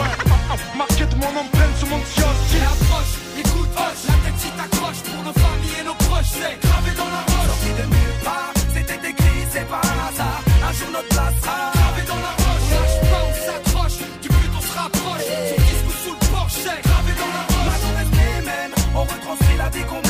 Marqué 0.76 1.06
de 1.06 1.14
mon 1.16 1.28
empreinte 1.28 1.76
sur 1.78 1.88
mon 1.88 1.98
kiosque. 2.00 2.54
Et 2.54 2.62
approche, 2.62 3.14
écoute, 3.38 3.70
hoche, 3.76 4.02
la 4.08 4.14
tête 4.24 4.38
si 4.38 4.50
t'accroches 4.50 5.02
pour 5.08 5.22
nos 5.24 5.32
familles 5.32 5.80
et 5.80 5.84
nos 5.84 5.94
proches. 5.94 6.32
C'est 6.32 6.56
gravé 6.60 6.90
dans 6.96 7.10
la 7.16 7.22
roche. 7.30 7.48
Sorti 7.48 7.70
de 7.80 7.86
nulle 7.94 8.18
part, 8.24 8.52
c'était 8.74 9.08
écrit, 9.08 9.40
c'est 9.50 9.68
pas 9.68 9.80
un 9.80 9.98
hasard. 10.08 10.42
Un 10.68 10.72
jour 10.72 10.90
notre 10.92 11.08
place 11.08 11.34
sera 11.40 11.72
gravé 11.72 12.02
dans 12.10 12.20
la 12.26 12.32
roche. 12.42 12.66
Lâche 12.74 12.98
pas, 13.10 13.22
on 13.30 13.34
s'accroche, 13.46 13.98
du 14.22 14.28
but 14.28 14.52
on 14.58 14.60
se 14.60 14.74
rapproche. 14.78 15.26
Son 15.48 15.60
disque 15.68 15.90
sous 16.04 16.16
le 16.20 16.26
porche, 16.34 16.56
c'est 16.64 16.80
gravé 16.84 17.12
dans 17.20 17.32
la 17.36 17.42
roche. 17.48 17.68
Maintenant 17.70 17.94
les 18.00 18.08
mêmes, 18.44 18.74
on 18.94 19.02
retranscrit 19.02 19.56
la 19.56 19.68
vie 19.70 19.84
qu'on 19.88 20.09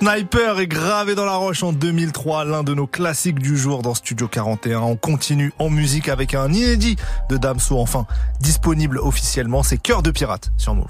Sniper 0.00 0.60
est 0.60 0.68
gravé 0.68 1.16
dans 1.16 1.24
la 1.24 1.34
roche 1.34 1.64
en 1.64 1.72
2003, 1.72 2.44
l'un 2.44 2.62
de 2.62 2.72
nos 2.72 2.86
classiques 2.86 3.40
du 3.40 3.56
jour 3.56 3.82
dans 3.82 3.94
Studio 3.94 4.28
41. 4.28 4.78
On 4.78 4.94
continue 4.94 5.52
en 5.58 5.70
musique 5.70 6.08
avec 6.08 6.36
un 6.36 6.52
inédit 6.52 6.94
de 7.28 7.36
Damso, 7.36 7.76
enfin 7.80 8.06
disponible 8.38 8.98
officiellement, 8.98 9.64
c'est 9.64 9.76
Cœur 9.76 10.04
de 10.04 10.12
pirate 10.12 10.52
sur 10.56 10.76
Move. 10.76 10.86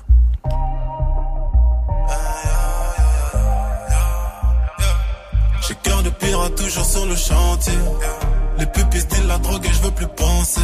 J'ai 5.66 5.74
cœur 5.82 6.02
de 6.02 6.10
pirate 6.10 6.54
toujours 6.56 6.84
sur 6.84 7.06
le 7.06 7.16
chantier. 7.16 7.72
Les 8.58 8.66
pupilles 8.66 9.00
style 9.00 9.26
la 9.26 9.38
drogue 9.38 9.64
et 9.64 9.72
je 9.72 9.80
veux 9.84 9.90
plus 9.90 10.08
penser. 10.08 10.60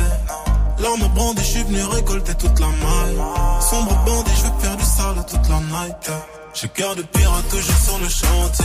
L'arme 0.81 1.09
brandie, 1.15 1.41
je 1.41 1.47
suis 1.47 1.63
venu 1.63 1.83
récolter 1.83 2.35
toute 2.35 2.61
la 2.61 2.67
maille. 2.67 3.17
Sombre 3.61 4.05
bandit, 4.05 4.33
je 4.37 4.43
veux 4.43 4.61
faire 4.61 4.77
du 4.77 4.85
sale 4.85 5.25
toute 5.27 5.49
la 5.49 5.61
night. 5.61 6.11
J'ai 6.55 6.69
cœur 6.69 6.95
de 6.95 7.03
pirate 7.03 7.49
toujours 7.49 7.77
sur 7.77 7.99
le 7.99 8.09
chantier. 8.09 8.65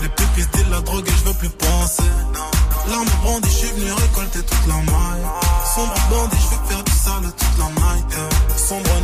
Les 0.00 0.08
pupilles 0.08 0.42
style 0.42 0.70
la 0.70 0.80
drogue 0.80 1.06
et 1.06 1.10
je 1.10 1.24
veux 1.24 1.34
plus 1.34 1.50
penser. 1.50 2.02
L'arme 2.88 3.06
brandie, 3.22 3.48
je 3.50 3.56
suis 3.56 3.70
venu 3.72 3.92
récolter 3.92 4.40
toute 4.40 4.66
la 4.66 4.74
maille. 4.74 5.26
Sombre 5.74 5.94
bandit, 6.08 6.36
je 6.40 6.56
veux 6.56 6.66
faire 6.66 6.82
du 6.82 6.92
sale 6.92 7.32
toute 7.36 7.58
la 7.58 7.66
night. 7.66 8.06
Sombre 8.56 9.02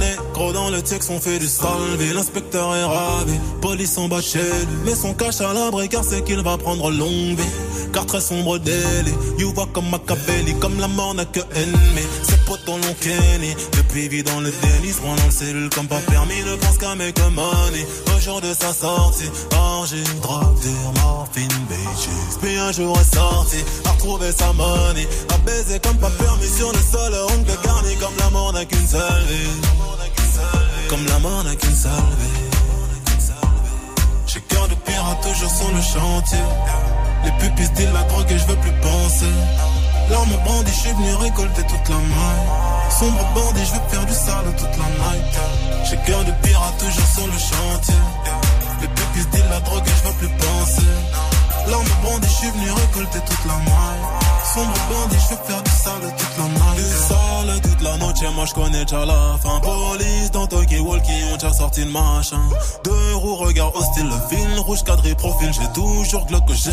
dans 0.49 0.71
le 0.71 0.81
texte, 0.81 1.11
on 1.11 1.21
fait 1.21 1.39
du 1.39 1.47
salvé. 1.47 2.13
L'inspecteur 2.15 2.75
est 2.75 2.85
ravi, 2.85 3.39
police 3.61 3.99
en 3.99 4.09
bas 4.09 4.23
chez 4.23 4.39
lui. 4.39 4.77
Mais 4.87 4.95
son 4.95 5.13
cache 5.13 5.41
à 5.41 5.53
l'abri 5.53 5.89
car 5.89 6.03
c'est 6.03 6.25
qu'il 6.25 6.41
va 6.43 6.57
prendre 6.57 6.91
longue 6.91 7.39
vie. 7.39 7.91
Car 7.93 8.07
très 8.07 8.21
sombre 8.21 8.59
délit, 8.59 9.13
you 9.39 9.53
vois 9.53 9.69
comme 9.73 9.89
Machiavelli, 9.91 10.55
comme 10.61 10.79
la 10.79 10.89
mort 10.89 11.15
n'a 11.15 11.25
que 11.25 11.41
ennemi. 11.41 12.07
Ses 12.23 12.37
potes 12.47 12.67
l'ont 12.67 12.95
kenny, 13.01 13.55
depuis 13.73 14.09
vit 14.09 14.23
dans 14.23 14.41
le 14.41 14.51
déni, 14.51 14.93
se 14.93 15.01
prend 15.01 15.15
dans 15.17 15.27
le 15.27 15.31
cellule 15.31 15.71
comme 15.71 15.89
pas 15.89 16.01
permis, 16.09 16.41
ne 16.47 16.55
pense 16.57 16.79
qu'à 16.79 16.95
make 16.95 17.19
money. 17.35 17.85
Au 18.17 18.21
jour 18.21 18.41
de 18.41 18.55
sa 18.55 18.73
sortie, 18.73 19.29
orgie, 19.59 20.05
drogue, 20.23 20.57
morphine, 21.03 21.49
bitches. 21.69 22.39
Puis 22.41 22.57
un 22.57 22.73
jour 22.73 22.97
est 22.99 23.15
sorti, 23.15 23.57
a 23.85 23.91
retrouvé 23.91 24.31
sa 24.31 24.53
money, 24.53 25.07
a 25.35 25.39
baiser 25.39 25.81
comme 25.81 25.99
pas 25.99 26.11
permis 26.11 26.49
sur 26.49 26.73
le 26.73 26.79
sol, 26.79 27.13
ongle 27.37 27.59
garni 27.65 27.97
comme 27.97 28.17
la 28.19 28.31
mort 28.31 28.53
n'a 28.53 28.65
qu'une 28.65 28.87
seule 28.87 29.25
vie. 29.29 29.91
Comme 30.91 31.07
la 31.07 31.21
mort 31.21 31.45
n'a 31.45 31.55
qu'une 31.55 31.73
seule 31.73 31.93
vie. 32.19 32.51
J'ai 34.27 34.41
cœur 34.41 34.67
de 34.67 34.75
pirate 34.75 35.21
toujours 35.23 35.49
sur 35.49 35.71
le 35.73 35.81
chantier. 35.81 36.45
Les 37.25 37.31
pupilles 37.39 37.67
style 37.67 37.91
la 37.95 38.03
drogue 38.03 38.27
et 38.29 38.37
je 38.37 38.45
veux 38.47 38.57
plus 38.57 38.73
penser. 38.83 39.33
L'arme 40.11 40.35
brandie, 40.45 40.73
je 40.73 40.81
suis 40.81 40.91
venu 40.91 41.15
récolter 41.15 41.63
toute 41.63 41.89
la 41.91 41.95
maille. 41.95 42.91
Sombre 42.99 43.25
bandit, 43.37 43.65
je 43.67 43.73
veux 43.75 43.89
faire 43.89 44.05
du 44.05 44.13
sale 44.13 44.53
toute 44.59 44.77
la 44.83 44.89
night. 44.99 45.39
J'ai 45.89 45.97
cœur 46.11 46.25
de 46.25 46.33
pirate 46.43 46.79
toujours 46.79 47.11
sur 47.15 47.27
le 47.29 47.39
chantier. 47.39 47.95
Les 48.81 48.89
pupilles 48.89 49.23
style 49.23 49.49
la 49.49 49.61
drogue 49.61 49.87
et 49.87 49.91
je 49.97 50.09
veux 50.09 50.15
plus 50.15 50.37
penser. 50.45 50.91
L'arme 51.71 51.87
brandie, 52.03 52.29
je 52.29 52.35
suis 52.35 52.51
venu 52.51 52.71
récolter 52.71 53.21
toute 53.21 53.45
la 53.47 53.55
maille. 53.55 54.21
Sombre 54.55 54.73
bandit, 54.91 55.17
je 55.17 55.35
faire 55.47 55.63
du 55.63 55.71
sale 55.71 56.15
toute 56.19 56.39
la 56.39 56.45
night. 56.45 56.77
Du 56.77 56.83
sale 56.83 57.61
toute 57.63 57.83
la 57.83 57.97
noche, 57.99 58.35
moi 58.35 58.45
je 58.47 58.55
connais 58.55 58.85
déjà 58.85 59.05
la 59.05 59.39
fin. 59.43 59.61
Police 59.61 60.31
dans 60.33 60.47
Tokyo 60.47 60.83
Walkie, 60.83 61.13
ont 61.33 61.37
déjà 61.37 61.53
sorti 61.53 61.85
le 61.85 61.91
machin. 61.91 62.41
Deux 62.85 63.15
roues, 63.15 63.37
regard 63.37 63.75
hostile, 63.77 64.09
le 64.09 64.29
fil 64.29 64.59
rouge 64.59 64.83
cadré 64.83 65.15
profil. 65.15 65.53
J'ai 65.53 65.69
toujours 65.73 66.27
glock 66.27 66.47
que 66.47 66.55
j'ai 66.55 66.73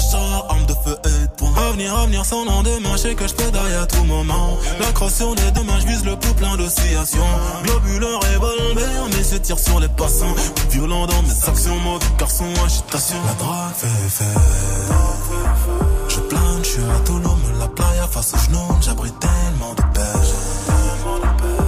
arme 0.49 0.65
de 0.65 0.73
feu 0.73 0.97
et 1.05 1.27
de. 1.41 1.46
Avenir, 1.77 1.95
avenir 1.95 2.25
sans 2.25 2.43
lendemain, 2.43 2.89
je 2.93 2.97
sais 2.97 3.13
que 3.13 3.27
je 3.27 3.33
à 3.79 3.85
tout 3.85 4.03
moment. 4.05 4.57
La 4.79 4.91
crosse 4.93 5.13
sur 5.13 5.35
les 5.35 5.85
vise 5.85 6.03
le 6.05 6.15
pouls 6.15 6.33
plein 6.33 6.57
d'oscillations. 6.57 7.19
Globule, 7.65 8.03
revolver, 8.03 9.05
mais 9.11 9.23
je 9.23 9.37
tire 9.37 9.59
sur 9.59 9.79
les 9.79 9.87
passants. 9.89 10.33
Violent 10.71 11.05
dans 11.05 11.21
mes 11.21 11.47
actions, 11.47 11.77
mauvais 11.81 12.05
garçon, 12.17 12.45
agitation. 12.65 13.17
La 13.27 13.33
drague 13.33 13.75
fait 13.75 14.09
fait. 14.09 14.39
Je 16.07 16.19
plane, 16.21 16.63
je 16.63 16.67
suis 16.67 16.81
Tulum, 17.05 17.41
la 17.59 17.67
playa 17.67 18.07
face 18.07 18.33
aux 18.33 18.39
genoux, 18.39 18.75
j'abrite 18.81 19.19
tellement 19.19 19.75
de 19.75 19.81
paix. 19.93 20.01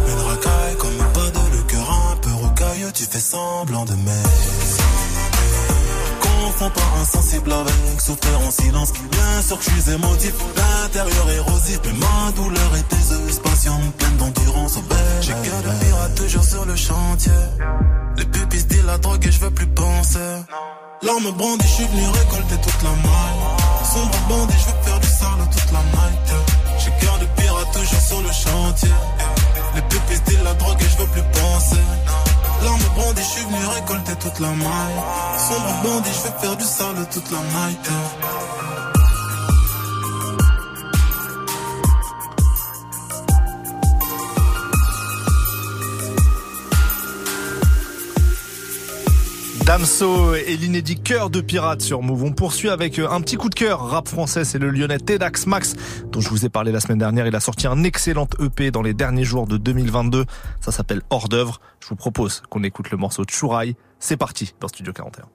Une 0.07 0.27
racaille 0.27 0.75
comme 0.79 0.97
pas 1.13 1.29
de 1.29 1.55
le 1.55 1.63
cœur 1.67 2.11
un 2.11 2.15
peu 2.15 2.31
rocailleux, 2.31 2.91
tu 2.95 3.03
fais 3.03 3.19
semblant 3.19 3.85
de 3.85 3.93
m'aimer. 3.93 4.98
Confonds 6.59 6.71
pas 6.71 6.99
insensible 7.01 7.53
avec 7.53 8.01
souffrir 8.01 8.39
en 8.41 8.51
silence. 8.51 8.91
Bien 8.91 9.41
sûr 9.41 9.57
que 9.57 9.63
je 9.63 9.69
suis 9.69 9.91
émotif, 9.93 10.33
l'intérieur 10.57 11.29
érosif, 11.31 11.79
mais 11.85 11.93
ma 11.93 12.31
douleur 12.33 12.75
est 12.75 12.93
aiseuse, 12.93 13.39
patiente, 13.39 13.95
pleine 13.97 14.17
d'endurance 14.17 14.77
bel. 14.89 14.97
J'ai 15.21 15.31
cœur 15.31 15.61
de 15.63 15.85
pirate 15.85 16.15
toujours 16.15 16.43
sur 16.43 16.65
le 16.65 16.75
chantier. 16.75 17.31
Les 18.17 18.25
pupilles 18.25 18.63
disent 18.65 18.85
la 18.85 18.97
drogue 18.97 19.25
et 19.25 19.31
je 19.31 19.39
veux 19.39 19.51
plus 19.51 19.67
penser. 19.67 20.19
L'arme 21.01 21.31
brandie, 21.31 21.65
je 21.65 21.73
suis 21.75 21.87
venu 21.87 22.05
récolter 22.07 22.55
toute 22.61 22.83
la 22.83 22.89
maille. 22.89 23.39
Sombre 23.93 24.19
bandit, 24.27 24.55
je 24.59 24.65
veux 24.65 24.83
faire 24.83 24.99
du 24.99 25.07
sale 25.07 25.49
toute 25.51 25.71
la 25.71 25.79
night. 25.79 26.33
J'ai 26.79 27.05
cœur 27.05 27.19
de 27.19 27.41
pirate 27.41 27.71
toujours 27.71 28.01
sur 28.01 28.21
le 28.21 28.33
chantier. 28.33 28.95
Les 29.75 29.81
pépés 29.83 30.21
disent 30.25 30.43
la 30.43 30.53
drogue 30.55 30.77
et 30.81 30.89
je 30.89 30.97
veux 30.97 31.07
plus 31.07 31.23
penser. 31.39 32.28
L'arme 32.63 32.81
brandie, 32.95 33.21
je 33.21 33.27
suis 33.27 33.45
venu 33.45 33.65
récolter 33.75 34.15
toute 34.19 34.39
la 34.39 34.49
maille. 34.49 34.99
Sombre 35.47 35.81
bandit, 35.83 36.09
je 36.13 36.27
veux 36.27 36.39
faire 36.39 36.57
du 36.57 36.63
sale 36.63 37.07
toute 37.11 37.31
la 37.31 37.39
night. 37.39 37.89
Damso 49.69 50.33
et 50.33 50.57
l'inédit 50.57 50.99
cœur 50.99 51.29
de 51.29 51.41
pirate 51.41 51.83
sur 51.83 52.01
Move. 52.01 52.23
On 52.23 52.31
poursuit 52.31 52.69
avec 52.69 52.97
euh, 52.97 53.07
un 53.07 53.21
petit 53.21 53.35
coup 53.35 53.49
de 53.49 53.53
cœur 53.53 53.87
rap 53.87 54.07
français, 54.07 54.43
c'est 54.43 54.57
le 54.57 54.71
lyonnais 54.71 54.97
Tedax 54.97 55.45
Max 55.45 55.75
dont 56.11 56.21
je 56.21 56.29
vous 56.29 56.43
ai 56.43 56.49
parlé 56.49 56.71
la 56.71 56.79
semaine 56.79 56.97
dernière. 56.97 57.27
Il 57.27 57.35
a 57.35 57.39
sorti 57.39 57.67
un 57.67 57.83
excellent 57.83 58.27
EP 58.39 58.71
dans 58.71 58.81
les 58.81 58.95
derniers 58.95 59.25
jours 59.25 59.45
de 59.45 59.57
2022. 59.57 60.25
Ça 60.59 60.71
s'appelle 60.71 61.03
Hors 61.11 61.29
d'œuvre. 61.29 61.61
Je 61.81 61.89
vous 61.89 61.95
propose 61.95 62.41
qu'on 62.49 62.63
écoute 62.63 62.89
le 62.89 62.97
morceau 62.97 63.25
de 63.25 63.29
Chouraï. 63.29 63.75
C'est 63.99 64.17
parti 64.17 64.55
dans 64.59 64.69
Studio 64.69 64.91
41. 64.91 65.25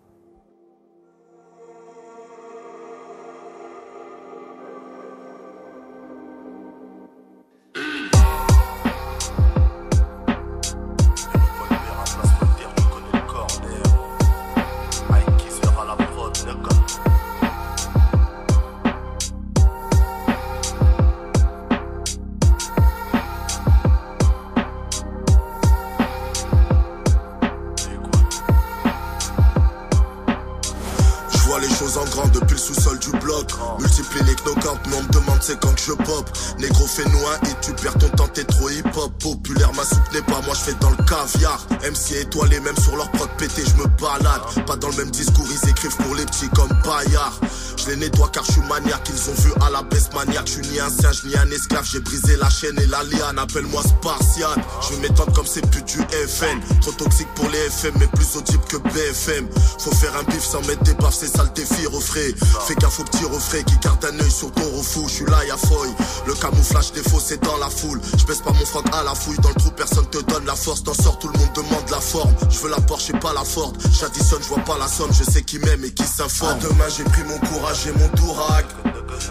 Singe 51.54 51.68
ni 51.70 51.78
un 51.80 51.84
esclave, 51.84 51.88
j'ai 51.90 52.00
brisé 52.00 52.36
la 52.36 52.50
chaîne 52.50 52.78
et 52.78 52.86
la 52.86 53.02
liane. 53.04 53.38
Appelle-moi 53.38 53.82
Spartiate, 53.82 54.58
je 54.82 54.94
vais 54.94 55.08
m'étendre 55.08 55.32
comme 55.32 55.46
ces 55.46 55.60
putes 55.60 55.86
du 55.86 55.98
FN. 56.26 56.60
Trop 56.80 56.92
toxique 56.92 57.28
pour 57.34 57.48
les 57.48 57.58
FM, 57.58 57.94
mais 57.98 58.06
plus 58.08 58.36
audible 58.36 58.64
que 58.68 58.76
BFM. 58.76 59.48
Faut 59.78 59.92
faire 59.92 60.16
un 60.16 60.24
bif 60.24 60.42
sans 60.42 60.60
mettre 60.62 60.82
des 60.82 60.94
baffes, 60.94 61.14
c'est 61.14 61.34
ça 61.34 61.44
le 61.44 61.50
défi, 61.50 61.86
refrais. 61.86 62.34
Fais 62.66 62.74
gaffe 62.76 63.00
au 63.00 63.04
petit 63.04 63.24
refrain 63.24 63.62
qui 63.62 63.76
garde 63.78 64.04
un 64.04 64.20
œil 64.20 64.30
sur 64.30 64.50
ton 64.52 64.68
refou. 64.76 65.06
Je 65.08 65.14
suis 65.14 65.26
là, 65.26 65.44
y'a 65.44 65.56
foy. 65.56 65.88
Le 66.26 66.34
camouflage 66.34 66.92
des 66.92 67.02
faux, 67.02 67.20
c'est 67.20 67.42
dans 67.42 67.56
la 67.58 67.70
foule. 67.70 68.00
Je 68.18 68.24
baisse 68.24 68.40
pas 68.40 68.52
mon 68.52 68.66
froc 68.66 68.84
à 68.92 69.02
la 69.02 69.14
fouille. 69.14 69.38
Dans 69.38 69.50
le 69.50 69.54
trou, 69.54 69.70
personne 69.70 70.08
te 70.10 70.18
donne 70.18 70.46
la 70.46 70.56
force. 70.56 70.82
T'en 70.82 70.94
sors, 70.94 71.18
tout 71.18 71.28
le 71.28 71.38
monde 71.38 71.52
demande 71.54 71.90
la 71.90 72.00
forme. 72.00 72.34
Je 72.50 72.58
veux 72.60 72.70
la 72.70 72.80
Porsche 72.80 73.10
et 73.10 73.18
pas 73.18 73.32
la 73.32 73.44
Ford. 73.44 73.72
J'additionne, 73.98 74.42
je 74.42 74.48
vois 74.48 74.64
pas 74.64 74.78
la 74.78 74.88
somme. 74.88 75.10
Je 75.12 75.24
sais 75.24 75.42
qui 75.42 75.58
m'aime 75.58 75.84
et 75.84 75.92
qui 75.92 76.04
s'informe. 76.04 76.58
Demain, 76.60 76.88
j'ai 76.96 77.04
pris 77.04 77.22
mon 77.24 77.38
courage 77.38 77.86
et 77.86 77.92
mon 77.98 78.08
dourag. 78.16 78.66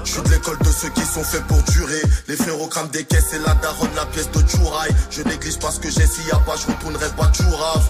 Je 0.04 0.12
suis 0.12 0.22
de 0.22 0.30
l'école 0.30 0.58
de 0.60 0.70
ceux 0.70 0.90
qui 0.90 1.02
sont 1.02 1.24
faits 1.24 1.44
pour 1.48 1.62
durer. 1.64 2.02
Les 2.28 2.36
frérots 2.36 2.68
crament 2.68 2.90
des 2.90 3.04
caisses 3.04 3.34
et 3.34 3.40
la 3.40 3.54
daronne 3.56 3.94
la 3.96 4.06
pièce 4.06 4.30
de 4.32 4.42
Chouraï. 4.48 4.90
Je 5.10 5.22
néglige 5.24 5.60
pas 5.60 5.72
ce 5.72 5.80
que 5.80 5.90
j'ai, 5.90 6.06
s'il 6.06 6.28
y 6.28 6.32
a 6.32 6.38
pas, 6.38 6.56
je 6.56 6.72
retournerai 6.72 7.10
pas 7.18 7.32
Chourave. 7.34 7.90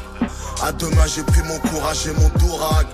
À 0.62 0.72
demain, 0.72 1.06
j'ai 1.08 1.24
pris 1.24 1.42
mon 1.44 1.60
courage 1.60 2.08
et 2.08 2.14
mon 2.14 2.30
dourag. 2.40 2.88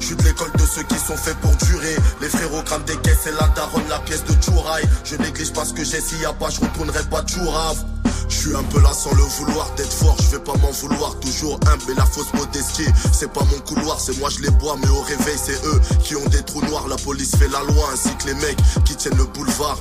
Je 0.00 0.06
suis 0.06 0.16
de 0.16 0.22
l'école 0.22 0.52
de 0.52 0.66
ceux 0.66 0.82
qui 0.82 0.98
sont 0.98 1.16
faits 1.16 1.36
pour 1.38 1.54
durer. 1.56 1.96
Les 2.20 2.28
frérots 2.28 2.62
des 2.86 2.96
caisses 2.98 3.26
et 3.26 3.32
la 3.32 3.48
daronne 3.48 3.88
la 3.88 3.98
pièce 4.00 4.24
de 4.24 4.34
Chouraï. 4.42 4.82
Je 5.04 5.16
néglige 5.16 5.52
pas 5.52 5.64
ce 5.64 5.72
que 5.72 5.84
j'ai, 5.84 6.00
s'il 6.00 6.20
y 6.20 6.24
a 6.24 6.32
pas, 6.32 6.50
je 6.50 6.60
retournerai 6.60 7.04
pas 7.10 7.24
Chourave. 7.26 7.84
Je 8.28 8.36
suis 8.36 8.56
un 8.56 8.62
peu 8.64 8.80
là 8.80 8.92
sans 8.92 9.14
le 9.14 9.22
vouloir 9.22 9.70
d'être 9.76 9.92
fort, 9.92 10.16
je 10.18 10.36
vais 10.36 10.42
pas 10.42 10.56
m'en 10.56 10.70
vouloir. 10.70 11.18
Toujours 11.20 11.58
humble 11.66 11.92
et 11.92 11.94
la 11.94 12.06
fausse 12.06 12.32
modestie, 12.34 12.86
c'est 13.12 13.32
pas 13.32 13.44
mon 13.44 13.60
couloir, 13.60 14.00
c'est 14.00 14.18
moi 14.18 14.28
je 14.30 14.40
les 14.40 14.50
bois, 14.50 14.76
mais 14.80 14.88
au 14.88 15.00
réveil 15.02 15.36
c'est 15.42 15.64
eux 15.66 15.80
qui 16.02 16.16
ont 16.16 16.26
des 16.26 16.42
trous 16.42 16.62
noirs. 16.62 16.88
La 16.88 16.96
police 16.96 17.36
fait 17.36 17.48
la 17.48 17.60
loi 17.60 17.90
ainsi 17.92 18.14
que 18.16 18.26
les 18.26 18.34
mecs 18.34 18.58
qui 18.84 18.96
tiennent 18.96 19.16
le 19.16 19.24
boulevard. 19.24 19.78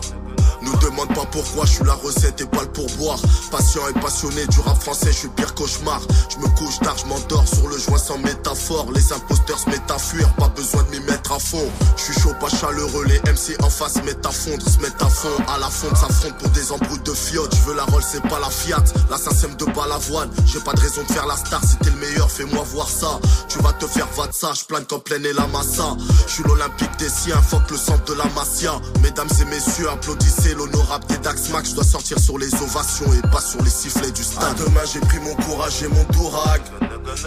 Nous 0.64 0.76
demande 0.78 1.14
pas 1.14 1.26
pourquoi, 1.32 1.66
je 1.66 1.74
suis 1.74 1.84
la 1.84 1.94
recette 1.94 2.42
et 2.42 2.46
pas 2.46 2.62
le 2.62 2.72
pourboire. 2.72 3.20
Patient 3.52 3.82
et 3.90 4.00
passionné 4.00 4.46
du 4.48 4.60
rap 4.62 4.82
français, 4.82 5.12
je 5.12 5.18
suis 5.20 5.28
pire 5.30 5.54
cauchemar. 5.56 6.02
Je 6.30 6.38
me 6.38 6.48
couche 6.56 6.80
tard, 6.80 6.96
je 6.98 7.06
m'endors 7.08 7.48
sur 7.48 7.68
le 7.68 7.78
joint 7.78 7.98
sans 7.98 8.18
métaphore. 8.18 8.88
Les 8.94 9.12
imposteurs 9.14 9.60
se 9.60 9.70
mettent 9.70 9.92
à 9.92 10.00
fuir, 10.00 10.34
pas 10.36 10.50
besoin 10.50 10.84
de 10.84 10.90
m'y 10.90 11.00
mettre 11.02 11.34
à 11.34 11.40
fond. 11.40 11.70
Je 11.98 12.04
suis 12.04 12.22
chaud, 12.22 12.34
pas 12.40 12.50
chaleureux, 12.50 13.06
les 13.06 13.20
MC 13.32 13.56
en 13.62 13.70
face 13.70 14.02
mettent 14.04 14.26
à 14.26 14.32
fondre, 14.32 14.68
se 14.68 14.80
mettent 14.80 15.02
à 15.02 15.10
fond. 15.10 15.30
À 15.48 15.58
la 15.60 15.70
fonte, 15.70 15.98
s'affrontent 15.98 16.38
pour 16.40 16.50
des 16.50 16.72
embrouilles 16.72 17.04
de 17.04 17.14
fiottes. 17.14 17.56
Je 17.56 17.62
veux 17.70 17.76
la 17.76 17.84
Rolls, 17.86 18.04
c'est 18.10 18.24
pas 18.24 18.40
la 18.40 18.50
Fiat. 18.50 18.84
L'assassin 19.10 19.50
de 19.58 19.66
balavoine, 19.66 20.30
j'ai 20.46 20.60
pas 20.60 20.74
de 20.74 20.80
raison 20.82 21.04
de 21.04 21.12
faire 21.12 21.28
la 21.28 21.36
star. 21.36 21.62
Si 21.64 21.76
t'es 21.78 21.90
le 21.90 21.98
meilleur, 21.98 22.30
fais-moi 22.32 22.64
voir 22.74 22.88
ça. 22.88 23.20
Tu 23.50 23.60
vas 23.60 23.74
te 23.74 23.86
faire 23.88 24.08
va 24.16 24.28
de 24.28 24.34
ça, 24.34 24.52
je 24.54 24.64
plane 24.66 24.86
comme 24.86 25.02
pleine 25.02 25.26
et 25.26 25.34
la 25.34 25.48
massa. 25.48 25.96
Je 26.28 26.34
suis 26.34 26.44
l'Olympique 26.44 26.96
des 27.00 27.10
siens, 27.10 27.42
fuck 27.42 27.70
le 27.70 27.78
centre 27.78 28.06
de 28.06 28.14
la 28.14 28.26
Masia. 28.36 28.80
Mesdames 29.02 29.30
et 29.42 29.46
messieurs, 29.46 29.90
applaudissez 29.90 30.53
l'honorable 30.54 31.06
des 31.08 31.18
Dax 31.18 31.50
Max. 31.50 31.70
Je 31.70 31.76
dois 31.76 31.84
sortir 31.84 32.20
sur 32.20 32.38
les 32.38 32.54
ovations 32.56 33.12
et 33.14 33.22
pas 33.30 33.42
sur 33.42 33.62
les 33.62 33.70
sifflets 33.70 34.12
du 34.12 34.24
stade. 34.24 34.44
À 34.44 34.54
demain, 34.54 34.82
j'ai 34.92 35.00
pris 35.00 35.20
mon 35.20 35.36
courage 35.36 35.84
et 35.84 35.88
mon 35.88 36.04
dourag. 36.14 36.62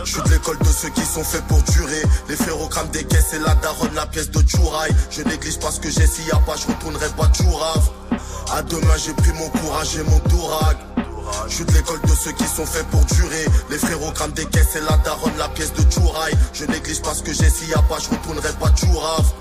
Je 0.05 0.11
suis 0.11 0.23
de 0.23 0.31
l'école 0.31 0.59
de 0.59 0.69
ceux 0.69 0.89
qui 0.91 1.03
sont 1.03 1.25
faits 1.25 1.45
pour 1.47 1.63
durer. 1.63 2.03
Les 2.29 2.37
frérots 2.37 2.69
crament 2.69 2.91
des 2.91 3.05
caisses 3.05 3.35
et 3.35 3.39
la 3.39 3.55
daronne 3.57 3.95
la 3.95 4.07
pièce 4.07 4.31
de 4.31 4.41
Chouraï. 4.43 4.91
Je 5.11 5.23
néglige 5.23 5.59
pas 5.59 5.71
ce 5.71 5.81
que 5.81 5.91
j'ai, 5.91 6.07
s'il 6.07 6.27
y 6.27 6.31
pas, 6.31 6.57
je 6.57 6.67
retournerai 6.67 7.09
pas 7.17 7.31
Chourave. 7.33 7.89
À 8.53 8.63
demain, 8.63 8.97
j'ai 8.97 9.13
pris 9.13 9.33
mon 9.33 9.49
courage 9.49 9.97
et 9.97 10.03
mon 10.03 10.19
dourag. 10.29 10.77
Je 11.49 11.55
suis 11.55 11.65
de 11.65 11.73
l'école 11.73 12.01
de 12.03 12.15
ceux 12.15 12.33
qui 12.33 12.45
sont 12.45 12.67
faits 12.67 12.87
pour 12.89 13.05
durer. 13.05 13.47
Les 13.71 13.79
frérots 13.79 14.13
des 14.35 14.45
caisses 14.47 14.77
et 14.77 14.81
la 14.81 14.97
daronne 14.99 15.37
la 15.39 15.49
pièce 15.49 15.73
de 15.73 15.83
Chouraï. 15.91 16.33
Je 16.53 16.65
néglige 16.65 17.03
pas 17.03 17.15
ce 17.15 17.23
que 17.23 17.33
j'ai, 17.33 17.51
s'il 17.51 17.69
y 17.69 17.73
pas, 17.73 17.99
je 17.99 18.11
retournerai 18.11 18.53
pas 18.61 18.73
Chourave. 18.75 19.33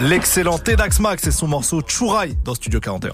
L'excellent 0.00 0.58
Tedax 0.58 0.98
Max 1.00 1.26
et 1.26 1.30
son 1.30 1.46
morceau 1.46 1.80
Chouraï 1.82 2.36
dans 2.44 2.54
Studio 2.54 2.80
41. 2.80 3.12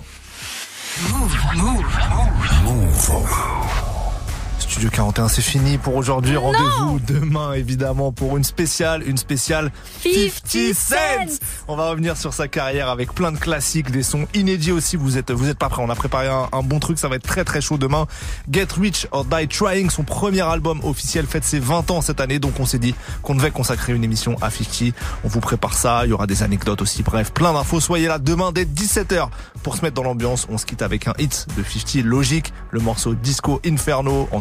Studio 4.80 4.96
41, 4.96 5.28
c'est 5.28 5.42
fini 5.42 5.76
pour 5.76 5.94
aujourd'hui. 5.94 6.38
Rendez-vous 6.38 7.00
demain, 7.00 7.52
évidemment, 7.52 8.12
pour 8.12 8.38
une 8.38 8.44
spéciale, 8.44 9.06
une 9.06 9.18
spéciale 9.18 9.70
50 10.02 10.74
Cent. 10.74 10.96
On 11.68 11.76
va 11.76 11.90
revenir 11.90 12.16
sur 12.16 12.32
sa 12.32 12.48
carrière 12.48 12.88
avec 12.88 13.12
plein 13.12 13.30
de 13.30 13.36
classiques, 13.36 13.90
des 13.90 14.02
sons 14.02 14.26
inédits 14.32 14.72
aussi. 14.72 14.96
Vous 14.96 15.18
êtes, 15.18 15.32
vous 15.32 15.50
êtes 15.50 15.58
pas 15.58 15.68
prêts. 15.68 15.82
On 15.86 15.90
a 15.90 15.94
préparé 15.94 16.28
un, 16.28 16.48
un 16.50 16.62
bon 16.62 16.78
truc. 16.78 16.98
Ça 16.98 17.08
va 17.08 17.16
être 17.16 17.26
très, 17.26 17.44
très 17.44 17.60
chaud 17.60 17.76
demain. 17.76 18.06
Get 18.50 18.68
Rich 18.80 19.06
or 19.10 19.26
Die 19.26 19.48
Trying, 19.48 19.90
son 19.90 20.02
premier 20.02 20.40
album 20.40 20.80
officiel, 20.82 21.26
fête 21.26 21.44
ses 21.44 21.58
20 21.58 21.90
ans 21.90 22.00
cette 22.00 22.22
année. 22.22 22.38
Donc, 22.38 22.58
on 22.58 22.64
s'est 22.64 22.78
dit 22.78 22.94
qu'on 23.20 23.34
devait 23.34 23.50
consacrer 23.50 23.92
une 23.92 24.02
émission 24.02 24.36
à 24.40 24.48
50. 24.48 24.94
On 25.24 25.28
vous 25.28 25.40
prépare 25.40 25.74
ça. 25.74 26.06
Il 26.06 26.08
y 26.08 26.12
aura 26.14 26.26
des 26.26 26.42
anecdotes 26.42 26.80
aussi. 26.80 27.02
Bref, 27.02 27.32
plein 27.32 27.52
d'infos. 27.52 27.80
Soyez 27.80 28.06
là 28.08 28.18
demain 28.18 28.50
dès 28.50 28.64
17h 28.64 29.28
pour 29.62 29.76
se 29.76 29.82
mettre 29.82 29.96
dans 29.96 30.04
l'ambiance. 30.04 30.46
On 30.48 30.56
se 30.56 30.64
quitte 30.64 30.80
avec 30.80 31.06
un 31.06 31.12
hit 31.18 31.48
de 31.58 31.62
50 31.62 32.02
logique. 32.02 32.54
Le 32.70 32.80
morceau 32.80 33.12
Disco 33.12 33.60
Inferno 33.66 34.26
en 34.32 34.40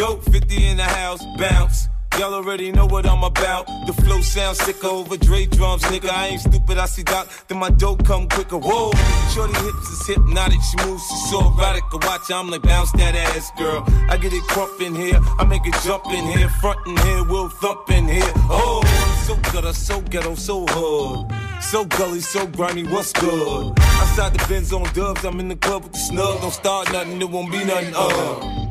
go, 0.00 0.16
50 0.16 0.66
in 0.66 0.76
the 0.78 0.82
house, 0.82 1.22
bounce. 1.36 1.88
Y'all 2.18 2.32
already 2.32 2.72
know 2.72 2.86
what 2.86 3.04
I'm 3.06 3.22
about. 3.22 3.66
The 3.86 3.92
flow 3.92 4.22
sounds 4.22 4.58
sicker 4.58 4.86
over 4.86 5.16
Dre 5.18 5.44
drums, 5.44 5.82
nigga. 5.84 6.08
I 6.08 6.28
ain't 6.28 6.40
stupid, 6.40 6.78
I 6.78 6.86
see 6.86 7.02
Doc, 7.02 7.28
then 7.48 7.58
my 7.58 7.68
dope 7.68 8.04
come 8.06 8.26
quicker. 8.26 8.56
Whoa, 8.56 8.92
shorty 9.34 9.52
hips 9.60 9.90
is 9.90 10.06
hypnotic, 10.06 10.60
she 10.62 10.76
moves, 10.86 11.06
she's 11.06 11.30
so 11.30 11.40
erotic. 11.40 11.84
I 11.92 11.96
watch, 12.06 12.30
I'm 12.30 12.50
like 12.50 12.62
bounce 12.62 12.90
that 12.92 13.14
ass, 13.14 13.50
girl. 13.58 13.84
I 14.08 14.16
get 14.16 14.32
it 14.32 14.42
crump 14.44 14.80
in 14.80 14.94
here, 14.94 15.20
I 15.38 15.44
make 15.44 15.66
it 15.66 15.76
jump 15.84 16.06
in 16.06 16.24
here, 16.24 16.48
front 16.62 16.80
in 16.86 16.96
here, 16.96 17.22
we'll 17.24 17.50
thump 17.50 17.90
in 17.90 18.08
here. 18.08 18.32
Oh, 18.48 18.80
so 19.26 19.34
I'm 19.58 19.74
so 19.74 20.00
ghetto, 20.00 20.34
so 20.34 20.64
hood. 20.66 21.30
So 21.60 21.84
gully, 21.84 22.20
so 22.20 22.46
grimy, 22.46 22.84
what's 22.84 23.12
good? 23.12 23.78
Outside 23.78 24.32
the 24.32 24.44
Benz 24.48 24.72
on 24.72 24.84
dubs, 24.94 25.24
I'm 25.24 25.38
in 25.40 25.48
the 25.48 25.56
club 25.56 25.82
with 25.84 25.92
the 25.92 25.98
snug. 25.98 26.40
Don't 26.40 26.52
start 26.52 26.90
nothing, 26.90 27.20
it 27.20 27.28
won't 27.28 27.52
be 27.52 27.62
nothing. 27.64 27.92
Uh. 27.94 28.69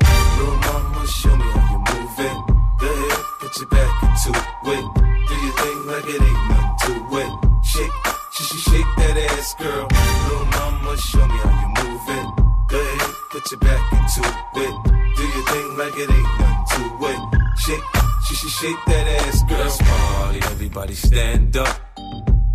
Show 1.09 1.35
me 1.35 1.43
how 1.43 1.71
you 1.71 1.79
move 1.79 2.19
it. 2.19 2.37
Go 2.79 2.87
ahead, 2.87 3.23
put 3.39 3.57
your 3.57 3.67
back 3.67 4.03
into 4.03 4.29
it. 4.29 4.85
Do 5.27 5.35
your 5.35 5.53
thing 5.59 5.79
like 5.87 6.05
it 6.05 6.21
ain't 6.21 6.43
nothing 6.49 6.75
to 6.85 7.17
it. 7.17 7.31
Shake, 7.65 7.91
sh 8.31 8.43
sh 8.43 8.57
shake 8.69 8.91
that 8.97 9.17
ass, 9.31 9.55
girl. 9.55 9.87
Little 10.29 10.45
mama, 10.45 10.97
show 10.97 11.25
me 11.27 11.37
how 11.43 11.53
you 11.61 11.69
move 11.81 12.09
it. 12.17 12.27
Go 12.69 12.79
ahead, 12.79 13.13
put 13.31 13.51
your 13.51 13.59
back 13.59 13.83
into 13.91 14.21
it. 14.63 14.75
Do 15.17 15.23
your 15.23 15.45
thing 15.51 15.77
like 15.77 15.95
it 15.97 16.09
ain't 16.09 16.31
nothing 16.39 16.65
to 16.73 16.83
it. 17.11 17.21
Shake, 17.57 17.85
sh 18.25 18.33
sh 18.35 18.47
shake 18.59 18.81
that 18.85 19.05
ass, 19.25 19.43
girl. 19.43 19.57
Let's 19.59 19.77
party, 19.81 20.39
everybody 20.43 20.93
stand 20.93 21.57
up. 21.57 21.79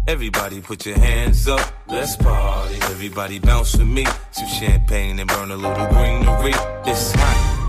Everybody 0.07 0.61
put 0.61 0.87
your 0.87 0.99
hands 0.99 1.49
up, 1.49 1.61
let's 1.89 2.15
party. 2.17 2.77
Everybody 2.83 3.41
bounce 3.41 3.77
with 3.77 3.89
me. 3.89 4.07
Some 4.31 4.49
champagne 4.49 5.19
and 5.19 5.29
burn 5.29 5.51
a 5.51 5.57
little 5.57 5.87
greenery. 5.89 6.55
It's 6.87 7.13
hot. 7.13 7.64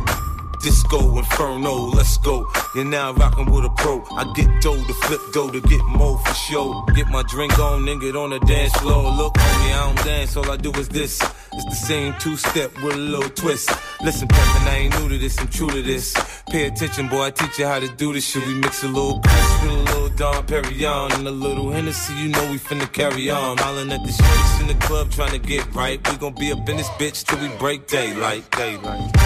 Disco 0.66 1.16
Inferno, 1.20 1.76
let's 1.94 2.18
go. 2.18 2.52
You're 2.74 2.86
now 2.86 3.14
rocking 3.14 3.52
with 3.52 3.66
a 3.66 3.70
pro. 3.70 4.04
I 4.18 4.24
get 4.34 4.50
dough 4.64 4.84
to 4.84 4.94
flip 4.96 5.22
dough 5.32 5.52
to 5.52 5.62
get 5.62 5.86
more 5.86 6.18
for 6.18 6.34
show. 6.34 6.84
Get 6.96 7.08
my 7.10 7.22
drink 7.22 7.60
on 7.60 7.88
and 7.88 8.02
get 8.02 8.16
on 8.16 8.32
the 8.32 8.40
dance 8.40 8.74
floor. 8.78 9.12
Look, 9.12 9.36
homie, 9.36 9.74
I 9.74 9.94
don't 9.94 10.04
dance, 10.04 10.36
all 10.36 10.50
I 10.50 10.58
do 10.58 10.72
is 10.72 10.90
this. 10.90 11.22
It's 11.22 11.66
the 11.66 11.76
same 11.76 12.16
two 12.18 12.36
step 12.36 12.74
with 12.82 12.96
a 12.96 12.98
little 12.98 13.30
twist. 13.30 13.70
Listen, 14.02 14.28
Peppin, 14.28 14.68
I 14.68 14.78
ain't 14.78 15.00
new 15.00 15.08
to 15.08 15.20
this, 15.20 15.38
I'm 15.38 15.50
true 15.50 15.70
to 15.70 15.84
this. 15.84 16.16
Pay 16.50 16.66
attention, 16.66 17.10
boy, 17.10 17.26
I 17.26 17.30
teach 17.30 17.60
you 17.60 17.68
how 17.68 17.80
to 17.80 17.88
do 17.88 18.12
this 18.14 18.28
shit. 18.28 18.44
We 18.48 18.56
mix 18.56 18.84
a 18.84 18.88
little 18.88 19.20
Chris 19.20 19.62
with 19.62 19.72
a 19.72 19.84
little 19.84 20.10
Dom 20.18 20.48
Perignon 20.48 21.14
and 21.14 21.28
a 21.28 21.32
little 21.32 21.70
Hennessy, 21.70 22.16
you 22.16 22.30
know 22.30 22.52
we 22.52 22.58
finna 22.58 22.92
carry 22.92 23.30
on. 23.30 23.58
Hollin' 23.60 23.92
at 23.92 24.02
the 24.02 24.10
shorties 24.10 24.62
in 24.62 24.68
the 24.68 24.86
club 24.86 25.12
trying 25.12 25.40
to 25.40 25.48
get 25.48 25.72
right. 25.76 26.00
We 26.10 26.18
gon' 26.18 26.34
be 26.34 26.52
up 26.52 26.68
in 26.68 26.78
this 26.78 26.90
bitch 26.98 27.24
till 27.24 27.38
we 27.38 27.56
break 27.60 27.86
daylight, 27.86 28.50
daylight. 28.50 29.25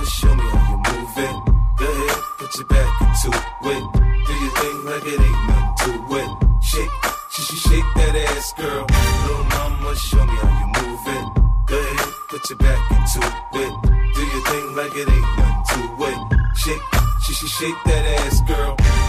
Little 0.00 0.12
show 0.12 0.34
me 0.34 0.44
how 0.44 0.70
you 0.70 0.76
move 0.78 1.18
it. 1.18 1.36
Go 1.76 1.84
ahead, 1.84 2.22
put 2.38 2.56
your 2.56 2.66
back 2.68 3.02
into 3.02 3.28
it. 3.68 3.84
Do 4.26 4.32
your 4.32 4.52
thing 4.56 4.84
like 4.86 5.04
it 5.04 5.20
ain't 5.20 5.46
nothing 5.46 6.06
to 6.08 6.16
it. 6.16 6.30
Shake, 6.62 6.90
sh 7.28 7.40
sh 7.42 7.68
shake 7.68 7.84
that 7.96 8.16
ass, 8.16 8.52
girl. 8.54 8.86
Little 9.26 9.44
mama, 9.44 9.94
show 9.96 10.24
me 10.24 10.36
how 10.40 10.52
you 10.60 10.68
move 10.80 11.06
it. 11.06 11.26
Go 11.66 11.78
ahead, 11.78 12.14
put 12.30 12.48
your 12.48 12.58
back 12.60 12.90
into 12.92 13.20
it. 13.60 13.72
Do 14.14 14.22
your 14.24 14.44
thing 14.48 14.74
like 14.74 14.96
it 14.96 15.08
ain't 15.10 15.36
nothing 15.36 15.64
to 15.68 16.04
it. 16.08 16.56
Shake, 16.56 16.82
sh 17.20 17.32
sh 17.34 17.50
shake 17.58 17.76
that 17.84 18.20
ass, 18.24 18.40
girl. 18.48 18.99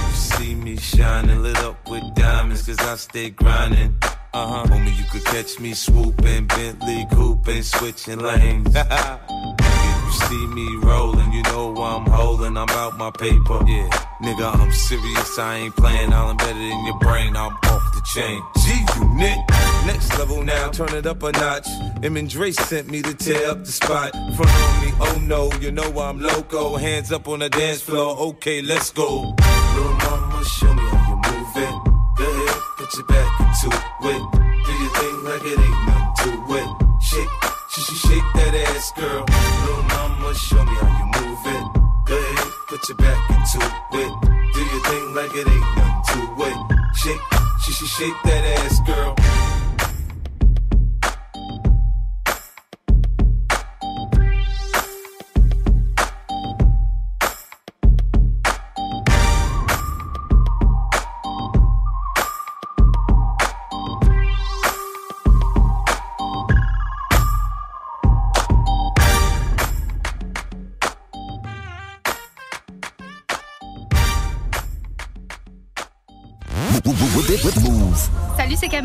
See 0.42 0.56
me 0.56 0.76
shining, 0.76 1.44
lit 1.44 1.60
up 1.60 1.88
with 1.88 2.04
diamonds, 2.16 2.66
cause 2.66 2.80
I 2.80 2.96
stay 2.96 3.30
grinding. 3.30 3.96
Uh 4.34 4.48
huh. 4.48 4.66
Homie, 4.74 4.98
you 4.98 5.04
could 5.12 5.24
catch 5.24 5.60
me 5.60 5.76
swooping, 5.76 6.48
Bentley 6.48 7.06
cooping, 7.12 7.62
switching 7.62 8.18
lanes. 8.18 8.74
if 8.76 10.04
you 10.04 10.12
see 10.28 10.48
me 10.48 10.78
rolling, 10.78 11.32
you 11.32 11.44
know 11.44 11.76
I'm 11.78 12.08
holding. 12.08 12.58
I'm 12.58 12.70
out 12.70 12.98
my 12.98 13.12
paper. 13.12 13.60
Yeah, 13.68 13.88
nigga, 14.24 14.56
I'm 14.56 14.72
serious. 14.72 15.38
I 15.38 15.58
ain't 15.58 15.76
playing. 15.76 16.12
I'm 16.12 16.36
better 16.38 16.54
than 16.54 16.86
your 16.86 16.98
brain. 16.98 17.36
I'm 17.36 17.54
off 17.54 17.84
the 17.94 18.02
chain. 18.12 18.42
G 18.64 18.82
unit. 19.00 19.38
Next 19.86 20.18
level 20.18 20.44
now, 20.44 20.70
turn 20.70 20.96
it 20.96 21.06
up 21.06 21.22
a 21.22 21.32
notch. 21.34 21.68
Em 22.02 22.18
and 22.18 22.28
Dre 22.28 22.52
sent 22.52 22.90
me 22.90 23.04
to 23.04 23.14
tear 23.14 23.52
up 23.52 23.60
the 23.64 23.72
spot. 23.72 24.12
Front 24.12 24.52
on 24.52 24.86
me, 24.86 24.92
oh 25.02 25.20
no, 25.22 25.52
you 25.60 25.72
know 25.72 26.00
I'm 26.00 26.20
loco. 26.20 26.78
Hands 26.78 27.12
up 27.12 27.28
on 27.28 27.40
the 27.40 27.50
dance 27.50 27.82
floor. 27.82 28.18
Okay, 28.30 28.64
let's 28.64 28.90
go. 28.90 29.36
Little 29.76 29.94
mama, 29.94 30.31
show 30.46 30.74
me 30.74 30.82
how 30.82 31.10
you 31.10 31.16
move 31.16 31.58
it. 31.58 31.76
Go 32.16 32.26
ahead, 32.26 32.62
put 32.78 32.94
your 32.96 33.06
back 33.06 33.40
into 33.42 33.68
it. 34.12 34.22
Do 34.66 34.72
your 34.82 34.92
thing 34.98 35.24
like 35.24 35.44
it 35.46 35.60
ain't 35.60 35.86
nothing 35.88 36.14
to 36.22 36.56
it. 36.60 36.70
Shake, 37.02 37.30
sh 37.70 37.80
sh 37.80 37.94
shake 38.08 38.28
that 38.36 38.54
ass, 38.56 38.92
girl. 38.96 39.26
Little 39.66 39.84
mama, 39.84 40.34
show 40.36 40.64
me 40.64 40.76
how 40.82 40.92
you 41.00 41.08
move 41.18 41.46
it. 41.46 41.66
Go 42.06 42.18
ahead, 42.18 42.52
put 42.68 42.90
your 42.90 42.98
back 42.98 43.30
into 43.30 43.60
it. 44.02 44.12
Do 44.54 44.60
your 44.60 44.84
thing 44.90 45.16
like 45.16 45.34
it 45.36 45.48
ain't 45.48 45.76
nothing 45.78 46.02
to 46.10 46.44
it. 46.48 46.58
Shake, 46.96 47.22
sh 47.62 47.72
sh 47.72 47.88
shake 47.98 48.18
that 48.24 48.44
ass, 48.60 48.80
girl. 48.82 49.16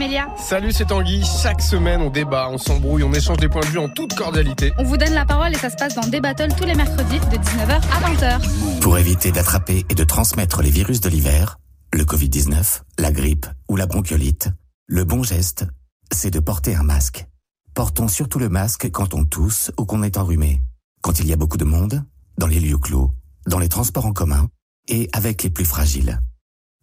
Salut, 0.06 0.12
c'est 0.14 0.18
Camélia. 0.18 0.36
Salut, 0.36 0.72
c'est 0.72 0.84
Tanguy. 0.86 1.24
Chaque 1.42 1.60
semaine, 1.60 2.00
on 2.00 2.10
débat, 2.10 2.48
on 2.50 2.58
s'embrouille, 2.58 3.02
on 3.02 3.12
échange 3.12 3.38
des 3.38 3.48
points 3.48 3.62
de 3.62 3.66
vue 3.66 3.78
en 3.78 3.88
toute 3.88 4.14
cordialité. 4.14 4.72
On 4.78 4.84
vous 4.84 4.96
donne 4.96 5.14
la 5.14 5.24
parole 5.24 5.52
et 5.52 5.58
ça 5.58 5.68
se 5.68 5.74
passe 5.74 5.94
dans 5.94 6.06
des 6.06 6.20
battles 6.20 6.54
tous 6.56 6.64
les 6.64 6.74
mercredis 6.74 7.18
de 7.18 7.36
19h 7.36 7.74
à 7.74 8.38
20h. 8.38 8.80
Pour 8.80 8.98
éviter 8.98 9.32
d'attraper 9.32 9.84
et 9.88 9.94
de 9.94 10.04
transmettre 10.04 10.62
les 10.62 10.70
virus 10.70 11.00
de 11.00 11.08
l'hiver, 11.08 11.58
le 11.92 12.04
Covid-19, 12.04 12.82
la 12.98 13.10
grippe 13.10 13.46
ou 13.68 13.76
la 13.76 13.86
bronchiolite, 13.86 14.50
le 14.86 15.04
bon 15.04 15.24
geste, 15.24 15.66
c'est 16.12 16.30
de 16.30 16.40
porter 16.40 16.76
un 16.76 16.84
masque. 16.84 17.26
Portons 17.74 18.08
surtout 18.08 18.38
le 18.38 18.48
masque 18.48 18.88
quand 18.92 19.12
on 19.12 19.24
tousse 19.24 19.72
ou 19.76 19.86
qu'on 19.86 20.04
est 20.04 20.18
enrhumé, 20.18 20.62
quand 21.02 21.18
il 21.18 21.26
y 21.26 21.32
a 21.32 21.36
beaucoup 21.36 21.58
de 21.58 21.64
monde, 21.64 22.04
dans 22.38 22.46
les 22.46 22.60
lieux 22.60 22.78
clos, 22.78 23.10
dans 23.46 23.58
les 23.58 23.68
transports 23.68 24.06
en 24.06 24.12
commun 24.12 24.48
et 24.88 25.08
avec 25.12 25.42
les 25.42 25.50
plus 25.50 25.64
fragiles. 25.64 26.20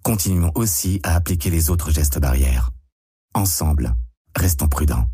Continuons 0.04 0.52
aussi 0.56 1.00
à 1.04 1.16
appliquer 1.16 1.50
les 1.50 1.70
autres 1.70 1.92
gestes 1.92 2.20
barrières. 2.20 2.72
Ensemble, 3.34 3.96
restons 4.36 4.68
prudents. 4.68 5.08